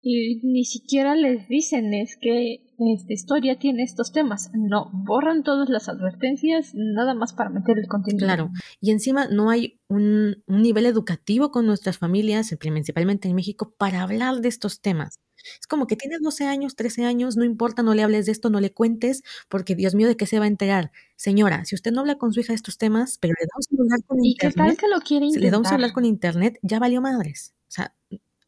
Y 0.03 0.41
ni 0.45 0.65
siquiera 0.65 1.17
les 1.17 1.49
dicen 1.49 1.95
es 1.95 2.17
que 2.17 2.61
esta 2.79 3.13
historia 3.13 3.59
tiene 3.59 3.83
estos 3.83 4.13
temas. 4.13 4.53
No, 4.55 4.89
borran 4.93 5.43
todas 5.43 5.69
las 5.69 5.89
advertencias 5.89 6.75
nada 6.75 7.15
más 7.15 7.33
para 7.33 7.51
meter 7.51 7.77
el 7.79 7.89
contenido. 7.89 8.25
Claro, 8.25 8.51
y 8.81 8.93
encima 8.93 9.27
no 9.27 9.51
hay 9.51 9.81
un, 9.89 10.45
un 10.47 10.63
nivel 10.63 10.87
educativo 10.87 11.51
con 11.51 11.67
nuestras 11.67 11.99
familias, 11.99 12.55
principalmente 12.61 13.29
en 13.29 13.35
México, 13.35 13.75
para 13.77 14.03
hablar 14.03 14.43
de 14.43 14.49
estos 14.49 14.81
temas. 14.81 15.19
Es 15.61 15.67
como 15.67 15.87
que 15.87 15.97
tienes 15.97 16.21
12 16.21 16.47
años, 16.47 16.77
13 16.77 17.05
años, 17.05 17.37
no 17.37 17.45
importa, 17.45 17.83
no 17.83 17.95
le 17.95 18.03
hables 18.03 18.27
de 18.27 18.33
esto, 18.33 18.51
no 18.51 18.61
le 18.61 18.73
cuentes, 18.73 19.23
porque 19.49 19.75
Dios 19.75 19.95
mío, 19.95 20.09
¿de 20.09 20.17
qué 20.17 20.27
se 20.27 20.39
va 20.39 20.45
a 20.45 20.49
enterar? 20.49 20.93
Señora, 21.17 21.65
si 21.65 21.75
usted 21.75 21.93
no 21.93 22.01
habla 22.01 22.17
con 22.17 22.33
su 22.33 22.41
hija 22.41 22.53
de 22.53 22.57
estos 22.57 22.79
temas, 22.79 23.19
pero 23.19 23.35
le 23.39 23.47
da 23.47 23.53
un 23.57 23.63
celular 23.63 24.01
con 24.07 24.25
internet, 24.25 24.79
que 24.79 24.89
lo 24.89 25.01
quiere 25.01 25.27
le 25.35 25.51
da 25.51 25.59
un 25.59 25.65
celular 25.65 25.93
con 25.93 26.05
internet, 26.05 26.59
ya 26.63 26.79
valió 26.79 27.01
madres. 27.01 27.55
O 27.69 27.73
sea, 27.75 27.95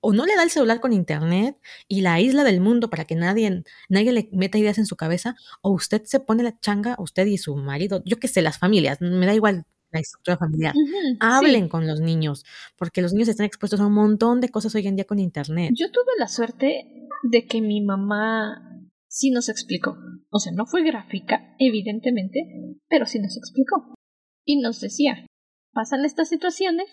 o 0.00 0.12
no 0.12 0.24
le 0.24 0.36
da 0.36 0.42
el 0.42 0.50
celular 0.50 0.80
con 0.80 0.92
internet 0.92 1.56
y 1.88 2.00
la 2.02 2.20
isla 2.20 2.44
del 2.44 2.60
mundo 2.60 2.90
para 2.90 3.06
que 3.06 3.16
nadie, 3.16 3.64
nadie 3.88 4.12
le 4.12 4.28
meta 4.32 4.58
ideas 4.58 4.78
en 4.78 4.86
su 4.86 4.96
cabeza, 4.96 5.34
o 5.62 5.70
usted 5.70 6.04
se 6.04 6.20
pone 6.20 6.42
la 6.42 6.58
changa, 6.60 6.96
usted 6.98 7.26
y 7.26 7.38
su 7.38 7.56
marido, 7.56 8.02
yo 8.04 8.18
qué 8.18 8.28
sé, 8.28 8.42
las 8.42 8.58
familias, 8.58 9.00
me 9.00 9.26
da 9.26 9.34
igual 9.34 9.66
la 9.96 10.02
estructura 10.02 10.36
familiar. 10.36 10.74
Hablen 11.20 11.68
con 11.68 11.86
los 11.86 12.00
niños, 12.00 12.44
porque 12.78 13.02
los 13.02 13.12
niños 13.12 13.28
están 13.28 13.46
expuestos 13.46 13.80
a 13.80 13.86
un 13.86 13.94
montón 13.94 14.40
de 14.40 14.48
cosas 14.48 14.74
hoy 14.74 14.86
en 14.86 14.96
día 14.96 15.04
con 15.04 15.18
Internet. 15.18 15.72
Yo 15.74 15.90
tuve 15.90 16.12
la 16.18 16.28
suerte 16.28 17.08
de 17.22 17.46
que 17.46 17.60
mi 17.60 17.80
mamá 17.80 18.88
sí 19.08 19.30
nos 19.30 19.48
explicó. 19.48 19.96
O 20.30 20.38
sea, 20.38 20.52
no 20.52 20.66
fue 20.66 20.82
gráfica, 20.82 21.54
evidentemente, 21.58 22.40
pero 22.88 23.06
sí 23.06 23.18
nos 23.18 23.36
explicó. 23.36 23.94
Y 24.44 24.60
nos 24.60 24.80
decía, 24.80 25.26
pasan 25.72 26.04
estas 26.04 26.28
situaciones, 26.28 26.92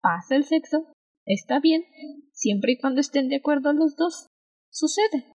pasa 0.00 0.36
el 0.36 0.44
sexo, 0.44 0.86
está 1.24 1.60
bien, 1.60 1.84
siempre 2.32 2.72
y 2.72 2.78
cuando 2.78 3.00
estén 3.00 3.28
de 3.28 3.36
acuerdo 3.36 3.72
los 3.72 3.96
dos, 3.96 4.28
sucede. 4.70 5.32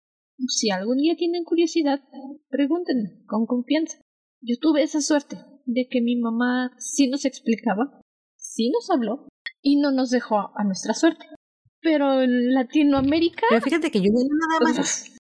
Si 0.48 0.70
algún 0.70 0.98
día 0.98 1.16
tienen 1.16 1.44
curiosidad, 1.44 2.00
pregúntenme 2.48 3.24
con 3.26 3.46
confianza. 3.46 3.98
Yo 4.42 4.56
tuve 4.60 4.82
esa 4.82 5.00
suerte 5.00 5.38
de 5.66 5.88
que 5.88 6.00
mi 6.00 6.16
mamá 6.16 6.72
sí 6.78 7.08
nos 7.08 7.24
explicaba, 7.24 8.00
sí 8.36 8.70
nos 8.70 8.88
habló 8.90 9.28
y 9.60 9.76
no 9.76 9.92
nos 9.92 10.10
dejó 10.10 10.52
a 10.56 10.64
nuestra 10.64 10.94
suerte. 10.94 11.26
Pero 11.80 12.22
en 12.22 12.54
Latinoamérica. 12.54 13.46
Pero 13.50 13.60
fíjate 13.60 13.90
que 13.90 13.98
yo 13.98 14.06
nada 14.10 14.60
más. 14.60 14.76
Pues, 14.76 15.16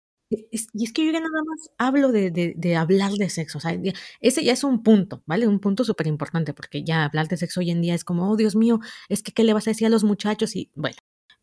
y 0.73 0.85
es 0.85 0.93
que 0.93 1.05
yo 1.05 1.13
ya 1.13 1.21
nada 1.21 1.43
más 1.47 1.71
hablo 1.79 2.11
de, 2.11 2.31
de, 2.31 2.55
de, 2.57 2.77
hablar 2.77 3.13
de 3.13 3.29
sexo. 3.29 3.59
O 3.59 3.61
sea, 3.61 3.79
ese 4.21 4.45
ya 4.45 4.53
es 4.53 4.65
un 4.65 4.83
punto, 4.83 5.23
¿vale? 5.27 5.47
Un 5.47 5.61
punto 5.61 5.85
súper 5.85 6.07
importante, 6.07 6.55
porque 6.55 6.83
ya 6.83 7.05
hablar 7.05 7.29
de 7.29 7.37
sexo 7.37 7.61
hoy 7.61 7.71
en 7.71 7.83
día 7.83 7.95
es 7.95 8.05
como, 8.05 8.31
oh 8.31 8.37
Dios 8.37 8.57
mío, 8.57 8.81
es 9.09 9.23
que 9.23 9.33
¿qué 9.33 9.45
le 9.45 9.53
vas 9.53 9.67
a 9.67 9.71
decir 9.71 9.87
a 9.87 9.91
los 9.91 10.05
muchachos? 10.05 10.57
Y 10.57 10.71
bueno. 10.75 10.97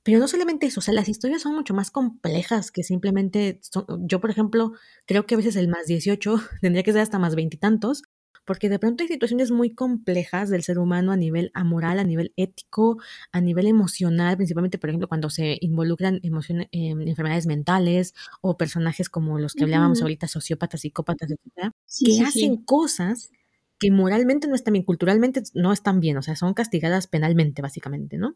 Pero 0.03 0.17
no 0.17 0.27
solamente 0.27 0.65
eso, 0.65 0.79
o 0.79 0.83
sea, 0.83 0.95
las 0.95 1.09
historias 1.09 1.43
son 1.43 1.53
mucho 1.53 1.75
más 1.75 1.91
complejas 1.91 2.71
que 2.71 2.83
simplemente. 2.83 3.59
Son, 3.61 3.85
yo, 4.07 4.19
por 4.19 4.31
ejemplo, 4.31 4.71
creo 5.05 5.27
que 5.27 5.35
a 5.35 5.37
veces 5.37 5.55
el 5.55 5.67
más 5.67 5.85
18 5.85 6.35
tendría 6.61 6.83
que 6.83 6.91
ser 6.91 7.01
hasta 7.01 7.19
más 7.19 7.35
veintitantos, 7.35 8.03
porque 8.45 8.69
de 8.69 8.79
pronto 8.79 9.03
hay 9.03 9.07
situaciones 9.07 9.51
muy 9.51 9.73
complejas 9.73 10.49
del 10.49 10.63
ser 10.63 10.79
humano 10.79 11.11
a 11.11 11.17
nivel 11.17 11.51
amoral, 11.53 11.99
a 11.99 12.03
nivel 12.03 12.33
ético, 12.35 12.97
a 13.31 13.41
nivel 13.41 13.67
emocional, 13.67 14.35
principalmente, 14.37 14.77
por 14.77 14.89
ejemplo, 14.89 15.07
cuando 15.07 15.29
se 15.29 15.57
involucran 15.61 16.19
emociones, 16.23 16.67
em, 16.71 17.01
enfermedades 17.07 17.47
mentales 17.47 18.13
o 18.41 18.57
personajes 18.57 19.09
como 19.09 19.39
los 19.39 19.53
que 19.53 19.63
hablábamos 19.63 20.01
ahorita, 20.01 20.27
sociópatas, 20.27 20.81
psicópatas, 20.81 21.31
etcétera, 21.31 21.71
que 22.03 22.21
hacen 22.21 22.57
cosas 22.57 23.31
que 23.79 23.91
moralmente 23.91 24.47
no 24.47 24.55
están 24.55 24.73
bien, 24.73 24.85
culturalmente 24.85 25.41
no 25.55 25.73
están 25.73 25.99
bien, 25.99 26.17
o 26.17 26.21
sea, 26.21 26.35
son 26.35 26.53
castigadas 26.53 27.07
penalmente, 27.07 27.61
básicamente, 27.61 28.17
¿no? 28.17 28.35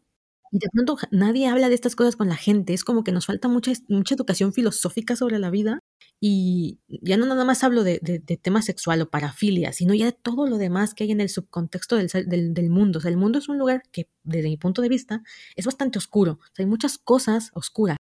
Y 0.51 0.59
de 0.59 0.67
pronto 0.71 0.97
nadie 1.11 1.47
habla 1.47 1.69
de 1.69 1.75
estas 1.75 1.95
cosas 1.95 2.15
con 2.15 2.29
la 2.29 2.35
gente, 2.35 2.73
es 2.73 2.83
como 2.83 3.03
que 3.03 3.11
nos 3.11 3.25
falta 3.25 3.47
mucha, 3.47 3.71
mucha 3.89 4.15
educación 4.15 4.53
filosófica 4.53 5.15
sobre 5.15 5.39
la 5.39 5.49
vida 5.49 5.79
y 6.19 6.79
ya 6.87 7.17
no 7.17 7.25
nada 7.25 7.45
más 7.45 7.63
hablo 7.63 7.83
de, 7.83 7.99
de, 8.01 8.37
tema 8.37 8.61
sexual 8.61 9.01
o 9.01 9.09
parafilia, 9.09 9.73
sino 9.73 9.93
ya 9.93 10.05
de 10.05 10.11
todo 10.13 10.47
lo 10.47 10.57
demás 10.57 10.93
que 10.93 11.03
hay 11.03 11.11
en 11.11 11.21
el 11.21 11.29
subcontexto 11.29 11.97
del, 11.97 12.07
del, 12.07 12.53
del, 12.53 12.69
mundo. 12.69 12.99
O 12.99 13.01
sea, 13.01 13.11
el 13.11 13.17
mundo 13.17 13.39
es 13.39 13.49
un 13.49 13.57
lugar 13.57 13.83
que, 13.91 14.09
desde 14.23 14.49
mi 14.49 14.57
punto 14.57 14.81
de 14.81 14.89
vista, 14.89 15.23
es 15.55 15.65
bastante 15.65 15.97
oscuro. 15.99 16.39
O 16.41 16.55
sea, 16.55 16.63
hay 16.63 16.69
muchas 16.69 16.97
cosas 16.97 17.51
oscuras 17.53 17.97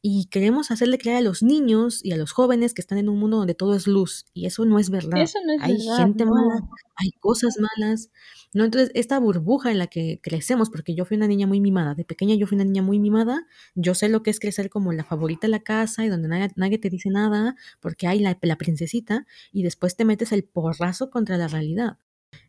y 0.00 0.26
queremos 0.26 0.70
hacerle 0.70 0.96
creer 0.98 1.16
a 1.16 1.20
los 1.22 1.42
niños 1.42 2.04
y 2.04 2.12
a 2.12 2.16
los 2.16 2.30
jóvenes 2.30 2.72
que 2.72 2.80
están 2.80 2.98
en 2.98 3.08
un 3.08 3.18
mundo 3.18 3.38
donde 3.38 3.54
todo 3.54 3.74
es 3.74 3.88
luz 3.88 4.26
y 4.32 4.46
eso 4.46 4.64
no 4.64 4.78
es 4.78 4.90
verdad. 4.90 5.20
Eso 5.20 5.38
no 5.44 5.52
es 5.54 5.62
hay 5.62 5.76
verdad, 5.76 5.96
gente 5.98 6.24
no. 6.24 6.30
mala, 6.30 6.68
hay 6.96 7.10
cosas 7.18 7.56
malas. 7.58 8.10
No, 8.54 8.64
entonces 8.64 8.92
esta 8.94 9.18
burbuja 9.18 9.72
en 9.72 9.78
la 9.78 9.88
que 9.88 10.20
crecemos, 10.22 10.70
porque 10.70 10.94
yo 10.94 11.04
fui 11.04 11.16
una 11.16 11.26
niña 11.26 11.48
muy 11.48 11.60
mimada, 11.60 11.94
de 11.94 12.04
pequeña 12.04 12.36
yo 12.36 12.46
fui 12.46 12.54
una 12.54 12.64
niña 12.64 12.82
muy 12.82 13.00
mimada, 13.00 13.46
yo 13.74 13.94
sé 13.94 14.08
lo 14.08 14.22
que 14.22 14.30
es 14.30 14.38
crecer 14.38 14.70
como 14.70 14.92
la 14.92 15.04
favorita 15.04 15.48
de 15.48 15.50
la 15.50 15.60
casa 15.60 16.04
y 16.04 16.08
donde 16.08 16.28
nadie, 16.28 16.50
nadie 16.54 16.78
te 16.78 16.90
dice 16.90 17.10
nada, 17.10 17.56
porque 17.80 18.06
hay 18.06 18.20
la, 18.20 18.38
la 18.40 18.56
princesita 18.56 19.26
y 19.52 19.64
después 19.64 19.96
te 19.96 20.04
metes 20.04 20.30
el 20.30 20.44
porrazo 20.44 21.10
contra 21.10 21.36
la 21.38 21.48
realidad. 21.48 21.98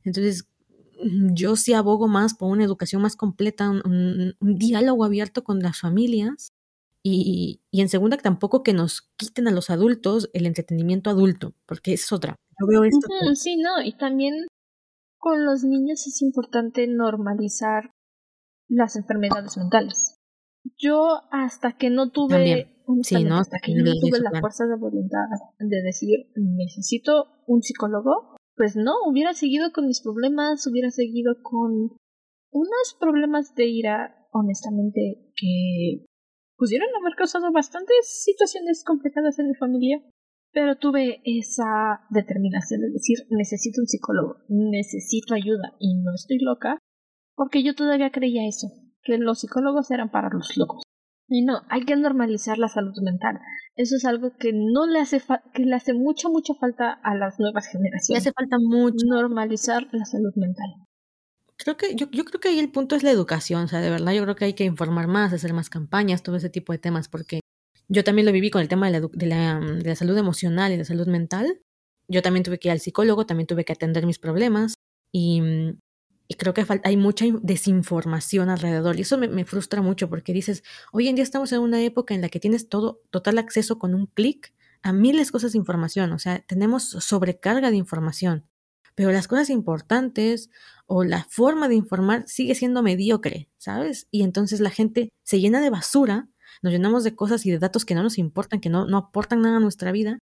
Entonces, 0.04 0.48
yo 1.34 1.56
sí 1.56 1.74
abogo 1.74 2.08
más 2.08 2.36
por 2.36 2.52
una 2.52 2.64
educación 2.64 3.02
más 3.02 3.16
completa, 3.16 3.70
un, 3.70 3.82
un, 3.86 4.36
un 4.40 4.56
diálogo 4.58 5.04
abierto 5.04 5.44
con 5.44 5.60
las 5.60 5.80
familias 5.80 6.54
y, 7.02 7.62
y, 7.72 7.82
en 7.82 7.90
segunda, 7.90 8.18
tampoco 8.18 8.62
que 8.62 8.74
nos 8.74 9.10
quiten 9.16 9.48
a 9.48 9.52
los 9.52 9.70
adultos 9.70 10.30
el 10.34 10.46
entretenimiento 10.46 11.10
adulto, 11.10 11.54
porque 11.66 11.94
es 11.94 12.12
otra. 12.12 12.36
Yo 12.60 12.68
veo 12.68 12.84
esto. 12.84 13.08
Uh 13.08 13.30
-huh, 13.30 13.36
sí, 13.36 13.58
no, 13.58 13.82
y 13.82 13.94
también 13.98 14.48
con 15.18 15.46
los 15.46 15.64
niños 15.64 16.06
es 16.08 16.22
importante 16.22 16.88
normalizar 16.88 17.92
las 18.68 18.96
enfermedades 18.96 19.58
mentales. 19.58 20.18
Yo 20.78 21.22
hasta 21.32 21.78
que 21.78 21.90
no 21.90 22.12
tuve, 22.12 22.36
también. 22.36 22.80
Sí, 23.04 23.24
¿no? 23.24 23.38
hasta 23.38 23.60
que 23.60 23.76
no 23.76 23.92
tuve 24.02 24.20
la 24.20 24.40
fuerza 24.40 24.66
de 24.66 24.76
voluntad 24.76 25.28
de 25.60 25.82
decir 25.84 26.32
necesito 26.36 27.28
un 27.46 27.62
psicólogo, 27.62 28.36
pues 28.56 28.76
no, 28.76 28.94
hubiera 29.06 29.34
seguido 29.34 29.72
con 29.72 29.86
mis 29.86 30.02
problemas, 30.02 30.66
hubiera 30.66 30.90
seguido 30.90 31.36
con 31.44 31.98
unos 32.52 32.98
problemas 33.00 33.54
de 33.54 33.68
ira, 33.68 34.28
honestamente, 34.32 35.32
que 35.36 36.08
pudieron 36.60 36.90
haber 37.00 37.16
causado 37.16 37.52
bastantes 37.52 38.22
situaciones 38.24 38.84
complicadas 38.86 39.40
en 39.40 39.48
mi 39.48 39.56
familia, 39.56 40.04
pero 40.52 40.78
tuve 40.78 41.22
esa 41.24 42.02
determinación 42.10 42.82
de 42.82 42.92
decir 42.92 43.18
necesito 43.30 43.82
un 43.82 43.88
psicólogo, 43.88 44.36
necesito 44.50 45.34
ayuda 45.34 45.74
y 45.80 45.96
no 45.96 46.14
estoy 46.14 46.38
loca, 46.40 46.78
porque 47.36 47.64
yo 47.64 47.74
todavía 47.76 48.12
creía 48.12 48.46
eso, 48.46 48.68
que 49.04 49.18
los 49.18 49.40
psicólogos 49.40 49.90
eran 49.90 50.12
para 50.12 50.30
los 50.30 50.58
locos. 50.58 50.84
Y 51.30 51.44
no, 51.44 51.62
hay 51.70 51.86
que 51.86 51.96
normalizar 51.96 52.58
la 52.58 52.68
salud 52.68 52.96
mental. 53.04 53.40
Eso 53.76 53.96
es 53.96 54.04
algo 54.04 54.32
que 54.38 54.52
no 54.52 54.88
le 54.88 55.00
hace 55.00 55.22
que 55.54 55.64
le 55.64 55.76
hace 55.76 55.94
mucha 55.94 56.28
mucha 56.28 56.56
falta 56.56 56.92
a 56.92 57.16
las 57.16 57.40
nuevas 57.40 57.68
generaciones. 57.68 58.10
Le 58.10 58.18
hace 58.18 58.32
falta 58.34 58.58
mucho 58.60 59.06
normalizar 59.08 59.88
la 59.92 60.06
salud 60.06 60.34
mental 60.36 60.89
creo 61.76 61.78
que 61.78 61.96
yo, 61.96 62.10
yo 62.12 62.26
creo 62.26 62.40
que 62.40 62.50
ahí 62.50 62.60
el 62.60 62.72
punto 62.72 62.96
es 62.96 63.04
la 63.04 63.12
educación, 63.12 63.64
o 63.64 63.68
sea, 63.68 63.82
de 63.82 63.90
verdad 63.90 64.14
yo 64.14 64.24
creo 64.24 64.36
que 64.36 64.46
hay 64.46 64.54
que 64.54 64.64
informar 64.64 65.08
más, 65.08 65.34
hacer 65.34 65.54
más 65.54 65.70
campañas, 65.70 66.24
todo 66.24 66.36
ese 66.36 66.50
tipo 66.50 66.74
de 66.74 66.80
temas, 66.80 67.08
porque 67.08 67.42
yo 67.88 68.04
también 68.04 68.26
lo 68.26 68.32
viví 68.32 68.50
con 68.50 68.62
el 68.62 68.68
tema 68.68 68.90
de 68.90 69.00
la, 69.00 69.08
de 69.12 69.26
la, 69.26 69.60
de 69.60 69.90
la 69.90 69.96
salud 69.96 70.18
emocional 70.18 70.72
y 70.72 70.78
de 70.78 70.86
salud 70.86 71.08
mental. 71.08 71.62
Yo 72.08 72.22
también 72.22 72.44
tuve 72.44 72.60
que 72.60 72.70
ir 72.70 72.72
al 72.72 72.80
psicólogo, 72.80 73.26
también 73.26 73.48
tuve 73.48 73.66
que 73.66 73.74
atender 73.74 74.06
mis 74.06 74.20
problemas 74.20 74.76
y, 75.12 75.42
y 76.28 76.36
creo 76.36 76.54
que 76.54 76.66
hay 76.84 76.98
mucha 76.98 77.26
desinformación 77.42 78.50
alrededor 78.50 78.98
y 78.98 79.02
eso 79.02 79.18
me, 79.18 79.28
me, 79.28 79.46
frustra 79.46 79.82
mucho 79.82 80.10
porque 80.10 80.34
dices, 80.34 80.64
hoy 80.92 81.08
en 81.08 81.16
día 81.16 81.24
estamos 81.24 81.52
en 81.52 81.60
una 81.60 81.82
época 81.82 82.14
en 82.14 82.22
la 82.22 82.30
que 82.30 82.40
tienes 82.40 82.70
todo, 82.70 83.02
total 83.12 83.38
acceso 83.38 83.80
con 83.80 83.94
un 83.94 84.08
clic 84.08 84.54
a 84.82 84.94
miles 84.94 85.28
de 85.28 85.32
cosas 85.32 85.52
de 85.52 85.58
información, 85.58 86.12
o 86.14 86.20
sea, 86.20 86.40
tenemos 86.40 86.84
sobrecarga 86.90 87.70
de 87.70 87.78
información 87.78 88.49
pero 89.00 89.14
las 89.14 89.30
cosas 89.30 89.50
importantes 89.50 90.50
o 90.86 91.06
la 91.06 91.24
forma 91.30 91.70
de 91.70 91.76
informar 91.76 92.26
sigue 92.28 92.54
siendo 92.54 92.84
mediocre, 92.84 93.48
¿sabes? 93.58 94.10
Y 94.12 94.24
entonces 94.24 94.60
la 94.60 94.72
gente 94.72 95.08
se 95.24 95.40
llena 95.40 95.62
de 95.62 95.70
basura, 95.70 96.28
nos 96.62 96.74
llenamos 96.74 97.06
de 97.06 97.16
cosas 97.16 97.46
y 97.46 97.52
de 97.52 97.60
datos 97.60 97.86
que 97.86 97.96
no 97.96 98.04
nos 98.04 98.18
importan, 98.18 98.60
que 98.60 98.68
no, 98.68 98.86
no 98.88 98.98
aportan 98.98 99.42
nada 99.42 99.56
a 99.56 99.60
nuestra 99.62 99.94
vida, 99.94 100.20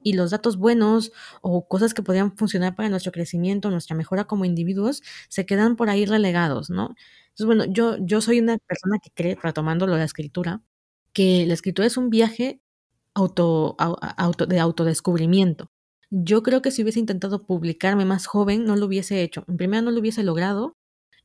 y 0.00 0.12
los 0.12 0.30
datos 0.30 0.58
buenos 0.58 1.10
o 1.42 1.66
cosas 1.66 1.92
que 1.92 2.04
podrían 2.04 2.36
funcionar 2.36 2.76
para 2.76 2.88
nuestro 2.88 3.10
crecimiento, 3.10 3.68
nuestra 3.68 3.96
mejora 3.96 4.26
como 4.26 4.44
individuos, 4.44 5.02
se 5.28 5.44
quedan 5.44 5.74
por 5.74 5.90
ahí 5.90 6.06
relegados, 6.06 6.70
¿no? 6.70 6.94
Entonces, 7.30 7.46
bueno, 7.46 7.64
yo, 7.64 7.96
yo 7.98 8.20
soy 8.20 8.38
una 8.38 8.58
persona 8.58 8.98
que 9.02 9.10
cree, 9.10 9.36
retomando 9.42 9.88
lo 9.88 9.94
de 9.94 9.98
la 9.98 10.04
escritura, 10.04 10.62
que 11.12 11.46
la 11.46 11.54
escritura 11.54 11.88
es 11.88 11.96
un 11.96 12.10
viaje 12.10 12.60
auto, 13.12 13.74
auto, 13.76 14.46
de 14.46 14.60
autodescubrimiento 14.60 15.68
yo 16.10 16.42
creo 16.42 16.62
que 16.62 16.70
si 16.70 16.82
hubiese 16.82 17.00
intentado 17.00 17.46
publicarme 17.46 18.04
más 18.04 18.26
joven, 18.26 18.64
no 18.64 18.76
lo 18.76 18.86
hubiese 18.86 19.22
hecho. 19.22 19.44
En 19.48 19.56
primera, 19.56 19.82
no 19.82 19.90
lo 19.92 20.00
hubiese 20.00 20.24
logrado. 20.24 20.76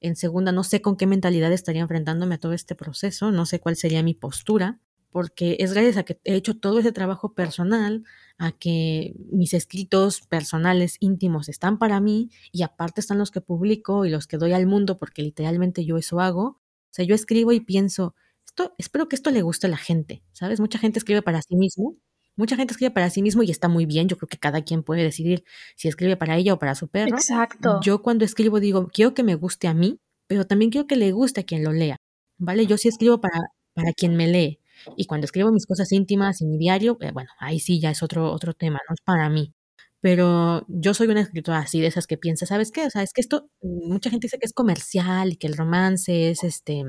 En 0.01 0.15
segunda, 0.15 0.51
no 0.51 0.63
sé 0.63 0.81
con 0.81 0.97
qué 0.97 1.07
mentalidad 1.07 1.51
estaría 1.51 1.81
enfrentándome 1.81 2.35
a 2.35 2.37
todo 2.39 2.53
este 2.53 2.75
proceso. 2.75 3.31
No 3.31 3.45
sé 3.45 3.59
cuál 3.59 3.75
sería 3.75 4.03
mi 4.03 4.13
postura. 4.13 4.79
Porque 5.09 5.55
es 5.59 5.71
gracias 5.73 5.95
a 5.97 6.03
que 6.03 6.19
he 6.25 6.35
hecho 6.35 6.57
todo 6.57 6.79
ese 6.79 6.91
trabajo 6.91 7.33
personal, 7.33 8.03
a 8.37 8.51
que 8.51 9.15
mis 9.31 9.53
escritos 9.53 10.21
personales 10.27 10.97
íntimos 10.99 11.47
están 11.47 11.79
para 11.79 12.01
mí 12.01 12.29
y 12.51 12.63
aparte 12.63 12.99
están 12.99 13.17
los 13.17 13.31
que 13.31 13.39
publico 13.39 14.05
y 14.05 14.09
los 14.09 14.27
que 14.27 14.37
doy 14.37 14.51
al 14.51 14.67
mundo 14.67 14.97
porque 14.99 15.21
literalmente 15.23 15.85
yo 15.85 15.97
eso 15.97 16.19
hago. 16.19 16.43
O 16.43 16.59
sea, 16.91 17.05
yo 17.05 17.15
escribo 17.15 17.53
y 17.53 17.61
pienso, 17.61 18.13
esto, 18.45 18.75
espero 18.77 19.07
que 19.07 19.15
esto 19.15 19.31
le 19.31 19.41
guste 19.41 19.67
a 19.67 19.69
la 19.69 19.77
gente, 19.77 20.21
¿sabes? 20.33 20.59
Mucha 20.59 20.79
gente 20.79 20.99
escribe 20.99 21.21
para 21.21 21.41
sí 21.41 21.55
mismo 21.55 21.95
Mucha 22.37 22.55
gente 22.55 22.73
escribe 22.73 22.91
para 22.91 23.09
sí 23.09 23.21
mismo 23.21 23.43
y 23.43 23.51
está 23.51 23.67
muy 23.67 23.85
bien. 23.85 24.07
Yo 24.07 24.17
creo 24.17 24.27
que 24.27 24.37
cada 24.37 24.61
quien 24.63 24.83
puede 24.83 25.03
decidir 25.03 25.43
si 25.75 25.87
escribe 25.87 26.17
para 26.17 26.35
ella 26.37 26.53
o 26.53 26.59
para 26.59 26.75
su 26.75 26.87
perro. 26.87 27.15
Exacto. 27.15 27.79
Yo 27.81 28.01
cuando 28.01 28.25
escribo 28.25 28.59
digo, 28.59 28.89
quiero 28.93 29.13
que 29.13 29.23
me 29.23 29.35
guste 29.35 29.67
a 29.67 29.73
mí, 29.73 29.99
pero 30.27 30.45
también 30.45 30.71
quiero 30.71 30.87
que 30.87 30.97
le 30.97 31.11
guste 31.11 31.41
a 31.41 31.43
quien 31.43 31.63
lo 31.63 31.71
lea. 31.71 31.97
¿Vale? 32.37 32.65
Yo 32.65 32.77
sí 32.77 32.89
escribo 32.89 33.21
para, 33.21 33.39
para 33.73 33.93
quien 33.93 34.17
me 34.17 34.27
lee. 34.27 34.59
Y 34.97 35.05
cuando 35.05 35.25
escribo 35.25 35.51
mis 35.51 35.65
cosas 35.65 35.91
íntimas 35.93 36.41
en 36.41 36.49
mi 36.49 36.57
diario, 36.57 36.97
eh, 36.99 37.11
bueno, 37.13 37.29
ahí 37.39 37.59
sí 37.59 37.79
ya 37.79 37.91
es 37.91 38.03
otro, 38.03 38.31
otro 38.31 38.53
tema, 38.53 38.79
no 38.89 38.93
es 38.93 39.01
para 39.01 39.29
mí. 39.29 39.53
Pero 40.01 40.65
yo 40.67 40.93
soy 40.93 41.07
una 41.07 41.21
escritora 41.21 41.59
así, 41.59 41.79
de 41.79 41.87
esas 41.87 42.05
que 42.07 42.17
piensa, 42.17 42.45
¿sabes 42.45 42.71
qué? 42.71 42.85
O 42.85 42.89
sea, 42.89 43.01
es 43.01 43.13
que 43.13 43.21
esto, 43.21 43.49
mucha 43.61 44.09
gente 44.09 44.25
dice 44.25 44.37
que 44.37 44.45
es 44.45 44.53
comercial 44.53 45.31
y 45.31 45.37
que 45.37 45.47
el 45.47 45.57
romance 45.57 46.29
es 46.29 46.43
este, 46.43 46.83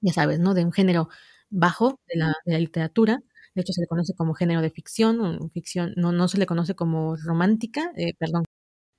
ya 0.00 0.12
sabes, 0.12 0.40
¿no? 0.40 0.52
De 0.52 0.64
un 0.64 0.72
género 0.72 1.08
bajo 1.48 2.00
de 2.08 2.18
la, 2.18 2.34
de 2.44 2.52
la 2.52 2.58
literatura 2.58 3.22
de 3.56 3.62
hecho 3.62 3.72
se 3.72 3.80
le 3.80 3.86
conoce 3.86 4.14
como 4.14 4.34
género 4.34 4.60
de 4.60 4.70
ficción, 4.70 5.50
ficción 5.50 5.94
no, 5.96 6.12
no 6.12 6.28
se 6.28 6.38
le 6.38 6.46
conoce 6.46 6.74
como 6.74 7.16
romántica, 7.16 7.90
eh, 7.96 8.14
perdón. 8.18 8.44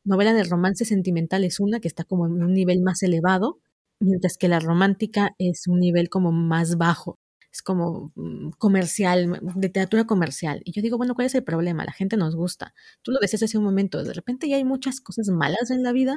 Novela 0.06 0.34
de 0.34 0.44
romance 0.44 0.86
sentimental 0.86 1.44
es 1.44 1.60
una 1.60 1.80
que 1.80 1.88
está 1.88 2.04
como 2.06 2.26
en 2.28 2.44
un 2.44 2.54
nivel 2.54 2.82
más 2.82 3.04
elevado, 3.04 3.60
mientras 4.00 4.38
que 4.38 4.48
la 4.48 4.60
romántica 4.60 5.36
es 5.38 5.68
un 5.68 5.80
nivel 5.80 6.10
como 6.10 6.32
más 6.32 6.78
bajo, 6.78 7.20
es 7.52 7.62
como 7.62 8.12
mm, 8.16 8.52
comercial, 8.58 9.40
literatura 9.62 10.06
comercial. 10.06 10.62
Y 10.66 10.72
yo 10.72 10.82
digo, 10.82 10.98
bueno, 10.98 11.14
¿cuál 11.16 11.28
es 11.28 11.36
el 11.36 11.44
problema? 11.44 11.86
La 11.86 11.94
gente 11.94 12.18
nos 12.18 12.36
gusta. 12.36 12.74
Tú 13.04 13.12
lo 13.12 13.20
decías 13.20 13.44
hace 13.44 13.58
un 13.60 13.64
momento, 13.66 14.04
de 14.04 14.14
repente 14.14 14.50
ya 14.50 14.58
hay 14.58 14.66
muchas 14.66 15.02
cosas 15.02 15.30
malas 15.30 15.72
en 15.72 15.84
la 15.84 15.92
vida 15.94 16.17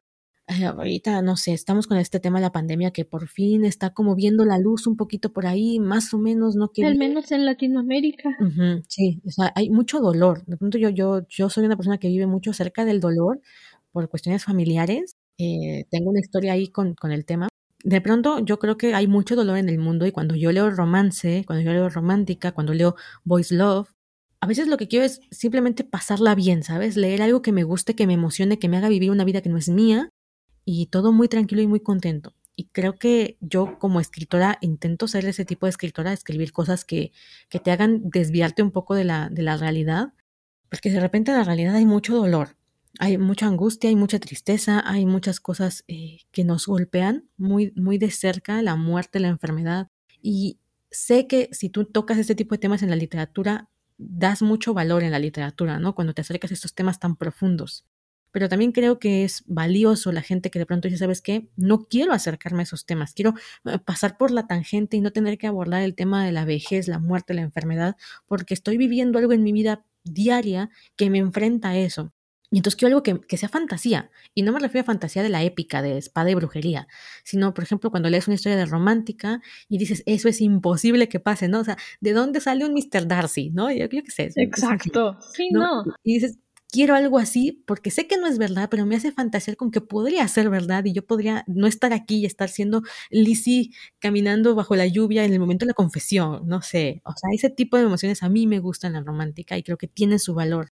ahorita, 0.66 1.22
no 1.22 1.36
sé, 1.36 1.52
estamos 1.52 1.86
con 1.86 1.98
este 1.98 2.20
tema 2.20 2.38
de 2.38 2.44
la 2.46 2.52
pandemia 2.52 2.90
que 2.90 3.04
por 3.04 3.28
fin 3.28 3.64
está 3.64 3.90
como 3.90 4.14
viendo 4.14 4.44
la 4.44 4.58
luz 4.58 4.86
un 4.86 4.96
poquito 4.96 5.32
por 5.32 5.46
ahí, 5.46 5.78
más 5.78 6.12
o 6.14 6.18
menos, 6.18 6.56
¿no? 6.56 6.70
Que 6.72 6.84
Al 6.84 6.96
menos 6.96 7.30
en 7.32 7.44
Latinoamérica. 7.44 8.30
Uh 8.40 8.44
-huh, 8.44 8.84
sí, 8.88 9.20
o 9.26 9.30
sea, 9.30 9.52
hay 9.54 9.70
mucho 9.70 10.00
dolor. 10.00 10.44
De 10.46 10.56
pronto 10.56 10.78
yo, 10.78 10.88
yo, 10.88 11.26
yo 11.28 11.48
soy 11.50 11.64
una 11.64 11.76
persona 11.76 11.98
que 11.98 12.08
vive 12.08 12.26
mucho 12.26 12.52
cerca 12.52 12.84
del 12.84 13.00
dolor 13.00 13.40
por 13.92 14.08
cuestiones 14.08 14.44
familiares. 14.44 15.16
Eh, 15.38 15.86
tengo 15.90 16.10
una 16.10 16.20
historia 16.20 16.52
ahí 16.52 16.68
con, 16.68 16.94
con 16.94 17.12
el 17.12 17.24
tema. 17.24 17.48
De 17.82 18.00
pronto 18.00 18.40
yo 18.40 18.58
creo 18.58 18.76
que 18.76 18.94
hay 18.94 19.06
mucho 19.06 19.36
dolor 19.36 19.56
en 19.56 19.68
el 19.68 19.78
mundo 19.78 20.06
y 20.06 20.12
cuando 20.12 20.34
yo 20.34 20.52
leo 20.52 20.70
romance, 20.70 21.44
cuando 21.46 21.64
yo 21.64 21.72
leo 21.72 21.88
romántica, 21.88 22.52
cuando 22.52 22.74
leo 22.74 22.94
voice 23.24 23.54
love, 23.54 23.88
a 24.42 24.46
veces 24.46 24.68
lo 24.68 24.76
que 24.76 24.88
quiero 24.88 25.04
es 25.04 25.20
simplemente 25.30 25.84
pasarla 25.84 26.34
bien, 26.34 26.62
¿sabes? 26.62 26.96
Leer 26.96 27.22
algo 27.22 27.40
que 27.42 27.52
me 27.52 27.62
guste, 27.62 27.94
que 27.94 28.06
me 28.06 28.14
emocione, 28.14 28.58
que 28.58 28.68
me 28.68 28.76
haga 28.78 28.88
vivir 28.88 29.10
una 29.10 29.24
vida 29.24 29.40
que 29.42 29.48
no 29.50 29.58
es 29.58 29.68
mía 29.68 30.10
y 30.64 30.86
todo 30.86 31.12
muy 31.12 31.28
tranquilo 31.28 31.62
y 31.62 31.66
muy 31.66 31.80
contento. 31.80 32.34
Y 32.56 32.66
creo 32.66 32.96
que 32.96 33.38
yo 33.40 33.78
como 33.78 34.00
escritora 34.00 34.58
intento 34.60 35.08
ser 35.08 35.24
ese 35.24 35.44
tipo 35.44 35.66
de 35.66 35.70
escritora, 35.70 36.12
escribir 36.12 36.52
cosas 36.52 36.84
que, 36.84 37.12
que 37.48 37.58
te 37.58 37.70
hagan 37.70 38.10
desviarte 38.10 38.62
un 38.62 38.70
poco 38.70 38.94
de 38.94 39.04
la, 39.04 39.30
de 39.30 39.42
la 39.42 39.56
realidad, 39.56 40.12
porque 40.68 40.90
de 40.90 41.00
repente 41.00 41.30
en 41.30 41.38
la 41.38 41.44
realidad 41.44 41.74
hay 41.74 41.86
mucho 41.86 42.14
dolor, 42.14 42.56
hay 42.98 43.16
mucha 43.16 43.46
angustia, 43.46 43.88
hay 43.88 43.96
mucha 43.96 44.18
tristeza, 44.18 44.82
hay 44.84 45.06
muchas 45.06 45.40
cosas 45.40 45.84
eh, 45.88 46.18
que 46.32 46.44
nos 46.44 46.66
golpean 46.66 47.28
muy, 47.38 47.72
muy 47.76 47.98
de 47.98 48.10
cerca, 48.10 48.60
la 48.62 48.76
muerte, 48.76 49.20
la 49.20 49.28
enfermedad. 49.28 49.88
Y 50.20 50.58
sé 50.90 51.26
que 51.26 51.48
si 51.52 51.70
tú 51.70 51.86
tocas 51.86 52.18
este 52.18 52.34
tipo 52.34 52.54
de 52.54 52.58
temas 52.58 52.82
en 52.82 52.90
la 52.90 52.96
literatura, 52.96 53.70
das 53.96 54.42
mucho 54.42 54.74
valor 54.74 55.02
en 55.02 55.12
la 55.12 55.18
literatura, 55.18 55.78
¿no? 55.78 55.94
Cuando 55.94 56.14
te 56.14 56.20
acercas 56.20 56.50
a 56.50 56.54
estos 56.54 56.74
temas 56.74 56.98
tan 57.00 57.16
profundos 57.16 57.86
pero 58.32 58.48
también 58.48 58.72
creo 58.72 58.98
que 58.98 59.24
es 59.24 59.44
valioso 59.46 60.12
la 60.12 60.22
gente 60.22 60.50
que 60.50 60.58
de 60.58 60.66
pronto 60.66 60.88
dice, 60.88 60.98
¿sabes 60.98 61.22
qué? 61.22 61.48
No 61.56 61.86
quiero 61.86 62.12
acercarme 62.12 62.60
a 62.60 62.62
esos 62.64 62.86
temas, 62.86 63.14
quiero 63.14 63.34
eh, 63.64 63.78
pasar 63.78 64.16
por 64.16 64.30
la 64.30 64.46
tangente 64.46 64.96
y 64.96 65.00
no 65.00 65.12
tener 65.12 65.38
que 65.38 65.46
abordar 65.46 65.82
el 65.82 65.94
tema 65.94 66.24
de 66.24 66.32
la 66.32 66.44
vejez, 66.44 66.88
la 66.88 66.98
muerte, 66.98 67.34
la 67.34 67.42
enfermedad, 67.42 67.96
porque 68.26 68.54
estoy 68.54 68.76
viviendo 68.76 69.18
algo 69.18 69.32
en 69.32 69.42
mi 69.42 69.52
vida 69.52 69.84
diaria 70.04 70.70
que 70.96 71.10
me 71.10 71.18
enfrenta 71.18 71.70
a 71.70 71.78
eso. 71.78 72.12
Y 72.52 72.58
entonces 72.58 72.76
quiero 72.76 72.96
algo 72.96 73.02
que, 73.04 73.20
que, 73.20 73.36
sea 73.36 73.48
fantasía. 73.48 74.10
Y 74.34 74.42
no 74.42 74.52
me 74.52 74.58
refiero 74.58 74.82
a 74.82 74.86
fantasía 74.86 75.22
de 75.22 75.28
la 75.28 75.44
épica, 75.44 75.82
de 75.82 75.98
espada 75.98 76.30
y 76.30 76.34
brujería, 76.34 76.88
sino, 77.22 77.54
por 77.54 77.62
ejemplo, 77.62 77.90
cuando 77.90 78.10
lees 78.10 78.26
una 78.26 78.34
historia 78.34 78.58
de 78.58 78.66
romántica 78.66 79.40
y 79.68 79.78
dices, 79.78 80.02
eso 80.04 80.28
es 80.28 80.40
imposible 80.40 81.08
que 81.08 81.20
pase, 81.20 81.46
¿no? 81.46 81.60
O 81.60 81.64
sea, 81.64 81.76
¿de 82.00 82.12
dónde 82.12 82.40
sale 82.40 82.64
un 82.64 82.74
Mr. 82.74 83.06
Darcy? 83.06 83.50
¿No? 83.50 83.70
Yo, 83.70 83.86
yo 83.86 84.02
qué 84.02 84.10
sé. 84.10 84.30
Exacto. 84.34 85.16
Sí, 85.32 85.50
no. 85.52 85.84
Y 86.02 86.14
dices, 86.14 86.40
quiero 86.70 86.94
algo 86.94 87.18
así 87.18 87.62
porque 87.66 87.90
sé 87.90 88.06
que 88.06 88.16
no 88.16 88.26
es 88.26 88.38
verdad, 88.38 88.68
pero 88.70 88.86
me 88.86 88.96
hace 88.96 89.12
fantasear 89.12 89.56
con 89.56 89.70
que 89.70 89.80
podría 89.80 90.26
ser 90.28 90.50
verdad 90.50 90.84
y 90.84 90.92
yo 90.92 91.04
podría 91.04 91.44
no 91.46 91.66
estar 91.66 91.92
aquí 91.92 92.18
y 92.18 92.26
estar 92.26 92.48
siendo 92.48 92.82
Lizzie 93.10 93.70
caminando 93.98 94.54
bajo 94.54 94.76
la 94.76 94.86
lluvia 94.86 95.24
en 95.24 95.32
el 95.32 95.40
momento 95.40 95.64
de 95.64 95.70
la 95.70 95.74
confesión, 95.74 96.46
no 96.46 96.62
sé. 96.62 97.02
O 97.04 97.12
sea, 97.16 97.30
ese 97.32 97.50
tipo 97.50 97.76
de 97.76 97.84
emociones 97.84 98.22
a 98.22 98.28
mí 98.28 98.46
me 98.46 98.58
gustan 98.58 98.94
la 98.94 99.02
romántica 99.02 99.56
y 99.58 99.62
creo 99.62 99.76
que 99.76 99.88
tiene 99.88 100.18
su 100.18 100.34
valor 100.34 100.68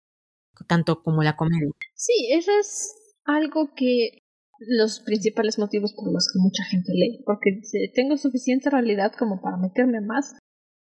tanto 0.67 1.03
como 1.03 1.23
la 1.23 1.37
comedia. 1.37 1.71
Sí, 1.95 2.29
eso 2.31 2.51
es 2.61 2.95
algo 3.25 3.75
que 3.75 4.23
los 4.59 5.01
principales 5.01 5.59
motivos 5.59 5.93
por 5.95 6.13
los 6.13 6.29
que 6.33 6.39
mucha 6.39 6.65
gente 6.65 6.93
lee, 6.93 7.23
porque 7.27 7.61
tengo 7.95 8.17
suficiente 8.17 8.71
realidad 8.71 9.13
como 9.19 9.41
para 9.41 9.57
meterme 9.57 10.01
más 10.01 10.37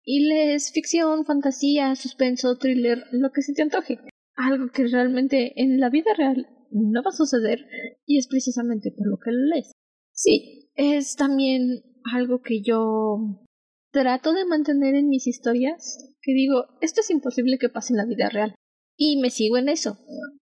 y 0.05 0.29
lees 0.29 0.73
ficción, 0.73 1.25
fantasía, 1.25 1.95
suspenso, 1.95 2.57
thriller, 2.59 3.05
lo 3.13 3.31
que 3.31 3.43
se 3.43 3.55
te 3.55 3.63
antoje. 3.63 3.99
Algo 4.37 4.71
que 4.73 4.87
realmente 4.87 5.53
en 5.61 5.79
la 5.79 5.91
vida 5.91 6.13
real 6.17 6.49
no 6.71 7.03
va 7.03 7.11
a 7.11 7.17
suceder 7.17 7.67
y 8.07 8.19
es 8.19 8.29
precisamente 8.29 8.91
por 8.91 9.07
lo 9.07 9.19
que 9.19 9.31
lo 9.31 9.45
lees. 9.47 9.73
Sí, 10.13 10.71
es 10.75 11.17
también 11.17 11.83
algo 12.15 12.41
que 12.41 12.63
yo 12.63 13.47
trato 13.93 14.33
de 14.33 14.47
mantener 14.47 14.95
en 14.95 15.09
mis 15.09 15.27
historias, 15.27 16.17
que 16.23 16.33
digo, 16.33 16.65
esto 16.81 17.03
es 17.03 17.11
imposible 17.11 17.59
que 17.59 17.69
pase 17.69 17.93
en 17.93 17.99
la 17.99 18.07
vida 18.07 18.31
real. 18.31 18.55
Y 18.97 19.21
me 19.21 19.31
sigo 19.31 19.59
en 19.59 19.69
eso. 19.69 19.99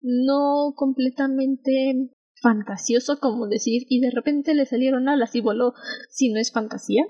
No 0.01 0.73
completamente 0.75 2.11
fantasioso 2.41 3.19
como 3.19 3.47
decir 3.47 3.83
y 3.87 3.99
de 3.99 4.11
repente 4.11 4.53
le 4.53 4.65
salieron 4.65 5.07
alas 5.07 5.35
y 5.35 5.41
voló 5.41 5.73
si 6.09 6.31
no 6.31 6.39
es 6.39 6.51
fantasía. 6.51 7.05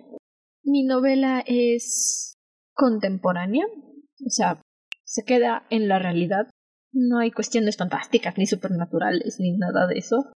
Mi 0.63 0.83
novela 0.83 1.43
es 1.45 2.35
contemporánea, 2.73 3.65
o 3.65 4.29
sea, 4.29 4.61
se 5.03 5.23
queda 5.23 5.65
en 5.69 5.87
la 5.87 5.99
realidad. 5.99 6.49
No 6.93 7.19
hay 7.19 7.31
cuestiones 7.31 7.77
fantásticas 7.77 8.37
ni 8.37 8.45
supernaturales 8.45 9.39
ni 9.39 9.51
nada 9.51 9.87
de 9.87 9.97
eso. 9.97 10.31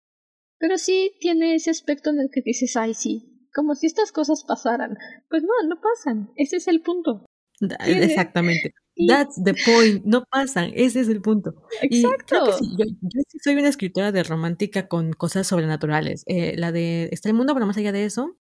Pero 0.58 0.78
sí 0.78 1.12
tiene 1.20 1.54
ese 1.54 1.70
aspecto 1.70 2.10
en 2.10 2.20
el 2.20 2.30
que 2.30 2.42
dices, 2.42 2.76
ay 2.76 2.94
sí, 2.94 3.48
como 3.54 3.74
si 3.74 3.86
estas 3.86 4.12
cosas 4.12 4.44
pasaran. 4.44 4.96
Pues 5.28 5.42
no, 5.42 5.68
no 5.68 5.80
pasan. 5.80 6.30
Ese 6.36 6.56
es 6.56 6.68
el 6.68 6.82
punto. 6.82 7.24
Exactamente. 7.60 8.74
That's 9.08 9.42
the 9.42 9.54
point. 9.54 10.04
No 10.04 10.24
pasan. 10.24 10.72
Ese 10.74 11.00
es 11.00 11.08
el 11.08 11.20
punto. 11.20 11.54
Exacto. 11.82 12.58
yo, 12.78 12.84
sí 13.28 13.38
soy 13.42 13.54
una 13.54 13.68
escritora 13.68 14.12
de 14.12 14.22
romántica 14.22 14.88
con 14.88 15.12
cosas 15.12 15.46
sobrenaturales. 15.46 16.22
Eh, 16.26 16.54
la 16.56 16.72
de 16.72 17.08
Está 17.12 17.28
el 17.28 17.34
mundo, 17.34 17.54
pero 17.54 17.66
más 17.66 17.76
allá 17.76 17.92
de 17.92 18.04
eso, 18.04 18.36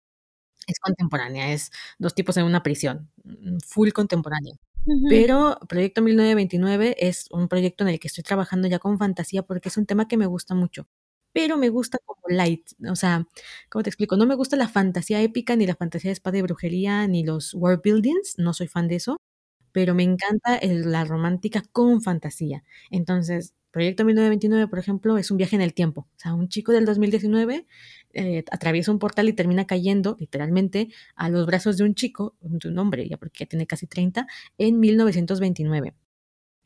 es 0.67 0.79
contemporánea. 0.81 1.53
Es 1.53 1.71
dos 1.99 2.15
tipos 2.15 2.37
en 2.37 2.45
una 2.45 2.63
prisión. 2.63 3.11
Mm, 3.25 3.59
full 3.67 3.91
contemporánea. 3.91 4.55
Pero 5.09 5.59
Proyecto 5.69 6.03
1929 6.03 6.97
es 6.99 7.27
un 7.31 7.49
proyecto 7.49 7.85
en 7.85 7.91
el 7.91 8.01
que 8.01 8.09
estoy 8.09 8.25
trabajando 8.25 8.69
ya 8.69 8.79
con 8.79 8.99
fantasía 8.99 9.43
porque 9.43 9.69
es 9.69 9.77
un 9.77 9.87
tema 9.87 10.09
que 10.09 10.17
me 10.17 10.27
gusta 10.27 10.55
mucho 10.55 10.87
pero 11.33 11.57
me 11.57 11.69
gusta 11.69 11.99
como 12.05 12.21
light, 12.29 12.71
o 12.91 12.97
sea, 12.97 13.27
¿cómo 13.69 13.83
te 13.83 13.91
explico? 13.91 14.17
No 14.17 14.27
me 14.27 14.35
gusta 14.35 14.57
la 14.57 14.69
fantasía 14.69 15.21
épica, 15.23 15.55
ni 15.57 15.67
la 15.67 15.77
fantasía 15.77 16.09
de 16.09 16.15
espada 16.15 16.39
y 16.39 16.43
brujería, 16.43 17.07
ni 17.07 17.23
los 17.25 17.55
world 17.55 17.81
buildings, 17.83 18.35
no 18.39 18.55
soy 18.55 18.67
fan 18.67 18.89
de 18.89 18.97
eso, 18.97 19.19
pero 19.73 19.95
me 19.95 20.03
encanta 20.03 20.59
la 20.63 21.05
romántica 21.05 21.63
con 21.73 22.03
fantasía. 22.03 22.65
Entonces, 22.91 23.55
Proyecto 23.71 24.05
1929, 24.05 24.67
por 24.69 24.79
ejemplo, 24.79 25.19
es 25.19 25.31
un 25.31 25.37
viaje 25.37 25.55
en 25.55 25.63
el 25.63 25.75
tiempo. 25.75 26.09
O 26.17 26.19
sea, 26.19 26.35
un 26.35 26.49
chico 26.49 26.73
del 26.73 26.87
2019 26.87 27.67
eh, 28.15 28.45
atraviesa 28.51 28.91
un 28.93 28.99
portal 28.99 29.29
y 29.29 29.33
termina 29.33 29.67
cayendo, 29.67 30.17
literalmente, 30.19 30.89
a 31.17 31.29
los 31.29 31.47
brazos 31.47 31.77
de 31.77 31.85
un 31.85 31.95
chico, 31.95 32.35
de 32.41 32.69
un 32.69 32.79
hombre, 32.79 33.09
ya 33.09 33.17
porque 33.17 33.45
ya 33.45 33.47
tiene 33.47 33.67
casi 33.67 33.87
30, 33.87 34.27
en 34.59 34.81
1929. 34.81 35.95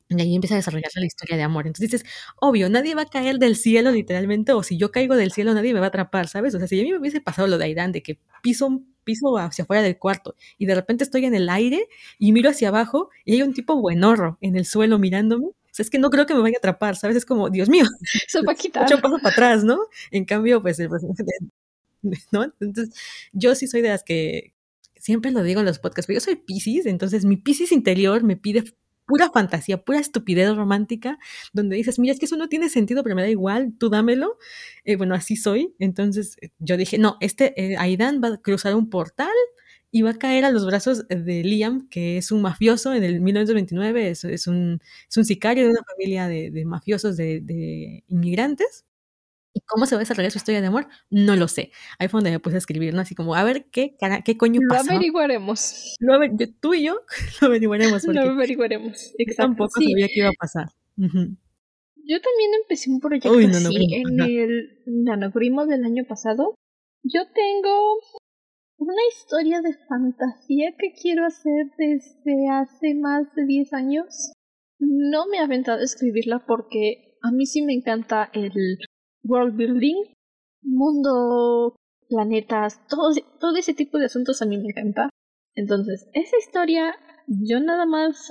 Y 0.09 0.20
ahí 0.20 0.34
empieza 0.34 0.55
a 0.55 0.59
desarrollarse 0.59 1.01
la 1.01 1.07
historia 1.07 1.36
de 1.36 1.43
amor. 1.43 1.66
Entonces 1.66 1.90
dices, 1.90 2.07
obvio, 2.40 2.68
nadie 2.68 2.95
va 2.95 3.03
a 3.03 3.07
caer 3.07 3.38
del 3.38 3.57
cielo 3.57 3.90
literalmente, 3.93 4.53
o 4.53 4.62
si 4.62 4.76
yo 4.76 4.90
caigo 4.90 5.16
del 5.16 5.32
cielo, 5.32 5.55
nadie 5.55 5.72
me 5.74 5.80
va 5.80 5.86
a 5.86 5.88
atrapar, 5.88 6.28
¿sabes? 6.28 6.55
O 6.55 6.59
sea, 6.59 6.68
si 6.68 6.80
a 6.80 6.82
mí 6.82 6.90
me 6.93 6.99
hubiese 6.99 7.20
pasado 7.20 7.49
lo 7.49 7.59
de 7.59 7.64
Airán, 7.64 7.93
de 7.93 8.03
que 8.03 8.18
piso, 8.43 8.82
piso 9.05 9.36
hacia 9.38 9.64
afuera 9.64 9.82
del 9.82 9.99
cuarto 9.99 10.36
y 10.59 10.66
de 10.66 10.74
repente 10.74 11.05
estoy 11.05 11.24
en 11.24 11.34
el 11.34 11.49
aire 11.49 11.88
y 12.18 12.32
miro 12.32 12.51
hacia 12.51 12.68
abajo 12.68 13.11
y 13.24 13.34
hay 13.34 13.43
un 13.43 13.55
tipo 13.55 13.76
buenorro 13.80 14.38
en 14.40 14.57
el 14.57 14.64
suelo 14.66 14.99
mirándome, 14.99 15.49
sea, 15.75 15.85
es 15.85 15.91
que 15.91 15.99
no 15.99 16.11
creo 16.11 16.27
que 16.27 16.35
me 16.35 16.41
vaya 16.41 16.57
a 16.57 16.59
atrapar, 16.59 16.97
¿sabes? 16.97 17.16
Es 17.16 17.25
como, 17.25 17.51
Dios 17.51 17.68
mío. 17.68 17.85
Ocho 18.85 19.01
pasos 19.01 19.20
para 19.23 19.33
atrás, 19.33 19.64
¿no? 19.64 19.79
En 20.11 20.25
cambio, 20.25 20.62
pues, 20.62 20.79
¿no? 22.33 22.45
Entonces, 22.45 22.95
yo 23.33 23.55
sí 23.55 23.66
soy 23.66 23.83
de 23.83 23.89
las 23.89 24.03
que, 24.03 24.55
siempre 25.03 25.33
lo 25.33 25.43
digo 25.43 25.61
en 25.61 25.66
los 25.66 25.81
podcasts, 25.81 26.07
pero 26.07 26.18
yo 26.18 26.25
soy 26.25 26.37
Pisces, 26.37 26.87
entonces 26.87 27.25
mi 27.25 27.37
Pisces 27.37 27.73
interior 27.73 28.23
me 28.23 28.37
pide 28.37 28.62
pura 29.05 29.31
fantasía, 29.31 29.83
pura 29.83 29.99
estupidez 29.99 30.55
romántica, 30.55 31.18
donde 31.53 31.77
dices, 31.77 31.99
mira, 31.99 32.12
es 32.12 32.20
que 32.20 32.27
eso 32.27 32.37
no 32.37 32.49
tiene 32.49 32.68
sentido, 32.68 33.03
pero 33.03 33.16
me 33.16 33.23
da 33.23 33.29
igual, 33.29 33.75
tú 33.79 33.91
dámelo. 33.91 34.39
Eh, 34.85 34.97
bueno, 34.97 35.14
así 35.14 35.37
soy. 35.37 35.75
Entonces 35.81 36.37
eh, 36.41 36.51
yo 36.61 36.77
dije, 36.77 36.99
no, 36.99 37.16
este 37.20 37.53
eh, 37.61 37.77
Aidan 37.79 38.20
va 38.23 38.29
a 38.29 38.37
cruzar 38.39 38.75
un 38.77 38.89
portal 38.91 39.29
y 39.93 40.03
va 40.03 40.11
a 40.11 40.18
caer 40.18 40.45
a 40.45 40.51
los 40.51 40.66
brazos 40.66 41.07
de 41.07 41.45
Liam, 41.45 41.88
que 41.88 42.16
es 42.16 42.32
un 42.32 42.43
mafioso 42.43 42.95
en 42.95 43.05
el 43.05 43.20
1929, 43.20 44.11
es, 44.11 44.24
es, 44.24 44.47
un, 44.49 44.80
es 45.09 45.16
un 45.16 45.24
sicario 45.24 45.64
de 45.64 45.70
una 45.70 45.82
familia 45.84 46.26
de, 46.26 46.64
mafiosos 46.64 47.16
de 47.16 48.03
inmigrantes. 48.09 48.86
¿Y 49.55 49.61
cómo 49.61 49.84
se 49.84 49.95
va 49.95 49.99
a 49.99 50.05
desarrollar 50.05 50.32
su 50.32 50.38
historia 50.38 50.61
de 50.61 50.66
amor? 50.66 50.88
No 51.11 51.36
lo 51.36 51.47
sé. 51.47 51.72
Ahí 51.99 52.09
fue 52.09 52.18
donde 52.18 52.30
me 52.30 52.40
puse 52.40 52.57
a 52.57 52.59
escribir, 52.59 52.95
¿no? 52.95 53.03
Así 53.03 53.14
como, 53.14 53.34
a 53.34 53.45
ver, 53.45 53.66
¿qué, 53.70 53.97
qué 54.24 54.36
coño 54.38 54.61
pasa? 54.68 54.84
Lo 54.93 54.93
averiguaremos. 54.93 55.97
Lo 56.01 56.18
tú 56.61 56.74
y 56.74 56.84
yo 56.84 57.01
lo 57.40 57.49
averiguaremos. 57.49 58.05
Lo 58.05 58.20
averiguaremos. 58.22 59.12
Exacto. 59.18 59.43
tampoco 59.43 59.80
sabía 59.80 60.07
qué 60.09 60.20
iba 60.20 60.28
a 60.28 60.38
pasar. 60.38 60.68
Yo 60.97 62.20
también 62.20 62.51
empecé 62.62 62.90
un 62.90 63.01
proyecto 63.01 63.32
así 63.32 63.95
en 63.95 64.20
el 64.20 64.78
nanoprimo 64.86 65.66
del 65.66 65.84
año 65.84 66.05
pasado. 66.09 66.55
Yo 67.03 67.22
tengo 67.34 67.99
una 68.83 69.03
historia 69.11 69.61
de 69.61 69.74
fantasía 69.89 70.74
que 70.76 70.93
quiero 70.93 71.24
hacer 71.24 71.70
desde 71.78 72.49
hace 72.51 72.95
más 72.95 73.33
de 73.35 73.47
10 73.47 73.72
años. 73.72 74.33
No 74.78 75.26
me 75.26 75.39
he 75.39 75.41
aventado 75.41 75.80
a 75.80 75.85
escribirla 75.85 76.45
porque 76.47 77.16
a 77.22 77.30
mí 77.30 77.47
sí 77.47 77.62
me 77.62 77.74
encanta 77.74 78.30
el 78.33 78.78
world 79.24 79.57
building, 79.57 80.14
mundo, 80.62 81.76
planetas, 82.09 82.87
todo, 82.89 83.11
todo 83.39 83.57
ese 83.57 83.74
tipo 83.74 83.99
de 83.99 84.07
asuntos 84.07 84.43
a 84.43 84.47
mí 84.47 84.59
me 84.59 84.68
encanta. 84.70 85.11
Entonces, 85.55 86.09
esa 86.12 86.37
historia 86.39 86.97
yo 87.26 87.61
nada 87.61 87.87
más 87.87 88.30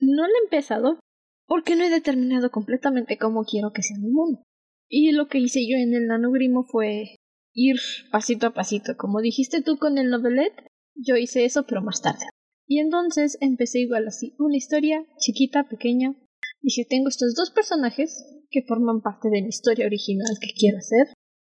no 0.00 0.22
la 0.22 0.32
he 0.32 0.44
empezado 0.44 0.98
porque 1.46 1.76
no 1.76 1.84
he 1.84 1.90
determinado 1.90 2.50
completamente 2.50 3.18
cómo 3.18 3.44
quiero 3.44 3.72
que 3.72 3.82
sea 3.82 3.98
mi 3.98 4.10
mundo. 4.10 4.42
Y 4.88 5.12
lo 5.12 5.28
que 5.28 5.38
hice 5.38 5.60
yo 5.68 5.76
en 5.76 5.94
el 5.94 6.06
nanogrimo 6.06 6.64
fue 6.64 7.16
ir 7.54 7.76
pasito 8.10 8.48
a 8.48 8.54
pasito. 8.54 8.96
Como 8.96 9.20
dijiste 9.20 9.62
tú 9.62 9.78
con 9.78 9.98
el 9.98 10.10
novelet, 10.10 10.52
yo 10.94 11.16
hice 11.16 11.44
eso 11.44 11.64
pero 11.66 11.82
más 11.82 12.02
tarde. 12.02 12.26
Y 12.66 12.78
entonces 12.78 13.38
empecé 13.40 13.80
igual 13.80 14.06
así, 14.06 14.34
una 14.38 14.56
historia 14.56 15.04
chiquita, 15.18 15.68
pequeña. 15.68 16.14
Dije, 16.60 16.86
tengo 16.88 17.08
estos 17.08 17.34
dos 17.34 17.50
personajes 17.50 18.24
que 18.50 18.62
forman 18.62 19.00
parte 19.00 19.28
de 19.30 19.42
mi 19.42 19.48
historia 19.48 19.86
original 19.86 20.36
que 20.40 20.52
quiero 20.56 20.78
hacer, 20.78 21.08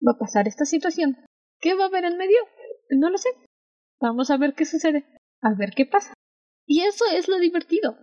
va 0.06 0.14
a 0.14 0.20
pasar 0.20 0.48
esta 0.48 0.66
situación. 0.66 1.18
¿Qué 1.60 1.76
va 1.76 1.86
a 1.86 1.88
haber 1.88 2.06
en 2.06 2.18
medio? 2.18 2.38
No 2.90 3.10
lo 3.10 3.18
sé. 3.18 3.30
Vamos 4.00 4.32
a 4.32 4.38
ver 4.38 4.54
qué 4.54 4.66
sucede, 4.66 5.06
a 5.42 5.54
ver 5.58 5.72
qué 5.76 5.86
pasa. 5.86 6.14
Y 6.66 6.82
eso 6.82 7.06
es 7.14 7.28
lo 7.28 7.40
divertido, 7.40 7.98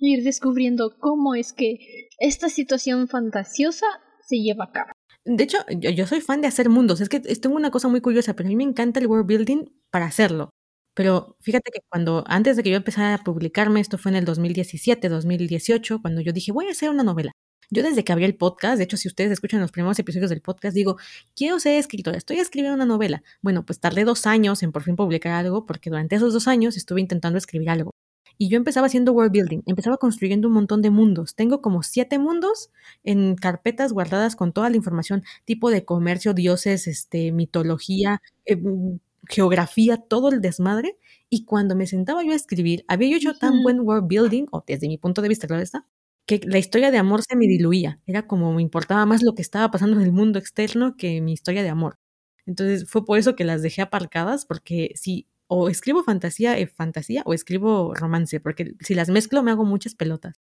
ir 0.00 0.22
descubriendo 0.22 0.96
cómo 0.98 1.34
es 1.34 1.52
que 1.52 1.78
esta 2.18 2.48
situación 2.48 3.08
fantasiosa 3.08 3.86
se 4.26 4.36
lleva 4.36 4.64
a 4.66 4.72
cabo. 4.72 4.90
De 5.26 5.42
hecho, 5.42 5.58
yo, 5.68 6.06
soy 6.06 6.20
fan 6.20 6.40
de 6.40 6.46
hacer 6.46 6.68
mundos. 6.68 7.00
Es 7.00 7.08
que 7.08 7.18
tengo 7.20 7.56
una 7.56 7.72
cosa 7.72 7.88
muy 7.88 8.00
curiosa, 8.00 8.34
pero 8.34 8.46
a 8.46 8.50
mí 8.50 8.56
me 8.56 8.62
encanta 8.62 9.00
el 9.00 9.08
world 9.08 9.26
building 9.26 9.64
para 9.90 10.06
hacerlo. 10.06 10.50
Pero 10.94 11.36
fíjate 11.40 11.70
que 11.72 11.80
cuando, 11.90 12.24
antes 12.28 12.56
de 12.56 12.62
que 12.62 12.70
yo 12.70 12.76
empezara 12.76 13.14
a 13.14 13.18
publicarme, 13.24 13.80
esto 13.80 13.98
fue 13.98 14.12
en 14.12 14.16
el 14.16 14.24
2017, 14.24 15.08
2018, 15.08 16.00
cuando 16.00 16.20
yo 16.20 16.32
dije, 16.32 16.52
voy 16.52 16.68
a 16.68 16.70
hacer 16.70 16.90
una 16.90 17.02
novela. 17.02 17.32
Yo 17.70 17.82
desde 17.82 18.04
que 18.04 18.12
abrí 18.12 18.24
el 18.24 18.36
podcast, 18.36 18.78
de 18.78 18.84
hecho, 18.84 18.96
si 18.96 19.08
ustedes 19.08 19.32
escuchan 19.32 19.60
los 19.60 19.72
primeros 19.72 19.98
episodios 19.98 20.30
del 20.30 20.40
podcast, 20.40 20.74
digo, 20.76 20.96
quiero 21.34 21.58
ser 21.58 21.74
escritora, 21.78 22.16
estoy 22.16 22.38
escribiendo 22.38 22.76
una 22.76 22.86
novela. 22.86 23.22
Bueno, 23.42 23.66
pues 23.66 23.80
tardé 23.80 24.04
dos 24.04 24.26
años 24.26 24.62
en 24.62 24.72
por 24.72 24.84
fin 24.84 24.94
publicar 24.96 25.32
algo, 25.32 25.66
porque 25.66 25.90
durante 25.90 26.16
esos 26.16 26.32
dos 26.32 26.46
años 26.46 26.76
estuve 26.76 27.00
intentando 27.00 27.38
escribir 27.38 27.70
algo. 27.70 27.90
Y 28.38 28.48
yo 28.48 28.56
empezaba 28.58 28.86
haciendo 28.86 29.12
world 29.12 29.32
building, 29.32 29.62
empezaba 29.66 29.96
construyendo 29.98 30.48
un 30.48 30.54
montón 30.54 30.82
de 30.82 30.90
mundos. 30.90 31.34
Tengo 31.34 31.62
como 31.62 31.82
siete 31.82 32.18
mundos 32.18 32.70
en 33.04 33.34
carpetas 33.36 33.92
guardadas 33.92 34.36
con 34.36 34.52
toda 34.52 34.70
la 34.70 34.76
información, 34.76 35.22
tipo 35.44 35.70
de 35.70 35.84
comercio, 35.84 36.34
dioses, 36.34 36.86
este, 36.86 37.32
mitología, 37.32 38.20
eh, 38.44 38.56
mm, 38.56 38.98
geografía, 39.28 39.96
todo 39.96 40.28
el 40.30 40.40
desmadre. 40.40 40.98
Y 41.30 41.44
cuando 41.44 41.74
me 41.76 41.86
sentaba 41.86 42.22
yo 42.24 42.32
a 42.32 42.36
escribir, 42.36 42.84
había 42.88 43.16
hecho 43.16 43.34
tan 43.38 43.62
buen 43.62 43.80
world 43.80 44.06
building, 44.08 44.46
o 44.52 44.62
desde 44.66 44.88
mi 44.88 44.98
punto 44.98 45.22
de 45.22 45.28
vista, 45.28 45.46
claro 45.46 45.62
está, 45.62 45.86
que 46.26 46.40
la 46.44 46.58
historia 46.58 46.90
de 46.90 46.98
amor 46.98 47.22
se 47.22 47.36
me 47.36 47.46
diluía. 47.46 48.00
Era 48.06 48.26
como 48.26 48.52
me 48.52 48.62
importaba 48.62 49.06
más 49.06 49.22
lo 49.22 49.34
que 49.34 49.42
estaba 49.42 49.70
pasando 49.70 49.96
en 49.96 50.02
el 50.02 50.12
mundo 50.12 50.38
externo 50.38 50.96
que 50.96 51.20
mi 51.20 51.32
historia 51.32 51.62
de 51.62 51.68
amor. 51.70 51.98
Entonces 52.46 52.88
fue 52.88 53.04
por 53.04 53.18
eso 53.18 53.34
que 53.36 53.44
las 53.44 53.62
dejé 53.62 53.82
aparcadas, 53.82 54.44
porque 54.46 54.92
si 54.96 55.26
o 55.48 55.68
escribo 55.68 56.02
fantasía, 56.02 56.58
eh, 56.58 56.66
fantasía 56.66 57.22
o 57.24 57.34
escribo 57.34 57.94
romance, 57.94 58.40
porque 58.40 58.74
si 58.80 58.94
las 58.94 59.08
mezclo 59.08 59.42
me 59.42 59.50
hago 59.50 59.64
muchas 59.64 59.94
pelotas. 59.94 60.40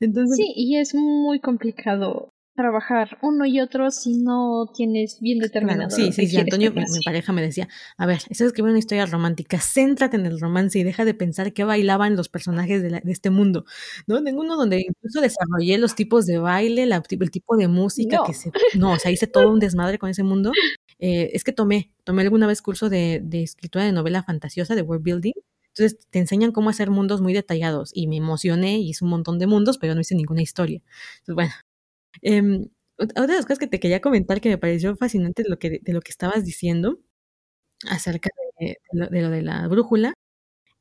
Entonces, 0.00 0.36
sí, 0.36 0.52
y 0.54 0.76
es 0.76 0.94
muy 0.94 1.40
complicado 1.40 2.34
trabajar 2.56 3.18
uno 3.22 3.46
y 3.46 3.60
otro 3.60 3.90
si 3.90 4.16
no 4.16 4.70
tienes 4.74 5.20
bien 5.20 5.38
determinado. 5.38 5.90
sí, 5.90 6.10
sí, 6.12 6.26
sí. 6.26 6.38
Antonio, 6.38 6.72
mi, 6.72 6.82
pareja, 7.04 7.32
me 7.32 7.42
decía, 7.42 7.68
a 7.96 8.06
ver, 8.06 8.16
estás 8.30 8.48
escribiendo 8.48 8.72
una 8.72 8.78
historia 8.78 9.06
romántica, 9.06 9.58
céntrate 9.58 10.16
en 10.16 10.26
el 10.26 10.40
romance 10.40 10.78
y 10.78 10.82
deja 10.82 11.04
de 11.04 11.14
pensar 11.14 11.52
qué 11.52 11.64
bailaban 11.64 12.16
los 12.16 12.28
personajes 12.28 12.82
de, 12.82 13.02
este 13.06 13.30
mundo. 13.30 13.66
¿No? 14.06 14.20
Ninguno 14.20 14.56
donde 14.56 14.80
incluso 14.80 15.20
desarrollé 15.20 15.78
los 15.78 15.94
tipos 15.94 16.26
de 16.26 16.38
baile, 16.38 16.84
el 16.84 17.30
tipo 17.30 17.56
de 17.56 17.68
música 17.68 18.20
que 18.26 18.32
se... 18.32 18.50
No, 18.74 18.92
o 18.92 18.98
sea, 18.98 19.10
hice 19.10 19.26
todo 19.26 19.52
un 19.52 19.60
desmadre 19.60 19.98
con 19.98 20.10
ese 20.10 20.22
mundo. 20.22 20.50
Eh, 20.98 21.30
es 21.34 21.44
que 21.44 21.52
tomé, 21.52 21.92
tomé 22.04 22.22
alguna 22.22 22.46
vez 22.46 22.62
curso 22.62 22.88
de, 22.88 23.20
de 23.22 23.42
escritura 23.42 23.84
de 23.84 23.92
novela 23.92 24.22
fantasiosa, 24.22 24.74
de 24.74 24.82
world 24.82 25.04
building, 25.04 25.34
entonces 25.68 25.98
te 26.10 26.18
enseñan 26.18 26.52
cómo 26.52 26.70
hacer 26.70 26.90
mundos 26.90 27.20
muy 27.20 27.34
detallados 27.34 27.90
y 27.94 28.06
me 28.08 28.16
emocioné 28.16 28.78
y 28.78 28.90
hice 28.90 29.04
un 29.04 29.10
montón 29.10 29.38
de 29.38 29.46
mundos, 29.46 29.78
pero 29.78 29.94
no 29.94 30.00
hice 30.00 30.14
ninguna 30.14 30.42
historia. 30.42 30.80
Entonces, 31.20 31.34
bueno, 31.34 31.52
Em, 32.22 32.68
otra 32.98 33.26
de 33.26 33.34
las 33.34 33.44
cosas 33.46 33.58
que 33.58 33.66
te 33.66 33.80
quería 33.80 34.00
comentar 34.00 34.40
que 34.40 34.48
me 34.48 34.58
pareció 34.58 34.96
fascinante 34.96 35.42
de 35.42 35.48
lo 35.50 35.58
que, 35.58 35.80
de 35.82 35.92
lo 35.92 36.00
que 36.00 36.10
estabas 36.10 36.44
diciendo 36.44 37.00
acerca 37.88 38.30
de, 38.60 38.78
lo, 38.92 39.30
de, 39.30 39.42
la 39.42 39.68
brújula 39.68 40.14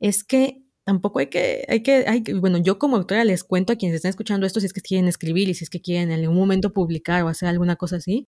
es 0.01 0.23
que 0.23 0.63
tampoco 0.85 1.19
hay 1.19 1.27
que, 1.29 1.65
hay 1.69 1.83
que, 1.83 2.05
hay 2.07 2.23
bueno, 2.39 2.59
yo 2.59 2.79
como 2.79 2.97
autora 2.97 3.25
les 3.25 3.43
cuento 3.43 3.73
a 3.73 3.77
quienes 3.77 3.97
están 3.97 4.11
escuchando 4.11 4.47
esto 4.47 4.59
si 4.61 4.67
es 4.67 4.73
que 4.73 4.81
quieren 4.81 5.07
escribir 5.07 5.49
y 5.49 5.55
si 5.55 5.65
es 5.65 5.69
que 5.69 5.81
quieren 5.81 6.11
en 6.11 6.21
algún 6.21 6.37
momento 6.37 6.73
publicar 6.73 7.23
o 7.23 7.29
hacer 7.29 7.49
alguna 7.49 7.75
cosa 7.77 7.97
así, 7.97 8.27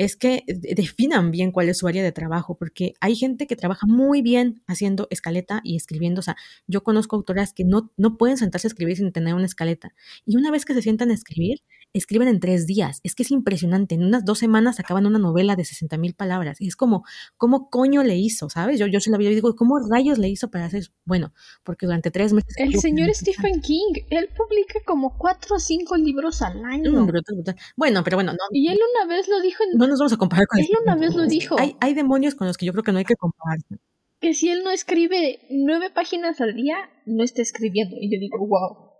es 0.00 0.16
que 0.16 0.44
definan 0.46 1.30
bien 1.30 1.52
cuál 1.52 1.68
es 1.68 1.76
su 1.76 1.86
área 1.86 2.02
de 2.02 2.10
trabajo, 2.10 2.56
porque 2.56 2.94
hay 3.00 3.14
gente 3.14 3.46
que 3.46 3.54
trabaja 3.54 3.86
muy 3.86 4.22
bien 4.22 4.62
haciendo 4.66 5.06
escaleta 5.10 5.60
y 5.62 5.76
escribiendo. 5.76 6.20
O 6.20 6.22
sea, 6.22 6.36
yo 6.66 6.82
conozco 6.82 7.16
autoras 7.16 7.52
que 7.52 7.64
no, 7.64 7.92
no 7.98 8.16
pueden 8.16 8.38
sentarse 8.38 8.66
a 8.66 8.70
escribir 8.70 8.96
sin 8.96 9.12
tener 9.12 9.34
una 9.34 9.44
escaleta. 9.44 9.92
Y 10.24 10.38
una 10.38 10.50
vez 10.50 10.64
que 10.64 10.72
se 10.72 10.80
sientan 10.80 11.10
a 11.10 11.12
escribir, 11.12 11.58
escriben 11.92 12.28
en 12.28 12.40
tres 12.40 12.66
días. 12.66 13.00
Es 13.02 13.14
que 13.14 13.22
es 13.22 13.30
impresionante. 13.30 13.94
En 13.94 14.04
unas 14.04 14.24
dos 14.24 14.38
semanas 14.38 14.80
acaban 14.80 15.06
una 15.06 15.18
novela 15.18 15.56
de 15.56 15.64
60 15.64 15.98
mil 15.98 16.14
palabras. 16.14 16.60
Y 16.60 16.68
es 16.68 16.76
como, 16.76 17.04
¿cómo 17.36 17.70
coño 17.70 18.02
le 18.02 18.16
hizo? 18.16 18.48
¿Sabes? 18.48 18.78
Yo, 18.78 18.86
yo 18.86 19.00
se 19.00 19.10
la 19.10 19.18
vi 19.18 19.26
y 19.26 19.34
digo, 19.34 19.54
¿cómo 19.56 19.78
rayos 19.90 20.18
le 20.18 20.28
hizo 20.28 20.50
para 20.50 20.66
hacer? 20.66 20.84
Bueno, 21.04 21.32
porque 21.64 21.86
durante 21.86 22.10
tres 22.10 22.32
meses. 22.32 22.54
El 22.56 22.78
señor 22.78 23.12
Stephen 23.14 23.60
King, 23.60 24.04
él 24.10 24.28
publica 24.36 24.80
como 24.84 25.16
cuatro 25.16 25.56
o 25.56 25.58
cinco 25.58 25.96
libros 25.96 26.42
al 26.42 26.64
año. 26.64 26.90
Bueno, 27.76 28.04
pero 28.04 28.16
bueno, 28.16 28.32
no. 28.32 28.38
Y 28.52 28.68
él 28.68 28.78
una 28.94 29.14
vez 29.14 29.28
lo 29.28 29.40
dijo 29.40 29.62
en. 29.64 29.78
No 29.78 29.86
nos 29.86 29.98
vamos 29.98 30.12
a 30.12 30.16
comparar 30.16 30.46
con 30.46 30.60
Él 30.60 30.68
una 30.82 30.96
vez 30.96 31.14
lo 31.14 31.26
dijo. 31.26 31.58
Hay, 31.58 31.76
hay 31.80 31.94
demonios 31.94 32.34
con 32.34 32.46
los 32.46 32.56
que 32.56 32.66
yo 32.66 32.72
creo 32.72 32.84
que 32.84 32.92
no 32.92 32.98
hay 32.98 33.04
que 33.04 33.16
compararse. 33.16 33.76
Que 34.20 34.34
si 34.34 34.50
él 34.50 34.62
no 34.62 34.70
escribe 34.70 35.40
nueve 35.50 35.90
páginas 35.90 36.40
al 36.42 36.54
día, 36.54 36.76
no 37.06 37.24
está 37.24 37.40
escribiendo. 37.40 37.96
Y 37.98 38.12
yo 38.12 38.20
digo, 38.20 38.38
wow, 38.46 38.90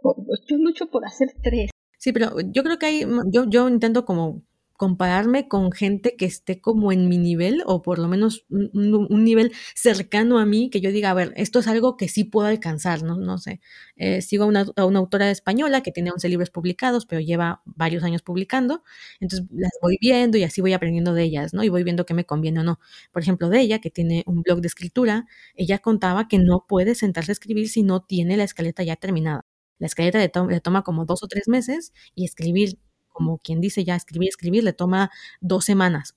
yo 0.49 0.57
lucho 0.57 0.87
por 0.87 1.05
hacer 1.05 1.29
tres. 1.43 1.71
Sí, 2.01 2.13
pero 2.13 2.35
yo 2.41 2.63
creo 2.63 2.79
que 2.79 2.87
hay, 2.87 3.07
yo, 3.27 3.45
yo 3.45 3.69
intento 3.69 4.07
como 4.07 4.43
compararme 4.79 5.49
con 5.49 5.71
gente 5.73 6.17
que 6.17 6.25
esté 6.25 6.63
como 6.63 6.93
en 6.93 7.07
mi 7.11 7.19
nivel 7.19 7.63
o 7.67 7.83
por 7.83 7.99
lo 7.99 8.09
menos 8.09 8.47
un, 8.49 9.25
nivel 9.25 9.53
cercano 9.75 10.39
a 10.39 10.47
mí, 10.47 10.71
que 10.71 10.81
yo 10.81 10.91
diga, 10.93 11.11
a 11.11 11.15
ver, 11.15 11.35
esto 11.37 11.59
es 11.59 11.67
algo 11.69 11.99
que 11.99 12.09
sí 12.09 12.25
puedo 12.25 12.47
alcanzar, 12.49 13.03
no, 13.03 13.19
no 13.19 13.37
sé. 13.37 13.61
Eh, 13.97 14.23
sigo 14.23 14.45
a 14.45 14.47
una, 14.47 14.65
una, 14.79 14.99
autora 14.99 15.31
española 15.31 15.83
que 15.83 15.93
tiene 15.93 16.11
11 16.11 16.31
libros 16.31 16.49
publicados, 16.51 17.05
pero 17.05 17.21
lleva 17.21 17.61
varios 17.67 18.03
años 18.05 18.23
publicando, 18.23 18.83
entonces 19.21 19.47
las 19.53 19.73
voy 19.83 19.99
viendo 20.01 20.39
y 20.39 20.45
así 20.45 20.63
voy 20.63 20.73
aprendiendo 20.73 21.13
de 21.13 21.25
ellas, 21.25 21.53
¿no? 21.53 21.63
Y 21.63 21.69
voy 21.69 21.83
viendo 21.85 22.07
qué 22.07 22.15
me 22.15 22.25
conviene 22.25 22.61
o 22.61 22.65
no. 22.65 22.81
Por 23.13 23.21
ejemplo, 23.23 23.51
de 23.51 23.61
ella, 23.61 23.81
que 23.81 23.91
tiene 23.91 24.23
un 24.27 24.41
blog 24.43 24.63
de 24.63 24.69
escritura, 24.69 25.27
ella 25.55 25.79
contaba 25.81 26.27
que 26.29 26.39
no 26.39 26.65
puede 26.67 26.95
sentarse 26.95 27.33
a 27.33 27.35
escribir 27.35 27.69
si 27.69 27.83
no 27.83 28.01
tiene 28.03 28.39
la 28.39 28.45
escaleta 28.45 28.83
ya 28.83 28.97
terminada. 28.97 29.45
La 29.81 29.87
escaleta 29.87 30.19
le, 30.19 30.61
toma 30.61 30.83
como 30.85 31.05
dos 31.07 31.25
o 31.25 31.27
tres 31.27 31.49
meses 31.49 31.93
y 32.15 32.25
escribir, 32.25 32.79
como 33.09 33.39
quien 33.39 33.61
dice 33.61 33.83
ya, 33.83 33.97
escribir, 33.97 34.29
escribir, 34.29 34.63
le 34.63 34.73
toma 34.73 35.11
dos 35.41 35.65
semanas, 35.65 36.15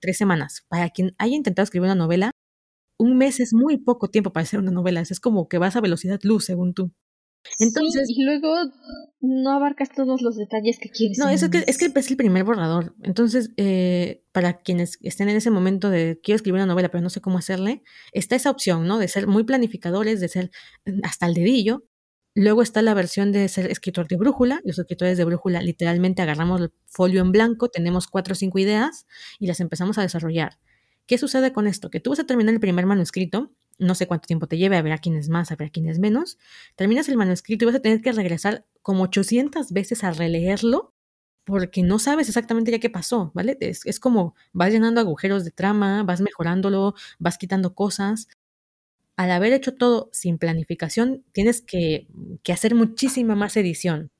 tres 0.00 0.18
semanas. 0.18 0.64
Para 0.68 0.90
quien 0.90 1.14
haya 1.18 1.36
intentado 1.36 1.62
escribir 1.62 1.86
una 1.86 1.94
novela, 1.94 2.32
un 2.98 3.16
mes 3.16 3.38
es 3.38 3.52
muy 3.52 3.76
poco 3.76 4.08
tiempo 4.08 4.32
para 4.32 4.42
hacer 4.42 4.58
una 4.58 4.72
novela. 4.72 5.00
Es 5.00 5.20
como 5.20 5.48
que 5.48 5.58
vas 5.58 5.76
a 5.76 5.80
velocidad 5.80 6.18
luz, 6.22 6.46
según 6.46 6.74
tú. 6.74 6.92
Entonces, 7.58 8.08
y 8.08 8.24
luego 8.24 8.54
no 9.20 9.50
abarcas 9.50 9.90
todos 9.90 10.22
los 10.22 10.36
detalles 10.36 10.78
que 10.78 10.88
quieres. 10.88 11.18
No, 11.18 11.28
es 11.28 11.48
que, 11.48 11.64
es 11.66 11.78
que 11.78 11.86
es 11.86 12.10
el 12.10 12.16
primer 12.16 12.44
borrador. 12.44 12.94
Entonces, 13.02 13.50
eh, 13.56 14.24
para 14.32 14.62
quienes 14.62 14.98
estén 15.02 15.28
en 15.28 15.36
ese 15.36 15.50
momento 15.50 15.90
de 15.90 16.20
quiero 16.22 16.36
escribir 16.36 16.60
una 16.60 16.66
novela, 16.66 16.90
pero 16.90 17.02
no 17.02 17.10
sé 17.10 17.20
cómo 17.20 17.38
hacerle, 17.38 17.82
está 18.12 18.36
esa 18.36 18.50
opción, 18.50 18.86
¿no? 18.86 18.98
De 18.98 19.08
ser 19.08 19.26
muy 19.26 19.44
planificadores, 19.44 20.20
de 20.20 20.28
ser 20.28 20.50
hasta 21.02 21.26
el 21.26 21.34
dedillo, 21.34 21.84
Luego 22.34 22.62
está 22.62 22.80
la 22.80 22.94
versión 22.94 23.30
de 23.30 23.46
ser 23.48 23.70
escritor 23.70 24.08
de 24.08 24.16
brújula. 24.16 24.60
Los 24.64 24.78
escritores 24.78 25.18
de 25.18 25.24
brújula 25.24 25.60
literalmente 25.60 26.22
agarramos 26.22 26.62
el 26.62 26.72
folio 26.86 27.20
en 27.20 27.30
blanco, 27.30 27.68
tenemos 27.68 28.06
cuatro 28.06 28.32
o 28.32 28.34
cinco 28.34 28.58
ideas 28.58 29.06
y 29.38 29.46
las 29.46 29.60
empezamos 29.60 29.98
a 29.98 30.02
desarrollar. 30.02 30.58
¿Qué 31.06 31.18
sucede 31.18 31.52
con 31.52 31.66
esto? 31.66 31.90
Que 31.90 32.00
tú 32.00 32.10
vas 32.10 32.20
a 32.20 32.24
terminar 32.24 32.54
el 32.54 32.60
primer 32.60 32.86
manuscrito, 32.86 33.52
no 33.78 33.94
sé 33.94 34.06
cuánto 34.06 34.26
tiempo 34.26 34.46
te 34.46 34.56
lleve, 34.56 34.76
a 34.78 34.82
ver 34.82 34.92
a 34.92 34.98
quién 34.98 35.16
es 35.16 35.28
más, 35.28 35.52
a 35.52 35.56
ver 35.56 35.68
a 35.68 35.70
quién 35.70 35.88
es 35.88 35.98
menos. 35.98 36.38
Terminas 36.74 37.08
el 37.10 37.18
manuscrito 37.18 37.64
y 37.64 37.66
vas 37.66 37.76
a 37.76 37.82
tener 37.82 38.00
que 38.00 38.12
regresar 38.12 38.64
como 38.80 39.02
800 39.04 39.72
veces 39.72 40.02
a 40.02 40.12
releerlo 40.12 40.94
porque 41.44 41.82
no 41.82 41.98
sabes 41.98 42.28
exactamente 42.28 42.70
ya 42.70 42.78
qué 42.78 42.88
pasó, 42.88 43.32
¿vale? 43.34 43.58
Es, 43.60 43.84
es 43.84 44.00
como 44.00 44.34
vas 44.52 44.72
llenando 44.72 45.00
agujeros 45.00 45.44
de 45.44 45.50
trama, 45.50 46.02
vas 46.04 46.20
mejorándolo, 46.20 46.94
vas 47.18 47.36
quitando 47.36 47.74
cosas 47.74 48.28
al 49.16 49.30
haber 49.30 49.52
hecho 49.52 49.74
todo 49.74 50.08
sin 50.12 50.38
planificación, 50.38 51.24
tienes 51.32 51.62
que, 51.62 52.06
hacer 52.52 52.74
muchísima 52.74 53.34
más 53.34 53.56
edición. 53.56 54.10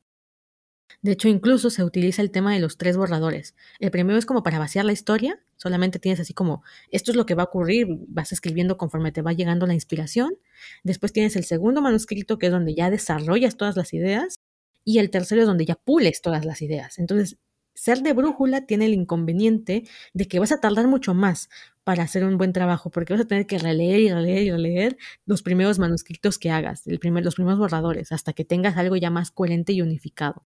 De 1.01 1.13
hecho, 1.13 1.29
incluso 1.29 1.71
se 1.71 1.83
utiliza 1.83 2.23
el 2.23 2.31
tema 2.31 2.53
de 2.53 2.61
los 2.61 2.77
tres 2.77 2.97
borradores. 2.97 3.57
El 3.81 3.91
primero 3.91 4.19
es 4.19 4.27
como 4.27 4.43
para 4.43 4.59
vaciar 4.59 4.85
la 4.85 4.93
historia, 4.93 5.43
solamente 5.57 5.99
tienes 5.99 6.21
así 6.21 6.35
como, 6.35 6.63
esto 6.91 7.11
es 7.11 7.17
lo 7.17 7.27
que 7.27 7.35
va 7.35 7.45
a 7.45 7.47
ocurrir, 7.47 7.89
vas 8.09 8.31
escribiendo 8.33 8.77
conforme 8.77 9.11
te 9.11 9.23
va 9.23 9.33
llegando 9.33 9.67
la 9.67 9.75
inspiración. 9.75 10.37
Después 10.85 11.13
tienes 11.13 11.35
el 11.35 11.45
segundo 11.45 11.81
manuscrito, 11.81 12.39
que 12.39 12.47
es 12.47 12.53
donde 12.53 12.75
ya 12.75 12.91
desarrollas 12.91 13.57
todas 13.57 13.77
las 13.77 13.93
ideas. 13.95 14.37
Y 14.85 14.99
el 14.99 15.11
tercero 15.11 15.41
es 15.41 15.47
donde 15.47 15.65
ya 15.65 15.77
pules 15.77 16.23
todas 16.23 16.45
las 16.45 16.63
ideas. 16.63 16.99
Entonces, 16.99 17.39
ser 17.75 18.03
de 18.03 18.13
brújula 18.13 18.67
tiene 18.67 18.87
el 18.87 18.95
inconveniente 18.95 19.85
de 20.15 20.29
que 20.29 20.39
vas 20.39 20.53
a 20.53 20.61
tardar 20.61 20.89
mucho 20.89 21.15
más 21.15 21.49
para 21.85 22.05
hacer 22.05 22.25
un 22.25 22.39
buen 22.39 22.53
trabajo, 22.53 22.91
porque 22.91 23.13
vas 23.13 23.23
a 23.23 23.27
tener 23.27 23.47
que 23.47 23.59
releer 23.59 24.01
y 24.01 24.13
releer 24.13 24.43
y 24.43 24.51
releer 24.51 24.97
los 25.27 25.43
primeros 25.43 25.79
manuscritos 25.79 26.39
que 26.39 26.51
hagas, 26.51 26.87
el 26.87 27.01
los 27.03 27.35
primeros 27.35 27.59
borradores, 27.59 28.13
hasta 28.13 28.33
que 28.33 28.45
tengas 28.45 28.77
algo 28.77 28.97
ya 28.97 29.11
más 29.11 29.31
coherente 29.31 29.73
y 29.73 29.83
unificado. 29.83 30.47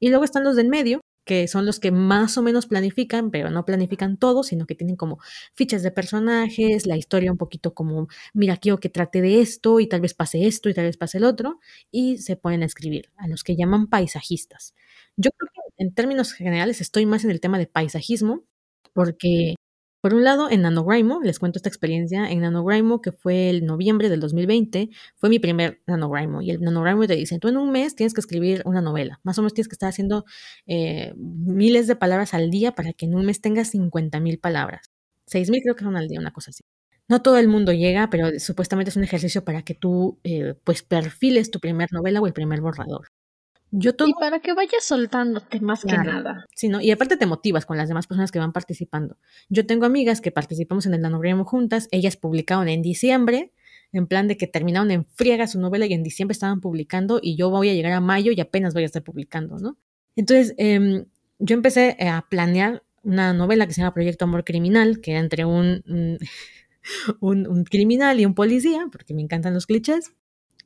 Y 0.00 0.08
luego 0.08 0.24
están 0.24 0.44
los 0.44 0.56
del 0.56 0.68
medio, 0.68 1.00
que 1.24 1.46
son 1.46 1.66
los 1.66 1.78
que 1.78 1.92
más 1.92 2.36
o 2.36 2.42
menos 2.42 2.66
planifican, 2.66 3.30
pero 3.30 3.50
no 3.50 3.64
planifican 3.64 4.16
todo, 4.16 4.42
sino 4.42 4.66
que 4.66 4.74
tienen 4.74 4.96
como 4.96 5.18
fichas 5.54 5.82
de 5.82 5.90
personajes, 5.90 6.86
la 6.86 6.96
historia 6.96 7.30
un 7.30 7.38
poquito 7.38 7.74
como, 7.74 8.08
mira, 8.34 8.56
quiero 8.56 8.80
que 8.80 8.88
trate 8.88 9.20
de 9.20 9.40
esto 9.40 9.78
y 9.78 9.86
tal 9.86 10.00
vez 10.00 10.14
pase 10.14 10.46
esto 10.46 10.68
y 10.68 10.74
tal 10.74 10.86
vez 10.86 10.96
pase 10.96 11.18
el 11.18 11.24
otro, 11.24 11.60
y 11.90 12.18
se 12.18 12.36
pueden 12.36 12.62
escribir, 12.62 13.10
a 13.16 13.28
los 13.28 13.44
que 13.44 13.56
llaman 13.56 13.86
paisajistas. 13.86 14.74
Yo 15.16 15.30
creo 15.36 15.50
que 15.54 15.84
en 15.84 15.94
términos 15.94 16.32
generales 16.32 16.80
estoy 16.80 17.06
más 17.06 17.24
en 17.24 17.30
el 17.30 17.40
tema 17.40 17.58
de 17.58 17.66
paisajismo, 17.66 18.44
porque 18.94 19.56
por 20.02 20.14
un 20.14 20.24
lado, 20.24 20.50
en 20.50 20.62
NaNoWriMo, 20.62 21.20
les 21.22 21.38
cuento 21.38 21.58
esta 21.60 21.68
experiencia, 21.68 22.28
en 22.28 22.40
NaNoWriMo, 22.40 23.00
que 23.00 23.12
fue 23.12 23.50
el 23.50 23.64
noviembre 23.64 24.08
del 24.08 24.18
2020, 24.18 24.90
fue 25.14 25.28
mi 25.28 25.38
primer 25.38 25.80
NaNoWriMo, 25.86 26.42
y 26.42 26.50
el 26.50 26.60
NaNoWriMo 26.60 27.06
te 27.06 27.14
dice, 27.14 27.38
tú 27.38 27.46
en 27.46 27.56
un 27.56 27.70
mes 27.70 27.94
tienes 27.94 28.12
que 28.12 28.20
escribir 28.20 28.62
una 28.64 28.80
novela, 28.80 29.20
más 29.22 29.38
o 29.38 29.42
menos 29.42 29.54
tienes 29.54 29.68
que 29.68 29.76
estar 29.76 29.88
haciendo 29.88 30.24
eh, 30.66 31.14
miles 31.16 31.86
de 31.86 31.94
palabras 31.94 32.34
al 32.34 32.50
día 32.50 32.72
para 32.74 32.92
que 32.92 33.06
en 33.06 33.14
un 33.14 33.24
mes 33.24 33.40
tengas 33.40 33.70
50 33.70 34.18
mil 34.18 34.40
palabras. 34.40 34.90
6 35.28 35.50
mil 35.50 35.62
creo 35.62 35.76
que 35.76 35.84
son 35.84 35.96
al 35.96 36.08
día, 36.08 36.18
una 36.18 36.32
cosa 36.32 36.50
así. 36.50 36.62
No 37.08 37.22
todo 37.22 37.38
el 37.38 37.46
mundo 37.46 37.72
llega, 37.72 38.10
pero 38.10 38.30
supuestamente 38.40 38.90
es 38.90 38.96
un 38.96 39.04
ejercicio 39.04 39.44
para 39.44 39.62
que 39.62 39.74
tú 39.74 40.18
eh, 40.24 40.54
pues 40.64 40.82
perfiles 40.82 41.50
tu 41.52 41.60
primer 41.60 41.92
novela 41.92 42.20
o 42.20 42.26
el 42.26 42.32
primer 42.32 42.60
borrador. 42.60 43.08
Yo 43.74 43.94
todo... 43.94 44.06
Y 44.06 44.12
para 44.12 44.40
que 44.40 44.52
vayas 44.52 44.84
soltándote 44.84 45.60
más 45.60 45.82
que 45.82 45.96
nada. 45.96 46.46
Sí, 46.54 46.68
¿no? 46.68 46.82
Y 46.82 46.90
aparte 46.90 47.16
te 47.16 47.24
motivas 47.24 47.64
con 47.64 47.78
las 47.78 47.88
demás 47.88 48.06
personas 48.06 48.30
que 48.30 48.38
van 48.38 48.52
participando. 48.52 49.16
Yo 49.48 49.66
tengo 49.66 49.86
amigas 49.86 50.20
que 50.20 50.30
participamos 50.30 50.84
en 50.84 50.92
el 50.92 51.00
NaNoWriMo 51.00 51.46
juntas, 51.46 51.88
ellas 51.90 52.18
publicaron 52.18 52.68
en 52.68 52.82
diciembre, 52.82 53.50
en 53.90 54.06
plan 54.06 54.28
de 54.28 54.36
que 54.36 54.46
terminaron 54.46 54.90
en 54.90 55.06
friega 55.06 55.46
su 55.46 55.58
novela 55.58 55.86
y 55.86 55.94
en 55.94 56.02
diciembre 56.02 56.32
estaban 56.32 56.60
publicando 56.60 57.18
y 57.22 57.36
yo 57.36 57.48
voy 57.48 57.70
a 57.70 57.74
llegar 57.74 57.92
a 57.92 58.00
mayo 58.00 58.30
y 58.32 58.40
apenas 58.40 58.74
voy 58.74 58.82
a 58.82 58.86
estar 58.86 59.02
publicando, 59.02 59.58
¿no? 59.58 59.78
Entonces, 60.16 60.54
em, 60.58 61.06
yo 61.38 61.54
empecé 61.54 61.96
a 62.00 62.26
planear 62.28 62.82
una 63.02 63.32
novela 63.32 63.66
que 63.66 63.72
se 63.72 63.80
llama 63.80 63.94
Proyecto 63.94 64.26
Amor 64.26 64.44
Criminal, 64.44 65.00
que 65.00 65.12
era 65.12 65.20
entre 65.20 65.46
un, 65.46 65.82
un, 65.86 66.18
un 67.48 67.64
criminal 67.64 68.20
y 68.20 68.26
un 68.26 68.34
policía, 68.34 68.86
porque 68.92 69.14
me 69.14 69.22
encantan 69.22 69.54
los 69.54 69.66
clichés 69.66 70.12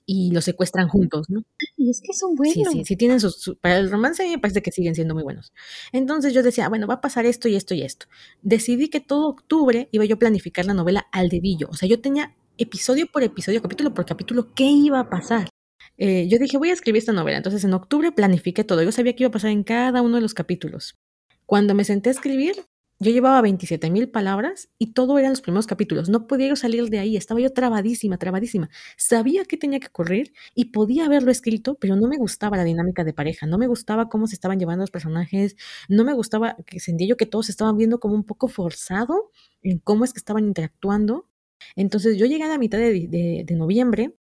y 0.06 0.30
los 0.30 0.44
secuestran 0.44 0.88
juntos, 0.88 1.28
¿no? 1.28 1.42
Y 1.76 1.90
es 1.90 2.00
que 2.00 2.14
son 2.14 2.36
buenos. 2.36 2.54
Sí, 2.54 2.64
sí, 2.70 2.84
sí 2.84 2.96
tienen 2.96 3.18
sus, 3.18 3.56
para 3.60 3.78
el 3.78 3.90
romance 3.90 4.26
me 4.26 4.38
parece 4.38 4.62
que 4.62 4.70
siguen 4.70 4.94
siendo 4.94 5.14
muy 5.14 5.24
buenos. 5.24 5.52
Entonces 5.92 6.32
yo 6.32 6.44
decía, 6.44 6.68
bueno, 6.68 6.86
va 6.86 6.94
a 6.94 7.00
pasar 7.00 7.26
esto 7.26 7.48
y 7.48 7.56
esto 7.56 7.74
y 7.74 7.82
esto. 7.82 8.06
Decidí 8.42 8.88
que 8.88 9.00
todo 9.00 9.28
octubre 9.28 9.88
iba 9.90 10.04
yo 10.04 10.14
a 10.14 10.18
planificar 10.18 10.64
la 10.64 10.74
novela 10.74 11.06
al 11.10 11.28
dedillo. 11.28 11.68
O 11.70 11.74
sea, 11.74 11.88
yo 11.88 12.00
tenía 12.00 12.36
episodio 12.56 13.08
por 13.12 13.24
episodio, 13.24 13.60
capítulo 13.60 13.92
por 13.92 14.06
capítulo, 14.06 14.54
qué 14.54 14.64
iba 14.64 15.00
a 15.00 15.10
pasar. 15.10 15.48
Eh, 15.98 16.28
yo 16.28 16.38
dije, 16.38 16.56
voy 16.56 16.70
a 16.70 16.74
escribir 16.74 17.00
esta 17.00 17.12
novela. 17.12 17.38
Entonces 17.38 17.64
en 17.64 17.74
octubre 17.74 18.12
planifiqué 18.12 18.62
todo. 18.62 18.82
Yo 18.82 18.92
sabía 18.92 19.14
qué 19.14 19.24
iba 19.24 19.28
a 19.28 19.32
pasar 19.32 19.50
en 19.50 19.64
cada 19.64 20.02
uno 20.02 20.16
de 20.16 20.22
los 20.22 20.34
capítulos. 20.34 20.94
Cuando 21.46 21.74
me 21.74 21.84
senté 21.84 22.10
a 22.10 22.12
escribir, 22.12 22.54
yo 22.98 23.10
llevaba 23.10 23.42
27 23.42 23.90
mil 23.90 24.08
palabras 24.08 24.70
y 24.78 24.92
todo 24.92 25.18
eran 25.18 25.32
los 25.32 25.42
primeros 25.42 25.66
capítulos. 25.66 26.08
No 26.08 26.26
podía 26.26 26.48
yo 26.48 26.56
salir 26.56 26.88
de 26.88 26.98
ahí. 26.98 27.16
Estaba 27.16 27.40
yo 27.40 27.52
trabadísima, 27.52 28.16
trabadísima. 28.16 28.70
Sabía 28.96 29.44
que 29.44 29.58
tenía 29.58 29.80
que 29.80 29.88
ocurrir 29.88 30.32
y 30.54 30.66
podía 30.66 31.04
haberlo 31.04 31.30
escrito, 31.30 31.74
pero 31.74 31.96
no 31.96 32.08
me 32.08 32.16
gustaba 32.16 32.56
la 32.56 32.64
dinámica 32.64 33.04
de 33.04 33.12
pareja. 33.12 33.46
No 33.46 33.58
me 33.58 33.66
gustaba 33.66 34.08
cómo 34.08 34.26
se 34.26 34.34
estaban 34.34 34.58
llevando 34.58 34.82
los 34.82 34.90
personajes. 34.90 35.56
No 35.88 36.04
me 36.04 36.14
gustaba 36.14 36.56
que 36.66 36.80
sentía 36.80 37.06
yo 37.08 37.16
que 37.18 37.26
todos 37.26 37.50
estaban 37.50 37.76
viendo 37.76 38.00
como 38.00 38.14
un 38.14 38.24
poco 38.24 38.48
forzado 38.48 39.30
en 39.62 39.78
cómo 39.78 40.04
es 40.04 40.14
que 40.14 40.18
estaban 40.18 40.44
interactuando. 40.44 41.28
Entonces 41.76 42.16
yo 42.16 42.26
llegué 42.26 42.44
a 42.44 42.48
la 42.48 42.58
mitad 42.58 42.78
de, 42.78 43.44
de 43.46 43.54
noviembre 43.56 44.16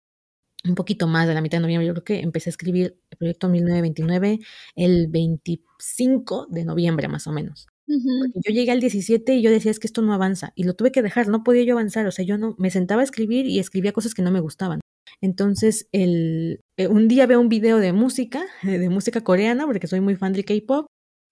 un 0.65 0.75
poquito 0.75 1.07
más 1.07 1.27
de 1.27 1.33
la 1.35 1.41
mitad 1.41 1.59
de 1.59 1.61
noviembre, 1.61 1.87
yo 1.87 1.93
creo 1.93 2.03
que 2.03 2.19
empecé 2.21 2.49
a 2.49 2.51
escribir 2.51 2.99
el 3.11 3.17
proyecto 3.17 3.47
1929 3.49 4.39
el 4.75 5.07
25 5.09 6.47
de 6.49 6.65
noviembre 6.65 7.07
más 7.07 7.27
o 7.27 7.31
menos 7.31 7.67
yo 7.87 8.53
llegué 8.53 8.71
al 8.71 8.79
17 8.79 9.35
y 9.35 9.41
yo 9.41 9.51
decía, 9.51 9.71
es 9.71 9.79
que 9.79 9.87
esto 9.87 10.01
no 10.01 10.13
avanza. 10.13 10.51
Y 10.55 10.63
lo 10.63 10.73
tuve 10.73 10.91
que 10.91 11.01
dejar, 11.01 11.27
no 11.27 11.43
podía 11.43 11.63
yo 11.63 11.73
avanzar. 11.73 12.07
O 12.07 12.11
sea, 12.11 12.25
yo 12.25 12.37
no, 12.37 12.55
me 12.57 12.71
sentaba 12.71 13.01
a 13.01 13.03
escribir 13.03 13.45
y 13.45 13.59
escribía 13.59 13.91
cosas 13.91 14.13
que 14.13 14.21
no 14.21 14.31
me 14.31 14.39
gustaban. 14.39 14.81
Entonces, 15.21 15.87
el, 15.91 16.61
eh, 16.77 16.87
un 16.87 17.07
día 17.07 17.25
veo 17.27 17.39
un 17.39 17.49
video 17.49 17.77
de 17.77 17.93
música, 17.93 18.45
de 18.63 18.89
música 18.89 19.21
coreana, 19.21 19.65
porque 19.65 19.87
soy 19.87 20.01
muy 20.01 20.15
fan 20.15 20.33
del 20.33 20.45
K-pop, 20.45 20.87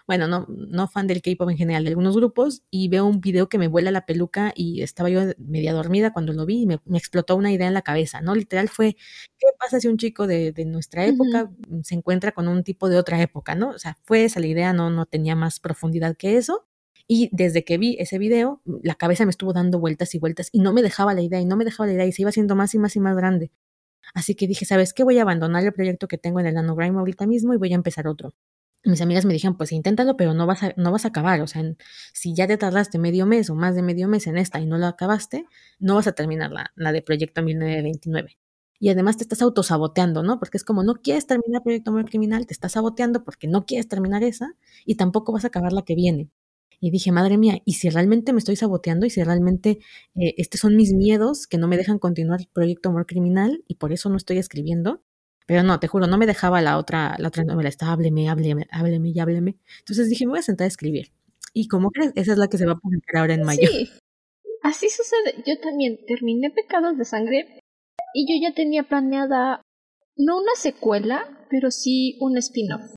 bueno, 0.06 0.28
no, 0.28 0.46
no 0.50 0.88
fan 0.88 1.08
del 1.08 1.22
K-pop 1.22 1.50
en 1.50 1.58
general, 1.58 1.84
de 1.84 1.90
algunos 1.90 2.16
grupos, 2.16 2.64
y 2.70 2.90
veo 2.90 3.06
un 3.06 3.22
video 3.22 3.48
que 3.48 3.58
me 3.58 3.68
vuela 3.68 3.90
la 3.92 4.06
peluca 4.06 4.52
y 4.56 4.82
estaba 4.82 5.10
yo 5.10 5.22
media 5.38 5.74
dormida 5.74 6.12
cuando 6.12 6.34
lo 6.34 6.46
vi 6.46 6.64
y 6.64 6.66
me, 6.66 6.80
explotó 6.98 7.36
una 7.38 7.52
idea 7.52 7.68
en 7.68 7.74
la 7.74 7.84
cabeza, 7.84 8.22
¿no? 8.22 8.36
Literal 8.36 8.68
fue, 8.68 8.96
¿qué 9.38 9.48
pasa 9.58 9.80
si 9.80 9.88
un 9.88 9.98
chico 9.98 10.28
de, 10.28 10.54
nuestra 10.66 11.06
época 11.06 11.52
se 11.84 11.96
encuentra 11.96 12.32
con 12.34 12.48
un 12.48 12.64
tipo 12.64 12.90
de 12.90 12.98
otra 12.98 13.22
época, 13.22 13.56
¿no? 13.56 13.70
O 13.70 13.80
sea, 13.80 13.98
fue 14.04 14.26
esa 14.26 14.40
la 14.40 14.48
idea, 14.48 14.74
no, 14.74 14.90
no 14.90 15.06
tenía 15.06 15.36
más 15.36 15.60
profundidad 15.60 16.18
que 16.18 16.38
eso. 16.38 16.68
Y 17.08 17.30
desde 17.34 17.66
que 17.66 17.78
vi 17.78 17.98
ese 18.00 18.18
video, 18.18 18.62
la 18.82 18.96
cabeza 18.96 19.26
me 19.26 19.32
estuvo 19.32 19.54
dando 19.54 19.80
vueltas 19.80 20.16
y 20.16 20.20
vueltas 20.20 20.50
y 20.52 20.60
no 20.60 20.74
me 20.74 20.82
dejaba 20.82 21.14
la 21.14 21.22
idea 21.22 21.40
y 21.42 21.46
no 21.46 21.58
me 21.58 21.66
dejaba 21.66 21.88
la 21.88 21.94
idea 21.94 22.06
y 22.06 22.12
se 22.14 22.22
iba 22.24 22.30
haciendo 22.30 22.56
más 22.56 22.74
y 22.74 22.80
más 22.80 22.96
y 22.96 23.00
más 23.00 23.16
grande. 23.16 23.52
Así 24.14 24.36
que 24.36 24.48
dije, 24.48 24.66
¿sabes 24.66 24.94
qué? 24.94 25.04
Voy 25.04 25.18
a 25.20 25.24
abandonar 25.24 25.64
el 25.64 25.74
proyecto 25.74 26.08
que 26.08 26.18
tengo 26.18 26.40
en 26.40 26.48
el 26.48 26.56
Nanogram 26.56 26.98
ahorita 26.98 27.28
mismo 27.28 27.54
y 27.54 27.58
voy 27.58 27.74
a 27.74 27.76
empezar 27.76 28.08
otro 28.08 28.34
mis 28.84 29.02
amigas 29.02 29.26
me 29.26 29.34
dijeron, 29.34 29.58
pues 29.58 29.72
inténtalo, 29.72 30.18
pero 30.18 30.34
no 30.34 30.46
vas 30.46 30.64
a, 30.64 30.74
no 30.78 30.92
vas 30.92 31.06
a 31.06 31.10
acabar. 31.10 31.42
O 31.42 31.48
sea, 31.48 31.64
si 32.14 32.34
ya 32.36 32.48
te 32.48 32.58
tardaste 32.58 33.00
medio 33.00 33.26
mes 33.26 33.50
o 33.50 33.56
más 33.56 33.76
de 33.76 33.82
medio 33.82 34.08
mes 34.08 34.28
en 34.28 34.38
esta 34.38 34.60
y 34.60 34.66
no 34.66 34.78
la 34.78 34.90
acabaste, 34.90 35.46
no 35.80 35.96
vas 35.96 36.08
a 36.08 36.14
terminar 36.14 36.52
la, 36.52 36.72
la 36.76 36.92
de 36.92 37.02
Proyecto 37.02 37.42
1929. 37.44 38.38
Y 38.80 38.90
además 38.90 39.18
te 39.18 39.24
estás 39.24 39.42
autosaboteando, 39.42 40.24
¿no? 40.24 40.40
Porque 40.40 40.58
es 40.58 40.66
como 40.66 40.84
no 40.84 40.96
quieres 40.96 41.26
terminar 41.28 41.64
Proyecto 41.64 41.92
Amor 41.92 42.10
Criminal, 42.10 42.46
te 42.46 42.54
estás 42.54 42.74
saboteando 42.74 43.24
porque 43.24 43.48
no 43.48 43.66
quieres 43.66 43.88
terminar 43.88 44.24
esa 44.24 44.56
y 44.86 44.96
tampoco 44.96 45.32
vas 45.32 45.46
a 45.46 45.48
acabar 45.48 45.72
la 45.72 45.84
que 45.84 45.96
viene. 45.96 46.30
Y 46.82 46.92
dije, 46.92 47.14
madre 47.14 47.38
mía, 47.38 47.62
¿y 47.64 47.76
si 47.76 47.90
realmente 47.90 48.34
me 48.34 48.40
estoy 48.40 48.58
saboteando 48.58 49.06
y 49.06 49.10
si 49.10 49.24
realmente 49.24 49.80
eh, 50.16 50.34
estos 50.38 50.60
son 50.60 50.76
mis 50.76 50.92
miedos 50.92 51.48
que 51.48 51.58
no 51.58 51.70
me 51.70 51.78
dejan 51.78 51.98
continuar 51.98 52.42
Proyecto 52.52 52.90
Amor 52.90 53.06
Criminal 53.06 53.64
y 53.70 53.76
por 53.76 53.94
eso 53.94 54.10
no 54.10 54.18
estoy 54.18 54.38
escribiendo? 54.38 55.02
Pero 55.46 55.64
no, 55.64 55.80
te 55.80 55.88
juro, 55.88 56.08
no 56.08 56.18
me 56.18 56.26
dejaba 56.26 56.62
la 56.62 56.78
otra, 56.78 57.16
la 57.20 57.28
otra 57.28 57.44
novela, 57.44 57.70
estaba 57.70 57.94
hábleme, 57.94 58.30
hábleme, 58.30 58.68
hábleme 58.72 59.10
y 59.10 59.20
hábleme. 59.20 59.58
Entonces 59.80 60.10
dije, 60.10 60.26
me 60.26 60.32
voy 60.32 60.40
a 60.40 60.44
sentar 60.44 60.66
a 60.66 60.68
escribir. 60.68 61.12
Y 61.54 61.68
como 61.68 61.92
crees, 61.92 62.12
esa 62.16 62.32
es 62.32 62.38
la 62.38 62.48
que 62.48 62.58
se 62.58 62.66
va 62.66 62.74
a 62.74 62.80
publicar 62.80 63.18
ahora 63.18 63.34
en 63.34 63.44
mayo. 63.44 63.68
Sí, 63.68 63.90
así 64.64 64.90
sucede. 64.90 65.44
Yo 65.46 65.60
también 65.60 66.00
terminé 66.08 66.50
Pecados 66.50 66.98
de 66.98 67.06
Sangre 67.06 67.60
y 68.14 68.28
yo 68.28 68.48
ya 68.48 68.56
tenía 68.56 68.84
planeada, 68.84 69.62
no 70.16 70.38
una 70.38 70.56
secuela, 70.56 71.46
pero 71.50 71.72
sí 71.72 72.18
un 72.22 72.38
spin-off 72.38 72.94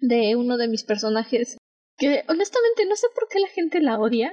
de 0.00 0.36
uno 0.36 0.56
de 0.56 0.68
mis 0.68 0.84
personajes 0.84 1.56
que 1.96 2.24
honestamente 2.28 2.86
no 2.88 2.96
sé 2.96 3.06
por 3.14 3.28
qué 3.28 3.40
la 3.40 3.48
gente 3.48 3.80
la 3.80 3.98
odia. 3.98 4.32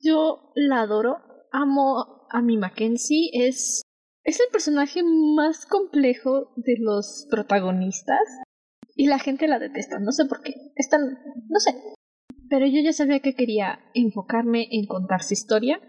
Yo 0.00 0.52
la 0.54 0.82
adoro, 0.82 1.18
amo 1.52 2.26
a 2.30 2.42
mi 2.42 2.56
Mackenzie, 2.56 3.30
es 3.32 3.82
es 4.26 4.40
el 4.40 4.46
personaje 4.50 5.02
más 5.04 5.66
complejo 5.66 6.52
de 6.56 6.74
los 6.80 7.26
protagonistas 7.30 8.20
y 8.96 9.06
la 9.06 9.20
gente 9.20 9.46
la 9.46 9.60
detesta, 9.60 10.00
no 10.00 10.10
sé 10.10 10.24
por 10.24 10.42
qué. 10.42 10.52
Están, 10.74 11.18
no 11.48 11.60
sé. 11.60 11.70
Pero 12.48 12.66
yo 12.66 12.80
ya 12.82 12.92
sabía 12.92 13.20
que 13.20 13.34
quería 13.34 13.78
enfocarme 13.94 14.66
en 14.72 14.86
contar 14.86 15.22
su 15.22 15.34
historia. 15.34 15.80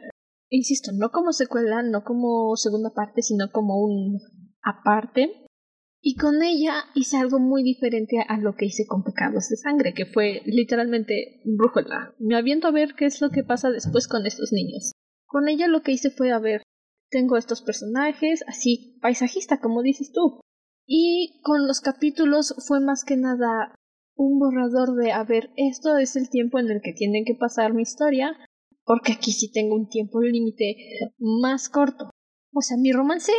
Insisto, 0.50 0.92
no 0.94 1.10
como 1.10 1.34
secuela, 1.34 1.82
no 1.82 2.04
como 2.04 2.56
segunda 2.56 2.92
parte, 2.94 3.24
sino 3.24 3.52
como 3.52 3.80
un 3.80 4.20
aparte. 4.62 5.46
Y 6.00 6.16
con 6.16 6.44
ella 6.44 6.84
hice 6.94 7.18
algo 7.18 7.40
muy 7.40 7.64
diferente 7.64 8.18
a 8.28 8.38
lo 8.38 8.56
que 8.56 8.66
hice 8.66 8.86
con 8.86 9.04
Pecados 9.04 9.50
de 9.50 9.58
Sangre, 9.58 9.96
que 9.96 10.06
fue 10.06 10.42
literalmente 10.46 11.42
brújula. 11.44 12.14
Me 12.20 12.38
aviento 12.38 12.68
a 12.68 12.72
ver 12.72 12.94
qué 12.96 13.06
es 13.06 13.20
lo 13.20 13.32
que 13.32 13.44
pasa 13.44 13.72
después 13.72 14.08
con 14.08 14.28
estos 14.28 14.52
niños. 14.52 14.92
Con 15.26 15.48
ella 15.48 15.68
lo 15.68 15.82
que 15.82 15.92
hice 15.92 16.12
fue 16.12 16.32
a 16.32 16.40
ver 16.40 16.62
tengo 17.10 17.38
estos 17.38 17.62
personajes, 17.62 18.44
así 18.48 18.98
paisajista, 19.02 19.60
como 19.60 19.82
dices 19.82 20.12
tú. 20.12 20.40
Y 20.86 21.42
con 21.44 21.68
los 21.68 21.82
capítulos 21.82 22.56
fue 22.66 22.80
más 22.80 23.04
que 23.04 23.18
nada 23.18 23.76
un 24.16 24.40
borrador 24.40 24.96
de, 24.96 25.12
a 25.12 25.24
ver, 25.24 25.52
esto 25.58 25.98
es 25.98 26.16
el 26.16 26.30
tiempo 26.30 26.60
en 26.60 26.72
el 26.72 26.82
que 26.82 26.94
tienen 26.94 27.24
que 27.26 27.36
pasar 27.36 27.74
mi 27.74 27.84
historia, 27.84 28.36
porque 28.84 29.14
aquí 29.14 29.32
sí 29.32 29.52
tengo 29.52 29.76
un 29.76 29.90
tiempo 29.90 30.22
límite 30.22 30.76
más 31.20 31.70
corto. 31.70 32.10
O 32.54 32.62
sea, 32.62 32.78
mi 32.78 32.92
romance 32.92 33.32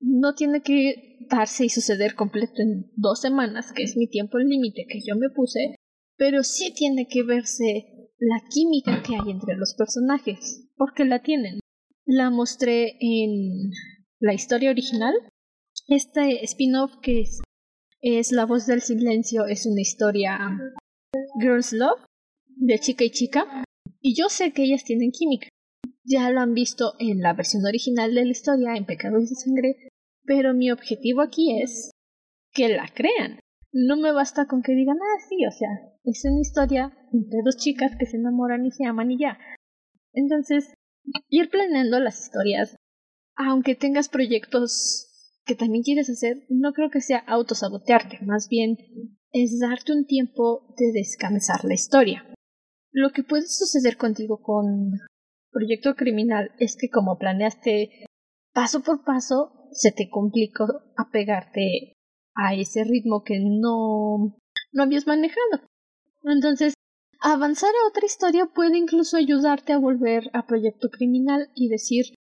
no 0.00 0.34
tiene 0.34 0.62
que 0.62 1.18
darse 1.30 1.66
y 1.66 1.68
suceder 1.68 2.14
completo 2.14 2.62
en 2.62 2.90
dos 2.96 3.20
semanas, 3.20 3.72
que 3.72 3.82
es 3.82 3.96
mi 3.96 4.08
tiempo 4.08 4.38
límite 4.38 4.86
que 4.88 5.00
yo 5.06 5.16
me 5.16 5.30
puse, 5.30 5.76
pero 6.16 6.42
sí 6.42 6.72
tiene 6.74 7.06
que 7.08 7.22
verse 7.22 8.10
la 8.18 8.42
química 8.48 9.02
que 9.02 9.14
hay 9.14 9.30
entre 9.30 9.56
los 9.56 9.74
personajes, 9.74 10.68
porque 10.76 11.04
la 11.04 11.22
tienen 11.22 11.60
la 12.06 12.30
mostré 12.30 12.96
en 13.00 13.72
la 14.20 14.32
historia 14.32 14.70
original. 14.70 15.14
Este 15.88 16.44
spin-off 16.44 16.96
que 17.02 17.20
es, 17.20 17.42
es 18.00 18.32
La 18.32 18.46
voz 18.46 18.66
del 18.66 18.80
silencio 18.80 19.46
es 19.46 19.66
una 19.66 19.80
historia 19.80 20.38
Girls 21.40 21.72
Love 21.72 22.00
de 22.46 22.78
chica 22.78 23.04
y 23.04 23.10
chica. 23.10 23.64
Y 24.00 24.14
yo 24.14 24.28
sé 24.28 24.52
que 24.52 24.62
ellas 24.62 24.84
tienen 24.84 25.10
química. 25.10 25.48
Ya 26.04 26.30
lo 26.30 26.40
han 26.40 26.54
visto 26.54 26.94
en 27.00 27.20
la 27.20 27.32
versión 27.32 27.66
original 27.66 28.14
de 28.14 28.24
la 28.24 28.30
historia, 28.30 28.76
en 28.76 28.86
Pecados 28.86 29.28
de 29.28 29.34
Sangre. 29.34 29.76
Pero 30.24 30.54
mi 30.54 30.70
objetivo 30.70 31.20
aquí 31.20 31.60
es 31.60 31.90
que 32.52 32.68
la 32.68 32.88
crean. 32.94 33.40
No 33.72 33.96
me 33.96 34.12
basta 34.12 34.46
con 34.46 34.62
que 34.62 34.72
digan, 34.72 34.96
ah, 34.96 35.20
sí, 35.28 35.44
o 35.44 35.50
sea, 35.50 35.68
es 36.04 36.24
una 36.24 36.40
historia 36.40 36.96
entre 37.12 37.40
dos 37.44 37.56
chicas 37.56 37.92
que 37.98 38.06
se 38.06 38.16
enamoran 38.16 38.64
y 38.64 38.70
se 38.70 38.84
aman 38.84 39.10
y 39.10 39.18
ya. 39.18 39.38
Entonces, 40.12 40.72
ir 41.28 41.50
planeando 41.50 42.00
las 42.00 42.20
historias, 42.20 42.76
aunque 43.36 43.74
tengas 43.74 44.08
proyectos 44.08 45.06
que 45.44 45.54
también 45.54 45.84
quieres 45.84 46.10
hacer, 46.10 46.44
no 46.48 46.72
creo 46.72 46.90
que 46.90 47.00
sea 47.00 47.18
autosabotearte, 47.18 48.18
más 48.22 48.48
bien 48.48 48.76
es 49.32 49.60
darte 49.60 49.92
un 49.92 50.06
tiempo 50.06 50.74
de 50.76 50.92
descansar 50.92 51.64
la 51.64 51.74
historia. 51.74 52.26
Lo 52.92 53.10
que 53.10 53.22
puede 53.22 53.46
suceder 53.46 53.96
contigo 53.96 54.40
con 54.42 54.98
proyecto 55.50 55.94
criminal 55.94 56.52
es 56.58 56.76
que 56.76 56.88
como 56.88 57.18
planeaste 57.18 58.06
paso 58.52 58.82
por 58.82 59.04
paso, 59.04 59.68
se 59.72 59.92
te 59.92 60.08
complicó 60.08 60.66
apegarte 60.96 61.92
a 62.34 62.54
ese 62.54 62.84
ritmo 62.84 63.22
que 63.22 63.38
no, 63.38 64.36
no 64.72 64.82
habías 64.82 65.06
manejado. 65.06 65.60
Entonces, 66.24 66.74
Avanzar 67.20 67.70
a 67.70 67.88
otra 67.88 68.06
historia 68.06 68.46
puede 68.46 68.76
incluso 68.76 69.16
ayudarte 69.16 69.72
a 69.72 69.78
volver 69.78 70.30
a 70.32 70.46
Proyecto 70.46 70.90
Criminal 70.90 71.50
y 71.54 71.68
decir, 71.68 72.14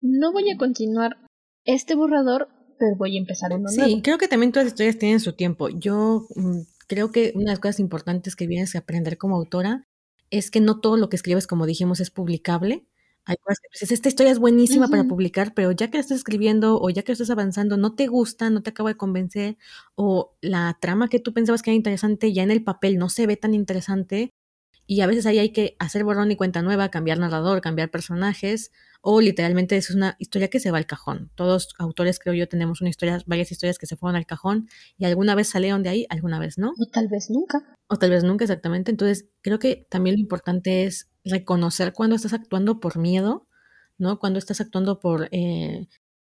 no 0.00 0.32
voy 0.32 0.50
a 0.50 0.56
continuar 0.56 1.16
este 1.64 1.94
borrador, 1.94 2.48
pero 2.78 2.96
voy 2.96 3.16
a 3.16 3.20
empezar 3.20 3.52
uno 3.52 3.70
nuevo. 3.70 3.90
Sí, 3.90 4.02
creo 4.02 4.18
que 4.18 4.28
también 4.28 4.52
todas 4.52 4.66
las 4.66 4.72
historias 4.72 4.98
tienen 4.98 5.20
su 5.20 5.34
tiempo. 5.34 5.68
Yo 5.68 6.26
mm, 6.34 6.60
creo 6.86 7.12
que 7.12 7.32
una 7.34 7.44
de 7.44 7.50
las 7.50 7.60
cosas 7.60 7.80
importantes 7.80 8.36
que 8.36 8.46
vienes 8.46 8.74
a 8.74 8.80
aprender 8.80 9.18
como 9.18 9.36
autora 9.36 9.84
es 10.30 10.50
que 10.50 10.60
no 10.60 10.80
todo 10.80 10.96
lo 10.96 11.08
que 11.08 11.16
escribes, 11.16 11.46
como 11.46 11.66
dijimos, 11.66 12.00
es 12.00 12.10
publicable. 12.10 12.86
Hay 13.26 13.36
cosas 13.36 13.58
que 13.60 13.68
dices, 13.72 13.92
esta 13.92 14.08
historia 14.08 14.32
es 14.32 14.38
buenísima 14.38 14.88
para 14.88 15.04
publicar, 15.04 15.52
pero 15.54 15.72
ya 15.72 15.88
que 15.88 15.98
la 15.98 16.00
estás 16.00 16.18
escribiendo 16.18 16.80
o 16.80 16.88
ya 16.90 17.02
que 17.02 17.12
estás 17.12 17.30
avanzando, 17.30 17.76
no 17.76 17.94
te 17.94 18.06
gusta, 18.06 18.48
no 18.48 18.62
te 18.62 18.70
acaba 18.70 18.90
de 18.90 18.96
convencer, 18.96 19.58
o 19.94 20.36
la 20.40 20.76
trama 20.80 21.08
que 21.08 21.20
tú 21.20 21.34
pensabas 21.34 21.62
que 21.62 21.70
era 21.70 21.76
interesante 21.76 22.32
ya 22.32 22.42
en 22.42 22.50
el 22.50 22.64
papel 22.64 22.98
no 22.98 23.08
se 23.08 23.26
ve 23.26 23.36
tan 23.36 23.52
interesante, 23.52 24.30
y 24.90 25.02
a 25.02 25.06
veces 25.06 25.24
ahí 25.24 25.38
hay 25.38 25.50
que 25.50 25.76
hacer 25.78 26.02
borrón 26.02 26.32
y 26.32 26.36
cuenta 26.36 26.62
nueva, 26.62 26.88
cambiar 26.88 27.16
narrador, 27.20 27.60
cambiar 27.60 27.92
personajes, 27.92 28.72
o 29.00 29.20
literalmente 29.20 29.76
es 29.76 29.92
una 29.92 30.16
historia 30.18 30.48
que 30.48 30.58
se 30.58 30.72
va 30.72 30.78
al 30.78 30.86
cajón. 30.86 31.30
Todos 31.36 31.68
autores, 31.78 32.18
creo 32.18 32.34
yo, 32.34 32.48
tenemos 32.48 32.80
una 32.80 32.90
historia, 32.90 33.22
varias 33.24 33.52
historias 33.52 33.78
que 33.78 33.86
se 33.86 33.96
fueron 33.96 34.16
al 34.16 34.26
cajón 34.26 34.68
y 34.98 35.04
alguna 35.04 35.36
vez 35.36 35.48
salieron 35.48 35.84
de 35.84 35.90
ahí, 35.90 36.06
alguna 36.10 36.40
vez 36.40 36.58
no. 36.58 36.72
O 36.76 36.86
tal 36.86 37.06
vez 37.06 37.30
nunca. 37.30 37.62
O 37.86 37.98
tal 38.00 38.10
vez 38.10 38.24
nunca, 38.24 38.44
exactamente. 38.44 38.90
Entonces, 38.90 39.28
creo 39.42 39.60
que 39.60 39.86
también 39.88 40.16
lo 40.16 40.22
importante 40.22 40.82
es 40.82 41.08
reconocer 41.24 41.92
cuando 41.92 42.16
estás 42.16 42.32
actuando 42.32 42.80
por 42.80 42.98
miedo, 42.98 43.46
¿no? 43.96 44.18
Cuando 44.18 44.40
estás 44.40 44.60
actuando 44.60 44.98
por, 44.98 45.28
eh, 45.30 45.86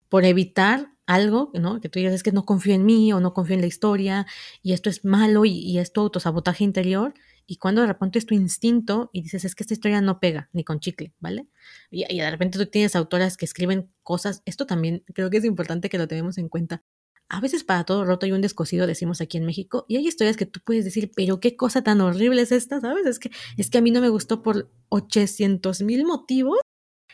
por 0.09 0.25
evitar 0.25 0.91
algo, 1.05 1.51
¿no? 1.53 1.79
Que 1.79 1.87
tú 1.87 1.99
digas, 1.99 2.13
es 2.13 2.21
que 2.21 2.33
no 2.33 2.43
confío 2.43 2.73
en 2.73 2.85
mí 2.85 3.13
o 3.13 3.21
no 3.21 3.33
confío 3.33 3.55
en 3.55 3.61
la 3.61 3.67
historia 3.67 4.25
y 4.61 4.73
esto 4.73 4.89
es 4.89 5.05
malo 5.05 5.45
y, 5.45 5.53
y 5.53 5.79
es 5.79 5.93
tu 5.93 6.01
autosabotaje 6.01 6.65
interior 6.65 7.13
y 7.45 7.57
cuando 7.57 7.81
de 7.81 7.87
repente 7.87 8.19
es 8.19 8.25
tu 8.25 8.33
instinto 8.33 9.09
y 9.13 9.21
dices, 9.21 9.45
es 9.45 9.55
que 9.55 9.63
esta 9.63 9.73
historia 9.73 10.01
no 10.01 10.19
pega 10.19 10.49
ni 10.53 10.63
con 10.63 10.79
chicle, 10.79 11.13
¿vale? 11.19 11.47
Y, 11.89 12.03
de 12.03 12.31
repente 12.31 12.57
tú 12.57 12.65
tienes 12.65 12.95
autoras 12.95 13.37
que 13.37 13.45
escriben 13.45 13.91
cosas, 14.03 14.41
esto 14.45 14.65
también 14.65 15.03
creo 15.13 15.29
que 15.29 15.37
es 15.37 15.45
importante 15.45 15.89
que 15.89 15.97
lo 15.97 16.07
tenemos 16.07 16.37
en 16.37 16.49
cuenta. 16.49 16.83
A 17.29 17.39
veces 17.39 17.63
para 17.63 17.85
todo 17.85 18.03
roto 18.03 18.25
hay 18.25 18.33
un 18.33 18.41
descosido, 18.41 18.87
decimos 18.87 19.21
aquí 19.21 19.37
en 19.37 19.45
México, 19.45 19.85
y 19.87 19.97
hay 19.97 20.07
historias 20.07 20.37
que 20.37 20.45
tú 20.45 20.59
puedes 20.63 20.83
decir, 20.83 21.11
pero 21.15 21.39
qué 21.39 21.55
cosa 21.55 21.81
tan 21.81 22.01
horrible 22.01 22.41
es 22.41 22.51
esta, 22.51 22.81
¿sabes? 22.81 23.05
Es 23.05 23.19
que, 23.19 23.31
es 23.57 23.69
que 23.69 23.77
a 23.77 23.81
mí 23.81 23.91
no 23.91 24.01
me 24.01 24.09
gustó 24.09 24.43
por 24.43 24.69
800 24.89 25.81
mil 25.81 26.05
motivos 26.05 26.59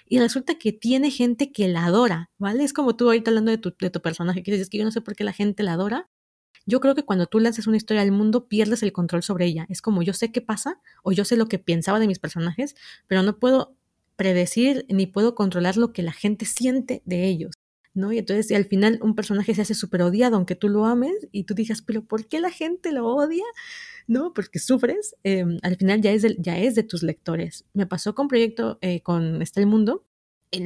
y 0.09 0.19
resulta 0.19 0.55
que 0.57 0.71
tiene 0.71 1.11
gente 1.11 1.51
que 1.51 1.67
la 1.67 1.85
adora, 1.85 2.31
¿vale? 2.37 2.63
Es 2.63 2.73
como 2.73 2.95
tú 2.95 3.05
ahorita 3.05 3.31
hablando 3.31 3.51
de 3.51 3.57
tu, 3.57 3.75
de 3.79 3.89
tu 3.89 4.01
personaje, 4.01 4.41
que 4.41 4.51
dices 4.51 4.69
que 4.69 4.77
yo 4.77 4.85
no 4.85 4.91
sé 4.91 5.01
por 5.01 5.15
qué 5.15 5.23
la 5.23 5.33
gente 5.33 5.63
la 5.63 5.73
adora, 5.73 6.09
yo 6.67 6.81
creo 6.81 6.93
que 6.93 7.03
cuando 7.03 7.25
tú 7.25 7.39
lanzas 7.39 7.65
una 7.65 7.77
historia 7.77 8.03
al 8.03 8.11
mundo 8.11 8.47
pierdes 8.47 8.83
el 8.83 8.91
control 8.91 9.23
sobre 9.23 9.45
ella. 9.45 9.65
Es 9.69 9.81
como 9.81 10.03
yo 10.03 10.13
sé 10.13 10.31
qué 10.31 10.41
pasa 10.41 10.79
o 11.01 11.13
yo 11.13 11.25
sé 11.25 11.37
lo 11.37 11.47
que 11.47 11.57
pensaba 11.57 11.99
de 11.99 12.07
mis 12.07 12.19
personajes, 12.19 12.75
pero 13.07 13.23
no 13.23 13.39
puedo 13.39 13.75
predecir 14.17 14.85
ni 14.89 15.07
puedo 15.07 15.33
controlar 15.33 15.77
lo 15.77 15.93
que 15.93 16.03
la 16.03 16.11
gente 16.11 16.45
siente 16.45 17.01
de 17.05 17.25
ellos. 17.25 17.53
¿no? 17.93 18.11
Y 18.11 18.19
entonces 18.19 18.55
al 18.55 18.65
final 18.65 18.99
un 19.01 19.15
personaje 19.15 19.55
se 19.55 19.61
hace 19.61 19.73
súper 19.73 20.03
odiado 20.03 20.35
aunque 20.35 20.55
tú 20.55 20.69
lo 20.69 20.85
ames 20.85 21.27
y 21.31 21.45
tú 21.45 21.55
digas, 21.55 21.81
pero 21.81 22.03
¿por 22.03 22.27
qué 22.27 22.39
la 22.39 22.51
gente 22.51 22.91
lo 22.91 23.07
odia? 23.07 23.45
¿No? 24.05 24.33
Porque 24.33 24.59
sufres. 24.59 25.15
Em, 25.23 25.57
al 25.63 25.77
final 25.77 26.01
ya 26.01 26.11
es, 26.11 26.21
de, 26.21 26.35
ya 26.37 26.57
es 26.59 26.75
de 26.75 26.83
tus 26.83 27.01
lectores. 27.01 27.65
Me 27.73 27.87
pasó 27.87 28.13
con 28.13 28.27
Proyecto, 28.27 28.77
eh, 28.81 29.01
con 29.01 29.41
Está 29.41 29.61
el 29.61 29.67
Mundo, 29.67 30.03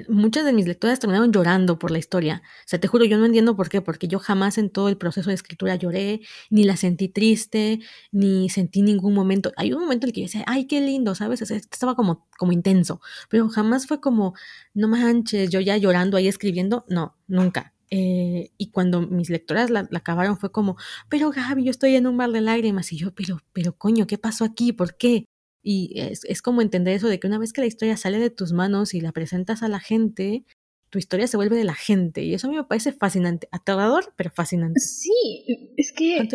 muchas 0.09 0.45
de 0.45 0.53
mis 0.53 0.67
lectoras 0.67 0.99
terminaron 0.99 1.31
llorando 1.31 1.79
por 1.79 1.91
la 1.91 1.97
historia. 1.97 2.41
O 2.65 2.67
sea, 2.67 2.79
te 2.79 2.87
juro, 2.87 3.05
yo 3.05 3.17
no 3.17 3.25
entiendo 3.25 3.55
por 3.55 3.69
qué, 3.69 3.81
porque 3.81 4.07
yo 4.07 4.19
jamás 4.19 4.57
en 4.57 4.69
todo 4.69 4.89
el 4.89 4.97
proceso 4.97 5.29
de 5.29 5.35
escritura 5.35 5.75
lloré, 5.75 6.21
ni 6.49 6.63
la 6.63 6.77
sentí 6.77 7.07
triste, 7.07 7.79
ni 8.11 8.49
sentí 8.49 8.81
ningún 8.81 9.13
momento. 9.13 9.51
Hay 9.57 9.73
un 9.73 9.81
momento 9.81 10.05
en 10.05 10.09
el 10.09 10.13
que 10.13 10.21
yo 10.21 10.25
decía, 10.25 10.43
ay, 10.47 10.65
qué 10.65 10.81
lindo, 10.81 11.15
¿sabes? 11.15 11.41
estaba 11.51 11.95
como, 11.95 12.27
como 12.37 12.51
intenso, 12.51 13.01
pero 13.29 13.49
jamás 13.49 13.87
fue 13.87 13.99
como, 14.01 14.33
no 14.73 14.87
manches, 14.87 15.49
yo 15.49 15.59
ya 15.59 15.77
llorando 15.77 16.17
ahí 16.17 16.27
escribiendo. 16.27 16.85
No, 16.87 17.15
nunca. 17.27 17.73
Eh, 17.93 18.51
y 18.57 18.71
cuando 18.71 19.01
mis 19.01 19.29
lectoras 19.29 19.69
la, 19.69 19.87
acabaron 19.93 20.37
fue 20.37 20.51
como, 20.51 20.77
pero 21.09 21.29
Gaby, 21.31 21.65
yo 21.65 21.71
estoy 21.71 21.95
en 21.95 22.07
un 22.07 22.15
mar 22.15 22.31
de 22.31 22.41
lágrimas. 22.41 22.91
Y 22.93 22.97
yo, 22.97 23.13
pero, 23.13 23.39
pero 23.53 23.77
coño, 23.77 24.07
¿qué 24.07 24.17
pasó 24.17 24.45
aquí? 24.45 24.73
¿Por 24.73 24.95
qué? 24.97 25.25
Y 25.63 25.99
es, 25.99 26.23
es, 26.25 26.41
como 26.41 26.61
entender 26.61 26.95
eso 26.95 27.07
de 27.07 27.19
que 27.19 27.27
una 27.27 27.37
vez 27.37 27.53
que 27.53 27.61
la 27.61 27.67
historia 27.67 27.97
sale 27.97 28.19
de 28.19 28.29
tus 28.29 28.51
manos 28.51 28.93
y 28.93 29.01
la 29.01 29.11
presentas 29.11 29.61
a 29.61 29.67
la 29.67 29.79
gente, 29.79 30.43
tu 30.91 30.99
historia 30.99 31.27
se 31.27 31.37
vuelve 31.37 31.55
de 31.55 31.63
la 31.63 31.73
gente. 31.73 32.21
Y 32.21 32.33
eso 32.33 32.47
a 32.47 32.49
mí 32.49 32.57
me 32.57 32.63
parece 32.63 32.91
fascinante, 32.91 33.47
aterrador, 33.51 34.13
pero 34.17 34.29
fascinante. 34.29 34.79
Sí, 34.79 35.73
es 35.77 35.91
que 35.93 36.27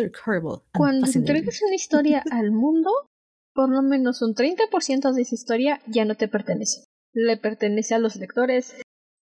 cuando 0.73 1.07
entregas 1.13 1.61
una 1.61 1.75
historia 1.75 2.23
al 2.31 2.51
mundo, 2.51 2.89
por 3.53 3.69
lo 3.69 3.81
menos 3.81 4.21
un 4.21 4.33
30% 4.33 5.13
de 5.13 5.21
esa 5.21 5.35
historia 5.35 5.81
ya 5.87 6.05
no 6.05 6.15
te 6.15 6.27
pertenece. 6.27 6.83
Le 7.13 7.37
pertenece 7.37 7.95
a 7.95 7.99
los 7.99 8.15
lectores 8.15 8.75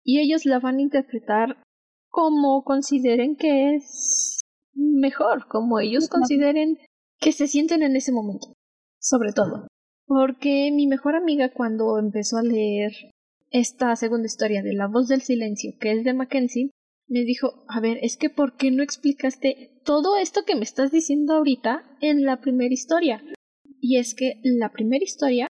y 0.03 0.19
ellos 0.19 0.45
la 0.45 0.60
van 0.60 0.78
a 0.78 0.82
interpretar 0.82 1.61
como 2.10 2.64
consideren 2.64 3.36
que 3.36 3.76
es 3.76 4.40
mejor, 4.74 5.48
como 5.48 5.80
ellos 5.80 6.07
consideren 6.07 6.78
que 7.19 7.32
se 7.32 7.48
sienten 7.48 7.84
en 7.84 7.95
ese 7.95 8.11
momento, 8.11 8.53
sobre 8.99 9.34
todo. 9.34 9.68
Porque 10.08 10.72
mi 10.72 10.88
mejor 10.88 11.18
amiga 11.18 11.52
cuando 11.52 12.00
empezó 12.00 12.38
a 12.38 12.42
leer 12.42 12.94
esta 13.52 13.94
segunda 13.98 14.26
historia 14.26 14.64
de 14.64 14.74
La 14.74 14.88
voz 14.88 15.10
del 15.10 15.22
silencio, 15.22 15.74
que 15.82 15.92
es 15.92 16.06
de 16.06 16.14
Mackenzie, 16.14 16.72
me 17.10 17.24
dijo, 17.24 17.66
a 17.68 17.82
ver, 17.82 18.00
es 18.02 18.16
que 18.16 18.30
¿por 18.30 18.56
qué 18.56 18.72
no 18.72 18.84
explicaste 18.84 19.82
todo 19.84 20.16
esto 20.18 20.44
que 20.46 20.56
me 20.56 20.64
estás 20.64 20.92
diciendo 20.92 21.34
ahorita 21.34 21.84
en 22.00 22.24
la 22.24 22.40
primera 22.40 22.74
historia? 22.74 23.22
Y 23.82 23.98
es 23.98 24.16
que 24.16 24.40
la 24.44 24.72
primera 24.72 25.04
historia, 25.04 25.48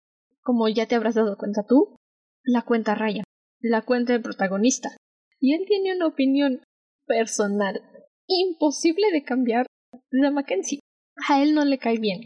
como 0.41 0.68
ya 0.68 0.86
te 0.86 0.95
habrás 0.95 1.15
dado 1.15 1.38
cuenta 1.38 1.64
tú, 1.65 1.95
la 2.44 2.64
cuenta 2.64 2.94
Ryan, 2.94 3.23
la 3.61 3.84
cuenta 3.84 4.14
el 4.14 4.22
protagonista. 4.22 4.90
Y 5.40 5.53
él 5.53 5.64
tiene 5.65 5.95
una 5.95 6.07
opinión 6.07 6.61
personal 7.06 7.82
imposible 8.28 9.07
de 9.14 9.23
cambiar 9.23 9.65
de 10.11 10.32
Mackenzie. 10.32 10.80
A 11.30 11.41
él 11.41 11.56
no 11.56 11.64
le 11.64 11.78
cae 11.78 11.99
bien 11.99 12.19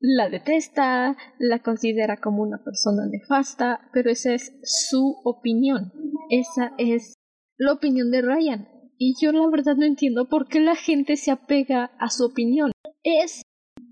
la 0.00 0.28
detesta, 0.28 1.16
la 1.38 1.58
considera 1.60 2.16
como 2.16 2.42
una 2.42 2.62
persona 2.64 3.06
nefasta, 3.10 3.90
pero 3.92 4.10
esa 4.10 4.34
es 4.34 4.52
su 4.62 5.16
opinión. 5.24 5.92
Esa 6.30 6.72
es 6.78 7.14
la 7.56 7.72
opinión 7.72 8.10
de 8.10 8.22
Ryan. 8.22 8.68
Y 8.96 9.14
yo 9.20 9.32
la 9.32 9.48
verdad 9.48 9.76
no 9.76 9.84
entiendo 9.84 10.28
por 10.28 10.48
qué 10.48 10.60
la 10.60 10.76
gente 10.76 11.16
se 11.16 11.30
apega 11.30 11.92
a 11.98 12.10
su 12.10 12.24
opinión. 12.24 12.72
Es 13.02 13.42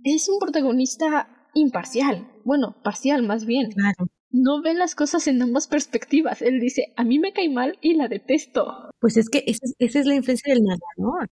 es 0.05 0.29
un 0.29 0.39
protagonista 0.39 1.29
imparcial. 1.55 2.31
Bueno, 2.45 2.77
parcial 2.83 3.23
más 3.25 3.45
bien. 3.45 3.71
Claro. 3.73 4.07
No 4.31 4.63
ve 4.63 4.75
las 4.75 4.95
cosas 4.95 5.27
en 5.27 5.41
ambas 5.43 5.67
perspectivas. 5.67 6.43
Él 6.43 6.61
dice, 6.61 6.93
a 6.97 7.05
mí 7.05 7.19
me 7.19 7.33
cae 7.33 7.49
mal 7.49 7.79
y 7.81 7.95
la 7.95 8.09
detesto. 8.09 8.91
Pues 9.01 9.17
es 9.17 9.29
que 9.29 9.43
esa 9.47 9.61
es, 9.63 9.75
esa 9.79 10.01
es 10.01 10.07
la 10.07 10.15
influencia 10.15 10.53
del 10.53 10.63
narrador. 10.63 11.29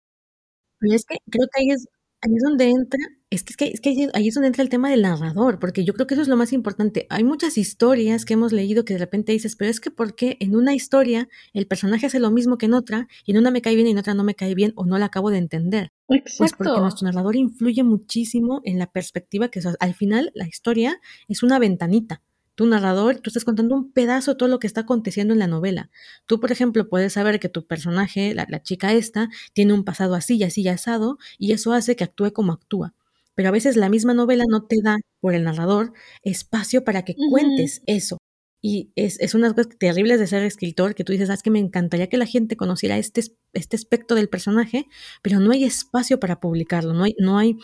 Pero 0.78 0.94
es 0.94 1.04
que 1.04 1.18
creo 1.30 1.46
que 1.52 1.62
ahí 1.62 1.70
es, 1.70 1.86
ahí 2.22 2.34
es 2.34 2.42
donde 2.42 2.70
entra 2.70 3.00
es 3.34 3.44
que, 3.44 3.66
es 3.66 3.80
que, 3.80 4.08
ahí 4.14 4.28
es 4.28 4.34
donde 4.34 4.48
entra 4.48 4.62
el 4.62 4.68
tema 4.68 4.90
del 4.90 5.02
narrador, 5.02 5.58
porque 5.58 5.84
yo 5.84 5.94
creo 5.94 6.06
que 6.06 6.14
eso 6.14 6.22
es 6.22 6.28
lo 6.28 6.36
más 6.36 6.52
importante. 6.52 7.06
Hay 7.10 7.24
muchas 7.24 7.58
historias 7.58 8.24
que 8.24 8.34
hemos 8.34 8.52
leído 8.52 8.84
que 8.84 8.94
de 8.94 8.98
repente 8.98 9.32
dices, 9.32 9.56
pero 9.56 9.70
es 9.70 9.80
que 9.80 9.90
¿por 9.90 10.14
qué 10.14 10.36
en 10.40 10.56
una 10.56 10.74
historia 10.74 11.28
el 11.52 11.66
personaje 11.66 12.06
hace 12.06 12.18
lo 12.18 12.30
mismo 12.30 12.58
que 12.58 12.66
en 12.66 12.74
otra 12.74 13.08
y 13.24 13.32
en 13.32 13.38
una 13.38 13.50
me 13.50 13.62
cae 13.62 13.74
bien 13.74 13.86
y 13.86 13.90
en 13.90 13.98
otra 13.98 14.14
no 14.14 14.24
me 14.24 14.34
cae 14.34 14.54
bien 14.54 14.72
o 14.76 14.86
no 14.86 14.98
la 14.98 15.06
acabo 15.06 15.30
de 15.30 15.38
entender? 15.38 15.92
Exacto. 16.08 16.34
Pues 16.38 16.52
porque 16.52 16.80
nuestro 16.80 17.06
narrador 17.06 17.36
influye 17.36 17.82
muchísimo 17.82 18.60
en 18.64 18.78
la 18.78 18.90
perspectiva 18.90 19.48
que 19.48 19.60
al 19.78 19.94
final 19.94 20.30
la 20.34 20.46
historia 20.46 21.00
es 21.28 21.42
una 21.42 21.58
ventanita 21.58 22.22
tu 22.54 22.66
narrador, 22.66 23.18
tú 23.18 23.30
estás 23.30 23.44
contando 23.44 23.74
un 23.74 23.90
pedazo 23.90 24.32
de 24.32 24.36
todo 24.36 24.48
lo 24.48 24.60
que 24.60 24.68
está 24.68 24.82
aconteciendo 24.82 25.32
en 25.32 25.40
la 25.40 25.48
novela. 25.48 25.90
Tú, 26.26 26.38
por 26.38 26.52
ejemplo, 26.52 26.88
puedes 26.88 27.14
saber 27.14 27.40
que 27.40 27.48
tu 27.48 27.66
personaje, 27.66 28.32
la, 28.32 28.46
la 28.48 28.62
chica 28.62 28.92
esta, 28.92 29.28
tiene 29.54 29.72
un 29.72 29.82
pasado 29.82 30.14
así 30.14 30.36
y 30.36 30.44
así 30.44 30.62
y 30.62 30.68
asado, 30.68 31.18
y 31.36 31.52
eso 31.52 31.72
hace 31.72 31.96
que 31.96 32.04
actúe 32.04 32.32
como 32.32 32.52
actúa 32.52 32.94
pero 33.34 33.48
a 33.48 33.52
veces 33.52 33.76
la 33.76 33.88
misma 33.88 34.14
novela 34.14 34.44
no 34.48 34.66
te 34.66 34.76
da, 34.82 34.96
por 35.20 35.34
el 35.34 35.44
narrador, 35.44 35.92
espacio 36.22 36.84
para 36.84 37.04
que 37.04 37.14
cuentes 37.30 37.82
eso. 37.86 38.18
Y 38.66 38.92
es, 38.96 39.20
es 39.20 39.34
una 39.34 39.48
de 39.48 39.54
las 39.54 39.66
cosas 39.66 39.78
terribles 39.78 40.18
de 40.18 40.26
ser 40.26 40.42
escritor, 40.42 40.94
que 40.94 41.04
tú 41.04 41.12
dices, 41.12 41.28
ah, 41.28 41.34
es 41.34 41.42
que 41.42 41.50
me 41.50 41.58
encantaría 41.58 42.08
que 42.08 42.16
la 42.16 42.24
gente 42.24 42.56
conociera 42.56 42.96
este, 42.96 43.22
este 43.52 43.76
aspecto 43.76 44.14
del 44.14 44.30
personaje, 44.30 44.86
pero 45.22 45.38
no 45.38 45.52
hay 45.52 45.64
espacio 45.64 46.18
para 46.18 46.40
publicarlo, 46.40 46.94
no 46.94 47.04
hay, 47.04 47.14
no 47.18 47.36
hay, 47.36 47.58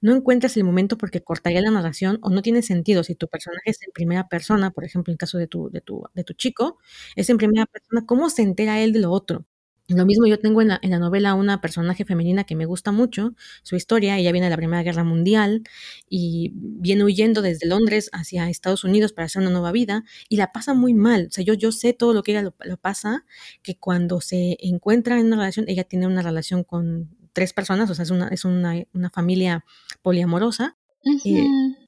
no 0.00 0.14
encuentras 0.14 0.56
el 0.56 0.62
momento 0.62 0.96
porque 0.96 1.22
cortaría 1.22 1.60
la 1.60 1.72
narración 1.72 2.18
o 2.22 2.30
no 2.30 2.40
tiene 2.40 2.62
sentido. 2.62 3.02
Si 3.02 3.16
tu 3.16 3.26
personaje 3.26 3.70
es 3.70 3.82
en 3.82 3.90
primera 3.92 4.28
persona, 4.28 4.70
por 4.70 4.84
ejemplo, 4.84 5.12
en 5.12 5.16
caso 5.16 5.38
de 5.38 5.48
tu, 5.48 5.70
de 5.70 5.80
tu, 5.80 6.04
de 6.14 6.22
tu 6.22 6.34
chico, 6.34 6.78
es 7.16 7.28
en 7.30 7.36
primera 7.38 7.66
persona, 7.66 8.06
¿cómo 8.06 8.30
se 8.30 8.42
entera 8.42 8.80
él 8.80 8.92
de 8.92 9.00
lo 9.00 9.10
otro? 9.10 9.46
Lo 9.88 10.06
mismo 10.06 10.26
yo 10.26 10.38
tengo 10.38 10.62
en 10.62 10.68
la, 10.68 10.78
en 10.82 10.90
la, 10.90 10.98
novela 10.98 11.34
una 11.34 11.60
personaje 11.60 12.06
femenina 12.06 12.44
que 12.44 12.56
me 12.56 12.64
gusta 12.64 12.90
mucho, 12.90 13.34
su 13.62 13.76
historia, 13.76 14.16
ella 14.16 14.32
viene 14.32 14.46
de 14.46 14.50
la 14.50 14.56
Primera 14.56 14.82
Guerra 14.82 15.04
Mundial 15.04 15.62
y 16.08 16.52
viene 16.54 17.04
huyendo 17.04 17.42
desde 17.42 17.68
Londres 17.68 18.08
hacia 18.12 18.48
Estados 18.48 18.84
Unidos 18.84 19.12
para 19.12 19.26
hacer 19.26 19.42
una 19.42 19.50
nueva 19.50 19.72
vida 19.72 20.04
y 20.30 20.36
la 20.36 20.52
pasa 20.52 20.72
muy 20.72 20.94
mal. 20.94 21.26
O 21.28 21.30
sea, 21.32 21.44
yo, 21.44 21.52
yo 21.52 21.70
sé 21.70 21.92
todo 21.92 22.14
lo 22.14 22.22
que 22.22 22.32
ella 22.32 22.42
lo, 22.42 22.76
pasa, 22.78 23.26
que 23.62 23.76
cuando 23.76 24.22
se 24.22 24.56
encuentra 24.60 25.20
en 25.20 25.26
una 25.26 25.36
relación, 25.36 25.66
ella 25.68 25.84
tiene 25.84 26.06
una 26.06 26.22
relación 26.22 26.64
con 26.64 27.10
tres 27.34 27.52
personas, 27.52 27.90
o 27.90 27.94
sea, 27.94 28.04
es 28.04 28.10
una, 28.10 28.28
es 28.28 28.46
una, 28.46 28.82
una 28.94 29.10
familia 29.10 29.66
poliamorosa. 30.00 30.78
Eh, 31.26 31.44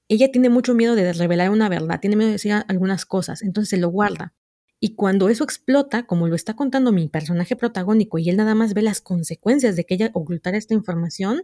ella 0.08 0.30
tiene 0.30 0.50
mucho 0.50 0.74
miedo 0.74 0.94
de 0.94 1.14
revelar 1.14 1.48
una 1.48 1.70
verdad, 1.70 1.98
tiene 2.00 2.16
miedo 2.16 2.28
de 2.28 2.34
decir 2.34 2.52
algunas 2.68 3.06
cosas, 3.06 3.40
entonces 3.40 3.70
se 3.70 3.78
lo 3.78 3.88
guarda. 3.88 4.34
Y 4.80 4.94
cuando 4.94 5.28
eso 5.30 5.44
explota, 5.44 6.06
como 6.06 6.28
lo 6.28 6.34
está 6.34 6.54
contando 6.54 6.92
mi 6.92 7.08
personaje 7.08 7.56
protagónico 7.56 8.18
y 8.18 8.28
él 8.28 8.36
nada 8.36 8.54
más 8.54 8.74
ve 8.74 8.82
las 8.82 9.00
consecuencias 9.00 9.74
de 9.76 9.84
que 9.84 9.94
ella 9.94 10.10
ocultara 10.14 10.58
esta 10.58 10.74
información, 10.74 11.42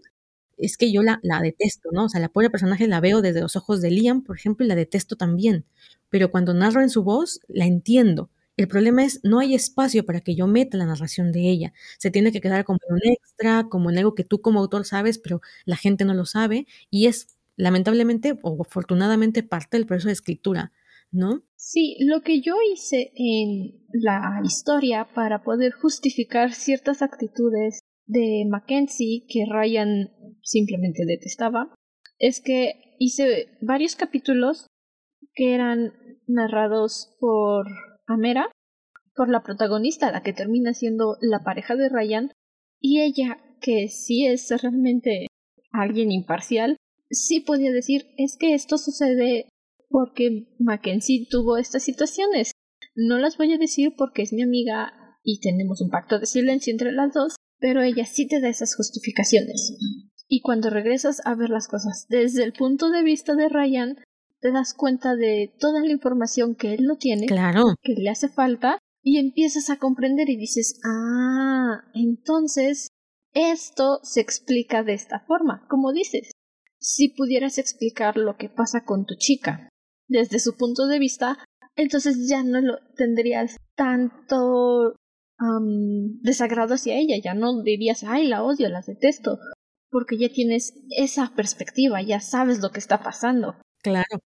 es 0.58 0.76
que 0.76 0.92
yo 0.92 1.02
la, 1.02 1.18
la 1.22 1.40
detesto, 1.40 1.88
¿no? 1.92 2.04
O 2.04 2.08
sea, 2.08 2.20
la 2.20 2.28
pobre 2.28 2.50
personaje 2.50 2.86
la 2.86 3.00
veo 3.00 3.22
desde 3.22 3.40
los 3.40 3.56
ojos 3.56 3.80
de 3.80 3.90
Liam, 3.90 4.22
por 4.22 4.36
ejemplo, 4.36 4.64
y 4.64 4.68
la 4.68 4.74
detesto 4.76 5.16
también. 5.16 5.64
Pero 6.10 6.30
cuando 6.30 6.54
narro 6.54 6.82
en 6.82 6.90
su 6.90 7.02
voz, 7.04 7.40
la 7.48 7.64
entiendo. 7.66 8.30
El 8.56 8.68
problema 8.68 9.02
es, 9.04 9.20
no 9.24 9.38
hay 9.40 9.54
espacio 9.54 10.04
para 10.04 10.20
que 10.20 10.34
yo 10.34 10.46
meta 10.46 10.76
la 10.76 10.84
narración 10.86 11.32
de 11.32 11.48
ella. 11.50 11.72
Se 11.98 12.10
tiene 12.10 12.32
que 12.32 12.40
quedar 12.40 12.64
como 12.64 12.78
un 12.90 13.00
extra, 13.02 13.64
como 13.68 13.90
en 13.90 13.98
algo 13.98 14.14
que 14.14 14.24
tú 14.24 14.40
como 14.42 14.60
autor 14.60 14.84
sabes, 14.84 15.18
pero 15.18 15.40
la 15.64 15.76
gente 15.76 16.04
no 16.04 16.14
lo 16.14 16.26
sabe. 16.26 16.66
Y 16.90 17.06
es 17.06 17.28
lamentablemente 17.56 18.38
o 18.42 18.62
afortunadamente 18.62 19.42
parte 19.42 19.78
del 19.78 19.86
proceso 19.86 20.08
de 20.08 20.12
escritura, 20.14 20.72
¿no? 21.12 21.42
Sí, 21.54 21.96
lo 22.00 22.22
que 22.22 22.40
yo 22.40 22.54
hice 22.72 23.12
en 23.14 23.84
la 23.92 24.40
historia 24.42 25.08
para 25.14 25.42
poder 25.42 25.72
justificar 25.72 26.52
ciertas 26.52 27.02
actitudes 27.02 27.80
de 28.06 28.44
Mackenzie 28.48 29.26
que 29.28 29.44
Ryan 29.48 30.10
simplemente 30.42 31.04
detestaba 31.06 31.74
es 32.18 32.40
que 32.40 32.96
hice 32.98 33.58
varios 33.60 33.94
capítulos 33.94 34.66
que 35.34 35.54
eran 35.54 35.92
narrados 36.26 37.16
por 37.20 37.66
Amera, 38.06 38.50
por 39.14 39.28
la 39.28 39.42
protagonista, 39.42 40.10
la 40.10 40.22
que 40.22 40.32
termina 40.32 40.72
siendo 40.74 41.16
la 41.20 41.44
pareja 41.44 41.76
de 41.76 41.88
Ryan, 41.88 42.32
y 42.80 43.00
ella, 43.00 43.38
que 43.60 43.88
sí 43.88 44.26
es 44.26 44.50
realmente 44.62 45.26
alguien 45.70 46.10
imparcial, 46.10 46.76
sí 47.10 47.40
podía 47.40 47.70
decir 47.70 48.06
es 48.16 48.36
que 48.36 48.54
esto 48.54 48.78
sucede 48.78 49.48
porque 49.92 50.48
Mackenzie 50.58 51.28
tuvo 51.30 51.58
estas 51.58 51.84
situaciones. 51.84 52.52
No 52.96 53.18
las 53.18 53.36
voy 53.36 53.52
a 53.52 53.58
decir 53.58 53.94
porque 53.96 54.22
es 54.22 54.32
mi 54.32 54.42
amiga 54.42 54.92
y 55.22 55.40
tenemos 55.40 55.80
un 55.80 55.90
pacto 55.90 56.18
de 56.18 56.26
silencio 56.26 56.72
entre 56.72 56.90
las 56.90 57.12
dos, 57.12 57.36
pero 57.58 57.82
ella 57.82 58.04
sí 58.06 58.26
te 58.26 58.40
da 58.40 58.48
esas 58.48 58.74
justificaciones. 58.74 59.76
Y 60.26 60.40
cuando 60.40 60.70
regresas 60.70 61.20
a 61.24 61.34
ver 61.34 61.50
las 61.50 61.68
cosas 61.68 62.06
desde 62.08 62.42
el 62.42 62.52
punto 62.52 62.90
de 62.90 63.02
vista 63.02 63.34
de 63.34 63.48
Ryan, 63.48 63.96
te 64.40 64.50
das 64.50 64.74
cuenta 64.74 65.14
de 65.14 65.54
toda 65.60 65.80
la 65.80 65.92
información 65.92 66.56
que 66.56 66.74
él 66.74 66.84
no 66.84 66.96
tiene, 66.96 67.26
claro. 67.26 67.76
que 67.82 67.92
le 67.92 68.10
hace 68.10 68.28
falta, 68.28 68.78
y 69.02 69.18
empiezas 69.18 69.70
a 69.70 69.78
comprender 69.78 70.30
y 70.30 70.36
dices, 70.36 70.80
ah, 70.84 71.84
entonces 71.94 72.88
esto 73.34 74.00
se 74.02 74.20
explica 74.20 74.82
de 74.82 74.94
esta 74.94 75.20
forma, 75.20 75.66
como 75.68 75.92
dices. 75.92 76.32
Si 76.78 77.08
pudieras 77.08 77.58
explicar 77.58 78.16
lo 78.16 78.36
que 78.36 78.48
pasa 78.48 78.84
con 78.84 79.06
tu 79.06 79.14
chica 79.14 79.68
desde 80.08 80.38
su 80.38 80.56
punto 80.56 80.86
de 80.86 80.98
vista, 80.98 81.38
entonces 81.76 82.28
ya 82.28 82.42
no 82.42 82.60
lo 82.60 82.78
tendrías 82.96 83.56
tanto 83.74 84.96
desagrado 86.20 86.74
hacia 86.74 86.96
ella, 86.96 87.16
ya 87.22 87.34
no 87.34 87.62
dirías, 87.62 88.04
ay, 88.04 88.28
la 88.28 88.44
odio, 88.44 88.68
la 88.68 88.80
detesto, 88.80 89.40
porque 89.90 90.16
ya 90.16 90.28
tienes 90.28 90.72
esa 90.90 91.34
perspectiva, 91.34 92.00
ya 92.00 92.20
sabes 92.20 92.60
lo 92.60 92.70
que 92.70 92.78
está 92.78 93.02
pasando. 93.02 93.56
Claro, 93.82 94.20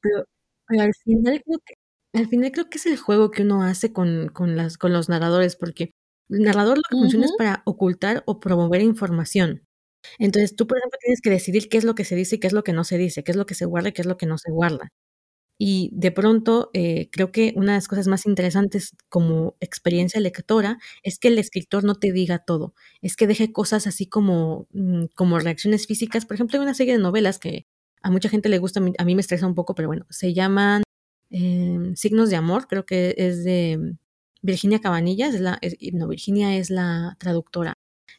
pero, 0.00 0.24
al 0.68 0.92
final 1.04 1.42
creo 1.44 1.58
que 1.64 1.74
al 2.14 2.28
final 2.28 2.52
creo 2.52 2.68
que 2.68 2.78
es 2.78 2.86
el 2.86 2.98
juego 2.98 3.30
que 3.30 3.42
uno 3.42 3.62
hace 3.62 3.92
con, 3.92 4.28
con, 4.28 4.54
las, 4.56 4.76
con 4.76 4.92
los 4.92 5.08
narradores, 5.08 5.56
porque 5.56 5.92
el 6.28 6.42
narrador 6.42 6.76
lo 6.76 6.82
que 6.88 6.96
funciona 6.96 7.24
es 7.24 7.32
para 7.38 7.62
ocultar 7.64 8.22
o 8.26 8.38
promover 8.38 8.82
información. 8.82 9.62
Entonces 10.18 10.54
tú, 10.54 10.66
por 10.66 10.78
ejemplo, 10.78 10.98
tienes 11.00 11.20
que 11.22 11.30
decidir 11.30 11.68
qué 11.68 11.78
es 11.78 11.84
lo 11.84 11.94
que 11.94 12.04
se 12.04 12.16
dice 12.16 12.36
y 12.36 12.40
qué 12.40 12.48
es 12.48 12.52
lo 12.52 12.64
que 12.64 12.72
no 12.72 12.84
se 12.84 12.98
dice, 12.98 13.24
qué 13.24 13.30
es 13.30 13.36
lo 13.36 13.46
que 13.46 13.54
se 13.54 13.64
guarda 13.64 13.90
y 13.90 13.92
qué 13.92 14.02
es 14.02 14.06
lo 14.06 14.16
que 14.18 14.26
no 14.26 14.36
se 14.36 14.50
guarda. 14.50 14.88
Y 15.64 15.90
de 15.92 16.10
pronto, 16.10 16.70
eh, 16.72 17.08
creo 17.12 17.30
que 17.30 17.52
una 17.54 17.70
de 17.74 17.76
las 17.76 17.86
cosas 17.86 18.08
más 18.08 18.26
interesantes 18.26 18.96
como 19.08 19.54
experiencia 19.60 20.20
lectora 20.20 20.78
es 21.04 21.20
que 21.20 21.28
el 21.28 21.38
escritor 21.38 21.84
no 21.84 21.94
te 21.94 22.10
diga 22.10 22.40
todo, 22.40 22.74
es 23.00 23.14
que 23.14 23.28
deje 23.28 23.52
cosas 23.52 23.86
así 23.86 24.06
como, 24.06 24.66
mm, 24.72 25.04
como 25.14 25.38
reacciones 25.38 25.86
físicas. 25.86 26.26
Por 26.26 26.34
ejemplo, 26.34 26.58
hay 26.58 26.64
una 26.64 26.74
serie 26.74 26.94
de 26.94 26.98
novelas 26.98 27.38
que 27.38 27.68
a 28.02 28.10
mucha 28.10 28.28
gente 28.28 28.48
le 28.48 28.58
gusta, 28.58 28.80
a 28.98 29.04
mí 29.04 29.14
me 29.14 29.20
estresa 29.20 29.46
un 29.46 29.54
poco, 29.54 29.76
pero 29.76 29.86
bueno, 29.86 30.04
se 30.10 30.34
llaman 30.34 30.82
em, 31.30 31.94
Signos 31.94 32.28
de 32.28 32.34
Amor, 32.36 32.66
creo 32.66 32.84
que 32.84 33.14
es 33.16 33.44
de 33.44 33.94
Virginia 34.42 34.80
Cabanillas, 34.80 35.32
es 35.32 35.40
la, 35.40 35.60
no, 35.92 36.08
Virginia 36.08 36.56
es 36.56 36.70
la 36.70 37.16
traductora. 37.20 37.74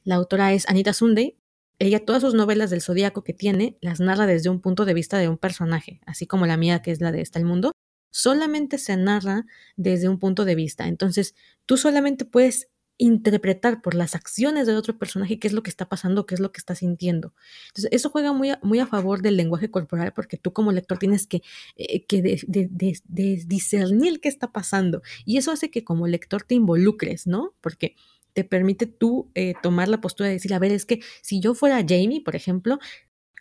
La 0.06 0.16
autora 0.16 0.54
es 0.54 0.66
Anita 0.70 0.94
Sunday 0.94 1.36
ella 1.80 2.06
todas 2.06 2.22
sus 2.22 2.34
novelas 2.34 2.70
del 2.70 2.82
zodiaco 2.82 3.24
que 3.24 3.34
tiene 3.34 3.78
las 3.82 4.00
narra 4.00 4.26
desde 4.26 4.50
un 4.50 4.62
punto 4.62 4.86
de 4.86 4.94
vista 4.94 5.18
de 5.18 5.30
un 5.30 5.38
personaje, 5.38 6.02
así 6.06 6.28
como 6.28 6.46
la 6.46 6.58
mía 6.58 6.82
que 6.82 6.92
es 6.92 7.02
la 7.02 7.12
de 7.12 7.22
Está 7.22 7.40
el 7.40 7.46
Mundo, 7.46 7.72
solamente 8.12 8.78
se 8.78 8.96
narra 8.96 9.46
desde 9.76 10.08
un 10.08 10.20
punto 10.20 10.46
de 10.46 10.56
vista. 10.56 10.88
Entonces, 10.88 11.36
tú 11.66 11.78
solamente 11.78 12.26
puedes 12.26 12.70
interpretar 12.98 13.82
por 13.82 13.96
las 13.96 14.14
acciones 14.14 14.68
del 14.68 14.78
otro 14.78 14.98
personaje 14.98 15.40
qué 15.40 15.48
es 15.48 15.54
lo 15.54 15.64
que 15.64 15.70
está 15.70 15.90
pasando, 15.90 16.26
qué 16.26 16.36
es 16.36 16.40
lo 16.40 16.52
que 16.52 16.60
está 16.60 16.76
sintiendo. 16.76 17.34
Entonces, 17.68 17.90
eso 17.92 18.10
juega 18.10 18.34
muy 18.34 18.52
a, 18.52 18.60
muy 18.62 18.80
a 18.80 18.88
favor 18.88 19.22
del 19.22 19.36
lenguaje 19.36 19.72
corporal 19.72 20.14
porque 20.14 20.38
tú 20.38 20.54
como 20.54 20.72
lector 20.72 21.00
tienes 21.00 21.26
que, 21.26 21.42
eh, 21.76 22.06
que 22.06 22.22
de, 22.22 23.44
discernir 23.46 24.22
qué 24.22 24.30
está 24.30 24.52
pasando. 24.52 25.02
Y 25.26 25.38
eso 25.38 25.52
hace 25.52 25.72
que 25.72 25.84
como 25.84 26.08
lector 26.08 26.44
te 26.44 26.56
involucres, 26.56 27.26
¿no? 27.26 27.56
Porque 27.62 27.96
te 28.34 28.44
permite 28.44 28.86
tú 28.88 29.32
eh, 29.36 29.54
tomar 29.62 29.88
la 29.88 30.02
postura 30.02 30.28
de 30.28 30.36
decir, 30.36 30.54
a 30.54 30.60
ver, 30.60 30.72
es 30.72 30.86
que 30.86 31.02
si 31.22 31.40
yo 31.40 31.54
fuera 31.54 31.86
Jamie, 31.88 32.22
por 32.22 32.36
ejemplo, 32.36 32.80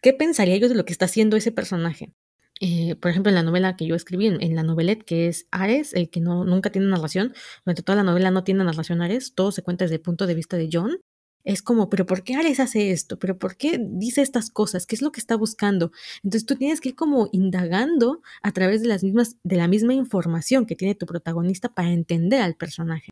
¿qué 0.03 0.13
pensaría 0.13 0.57
yo 0.57 0.69
de 0.69 0.75
lo 0.75 0.85
que 0.85 0.93
está 0.93 1.07
haciendo 1.07 1.37
ese 1.37 1.53
personaje? 1.53 2.13
Eh, 2.61 2.95
por 2.97 3.11
ejemplo, 3.11 3.31
en 3.31 3.35
la 3.35 3.43
novela 3.43 3.77
que 3.77 3.87
yo 3.87 3.97
escribí, 3.97 4.29
en, 4.29 4.55
la 4.55 4.63
novelette, 4.63 5.05
que 5.05 5.27
es 5.27 5.49
Ares, 5.51 5.95
el 5.95 6.11
que 6.11 6.21
no, 6.21 6.45
nunca 6.45 6.71
tiene 6.71 6.87
narración, 6.87 7.35
durante 7.65 7.83
toda 7.83 7.97
la 7.97 8.05
novela 8.05 8.31
no 8.31 8.45
tiene 8.45 8.63
narración 8.63 9.03
Ares, 9.03 9.35
todo 9.35 9.51
se 9.51 9.63
cuenta 9.63 9.85
desde 9.85 9.97
el 9.97 10.01
punto 10.01 10.29
de 10.29 10.35
vista 10.35 10.57
de 10.57 10.69
John. 10.73 11.01
Es 11.45 11.61
como, 11.61 11.91
pero 11.91 12.07
¿por 12.07 12.23
qué 12.23 12.37
Ares 12.37 12.61
hace 12.61 12.93
esto? 12.93 13.19
¿Pero 13.19 13.37
por 13.39 13.57
qué 13.57 13.81
dice 13.81 14.23
estas 14.23 14.49
cosas? 14.51 14.87
¿Qué 14.87 14.95
es 14.95 15.03
lo 15.03 15.11
que 15.11 15.19
está 15.19 15.35
buscando? 15.37 15.91
Entonces 16.23 16.47
tú 16.47 16.55
tienes 16.55 16.81
que 16.81 16.91
ir 16.91 16.95
como 16.95 17.29
indagando 17.33 18.23
a 18.43 18.53
través 18.53 18.83
de 18.83 18.89
las 18.89 19.03
mismas, 19.03 19.37
de 19.43 19.57
la 19.57 19.67
misma 19.67 19.95
información 19.95 20.67
que 20.67 20.77
tiene 20.77 20.95
tu 20.95 21.07
protagonista 21.07 21.69
para 21.75 21.91
entender 21.91 22.43
al 22.43 22.55
personaje. 22.55 23.12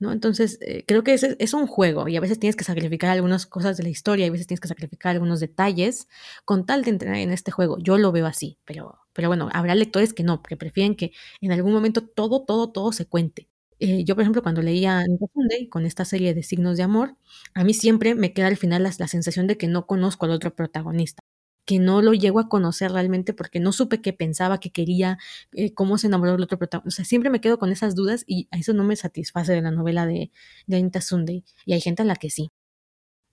¿No? 0.00 0.12
Entonces, 0.12 0.58
eh, 0.62 0.84
creo 0.86 1.04
que 1.04 1.14
es, 1.14 1.22
es, 1.22 1.54
un 1.54 1.66
juego 1.66 2.08
y 2.08 2.16
a 2.16 2.20
veces 2.20 2.40
tienes 2.40 2.56
que 2.56 2.64
sacrificar 2.64 3.10
algunas 3.10 3.46
cosas 3.46 3.76
de 3.76 3.84
la 3.84 3.90
historia, 3.90 4.26
y 4.26 4.28
a 4.28 4.32
veces 4.32 4.46
tienes 4.46 4.60
que 4.60 4.68
sacrificar 4.68 5.12
algunos 5.12 5.40
detalles 5.40 6.08
con 6.44 6.66
tal 6.66 6.82
de 6.84 6.90
entrar 6.90 7.14
en 7.16 7.30
este 7.30 7.52
juego. 7.52 7.78
Yo 7.78 7.98
lo 7.98 8.10
veo 8.12 8.26
así, 8.26 8.58
pero, 8.64 8.98
pero 9.12 9.28
bueno, 9.28 9.48
habrá 9.52 9.74
lectores 9.74 10.12
que 10.14 10.22
no, 10.24 10.42
que 10.42 10.56
prefieren 10.56 10.96
que 10.96 11.12
en 11.40 11.52
algún 11.52 11.72
momento 11.72 12.02
todo, 12.02 12.42
todo, 12.44 12.70
todo 12.72 12.92
se 12.92 13.06
cuente. 13.06 13.48
Eh, 13.78 14.04
yo, 14.04 14.14
por 14.14 14.22
ejemplo, 14.22 14.42
cuando 14.42 14.62
leía 14.62 15.04
Sunday 15.34 15.68
con 15.68 15.86
esta 15.86 16.04
serie 16.04 16.34
de 16.34 16.42
signos 16.42 16.76
de 16.76 16.82
amor, 16.82 17.16
a 17.54 17.64
mí 17.64 17.74
siempre 17.74 18.14
me 18.14 18.32
queda 18.32 18.48
al 18.48 18.56
final 18.56 18.82
la 18.82 19.08
sensación 19.08 19.46
de 19.46 19.56
que 19.56 19.68
no 19.68 19.86
conozco 19.86 20.26
al 20.26 20.32
otro 20.32 20.54
protagonista 20.54 21.22
que 21.70 21.78
no 21.78 22.02
lo 22.02 22.14
llego 22.14 22.40
a 22.40 22.48
conocer 22.48 22.90
realmente 22.90 23.32
porque 23.32 23.60
no 23.60 23.70
supe 23.70 24.02
qué 24.02 24.12
pensaba, 24.12 24.58
qué 24.58 24.72
quería, 24.72 25.18
eh, 25.52 25.72
cómo 25.72 25.98
se 25.98 26.08
enamoró 26.08 26.32
del 26.32 26.42
otro 26.42 26.58
protagonista. 26.58 26.88
O 26.88 26.90
sea, 26.90 27.04
siempre 27.04 27.30
me 27.30 27.40
quedo 27.40 27.60
con 27.60 27.70
esas 27.70 27.94
dudas 27.94 28.24
y 28.26 28.48
eso 28.50 28.72
no 28.72 28.82
me 28.82 28.96
satisface 28.96 29.52
de 29.52 29.62
la 29.62 29.70
novela 29.70 30.04
de, 30.04 30.32
de 30.66 30.76
Anita 30.76 31.00
Sunday. 31.00 31.44
Y 31.66 31.74
hay 31.74 31.80
gente 31.80 32.02
a 32.02 32.04
la 32.04 32.16
que 32.16 32.28
sí. 32.28 32.50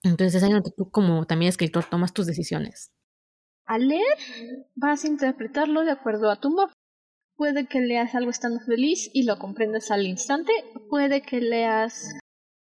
Entonces 0.04 0.40
es 0.40 0.48
donde 0.48 0.70
tú 0.70 0.88
como 0.88 1.26
también 1.26 1.48
escritor 1.48 1.86
tomas 1.90 2.12
tus 2.12 2.26
decisiones. 2.26 2.92
Al 3.66 3.88
leer 3.88 4.06
vas 4.76 5.02
a 5.02 5.08
interpretarlo 5.08 5.82
de 5.82 5.90
acuerdo 5.90 6.30
a 6.30 6.36
tu 6.40 6.50
modo. 6.50 6.70
Puede 7.34 7.66
que 7.66 7.80
leas 7.80 8.14
algo 8.14 8.30
estando 8.30 8.60
feliz 8.60 9.10
y 9.12 9.24
lo 9.24 9.40
comprendas 9.40 9.90
al 9.90 10.06
instante. 10.06 10.52
Puede 10.88 11.22
que 11.22 11.40
leas 11.40 12.14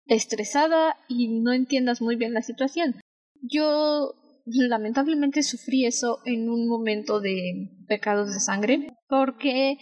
estresada 0.06 0.96
y 1.06 1.28
no 1.28 1.52
entiendas 1.52 2.02
muy 2.02 2.16
bien 2.16 2.34
la 2.34 2.42
situación. 2.42 3.00
Yo 3.42 4.16
lamentablemente 4.44 5.42
sufrí 5.42 5.86
eso 5.86 6.20
en 6.24 6.48
un 6.48 6.68
momento 6.68 7.20
de 7.20 7.70
pecados 7.86 8.32
de 8.32 8.40
sangre, 8.40 8.92
porque 9.08 9.78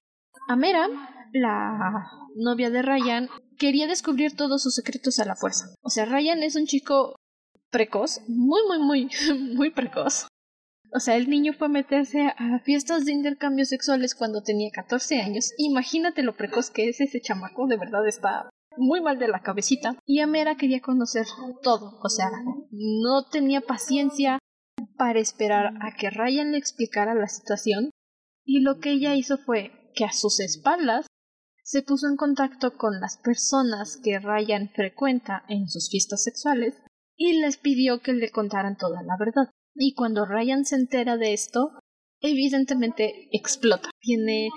Amera, 0.48 0.88
la 1.32 2.06
novia 2.34 2.70
de 2.70 2.82
Ryan, 2.82 3.28
quería 3.58 3.86
descubrir 3.86 4.34
todos 4.34 4.62
sus 4.62 4.74
secretos 4.74 5.18
a 5.18 5.24
la 5.24 5.36
fuerza. 5.36 5.66
O 5.82 5.90
sea, 5.90 6.06
Ryan 6.06 6.42
es 6.42 6.56
un 6.56 6.66
chico 6.66 7.14
precoz, 7.70 8.20
muy, 8.26 8.60
muy, 8.66 8.78
muy, 8.80 9.10
muy 9.54 9.70
precoz. 9.70 10.26
O 10.92 10.98
sea, 10.98 11.16
el 11.16 11.30
niño 11.30 11.52
fue 11.52 11.68
a 11.68 11.70
meterse 11.70 12.32
a 12.36 12.58
fiestas 12.64 13.04
de 13.04 13.12
intercambios 13.12 13.68
sexuales 13.68 14.16
cuando 14.16 14.42
tenía 14.42 14.70
14 14.72 15.20
años. 15.20 15.52
Imagínate 15.56 16.24
lo 16.24 16.36
precoz 16.36 16.70
que 16.70 16.88
es 16.88 17.00
ese 17.00 17.20
chamaco, 17.20 17.68
de 17.68 17.76
verdad 17.76 18.06
está 18.08 18.50
muy 18.76 19.00
mal 19.00 19.18
de 19.18 19.28
la 19.28 19.40
cabecita. 19.40 19.96
Y 20.04 20.20
Amera 20.20 20.56
quería 20.56 20.80
conocer 20.80 21.26
todo. 21.62 22.00
O 22.02 22.08
sea, 22.08 22.30
no 22.72 23.24
tenía 23.30 23.60
paciencia 23.60 24.38
para 25.00 25.18
esperar 25.18 25.72
a 25.80 25.96
que 25.96 26.10
Ryan 26.10 26.52
le 26.52 26.58
explicara 26.58 27.14
la 27.14 27.26
situación 27.26 27.88
y 28.44 28.60
lo 28.60 28.80
que 28.80 28.90
ella 28.90 29.14
hizo 29.16 29.38
fue 29.38 29.72
que 29.94 30.04
a 30.04 30.12
sus 30.12 30.40
espaldas 30.40 31.06
se 31.64 31.80
puso 31.80 32.06
en 32.06 32.16
contacto 32.16 32.76
con 32.76 33.00
las 33.00 33.16
personas 33.16 33.98
que 34.04 34.18
Ryan 34.18 34.68
frecuenta 34.68 35.42
en 35.48 35.70
sus 35.70 35.88
fiestas 35.88 36.22
sexuales 36.22 36.74
y 37.16 37.40
les 37.40 37.56
pidió 37.56 38.02
que 38.02 38.12
le 38.12 38.30
contaran 38.30 38.76
toda 38.76 39.02
la 39.02 39.16
verdad. 39.18 39.50
Y 39.74 39.94
cuando 39.94 40.26
Ryan 40.26 40.66
se 40.66 40.76
entera 40.76 41.16
de 41.16 41.32
esto, 41.32 41.78
evidentemente 42.20 43.30
explota. 43.32 43.88
Tiene 44.00 44.50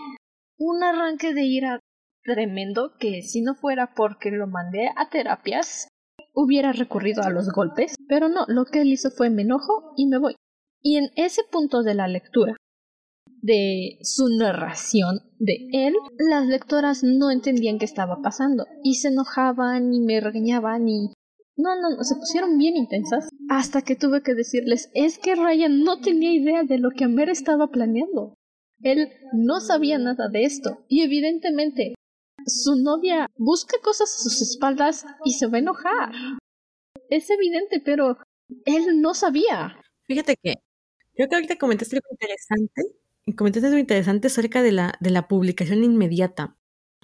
un 0.57 0.83
arranque 0.83 1.33
de 1.33 1.43
ira 1.43 1.79
tremendo 2.21 2.97
que 2.99 3.21
si 3.21 3.41
no 3.43 3.55
fuera 3.55 3.93
porque 3.95 4.29
lo 4.29 4.47
mandé 4.47 4.89
a 4.97 5.09
terapias, 5.09 5.87
hubiera 6.33 6.71
recurrido 6.71 7.23
a 7.23 7.29
los 7.29 7.49
golpes, 7.51 7.95
pero 8.07 8.29
no, 8.29 8.45
lo 8.47 8.65
que 8.65 8.81
él 8.81 8.91
hizo 8.91 9.11
fue 9.11 9.29
me 9.29 9.43
enojo 9.43 9.93
y 9.95 10.07
me 10.07 10.17
voy. 10.17 10.35
Y 10.81 10.97
en 10.97 11.09
ese 11.15 11.43
punto 11.49 11.83
de 11.83 11.95
la 11.95 12.07
lectura, 12.07 12.57
de 13.43 13.99
su 14.01 14.29
narración 14.29 15.19
de 15.37 15.67
él, 15.73 15.93
las 16.17 16.47
lectoras 16.47 17.03
no 17.03 17.29
entendían 17.29 17.77
qué 17.77 17.85
estaba 17.85 18.21
pasando 18.21 18.65
y 18.83 18.95
se 18.95 19.09
enojaban 19.09 19.93
y 19.93 19.99
me 19.99 20.21
regañaban 20.21 20.87
y 20.87 21.09
no, 21.57 21.75
no, 21.79 22.03
se 22.03 22.15
pusieron 22.15 22.57
bien 22.57 22.77
intensas 22.77 23.27
hasta 23.49 23.81
que 23.81 23.95
tuve 23.95 24.23
que 24.23 24.33
decirles 24.33 24.89
es 24.93 25.19
que 25.19 25.35
Ryan 25.35 25.83
no 25.83 25.99
tenía 25.99 26.33
idea 26.33 26.63
de 26.63 26.79
lo 26.79 26.91
que 26.91 27.03
Amer 27.03 27.29
estaba 27.29 27.67
planeando. 27.67 28.33
Él 28.81 29.09
no 29.33 29.59
sabía 29.59 29.97
nada 29.97 30.29
de 30.29 30.45
esto 30.45 30.85
y 30.87 31.01
evidentemente 31.01 31.93
su 32.45 32.75
novia 32.75 33.29
busca 33.37 33.77
cosas 33.81 34.13
a 34.13 34.19
sus 34.23 34.41
espaldas 34.41 35.05
y 35.25 35.33
se 35.33 35.47
va 35.47 35.57
a 35.57 35.61
enojar. 35.61 36.11
Es 37.09 37.29
evidente, 37.29 37.81
pero 37.83 38.17
él 38.65 39.01
no 39.01 39.13
sabía. 39.13 39.79
Fíjate 40.03 40.35
que 40.41 40.55
creo 41.15 41.29
que 41.29 41.35
ahorita 41.35 41.57
comentaste 41.57 41.97
algo 41.97 42.07
interesante 42.11 42.81
comentaste 43.35 43.67
algo 43.67 43.79
interesante 43.79 44.27
acerca 44.27 44.61
de 44.61 44.71
la, 44.71 44.97
de 44.99 45.09
la 45.09 45.27
publicación 45.27 45.83
inmediata. 45.83 46.57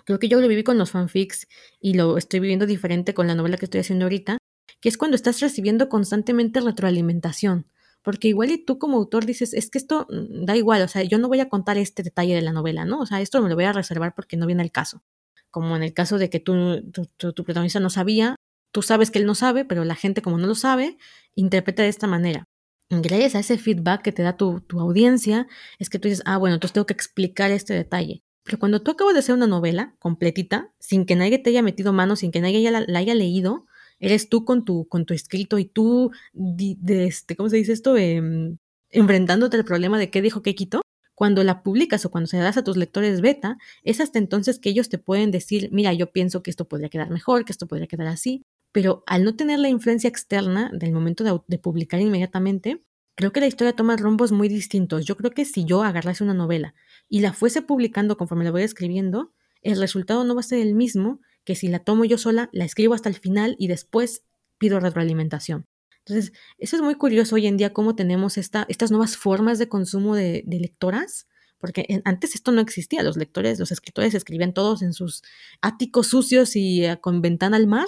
Creo 0.05 0.19
que 0.19 0.27
yo 0.27 0.41
lo 0.41 0.47
viví 0.47 0.63
con 0.63 0.77
los 0.77 0.91
fanfics 0.91 1.47
y 1.79 1.93
lo 1.93 2.17
estoy 2.17 2.39
viviendo 2.39 2.65
diferente 2.65 3.13
con 3.13 3.27
la 3.27 3.35
novela 3.35 3.57
que 3.57 3.65
estoy 3.65 3.81
haciendo 3.81 4.05
ahorita, 4.05 4.37
que 4.81 4.89
es 4.89 4.97
cuando 4.97 5.15
estás 5.15 5.39
recibiendo 5.39 5.87
constantemente 5.87 6.61
retroalimentación. 6.61 7.67
Porque 8.01 8.29
igual 8.29 8.51
y 8.51 8.57
tú 8.63 8.79
como 8.79 8.97
autor 8.97 9.25
dices, 9.25 9.53
es 9.53 9.69
que 9.69 9.77
esto 9.77 10.07
mm, 10.09 10.45
da 10.45 10.55
igual, 10.55 10.81
o 10.81 10.87
sea, 10.87 11.03
yo 11.03 11.17
no 11.19 11.27
voy 11.27 11.41
a 11.41 11.49
contar 11.49 11.77
este 11.77 12.01
detalle 12.01 12.33
de 12.33 12.41
la 12.41 12.53
novela, 12.53 12.85
¿no? 12.85 13.01
O 13.01 13.05
sea, 13.05 13.21
esto 13.21 13.41
me 13.41 13.49
lo 13.49 13.55
voy 13.55 13.65
a 13.65 13.73
reservar 13.73 14.15
porque 14.15 14.37
no 14.37 14.45
viene 14.45 14.63
el 14.63 14.71
caso. 14.71 15.03
Como 15.51 15.75
en 15.75 15.83
el 15.83 15.93
caso 15.93 16.17
de 16.17 16.29
que 16.29 16.39
tú, 16.39 16.83
tu, 17.17 17.33
protagonista 17.43 17.79
no 17.79 17.89
sabía, 17.89 18.35
tú 18.71 18.81
sabes 18.81 19.11
que 19.11 19.19
él 19.19 19.25
no 19.25 19.35
sabe, 19.35 19.65
pero 19.65 19.83
la 19.83 19.95
gente 19.95 20.21
como 20.21 20.37
no 20.37 20.47
lo 20.47 20.55
sabe, 20.55 20.97
interpreta 21.35 21.83
de 21.83 21.89
esta 21.89 22.07
manera 22.07 22.45
gracias 22.89 23.35
a 23.35 23.39
ese 23.39 23.57
feedback 23.57 24.01
que 24.01 24.11
te 24.11 24.23
da 24.23 24.35
tu, 24.37 24.63
audiencia, 24.79 25.47
es 25.77 25.89
que 25.89 25.99
tú 25.99 26.07
dices, 26.07 26.23
ah, 26.25 26.37
bueno, 26.37 26.55
entonces 26.55 26.73
tengo 26.73 26.85
que 26.85 26.93
explicar 26.93 27.51
este 27.51 27.73
detalle. 27.73 28.23
Pero 28.43 28.57
cuando 28.59 28.81
tú 28.81 28.91
acabas 28.91 29.13
de 29.13 29.19
hacer 29.19 29.35
una 29.35 29.47
novela 29.47 29.95
completita, 29.99 30.73
sin 30.79 31.05
que 31.05 31.15
nadie 31.15 31.37
te 31.37 31.51
haya 31.51 31.61
metido 31.61 31.93
mano, 31.93 32.15
sin 32.15 32.31
que 32.31 32.41
nadie 32.41 32.69
la, 32.71 32.85
haya 32.97 33.13
leído, 33.13 33.65
eres 33.99 34.29
tú 34.29 34.43
con 34.45 34.65
tu, 34.65 34.87
con 34.87 35.05
tu 35.05 35.13
escrito 35.13 35.59
y 35.59 35.65
tú, 35.65 36.11
de, 36.33 37.05
este, 37.05 37.35
¿cómo 37.35 37.49
se 37.49 37.57
dice 37.57 37.73
esto? 37.73 37.95
Em, 37.97 38.57
enfrentándote 38.89 39.57
al 39.57 39.65
problema 39.65 39.99
de 39.99 40.09
qué 40.09 40.21
dijo, 40.21 40.41
qué 40.41 40.55
quitó. 40.55 40.81
Cuando 41.19 41.43
la 41.43 41.63
publicas 41.63 42.05
o 42.05 42.11
cuando 42.11 42.27
se 42.27 42.37
la 42.37 42.45
das 42.45 42.55
a 42.55 42.63
tus 42.63 42.77
lectores 42.77 43.19
beta, 43.19 43.57
es 43.83 43.99
hasta 43.99 44.19
entonces 44.19 44.57
que 44.57 44.69
ellos 44.69 44.87
te 44.87 44.97
pueden 44.97 45.31
decir, 45.31 45.67
mira, 45.73 45.91
yo 45.93 46.13
pienso 46.13 46.41
que 46.41 46.49
esto 46.49 46.69
podría 46.69 46.87
quedar 46.87 47.09
mejor, 47.09 47.43
que 47.43 47.51
esto 47.51 47.67
podría 47.67 47.87
quedar 47.87 48.07
así 48.07 48.45
pero 48.71 49.03
al 49.07 49.23
no 49.23 49.35
tener 49.35 49.59
la 49.59 49.69
influencia 49.69 50.07
externa 50.07 50.71
del 50.73 50.91
momento 50.91 51.23
de, 51.47 51.57
publicar 51.57 51.99
inmediatamente, 51.99 52.83
creo 53.15 53.31
que 53.31 53.39
la 53.39 53.47
historia 53.47 53.75
toma 53.75 53.97
rumbos 53.97 54.31
muy 54.31 54.47
distintos. 54.47 55.05
Yo 55.05 55.17
creo 55.17 55.31
que 55.31 55.45
si 55.45 55.65
yo 55.65 55.83
agarrase 55.83 56.23
una 56.23 56.33
novela 56.33 56.75
y 57.07 57.21
la 57.21 57.33
fuese 57.33 57.61
publicando 57.61 58.17
conforme 58.17 58.45
la 58.45 58.51
voy 58.51 58.63
escribiendo, 58.63 59.33
el 59.61 59.79
resultado 59.79 60.23
no 60.23 60.35
va 60.35 60.41
a 60.41 60.43
ser 60.43 60.59
el 60.59 60.75
mismo 60.75 61.19
que 61.43 61.55
si 61.55 61.67
la 61.67 61.79
tomo 61.79 62.05
yo 62.05 62.17
sola, 62.17 62.49
la 62.53 62.65
escribo 62.65 62.93
hasta 62.93 63.09
el 63.09 63.15
final 63.15 63.55
y 63.57 63.67
después 63.67 64.23
pido 64.57 64.79
retroalimentación. 64.79 65.65
Entonces, 66.09 66.33
eso 66.57 66.75
es 66.75 66.81
muy 66.81 66.95
curioso 66.95 67.35
hoy 67.35 67.45
en 67.45 67.57
día 67.57 67.71
cómo 67.71 67.95
tenemos 67.95 68.39
esta, 68.39 68.65
estas 68.67 68.89
nuevas 68.89 69.15
formas 69.15 69.59
de 69.59 69.69
consumo 69.69 70.15
de, 70.15 70.43
lectoras, 70.47 71.27
porque 71.59 72.01
antes 72.03 72.33
esto 72.33 72.51
no 72.51 72.61
existía, 72.61 73.03
los 73.03 73.15
lectores, 73.15 73.59
los 73.59 73.71
escritores 73.71 74.15
escribían 74.15 74.53
todos 74.53 74.81
en 74.81 74.93
sus 74.93 75.21
áticos 75.61 76.07
sucios 76.07 76.55
y 76.55 76.83
eh, 76.83 76.99
con 76.99 77.21
ventana 77.21 77.57
al 77.57 77.67
mar, 77.67 77.87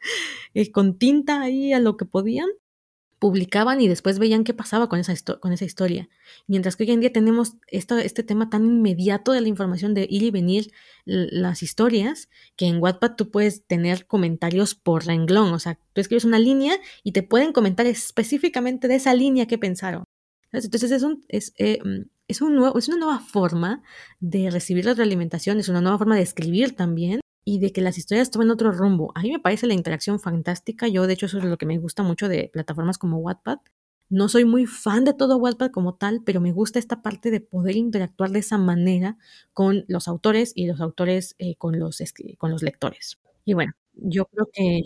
eh, 0.54 0.72
con 0.72 0.96
tinta 0.98 1.42
ahí 1.42 1.74
a 1.74 1.80
lo 1.80 1.98
que 1.98 2.06
podían, 2.06 2.48
publicaban 3.20 3.80
y 3.82 3.86
después 3.86 4.18
veían 4.18 4.44
qué 4.44 4.54
pasaba 4.54 4.88
con 4.88 4.98
esa, 4.98 5.14
con 5.38 5.52
esa 5.52 5.64
historia. 5.64 6.08
Mientras 6.48 6.74
que 6.74 6.84
hoy 6.84 6.90
en 6.90 7.00
día 7.00 7.12
tenemos 7.12 7.52
este 7.68 8.22
tema 8.22 8.48
tan 8.48 8.64
inmediato 8.64 9.32
de 9.32 9.42
la 9.42 9.48
información 9.48 9.92
de 9.94 10.08
ir 10.10 10.22
y 10.22 10.30
venir 10.30 10.72
las 11.04 11.62
historias, 11.62 12.30
que 12.56 12.66
en 12.66 12.82
Wattpad 12.82 13.16
tú 13.16 13.30
puedes 13.30 13.66
tener 13.66 14.06
comentarios 14.06 14.74
por 14.74 15.06
renglón, 15.06 15.52
o 15.52 15.58
sea, 15.58 15.78
tú 15.92 16.00
escribes 16.00 16.24
una 16.24 16.38
línea 16.38 16.74
y 17.04 17.12
te 17.12 17.22
pueden 17.22 17.52
comentar 17.52 17.86
específicamente 17.86 18.88
de 18.88 18.96
esa 18.96 19.14
línea 19.14 19.46
que 19.46 19.58
pensaron. 19.58 20.04
Entonces 20.52 20.90
es, 20.90 21.02
un, 21.02 21.24
es, 21.28 21.52
eh, 21.58 21.78
mm, 21.84 22.08
es, 22.26 22.40
un 22.40 22.56
nuevo, 22.56 22.78
es 22.78 22.88
una 22.88 22.96
nueva 22.96 23.20
forma 23.20 23.82
de 24.18 24.50
recibir 24.50 24.86
la 24.86 24.94
realimentación, 24.94 25.58
es 25.60 25.68
una 25.68 25.82
nueva 25.82 25.98
forma 25.98 26.16
de 26.16 26.22
escribir 26.22 26.74
también, 26.74 27.19
y 27.44 27.58
de 27.58 27.72
que 27.72 27.80
las 27.80 27.98
historias 27.98 28.30
tomen 28.30 28.50
otro 28.50 28.72
rumbo. 28.72 29.12
A 29.14 29.22
mí 29.22 29.30
me 29.30 29.38
parece 29.38 29.66
la 29.66 29.74
interacción 29.74 30.20
fantástica. 30.20 30.88
Yo, 30.88 31.06
de 31.06 31.14
hecho, 31.14 31.26
eso 31.26 31.38
es 31.38 31.44
lo 31.44 31.58
que 31.58 31.66
me 31.66 31.78
gusta 31.78 32.02
mucho 32.02 32.28
de 32.28 32.50
plataformas 32.52 32.98
como 32.98 33.18
Wattpad. 33.18 33.58
No 34.08 34.28
soy 34.28 34.44
muy 34.44 34.66
fan 34.66 35.04
de 35.04 35.14
todo 35.14 35.36
Wattpad 35.38 35.70
como 35.70 35.94
tal, 35.94 36.22
pero 36.24 36.40
me 36.40 36.52
gusta 36.52 36.78
esta 36.78 37.02
parte 37.02 37.30
de 37.30 37.40
poder 37.40 37.76
interactuar 37.76 38.30
de 38.30 38.40
esa 38.40 38.58
manera 38.58 39.18
con 39.52 39.84
los 39.88 40.08
autores 40.08 40.52
y 40.54 40.66
los 40.66 40.80
autores 40.80 41.36
eh, 41.38 41.56
con, 41.56 41.78
los, 41.78 42.02
con 42.38 42.50
los 42.50 42.62
lectores. 42.62 43.18
Y 43.44 43.54
bueno, 43.54 43.72
yo 43.94 44.26
creo 44.26 44.48
que 44.52 44.82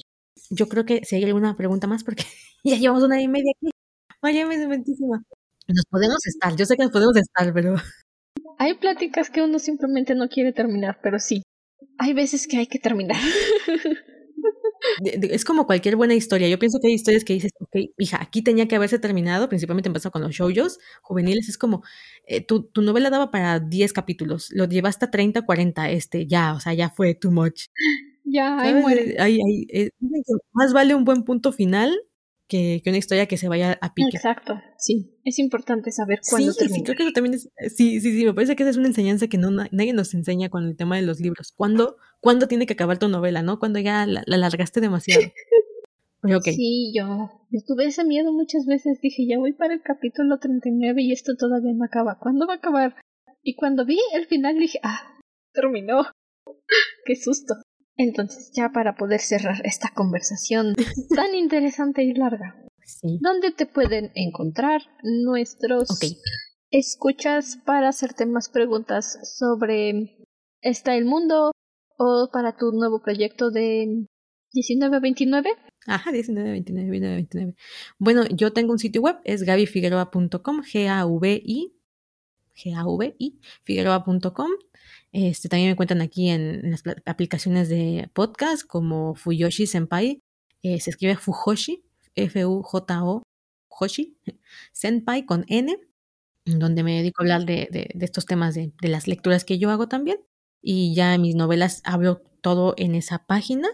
yo 0.50 0.68
creo 0.68 0.84
que 0.84 1.04
si 1.04 1.16
hay 1.16 1.24
alguna 1.24 1.56
pregunta 1.56 1.86
más, 1.86 2.04
porque 2.04 2.24
ya 2.64 2.76
llevamos 2.76 3.02
una 3.02 3.20
y 3.20 3.28
media 3.28 3.52
aquí. 3.56 3.70
Vaya, 4.20 4.46
me 4.46 4.56
Nos 4.56 5.84
podemos 5.90 6.26
estar, 6.26 6.56
yo 6.56 6.64
sé 6.64 6.76
que 6.76 6.82
nos 6.82 6.92
podemos 6.92 7.16
estar, 7.16 7.52
pero... 7.52 7.74
Hay 8.58 8.74
pláticas 8.74 9.30
que 9.30 9.42
uno 9.42 9.58
simplemente 9.58 10.14
no 10.14 10.28
quiere 10.28 10.52
terminar, 10.52 10.98
pero 11.02 11.18
sí, 11.18 11.42
hay 11.98 12.12
veces 12.14 12.46
que 12.46 12.58
hay 12.58 12.66
que 12.66 12.78
terminar. 12.78 13.20
Es 15.04 15.44
como 15.44 15.66
cualquier 15.66 15.96
buena 15.96 16.14
historia. 16.14 16.48
Yo 16.48 16.58
pienso 16.58 16.78
que 16.80 16.88
hay 16.88 16.94
historias 16.94 17.24
que 17.24 17.32
dices, 17.32 17.52
ok, 17.58 17.76
hija, 17.98 18.18
aquí 18.20 18.42
tenía 18.42 18.68
que 18.68 18.76
haberse 18.76 18.98
terminado, 18.98 19.48
principalmente 19.48 19.88
empezó 19.88 20.10
con 20.10 20.22
los 20.22 20.32
shoujos 20.32 20.78
juveniles. 21.02 21.48
Es 21.48 21.56
como, 21.56 21.82
eh, 22.26 22.44
tu, 22.44 22.64
tu, 22.64 22.82
novela 22.82 23.10
daba 23.10 23.30
para 23.30 23.60
10 23.60 23.92
capítulos, 23.92 24.50
lo 24.52 24.66
llevaste 24.66 25.06
a 25.06 25.10
30, 25.10 25.42
40, 25.42 25.90
este, 25.90 26.26
ya, 26.26 26.54
o 26.54 26.60
sea, 26.60 26.74
ya 26.74 26.90
fue 26.90 27.14
too 27.14 27.30
much. 27.30 27.68
Ya, 28.24 28.58
ahí 28.58 28.74
muere. 28.74 29.16
Ahí, 29.18 29.38
ahí, 29.40 29.66
eh, 29.70 29.90
más 30.52 30.72
vale 30.72 30.94
un 30.94 31.04
buen 31.04 31.24
punto 31.24 31.52
final 31.52 31.94
que, 32.48 32.82
una 32.86 32.98
historia 32.98 33.26
que 33.26 33.36
se 33.36 33.48
vaya 33.48 33.78
a 33.80 33.94
pique. 33.94 34.16
Exacto, 34.16 34.54
sí. 34.78 35.18
Es 35.24 35.38
importante 35.38 35.90
saber 35.90 36.20
cuándo 36.28 36.52
sí, 36.52 36.68
Sí, 36.68 36.82
creo 36.82 36.96
que 36.96 37.02
eso 37.04 37.12
también 37.12 37.34
es, 37.34 37.50
sí, 37.74 38.00
sí, 38.00 38.12
sí, 38.12 38.24
me 38.24 38.34
parece 38.34 38.56
que 38.56 38.62
esa 38.62 38.70
es 38.70 38.76
una 38.76 38.88
enseñanza 38.88 39.28
que 39.28 39.38
no 39.38 39.50
nadie 39.50 39.92
nos 39.92 40.14
enseña 40.14 40.48
con 40.48 40.64
el 40.64 40.76
tema 40.76 40.96
de 40.96 41.02
los 41.02 41.20
libros. 41.20 41.52
¿Cuándo, 41.56 41.96
¿cuándo 42.20 42.48
tiene 42.48 42.66
que 42.66 42.74
acabar 42.74 42.98
tu 42.98 43.08
novela, 43.08 43.42
no? 43.42 43.58
Cuando 43.58 43.78
ya 43.78 44.06
la, 44.06 44.22
la 44.26 44.36
largaste 44.36 44.80
demasiado. 44.80 45.22
okay. 46.22 46.54
Sí, 46.54 46.92
yo, 46.94 47.30
yo 47.50 47.60
tuve 47.66 47.86
ese 47.86 48.04
miedo 48.04 48.32
muchas 48.32 48.66
veces. 48.66 49.00
Dije, 49.00 49.26
ya 49.26 49.38
voy 49.38 49.52
para 49.52 49.74
el 49.74 49.82
capítulo 49.82 50.38
39 50.38 51.02
y 51.02 51.12
esto 51.12 51.36
todavía 51.36 51.72
no 51.74 51.84
acaba. 51.84 52.18
¿Cuándo 52.18 52.46
va 52.46 52.54
a 52.54 52.56
acabar? 52.56 52.96
Y 53.42 53.56
cuando 53.56 53.84
vi 53.84 53.98
el 54.14 54.26
final 54.26 54.58
dije, 54.58 54.80
ah, 54.82 55.18
terminó. 55.52 56.02
Qué 57.06 57.16
susto. 57.16 57.54
Entonces, 57.96 58.50
ya 58.54 58.70
para 58.70 58.96
poder 58.96 59.20
cerrar 59.20 59.64
esta 59.64 59.90
conversación 59.94 60.74
tan 61.14 61.34
interesante 61.34 62.02
y 62.02 62.14
larga, 62.14 62.56
¿dónde 63.20 63.52
te 63.52 63.66
pueden 63.66 64.10
encontrar 64.14 64.82
nuestros 65.02 65.88
escuchas 66.70 67.58
para 67.64 67.88
hacerte 67.88 68.26
más 68.26 68.48
preguntas 68.48 69.18
sobre 69.38 70.26
¿Está 70.60 70.96
el 70.96 71.04
mundo? 71.04 71.52
o 71.96 72.30
para 72.32 72.56
tu 72.56 72.72
nuevo 72.72 73.00
proyecto 73.00 73.50
de 73.50 74.06
1929? 74.52 75.50
Ajá, 75.86 76.10
1929, 76.10 76.90
1929. 76.90 77.54
Bueno, 77.98 78.24
yo 78.34 78.52
tengo 78.52 78.72
un 78.72 78.78
sitio 78.78 79.02
web, 79.02 79.16
es 79.24 79.42
gabifigueroa.com, 79.42 80.62
G-A-V-I, 80.62 81.74
G-A-V-I, 82.54 83.40
figueroa.com. 83.64 84.50
Este, 85.14 85.48
también 85.48 85.68
me 85.68 85.72
encuentran 85.72 86.02
aquí 86.02 86.28
en, 86.28 86.72
las 86.72 86.82
aplicaciones 87.06 87.68
de 87.68 88.10
podcast 88.14 88.66
como 88.66 89.14
Fuyoshi 89.14 89.68
Senpai. 89.68 90.20
Eh, 90.64 90.80
se 90.80 90.90
escribe 90.90 91.14
Fujoshi, 91.14 91.84
F-U-J-O, 92.16 93.22
Hoshi, 93.68 94.16
Senpai 94.72 95.24
con 95.24 95.44
N, 95.46 95.78
donde 96.44 96.82
me 96.82 96.96
dedico 96.96 97.22
a 97.22 97.24
hablar 97.24 97.44
de, 97.46 97.94
estos 98.00 98.26
temas 98.26 98.56
de, 98.56 98.72
las 98.80 99.06
lecturas 99.06 99.44
que 99.44 99.56
yo 99.56 99.70
hago 99.70 99.86
también. 99.86 100.18
Y 100.60 100.96
ya 100.96 101.16
mis 101.16 101.36
novelas 101.36 101.80
hablo 101.84 102.20
todo 102.40 102.74
en 102.76 102.96
esa 102.96 103.24
página. 103.24 103.68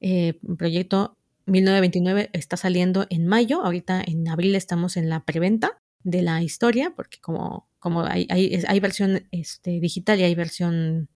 Eh, 0.00 0.38
proyecto 0.56 1.14
1929 1.46 2.30
está 2.32 2.56
saliendo 2.56 3.06
en 3.10 3.26
mayo. 3.26 3.64
Ahorita 3.64 4.04
en 4.06 4.28
abril 4.28 4.54
estamos 4.54 4.96
en 4.96 5.08
la 5.08 5.24
preventa 5.24 5.80
de 6.06 6.22
la 6.22 6.42
historia, 6.42 6.92
porque 6.94 7.18
como 7.20 7.68
como 7.86 8.04
hay, 8.04 8.26
hay, 8.28 8.80
versión 8.80 9.28
este, 9.30 9.78
digital 9.78 10.18
y 10.18 10.24
hay 10.24 10.34
versión 10.34 11.08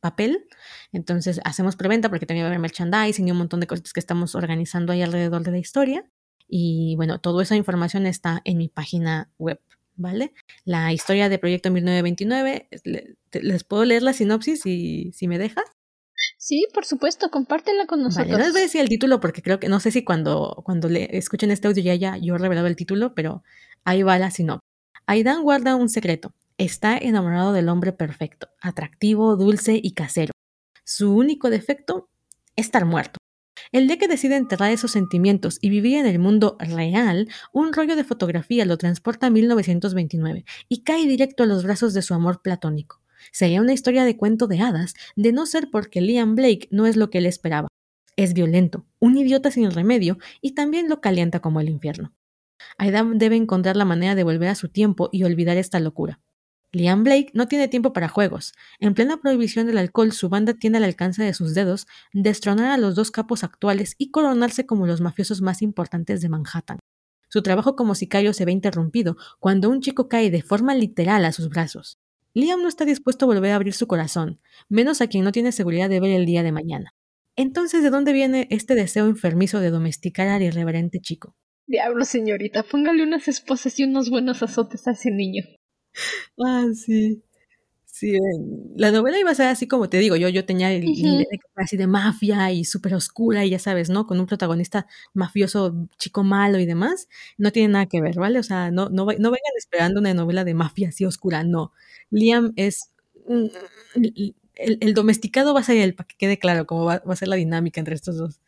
papel. 0.00 0.48
Entonces 0.90 1.40
hacemos 1.44 1.76
preventa 1.76 2.08
porque 2.08 2.26
también 2.26 2.42
va 2.42 2.48
a 2.48 2.50
haber 2.50 2.58
merchandising 2.58 3.28
y 3.28 3.30
un 3.30 3.36
montón 3.36 3.60
de 3.60 3.68
cosas 3.68 3.92
que 3.92 4.00
estamos 4.00 4.34
organizando 4.34 4.92
ahí 4.92 5.02
alrededor 5.02 5.44
de 5.44 5.52
la 5.52 5.58
historia. 5.58 6.04
Y 6.48 6.96
bueno, 6.96 7.20
toda 7.20 7.44
esa 7.44 7.54
información 7.54 8.06
está 8.06 8.40
en 8.44 8.58
mi 8.58 8.66
página 8.68 9.30
web, 9.38 9.60
¿vale? 9.94 10.32
La 10.64 10.92
historia 10.92 11.28
de 11.28 11.38
Proyecto 11.38 11.70
1929, 11.70 12.70
¿les 13.30 13.62
puedo 13.62 13.84
leer 13.84 14.02
la 14.02 14.12
sinopsis 14.12 14.62
si, 14.62 15.12
si 15.12 15.28
me 15.28 15.38
dejas? 15.38 15.64
Sí, 16.38 16.66
por 16.72 16.84
supuesto, 16.84 17.30
compártela 17.30 17.86
con 17.86 18.02
nosotros. 18.02 18.28
Vale, 18.28 18.38
no 18.38 18.44
les 18.44 18.52
voy 18.52 18.60
a 18.60 18.64
decir 18.64 18.80
el 18.80 18.88
título 18.88 19.20
porque 19.20 19.42
creo 19.42 19.58
que 19.58 19.68
no 19.68 19.80
sé 19.80 19.90
si 19.90 20.04
cuando, 20.04 20.62
cuando 20.64 20.88
le 20.88 21.16
escuchen 21.16 21.50
este 21.50 21.68
audio 21.68 21.82
ya, 21.82 21.94
ya 21.94 22.16
yo 22.18 22.34
he 22.34 22.38
revelado 22.38 22.66
el 22.66 22.76
título, 22.76 23.14
pero 23.14 23.42
ahí 23.84 24.02
va 24.02 24.18
la 24.18 24.30
sinopsis. 24.30 24.66
Aidan 25.06 25.42
guarda 25.42 25.76
un 25.76 25.88
secreto. 25.88 26.34
Está 26.58 26.96
enamorado 26.96 27.52
del 27.52 27.68
hombre 27.68 27.92
perfecto, 27.92 28.48
atractivo, 28.60 29.36
dulce 29.36 29.78
y 29.82 29.92
casero. 29.92 30.32
Su 30.84 31.14
único 31.14 31.50
defecto, 31.50 32.08
estar 32.56 32.84
muerto. 32.86 33.18
El 33.72 33.88
día 33.88 33.98
que 33.98 34.08
decide 34.08 34.36
enterrar 34.36 34.70
esos 34.70 34.92
sentimientos 34.92 35.58
y 35.60 35.70
vivir 35.70 35.98
en 35.98 36.06
el 36.06 36.18
mundo 36.18 36.56
real, 36.60 37.28
un 37.52 37.72
rollo 37.72 37.96
de 37.96 38.04
fotografía 38.04 38.64
lo 38.64 38.78
transporta 38.78 39.26
a 39.26 39.30
1929 39.30 40.44
y 40.68 40.82
cae 40.82 41.06
directo 41.06 41.42
a 41.42 41.46
los 41.46 41.64
brazos 41.64 41.92
de 41.94 42.02
su 42.02 42.14
amor 42.14 42.42
platónico. 42.42 43.02
Sería 43.32 43.60
una 43.60 43.72
historia 43.72 44.04
de 44.04 44.16
cuento 44.16 44.46
de 44.46 44.60
hadas, 44.60 44.94
de 45.14 45.32
no 45.32 45.46
ser 45.46 45.68
porque 45.70 46.00
Liam 46.00 46.34
Blake 46.34 46.68
no 46.70 46.86
es 46.86 46.96
lo 46.96 47.10
que 47.10 47.18
él 47.18 47.26
esperaba. 47.26 47.68
Es 48.16 48.32
violento, 48.32 48.86
un 48.98 49.16
idiota 49.18 49.50
sin 49.50 49.70
remedio 49.70 50.18
y 50.40 50.52
también 50.52 50.88
lo 50.88 51.00
calienta 51.00 51.40
como 51.40 51.60
el 51.60 51.68
infierno. 51.68 52.14
Aidan 52.78 53.18
debe 53.18 53.36
encontrar 53.36 53.76
la 53.76 53.84
manera 53.84 54.14
de 54.14 54.24
volver 54.24 54.48
a 54.48 54.54
su 54.54 54.68
tiempo 54.68 55.10
y 55.12 55.24
olvidar 55.24 55.56
esta 55.56 55.80
locura. 55.80 56.20
Liam 56.72 57.04
Blake 57.04 57.30
no 57.32 57.48
tiene 57.48 57.68
tiempo 57.68 57.92
para 57.92 58.08
juegos. 58.08 58.52
En 58.80 58.94
plena 58.94 59.18
prohibición 59.18 59.66
del 59.66 59.78
alcohol, 59.78 60.12
su 60.12 60.28
banda 60.28 60.54
tiene 60.54 60.78
al 60.78 60.84
alcance 60.84 61.22
de 61.22 61.32
sus 61.32 61.54
dedos 61.54 61.86
destronar 62.12 62.70
a 62.70 62.76
los 62.76 62.94
dos 62.94 63.10
capos 63.10 63.44
actuales 63.44 63.94
y 63.98 64.10
coronarse 64.10 64.66
como 64.66 64.86
los 64.86 65.00
mafiosos 65.00 65.40
más 65.40 65.62
importantes 65.62 66.20
de 66.20 66.28
Manhattan. 66.28 66.78
Su 67.28 67.42
trabajo 67.42 67.76
como 67.76 67.94
sicario 67.94 68.32
se 68.32 68.44
ve 68.44 68.52
interrumpido 68.52 69.16
cuando 69.40 69.70
un 69.70 69.80
chico 69.80 70.08
cae 70.08 70.30
de 70.30 70.42
forma 70.42 70.74
literal 70.74 71.24
a 71.24 71.32
sus 71.32 71.48
brazos. 71.48 71.98
Liam 72.36 72.60
no 72.60 72.68
está 72.68 72.84
dispuesto 72.84 73.24
a 73.24 73.28
volver 73.28 73.52
a 73.52 73.54
abrir 73.54 73.72
su 73.72 73.86
corazón, 73.86 74.42
menos 74.68 75.00
a 75.00 75.06
quien 75.06 75.24
no 75.24 75.32
tiene 75.32 75.52
seguridad 75.52 75.88
de 75.88 76.00
ver 76.00 76.10
el 76.10 76.26
día 76.26 76.42
de 76.42 76.52
mañana. 76.52 76.94
Entonces, 77.34 77.82
¿de 77.82 77.88
dónde 77.88 78.12
viene 78.12 78.46
este 78.50 78.74
deseo 78.74 79.06
enfermizo 79.06 79.58
de 79.58 79.70
domesticar 79.70 80.28
al 80.28 80.42
irreverente 80.42 81.00
chico? 81.00 81.34
Diablo, 81.66 82.04
señorita, 82.04 82.62
póngale 82.62 83.04
unas 83.04 83.26
esposas 83.28 83.80
y 83.80 83.84
unos 83.84 84.10
buenos 84.10 84.42
azotes 84.42 84.86
a 84.86 84.90
ese 84.90 85.10
niño. 85.10 85.44
Ah, 86.38 86.66
sí. 86.74 87.22
Sí, 87.98 88.12
la 88.76 88.92
novela 88.92 89.18
iba 89.18 89.30
a 89.30 89.34
ser 89.34 89.46
así 89.46 89.66
como 89.66 89.88
te 89.88 89.96
digo, 89.96 90.16
yo, 90.16 90.28
yo 90.28 90.44
tenía 90.44 90.70
el, 90.70 90.84
idea 90.84 91.20
de 91.20 91.40
así 91.54 91.78
de 91.78 91.86
mafia 91.86 92.52
y 92.52 92.66
súper 92.66 92.92
oscura 92.92 93.46
y 93.46 93.48
ya 93.48 93.58
sabes, 93.58 93.88
¿no? 93.88 94.06
Con 94.06 94.20
un 94.20 94.26
protagonista 94.26 94.86
mafioso, 95.14 95.88
chico 95.96 96.22
malo 96.22 96.58
y 96.58 96.66
demás. 96.66 97.08
No 97.38 97.52
tiene 97.52 97.72
nada 97.72 97.86
que 97.86 98.02
ver, 98.02 98.16
¿vale? 98.16 98.38
O 98.38 98.42
sea, 98.42 98.70
no, 98.70 98.90
no, 98.90 99.06
no 99.06 99.30
vengan 99.30 99.56
esperando 99.56 100.00
una 100.00 100.12
novela 100.12 100.44
de 100.44 100.52
mafia 100.52 100.90
así 100.90 101.06
oscura, 101.06 101.42
no. 101.42 101.72
Liam 102.10 102.52
es... 102.56 102.92
Mm, 103.28 103.46
el, 104.56 104.92
domesticado 104.92 105.54
va 105.54 105.60
a 105.60 105.62
ser 105.64 105.78
el, 105.78 105.94
para 105.94 106.06
que 106.06 106.16
quede 106.18 106.38
claro 106.38 106.66
cómo 106.66 106.84
va, 106.84 107.02
a 107.02 107.16
ser 107.16 107.28
la 107.28 107.36
dinámica 107.36 107.80
entre 107.80 107.94
estos 107.94 108.18
dos. 108.18 108.42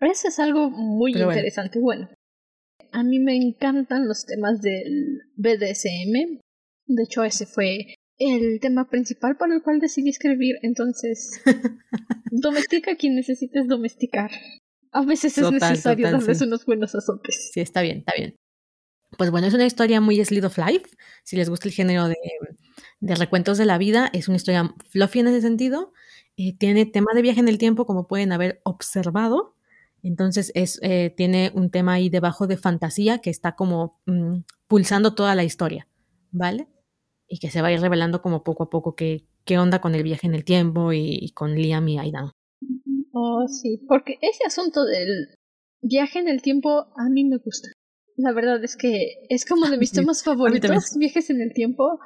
Eso 0.00 0.28
es 0.28 0.38
algo 0.38 0.70
muy 0.70 1.12
interesante. 1.12 1.80
Bueno. 1.80 2.08
a 2.92 3.02
mí 3.02 3.18
me 3.18 3.36
encantan 3.36 4.08
los 4.08 4.24
temas 4.24 4.62
del 4.62 5.20
BDSM. 5.36 6.40
De 6.86 7.02
hecho, 7.02 7.24
ese 7.24 7.44
fue 7.44 7.96
el 8.18 8.60
tema 8.60 8.88
principal 8.88 9.36
por 9.36 9.52
el 9.52 9.62
cual 9.62 9.80
decidí 9.80 10.10
escribir. 10.10 10.56
Entonces, 10.62 11.40
domestica 12.30 12.96
quien 12.96 13.14
necesites 13.14 13.68
domesticar. 13.68 14.30
A 14.92 15.04
veces 15.04 15.36
es 15.36 15.50
necesario 15.50 16.10
darles 16.10 16.40
unos 16.40 16.64
buenos 16.64 16.94
azotes. 16.94 17.50
Sí, 17.52 17.60
está 17.60 17.82
bien, 17.82 17.98
está 17.98 18.12
bien. 18.16 18.36
Pues 19.18 19.30
bueno, 19.30 19.46
es 19.46 19.54
una 19.54 19.66
historia 19.66 20.00
muy 20.00 20.22
Slid 20.24 20.46
of 20.46 20.58
Life. 20.58 20.86
Si 21.22 21.36
les 21.36 21.48
gusta 21.48 21.68
el 21.68 21.74
género 21.74 22.08
de, 22.08 22.16
de 23.00 23.14
recuentos 23.14 23.58
de 23.58 23.66
la 23.66 23.78
vida, 23.78 24.10
es 24.12 24.28
una 24.28 24.36
historia 24.36 24.74
fluffy 24.90 25.20
en 25.20 25.28
ese 25.28 25.40
sentido. 25.40 25.92
Eh, 26.36 26.56
tiene 26.56 26.86
tema 26.86 27.12
de 27.14 27.22
viaje 27.22 27.40
en 27.40 27.48
el 27.48 27.58
tiempo, 27.58 27.86
como 27.86 28.06
pueden 28.06 28.32
haber 28.32 28.60
observado. 28.64 29.54
Entonces 30.02 30.52
es, 30.54 30.78
eh, 30.82 31.12
tiene 31.16 31.50
un 31.54 31.70
tema 31.70 31.94
ahí 31.94 32.08
debajo 32.08 32.46
de 32.46 32.56
fantasía 32.56 33.18
que 33.18 33.30
está 33.30 33.56
como 33.56 34.00
mm, 34.06 34.40
pulsando 34.68 35.14
toda 35.14 35.34
la 35.34 35.44
historia, 35.44 35.88
¿vale? 36.30 36.68
Y 37.28 37.38
que 37.38 37.50
se 37.50 37.62
va 37.62 37.68
a 37.68 37.72
ir 37.72 37.80
revelando 37.80 38.22
como 38.22 38.42
poco 38.42 38.64
a 38.64 38.70
poco 38.70 38.94
qué, 38.94 39.26
qué 39.44 39.58
onda 39.58 39.80
con 39.80 39.94
el 39.94 40.02
viaje 40.02 40.26
en 40.26 40.34
el 40.34 40.44
tiempo 40.44 40.92
y, 40.92 41.30
con 41.32 41.54
Liam 41.54 41.88
y 41.88 41.98
Aidan. 41.98 42.30
Oh, 43.12 43.46
sí, 43.48 43.80
porque 43.88 44.18
ese 44.20 44.44
asunto 44.46 44.84
del 44.84 45.34
viaje 45.80 46.18
en 46.18 46.28
el 46.28 46.42
tiempo 46.42 46.86
a 46.96 47.08
mí 47.10 47.24
me 47.24 47.38
gusta. 47.38 47.68
La 48.16 48.32
verdad 48.32 48.62
es 48.62 48.76
que 48.76 49.24
es 49.28 49.44
como 49.44 49.66
de 49.68 49.78
mis 49.78 49.92
temas 49.92 50.22
favoritos, 50.22 50.96
viajes 50.98 51.30
en 51.30 51.40
el 51.40 51.52
tiempo. 51.52 51.98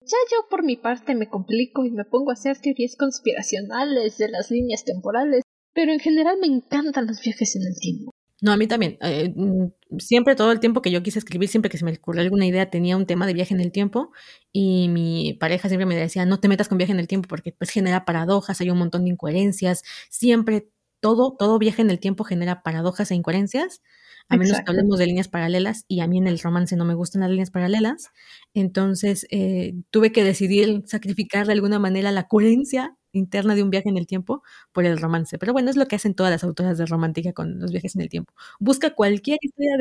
Ya 0.00 0.18
yo 0.30 0.48
por 0.48 0.64
mi 0.64 0.76
parte 0.76 1.14
me 1.14 1.28
complico 1.28 1.84
y 1.84 1.90
me 1.90 2.04
pongo 2.04 2.30
a 2.30 2.34
hacer 2.34 2.58
teorías 2.58 2.96
conspiracionales 2.96 4.18
de 4.18 4.28
las 4.28 4.50
líneas 4.50 4.84
temporales, 4.84 5.42
pero 5.74 5.92
en 5.92 5.98
general 5.98 6.38
me 6.40 6.46
encantan 6.46 7.06
los 7.06 7.20
viajes 7.20 7.56
en 7.56 7.62
el 7.62 7.74
tiempo. 7.80 8.12
No, 8.40 8.52
a 8.52 8.56
mí 8.56 8.66
también. 8.66 8.98
Eh, 9.00 9.32
mm, 9.34 9.66
siempre, 9.98 10.34
todo 10.36 10.52
el 10.52 10.60
tiempo 10.60 10.82
que 10.82 10.90
yo 10.90 11.02
quise 11.02 11.18
escribir, 11.18 11.48
siempre 11.48 11.70
que 11.70 11.78
se 11.78 11.84
me 11.84 11.92
ocurrió 11.92 12.22
alguna 12.22 12.46
idea, 12.46 12.70
tenía 12.70 12.96
un 12.96 13.06
tema 13.06 13.26
de 13.26 13.34
viaje 13.34 13.54
en 13.54 13.60
el 13.60 13.72
tiempo 13.72 14.12
y 14.52 14.88
mi 14.88 15.34
pareja 15.34 15.68
siempre 15.68 15.86
me 15.86 15.96
decía, 15.96 16.26
no 16.26 16.40
te 16.40 16.48
metas 16.48 16.68
con 16.68 16.78
viaje 16.78 16.92
en 16.92 17.00
el 17.00 17.08
tiempo 17.08 17.28
porque 17.28 17.52
pues 17.52 17.70
genera 17.70 18.04
paradojas, 18.04 18.60
hay 18.60 18.70
un 18.70 18.78
montón 18.78 19.04
de 19.04 19.10
incoherencias. 19.10 19.82
Siempre, 20.10 20.68
todo, 21.00 21.36
todo 21.38 21.58
viaje 21.58 21.82
en 21.82 21.90
el 21.90 22.00
tiempo 22.00 22.24
genera 22.24 22.62
paradojas 22.62 23.10
e 23.10 23.14
incoherencias, 23.14 23.82
a 24.28 24.36
menos 24.36 24.58
que 24.58 24.70
hablemos 24.70 24.98
de 24.98 25.06
líneas 25.06 25.28
paralelas 25.28 25.84
y 25.88 26.00
a 26.00 26.08
mí 26.08 26.18
en 26.18 26.26
el 26.26 26.38
romance 26.38 26.76
no 26.76 26.84
me 26.84 26.94
gustan 26.94 27.20
las 27.20 27.30
líneas 27.30 27.50
paralelas. 27.50 28.10
Entonces, 28.54 29.26
eh, 29.30 29.74
tuve 29.90 30.10
que 30.12 30.24
decidir 30.24 30.82
sacrificar 30.86 31.46
de 31.46 31.52
alguna 31.52 31.78
manera 31.78 32.10
la 32.10 32.26
coherencia 32.26 32.96
interna 33.12 33.54
de 33.54 33.62
un 33.62 33.70
viaje 33.70 33.88
en 33.88 33.96
el 33.96 34.06
tiempo 34.06 34.42
por 34.72 34.84
el 34.84 34.98
romance. 34.98 35.38
Pero 35.38 35.52
bueno, 35.52 35.70
es 35.70 35.76
lo 35.76 35.86
que 35.86 35.96
hacen 35.96 36.14
todas 36.14 36.30
las 36.30 36.44
autoras 36.44 36.78
de 36.78 36.86
romántica 36.86 37.32
con 37.32 37.58
los 37.60 37.70
viajes 37.70 37.94
en 37.96 38.02
el 38.02 38.08
tiempo. 38.08 38.32
Busca 38.58 38.94
cualquier 38.94 39.38
historia 39.40 39.76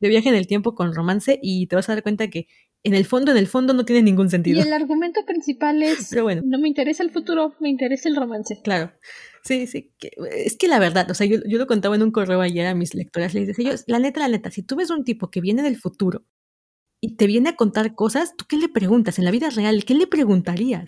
de, 0.00 0.08
viaje 0.08 0.28
en 0.28 0.34
el 0.34 0.46
tiempo 0.46 0.74
con 0.74 0.94
romance 0.94 1.38
y 1.42 1.66
te 1.66 1.76
vas 1.76 1.88
a 1.88 1.94
dar 1.94 2.02
cuenta 2.02 2.28
que 2.28 2.46
en 2.84 2.94
el 2.94 3.04
fondo, 3.04 3.32
en 3.32 3.38
el 3.38 3.48
fondo 3.48 3.74
no 3.74 3.84
tiene 3.84 4.02
ningún 4.02 4.30
sentido. 4.30 4.58
Y 4.58 4.62
el 4.62 4.72
argumento 4.72 5.24
principal 5.26 5.82
es, 5.82 6.14
bueno. 6.22 6.42
no 6.44 6.58
me 6.58 6.68
interesa 6.68 7.02
el 7.02 7.10
futuro, 7.10 7.54
me 7.58 7.68
interesa 7.68 8.08
el 8.08 8.16
romance. 8.16 8.60
Claro. 8.62 8.92
Sí, 9.48 9.66
sí, 9.66 9.94
es 10.30 10.58
que 10.58 10.68
la 10.68 10.78
verdad, 10.78 11.10
o 11.10 11.14
sea, 11.14 11.26
yo, 11.26 11.38
yo, 11.46 11.56
lo 11.56 11.66
contaba 11.66 11.96
en 11.96 12.02
un 12.02 12.10
correo 12.10 12.42
ayer 12.42 12.66
a 12.66 12.74
mis 12.74 12.94
lectoras, 12.94 13.32
les 13.32 13.46
decía 13.46 13.72
yo, 13.72 13.82
la 13.86 13.98
neta, 13.98 14.20
la 14.20 14.28
neta, 14.28 14.50
si 14.50 14.62
tú 14.62 14.76
ves 14.76 14.90
un 14.90 15.04
tipo 15.04 15.30
que 15.30 15.40
viene 15.40 15.62
del 15.62 15.78
futuro 15.78 16.26
y 17.00 17.16
te 17.16 17.26
viene 17.26 17.50
a 17.50 17.56
contar 17.56 17.94
cosas, 17.94 18.36
¿tú 18.36 18.44
qué 18.46 18.58
le 18.58 18.68
preguntas? 18.68 19.18
En 19.18 19.24
la 19.24 19.30
vida 19.30 19.48
real, 19.48 19.86
¿qué 19.86 19.94
le 19.94 20.06
preguntaría?, 20.06 20.84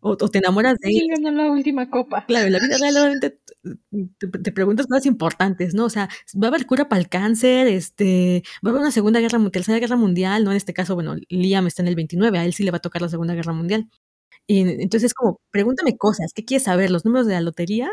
o, 0.00 0.16
te 0.16 0.38
enamoras 0.38 0.76
de 0.78 0.90
él. 0.90 1.08
ganó 1.10 1.30
la 1.36 1.50
última 1.50 1.90
copa. 1.90 2.24
Claro, 2.26 2.46
en 2.46 2.52
la 2.52 2.60
vida 2.60 2.78
real 2.78 2.96
obviamente 2.96 3.40
te, 4.42 4.52
preguntas 4.52 4.86
cosas 4.86 5.06
importantes, 5.06 5.74
¿no? 5.74 5.84
O 5.84 5.90
sea, 5.90 6.08
va 6.40 6.46
a 6.46 6.50
haber 6.50 6.66
cura 6.66 6.88
para 6.88 7.00
el 7.00 7.08
cáncer, 7.08 7.66
este, 7.66 8.44
va 8.64 8.68
a 8.68 8.70
haber 8.70 8.82
una 8.82 8.92
segunda 8.92 9.20
guerra 9.20 9.38
mundial, 9.38 9.52
tercera 9.52 9.80
guerra 9.80 9.96
mundial, 9.96 10.44
¿no? 10.44 10.52
En 10.52 10.56
este 10.56 10.74
caso, 10.74 10.94
bueno, 10.94 11.16
Liam 11.28 11.66
está 11.66 11.82
en 11.82 11.88
el 11.88 11.96
29, 11.96 12.38
a 12.38 12.44
él 12.44 12.54
sí 12.54 12.62
le 12.62 12.70
va 12.70 12.78
a 12.78 12.80
tocar 12.80 13.02
la 13.02 13.08
segunda 13.08 13.34
guerra 13.34 13.52
mundial. 13.52 13.88
Y 14.50 14.60
entonces 14.60 15.04
es 15.04 15.14
como, 15.14 15.40
pregúntame 15.52 15.96
cosas, 15.96 16.32
¿qué 16.34 16.44
quieres 16.44 16.64
saber? 16.64 16.90
¿Los 16.90 17.04
números 17.04 17.26
de 17.26 17.34
la 17.34 17.40
lotería? 17.40 17.90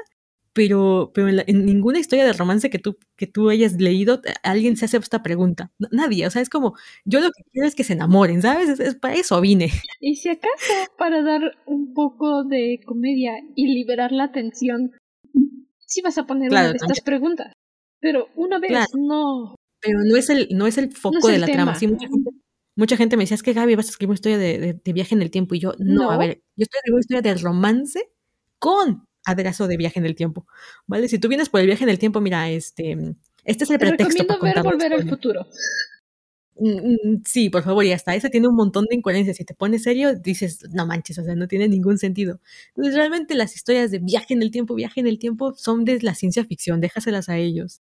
pero, 0.57 1.11
pero 1.13 1.27
en, 1.29 1.65
ninguna 1.67 1.99
historia 1.99 2.25
de 2.25 2.33
romance 2.33 2.71
que 2.71 2.79
tú, 2.79 2.97
que 3.15 3.27
tú 3.27 3.51
hayas 3.51 3.73
leído, 3.73 4.23
alguien 4.41 4.75
se 4.75 4.85
hace 4.85 4.97
esta 4.97 5.21
pregunta. 5.21 5.71
Nadie, 5.91 6.25
o 6.25 6.31
sea, 6.31 6.41
es 6.41 6.49
como, 6.49 6.73
yo 7.05 7.19
lo 7.19 7.27
que 7.27 7.43
quiero 7.51 7.67
es 7.67 7.75
que 7.75 7.83
se 7.83 7.93
enamoren, 7.93 8.41
¿sabes? 8.41 8.79
Es, 8.79 8.95
para 8.95 9.13
eso 9.13 9.39
vine. 9.39 9.69
Y 10.01 10.15
si 10.15 10.29
acaso, 10.29 10.73
para 10.97 11.21
dar 11.21 11.41
un 11.67 11.93
poco 11.93 12.43
de 12.43 12.79
comedia 12.87 13.33
y 13.55 13.67
liberar 13.67 14.11
la 14.11 14.31
tensión, 14.31 14.93
sí 15.77 16.01
vas 16.01 16.17
a 16.17 16.25
poner 16.25 16.49
una 16.49 16.69
de 16.69 16.77
estas 16.77 17.01
preguntas. 17.01 17.53
Pero 17.99 18.29
una 18.35 18.57
vez 18.57 18.71
no. 18.95 19.53
Pero 19.79 19.99
no 20.03 20.17
es 20.17 20.31
el, 20.31 20.47
no 20.53 20.65
es 20.65 20.79
el 20.79 20.91
foco 20.91 21.27
de 21.27 21.37
la 21.37 21.45
trama. 21.45 21.75
Sí, 21.75 21.85
mucha 21.85 22.07
gente, 22.07 22.31
me 22.77 23.23
decía, 23.23 23.35
es 23.35 23.43
que 23.43 23.53
Gaby, 23.53 23.75
vas 23.75 23.87
a 23.87 23.89
escribir 23.89 24.11
una 24.11 24.15
historia 24.15 24.37
de, 24.37 24.79
de, 24.83 24.93
viaje 24.93 25.15
en 25.15 25.21
el 25.21 25.31
tiempo. 25.31 25.55
Y 25.55 25.59
yo, 25.59 25.73
no, 25.79 26.11
a 26.11 26.17
ver, 26.17 26.41
yo 26.55 26.63
estoy 26.63 26.77
escribiendo 26.77 26.95
una 26.95 26.99
historia 26.99 27.21
de 27.21 27.41
romance 27.41 28.09
con 28.59 29.07
aderezo 29.25 29.67
de 29.67 29.77
viaje 29.77 29.99
en 29.99 30.05
el 30.05 30.15
tiempo, 30.15 30.47
¿vale? 30.85 31.07
Si 31.07 31.19
tú 31.19 31.27
vienes 31.27 31.49
por 31.49 31.59
el 31.59 31.67
viaje 31.67 31.83
en 31.83 31.89
el 31.89 31.99
tiempo, 31.99 32.21
mira, 32.21 32.49
este, 32.49 33.15
este 33.43 33.63
es 33.63 33.69
el 33.69 33.77
Te 33.77 33.85
pretexto 33.85 34.25
para 34.25 34.53
ver 34.53 34.63
Volver 34.63 34.93
al 34.93 35.09
Futuro. 35.09 35.47
Mm, 36.59 36.69
mm, 36.69 37.23
sí, 37.25 37.49
por 37.49 37.63
favor, 37.63 37.85
y 37.85 37.91
hasta 37.91 38.15
ese 38.15 38.29
tiene 38.29 38.47
un 38.47 38.55
montón 38.55 38.85
de 38.89 38.95
incoherencias. 38.95 39.37
Si 39.37 39.45
te 39.45 39.53
pones 39.53 39.83
serio, 39.83 40.15
dices, 40.15 40.59
no 40.71 40.85
manches, 40.87 41.17
o 41.19 41.23
sea, 41.23 41.35
no 41.35 41.47
tiene 41.47 41.67
ningún 41.67 41.97
sentido. 41.97 42.39
Entonces, 42.69 42.95
realmente 42.95 43.35
las 43.35 43.55
historias 43.55 43.91
de 43.91 43.99
viaje 43.99 44.33
en 44.33 44.41
el 44.41 44.51
tiempo, 44.51 44.75
viaje 44.75 44.99
en 44.99 45.07
el 45.07 45.19
tiempo, 45.19 45.53
son 45.55 45.85
de 45.85 45.99
la 46.01 46.15
ciencia 46.15 46.45
ficción, 46.45 46.81
déjaselas 46.81 47.29
a 47.29 47.37
ellos. 47.37 47.81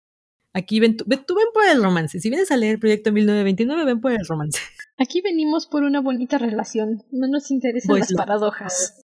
Aquí 0.54 0.80
ven, 0.80 0.98
tú, 0.98 1.06
ven 1.08 1.22
por 1.54 1.68
el 1.68 1.84
romance. 1.84 2.20
Si 2.20 2.30
vienes 2.30 2.52
a 2.52 2.58
leer 2.58 2.74
el 2.74 2.80
Proyecto 2.80 3.12
1929, 3.12 3.86
ven 3.86 4.02
por 4.02 4.12
el 4.12 4.26
romance. 4.28 4.60
Aquí 4.98 5.22
venimos 5.22 5.68
por 5.68 5.84
una 5.84 6.02
bonita 6.02 6.38
relación. 6.38 7.04
No 7.12 7.28
nos 7.28 7.52
interesan 7.52 8.00
las 8.00 8.14
paradojas. 8.14 9.02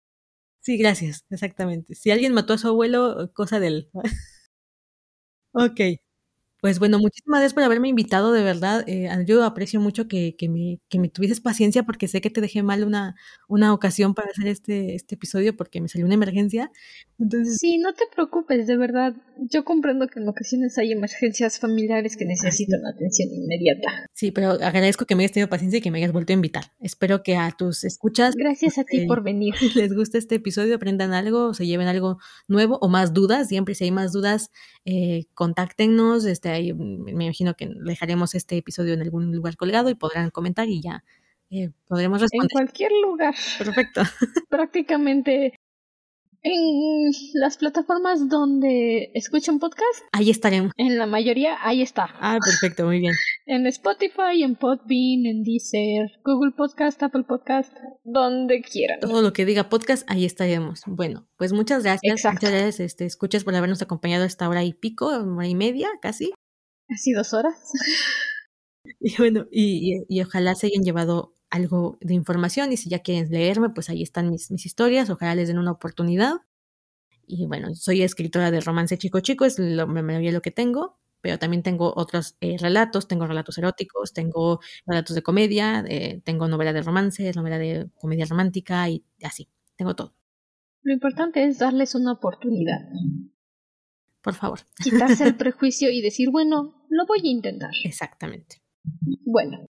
Sí, 0.61 0.77
gracias, 0.77 1.25
exactamente. 1.29 1.93
Si 1.93 2.09
alguien 2.09 2.33
mató 2.33 2.53
a 2.53 2.57
su 2.57 2.67
abuelo, 2.69 3.31
cosa 3.33 3.59
de 3.59 3.67
él. 3.67 3.89
ok. 5.53 5.99
Pues 6.63 6.79
bueno, 6.79 6.97
muchísimas 6.97 7.41
gracias 7.41 7.53
por 7.53 7.63
haberme 7.63 7.89
invitado, 7.89 8.31
de 8.31 8.41
verdad. 8.41 8.85
Eh, 8.87 9.09
yo 9.25 9.43
aprecio 9.43 9.81
mucho 9.81 10.07
que, 10.07 10.37
que, 10.37 10.47
me, 10.47 10.79
que 10.87 10.97
me 10.97 11.09
tuvieses 11.09 11.41
paciencia 11.41 11.83
porque 11.83 12.07
sé 12.07 12.21
que 12.21 12.29
te 12.29 12.39
dejé 12.39 12.63
mal 12.63 12.85
una, 12.85 13.17
una 13.49 13.73
ocasión 13.73 14.13
para 14.13 14.29
hacer 14.29 14.47
este, 14.47 14.95
este 14.95 15.15
episodio 15.15 15.57
porque 15.57 15.81
me 15.81 15.89
salió 15.89 16.05
una 16.05 16.15
emergencia. 16.15 16.71
Entonces... 17.19 17.57
Sí, 17.57 17.79
no 17.79 17.91
te 17.93 18.05
preocupes, 18.15 18.65
de 18.65 18.77
verdad. 18.77 19.13
Yo 19.39 19.65
comprendo 19.65 20.07
que 20.07 20.21
en 20.21 20.29
ocasiones 20.29 20.77
hay 20.77 20.93
emergencias 20.93 21.59
familiares 21.59 22.15
que 22.15 22.23
necesitan 22.23 22.79
atención 22.85 23.27
inmediata. 23.33 24.07
Sí, 24.13 24.31
pero 24.31 24.51
agradezco 24.51 25.05
que 25.05 25.17
me 25.17 25.23
hayas 25.23 25.33
tenido 25.33 25.49
paciencia 25.49 25.79
y 25.79 25.81
que 25.81 25.91
me 25.91 25.97
hayas 25.97 26.13
vuelto 26.13 26.31
a 26.31 26.35
invitar. 26.35 26.63
Espero 26.79 27.23
que 27.23 27.35
a 27.35 27.51
tus 27.51 27.83
escuchas... 27.83 28.35
Gracias 28.37 28.77
a 28.77 28.85
ti 28.85 28.99
eh, 28.99 29.05
por 29.05 29.21
venir. 29.21 29.53
Les 29.75 29.93
guste 29.93 30.17
este 30.17 30.35
episodio, 30.35 30.75
aprendan 30.75 31.11
algo, 31.11 31.53
se 31.53 31.67
lleven 31.67 31.87
algo 31.89 32.19
nuevo 32.47 32.77
o 32.79 32.87
más 32.87 33.13
dudas. 33.13 33.49
Siempre 33.49 33.75
si 33.75 33.83
hay 33.83 33.91
más 33.91 34.13
dudas, 34.13 34.49
eh, 34.85 35.25
contáctenos. 35.33 36.23
Este, 36.23 36.52
ahí, 36.53 36.73
me 36.73 37.25
imagino 37.25 37.55
que 37.55 37.69
dejaremos 37.83 38.35
este 38.35 38.57
episodio 38.57 38.93
en 38.93 39.01
algún 39.01 39.35
lugar 39.35 39.55
colgado 39.57 39.89
y 39.89 39.95
podrán 39.95 40.29
comentar 40.29 40.69
y 40.69 40.81
ya 40.81 41.03
eh, 41.49 41.71
podremos 41.87 42.21
responder. 42.21 42.49
En 42.51 42.57
cualquier 42.57 42.91
lugar. 43.01 43.35
Perfecto. 43.59 44.01
Prácticamente 44.49 45.59
en 46.43 47.11
las 47.35 47.57
plataformas 47.57 48.27
donde 48.27 49.11
escuchan 49.13 49.59
podcast. 49.59 50.03
Ahí 50.11 50.29
estaremos. 50.29 50.71
En 50.77 50.97
la 50.97 51.05
mayoría, 51.05 51.57
ahí 51.61 51.81
está. 51.81 52.09
Ah, 52.19 52.37
perfecto, 52.43 52.85
muy 52.85 52.99
bien. 52.99 53.13
en 53.45 53.65
Spotify, 53.67 54.43
en 54.43 54.55
Podbean, 54.55 55.25
en 55.25 55.43
Deezer, 55.43 56.11
Google 56.23 56.51
Podcast, 56.51 57.01
Apple 57.01 57.23
Podcast, 57.23 57.73
donde 58.03 58.61
quieran. 58.61 58.99
Todo 58.99 59.21
lo 59.21 59.31
que 59.33 59.45
diga 59.45 59.69
podcast, 59.69 60.09
ahí 60.11 60.25
estaremos. 60.25 60.81
Bueno, 60.85 61.27
pues 61.37 61.53
muchas 61.53 61.83
gracias. 61.83 62.13
Exacto. 62.13 62.47
Muchas 62.47 62.51
gracias, 62.51 62.79
este, 62.81 63.05
escuchas 63.05 63.43
por 63.43 63.55
habernos 63.55 63.81
acompañado 63.81 64.25
esta 64.25 64.49
hora 64.49 64.63
y 64.63 64.73
pico, 64.73 65.07
hora 65.07 65.47
y 65.47 65.55
media, 65.55 65.89
casi. 66.01 66.33
Casi 66.87 67.13
dos 67.13 67.33
horas. 67.33 67.55
Y 68.99 69.15
bueno, 69.17 69.47
y, 69.49 70.05
y, 70.09 70.17
y 70.17 70.21
ojalá 70.21 70.55
se 70.55 70.67
hayan 70.67 70.83
llevado 70.83 71.33
algo 71.49 71.97
de 72.01 72.15
información 72.15 72.71
y 72.73 72.77
si 72.77 72.89
ya 72.89 72.99
quieren 72.99 73.29
leerme, 73.31 73.69
pues 73.69 73.89
ahí 73.89 74.01
están 74.01 74.29
mis, 74.29 74.49
mis 74.51 74.65
historias, 74.65 75.09
ojalá 75.09 75.35
les 75.35 75.47
den 75.47 75.57
una 75.59 75.71
oportunidad. 75.71 76.41
Y 77.27 77.45
bueno, 77.47 77.75
soy 77.75 78.01
escritora 78.01 78.51
de 78.51 78.59
romance 78.59 78.97
chico 78.97 79.19
chico, 79.19 79.45
es 79.45 79.59
lo, 79.59 79.85
la 79.85 80.01
mayoría 80.01 80.31
lo 80.31 80.41
que 80.41 80.51
tengo, 80.51 80.97
pero 81.21 81.39
también 81.39 81.63
tengo 81.63 81.93
otros 81.95 82.35
eh, 82.41 82.57
relatos, 82.59 83.07
tengo 83.07 83.27
relatos 83.27 83.57
eróticos, 83.57 84.13
tengo 84.13 84.59
relatos 84.85 85.15
de 85.15 85.21
comedia, 85.23 85.85
eh, 85.87 86.21
tengo 86.25 86.47
novela 86.47 86.73
de 86.73 86.81
romance, 86.81 87.31
novela 87.33 87.57
de 87.57 87.89
comedia 87.95 88.25
romántica 88.25 88.89
y 88.89 89.05
así, 89.23 89.47
tengo 89.77 89.95
todo. 89.95 90.15
Lo 90.81 90.91
importante 90.91 91.45
es 91.45 91.59
darles 91.59 91.95
una 91.95 92.11
oportunidad. 92.13 92.81
Por 94.23 94.33
favor. 94.33 94.59
Quitarse 94.81 95.25
el 95.25 95.35
prejuicio 95.37 95.91
y 95.91 96.01
decir, 96.01 96.29
bueno, 96.31 96.85
lo 96.89 97.05
voy 97.05 97.19
a 97.23 97.29
intentar. 97.29 97.71
Exactamente. 97.83 98.57
Bueno, 99.25 99.65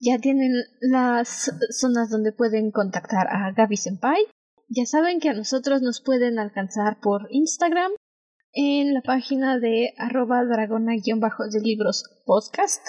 ya 0.00 0.18
tienen 0.18 0.52
las 0.80 1.52
zonas 1.70 2.08
donde 2.10 2.32
pueden 2.32 2.70
contactar 2.70 3.28
a 3.28 3.52
Gaby 3.52 3.76
Senpai. 3.76 4.24
Ya 4.68 4.86
saben 4.86 5.20
que 5.20 5.28
a 5.28 5.34
nosotros 5.34 5.82
nos 5.82 6.00
pueden 6.00 6.38
alcanzar 6.38 7.00
por 7.00 7.28
Instagram 7.30 7.92
en 8.52 8.94
la 8.94 9.02
página 9.02 9.58
de 9.58 9.92
arroba 9.98 10.44
dragona-de 10.44 11.60
libros 11.60 12.04
podcast, 12.24 12.86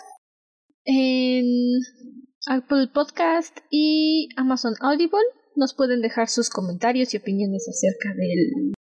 en 0.85 1.45
Apple 2.47 2.87
Podcast 2.93 3.59
y 3.69 4.29
Amazon 4.37 4.73
Audible. 4.79 5.19
Nos 5.55 5.73
pueden 5.73 6.01
dejar 6.01 6.29
sus 6.29 6.49
comentarios 6.49 7.13
y 7.13 7.17
opiniones 7.17 7.67
acerca 7.67 8.15
del 8.15 8.73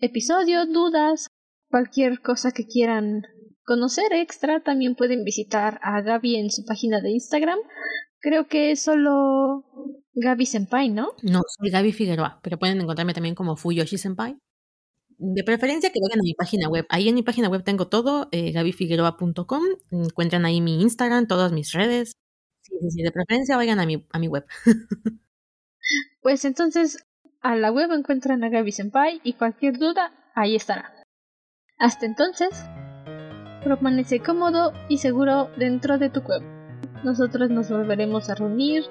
episodio, 0.00 0.66
dudas, 0.66 1.26
cualquier 1.74 2.20
cosa 2.20 2.52
que 2.52 2.68
quieran 2.68 3.26
conocer 3.64 4.12
extra, 4.12 4.62
también 4.62 4.94
pueden 4.94 5.24
visitar 5.24 5.80
a 5.82 6.02
Gaby 6.02 6.36
en 6.36 6.52
su 6.52 6.64
página 6.64 7.00
de 7.00 7.10
Instagram. 7.10 7.58
Creo 8.20 8.46
que 8.46 8.70
es 8.70 8.80
solo 8.80 9.64
Gaby 10.12 10.46
Senpai, 10.46 10.90
¿no? 10.90 11.14
No, 11.22 11.40
soy 11.48 11.70
Gaby 11.70 11.90
Figueroa, 11.90 12.38
pero 12.44 12.60
pueden 12.60 12.80
encontrarme 12.80 13.12
también 13.12 13.34
como 13.34 13.56
Fuyoshi 13.56 13.98
Senpai. 13.98 14.38
De 15.18 15.42
preferencia 15.42 15.90
que 15.90 15.98
vayan 16.00 16.20
a 16.20 16.22
mi 16.22 16.34
página 16.34 16.68
web. 16.68 16.86
Ahí 16.90 17.08
en 17.08 17.16
mi 17.16 17.24
página 17.24 17.48
web 17.48 17.64
tengo 17.64 17.88
todo, 17.88 18.28
eh, 18.30 18.52
gabyfigueroa.com. 18.52 19.62
Encuentran 19.90 20.44
ahí 20.44 20.60
mi 20.60 20.80
Instagram, 20.80 21.26
todas 21.26 21.50
mis 21.50 21.72
redes. 21.72 22.12
Sí, 22.62 22.76
sí, 22.82 22.90
sí, 22.90 23.02
de 23.02 23.10
preferencia 23.10 23.56
vayan 23.56 23.80
a 23.80 23.86
mi, 23.86 24.06
a 24.12 24.20
mi 24.20 24.28
web. 24.28 24.46
pues 26.22 26.44
entonces, 26.44 27.04
a 27.40 27.56
la 27.56 27.72
web 27.72 27.90
encuentran 27.90 28.44
a 28.44 28.48
Gaby 28.48 28.70
Senpai 28.70 29.20
y 29.24 29.32
cualquier 29.32 29.76
duda, 29.76 30.12
ahí 30.36 30.54
estará. 30.54 31.03
Hasta 31.78 32.06
entonces, 32.06 32.50
permanece 33.62 34.20
cómodo 34.20 34.72
y 34.88 34.98
seguro 34.98 35.50
dentro 35.56 35.98
de 35.98 36.10
tu 36.10 36.22
cueva. 36.22 36.44
Nosotros 37.02 37.50
nos 37.50 37.70
volveremos 37.70 38.30
a 38.30 38.34
reunir 38.34 38.84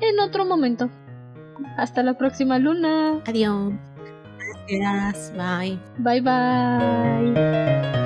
en 0.00 0.20
otro 0.20 0.44
momento. 0.44 0.88
Hasta 1.76 2.02
la 2.02 2.14
próxima 2.14 2.58
luna. 2.58 3.20
Adiós. 3.26 3.72
Gracias. 4.68 5.32
Bye. 5.36 5.78
Bye 5.98 6.20
bye. 6.20 7.97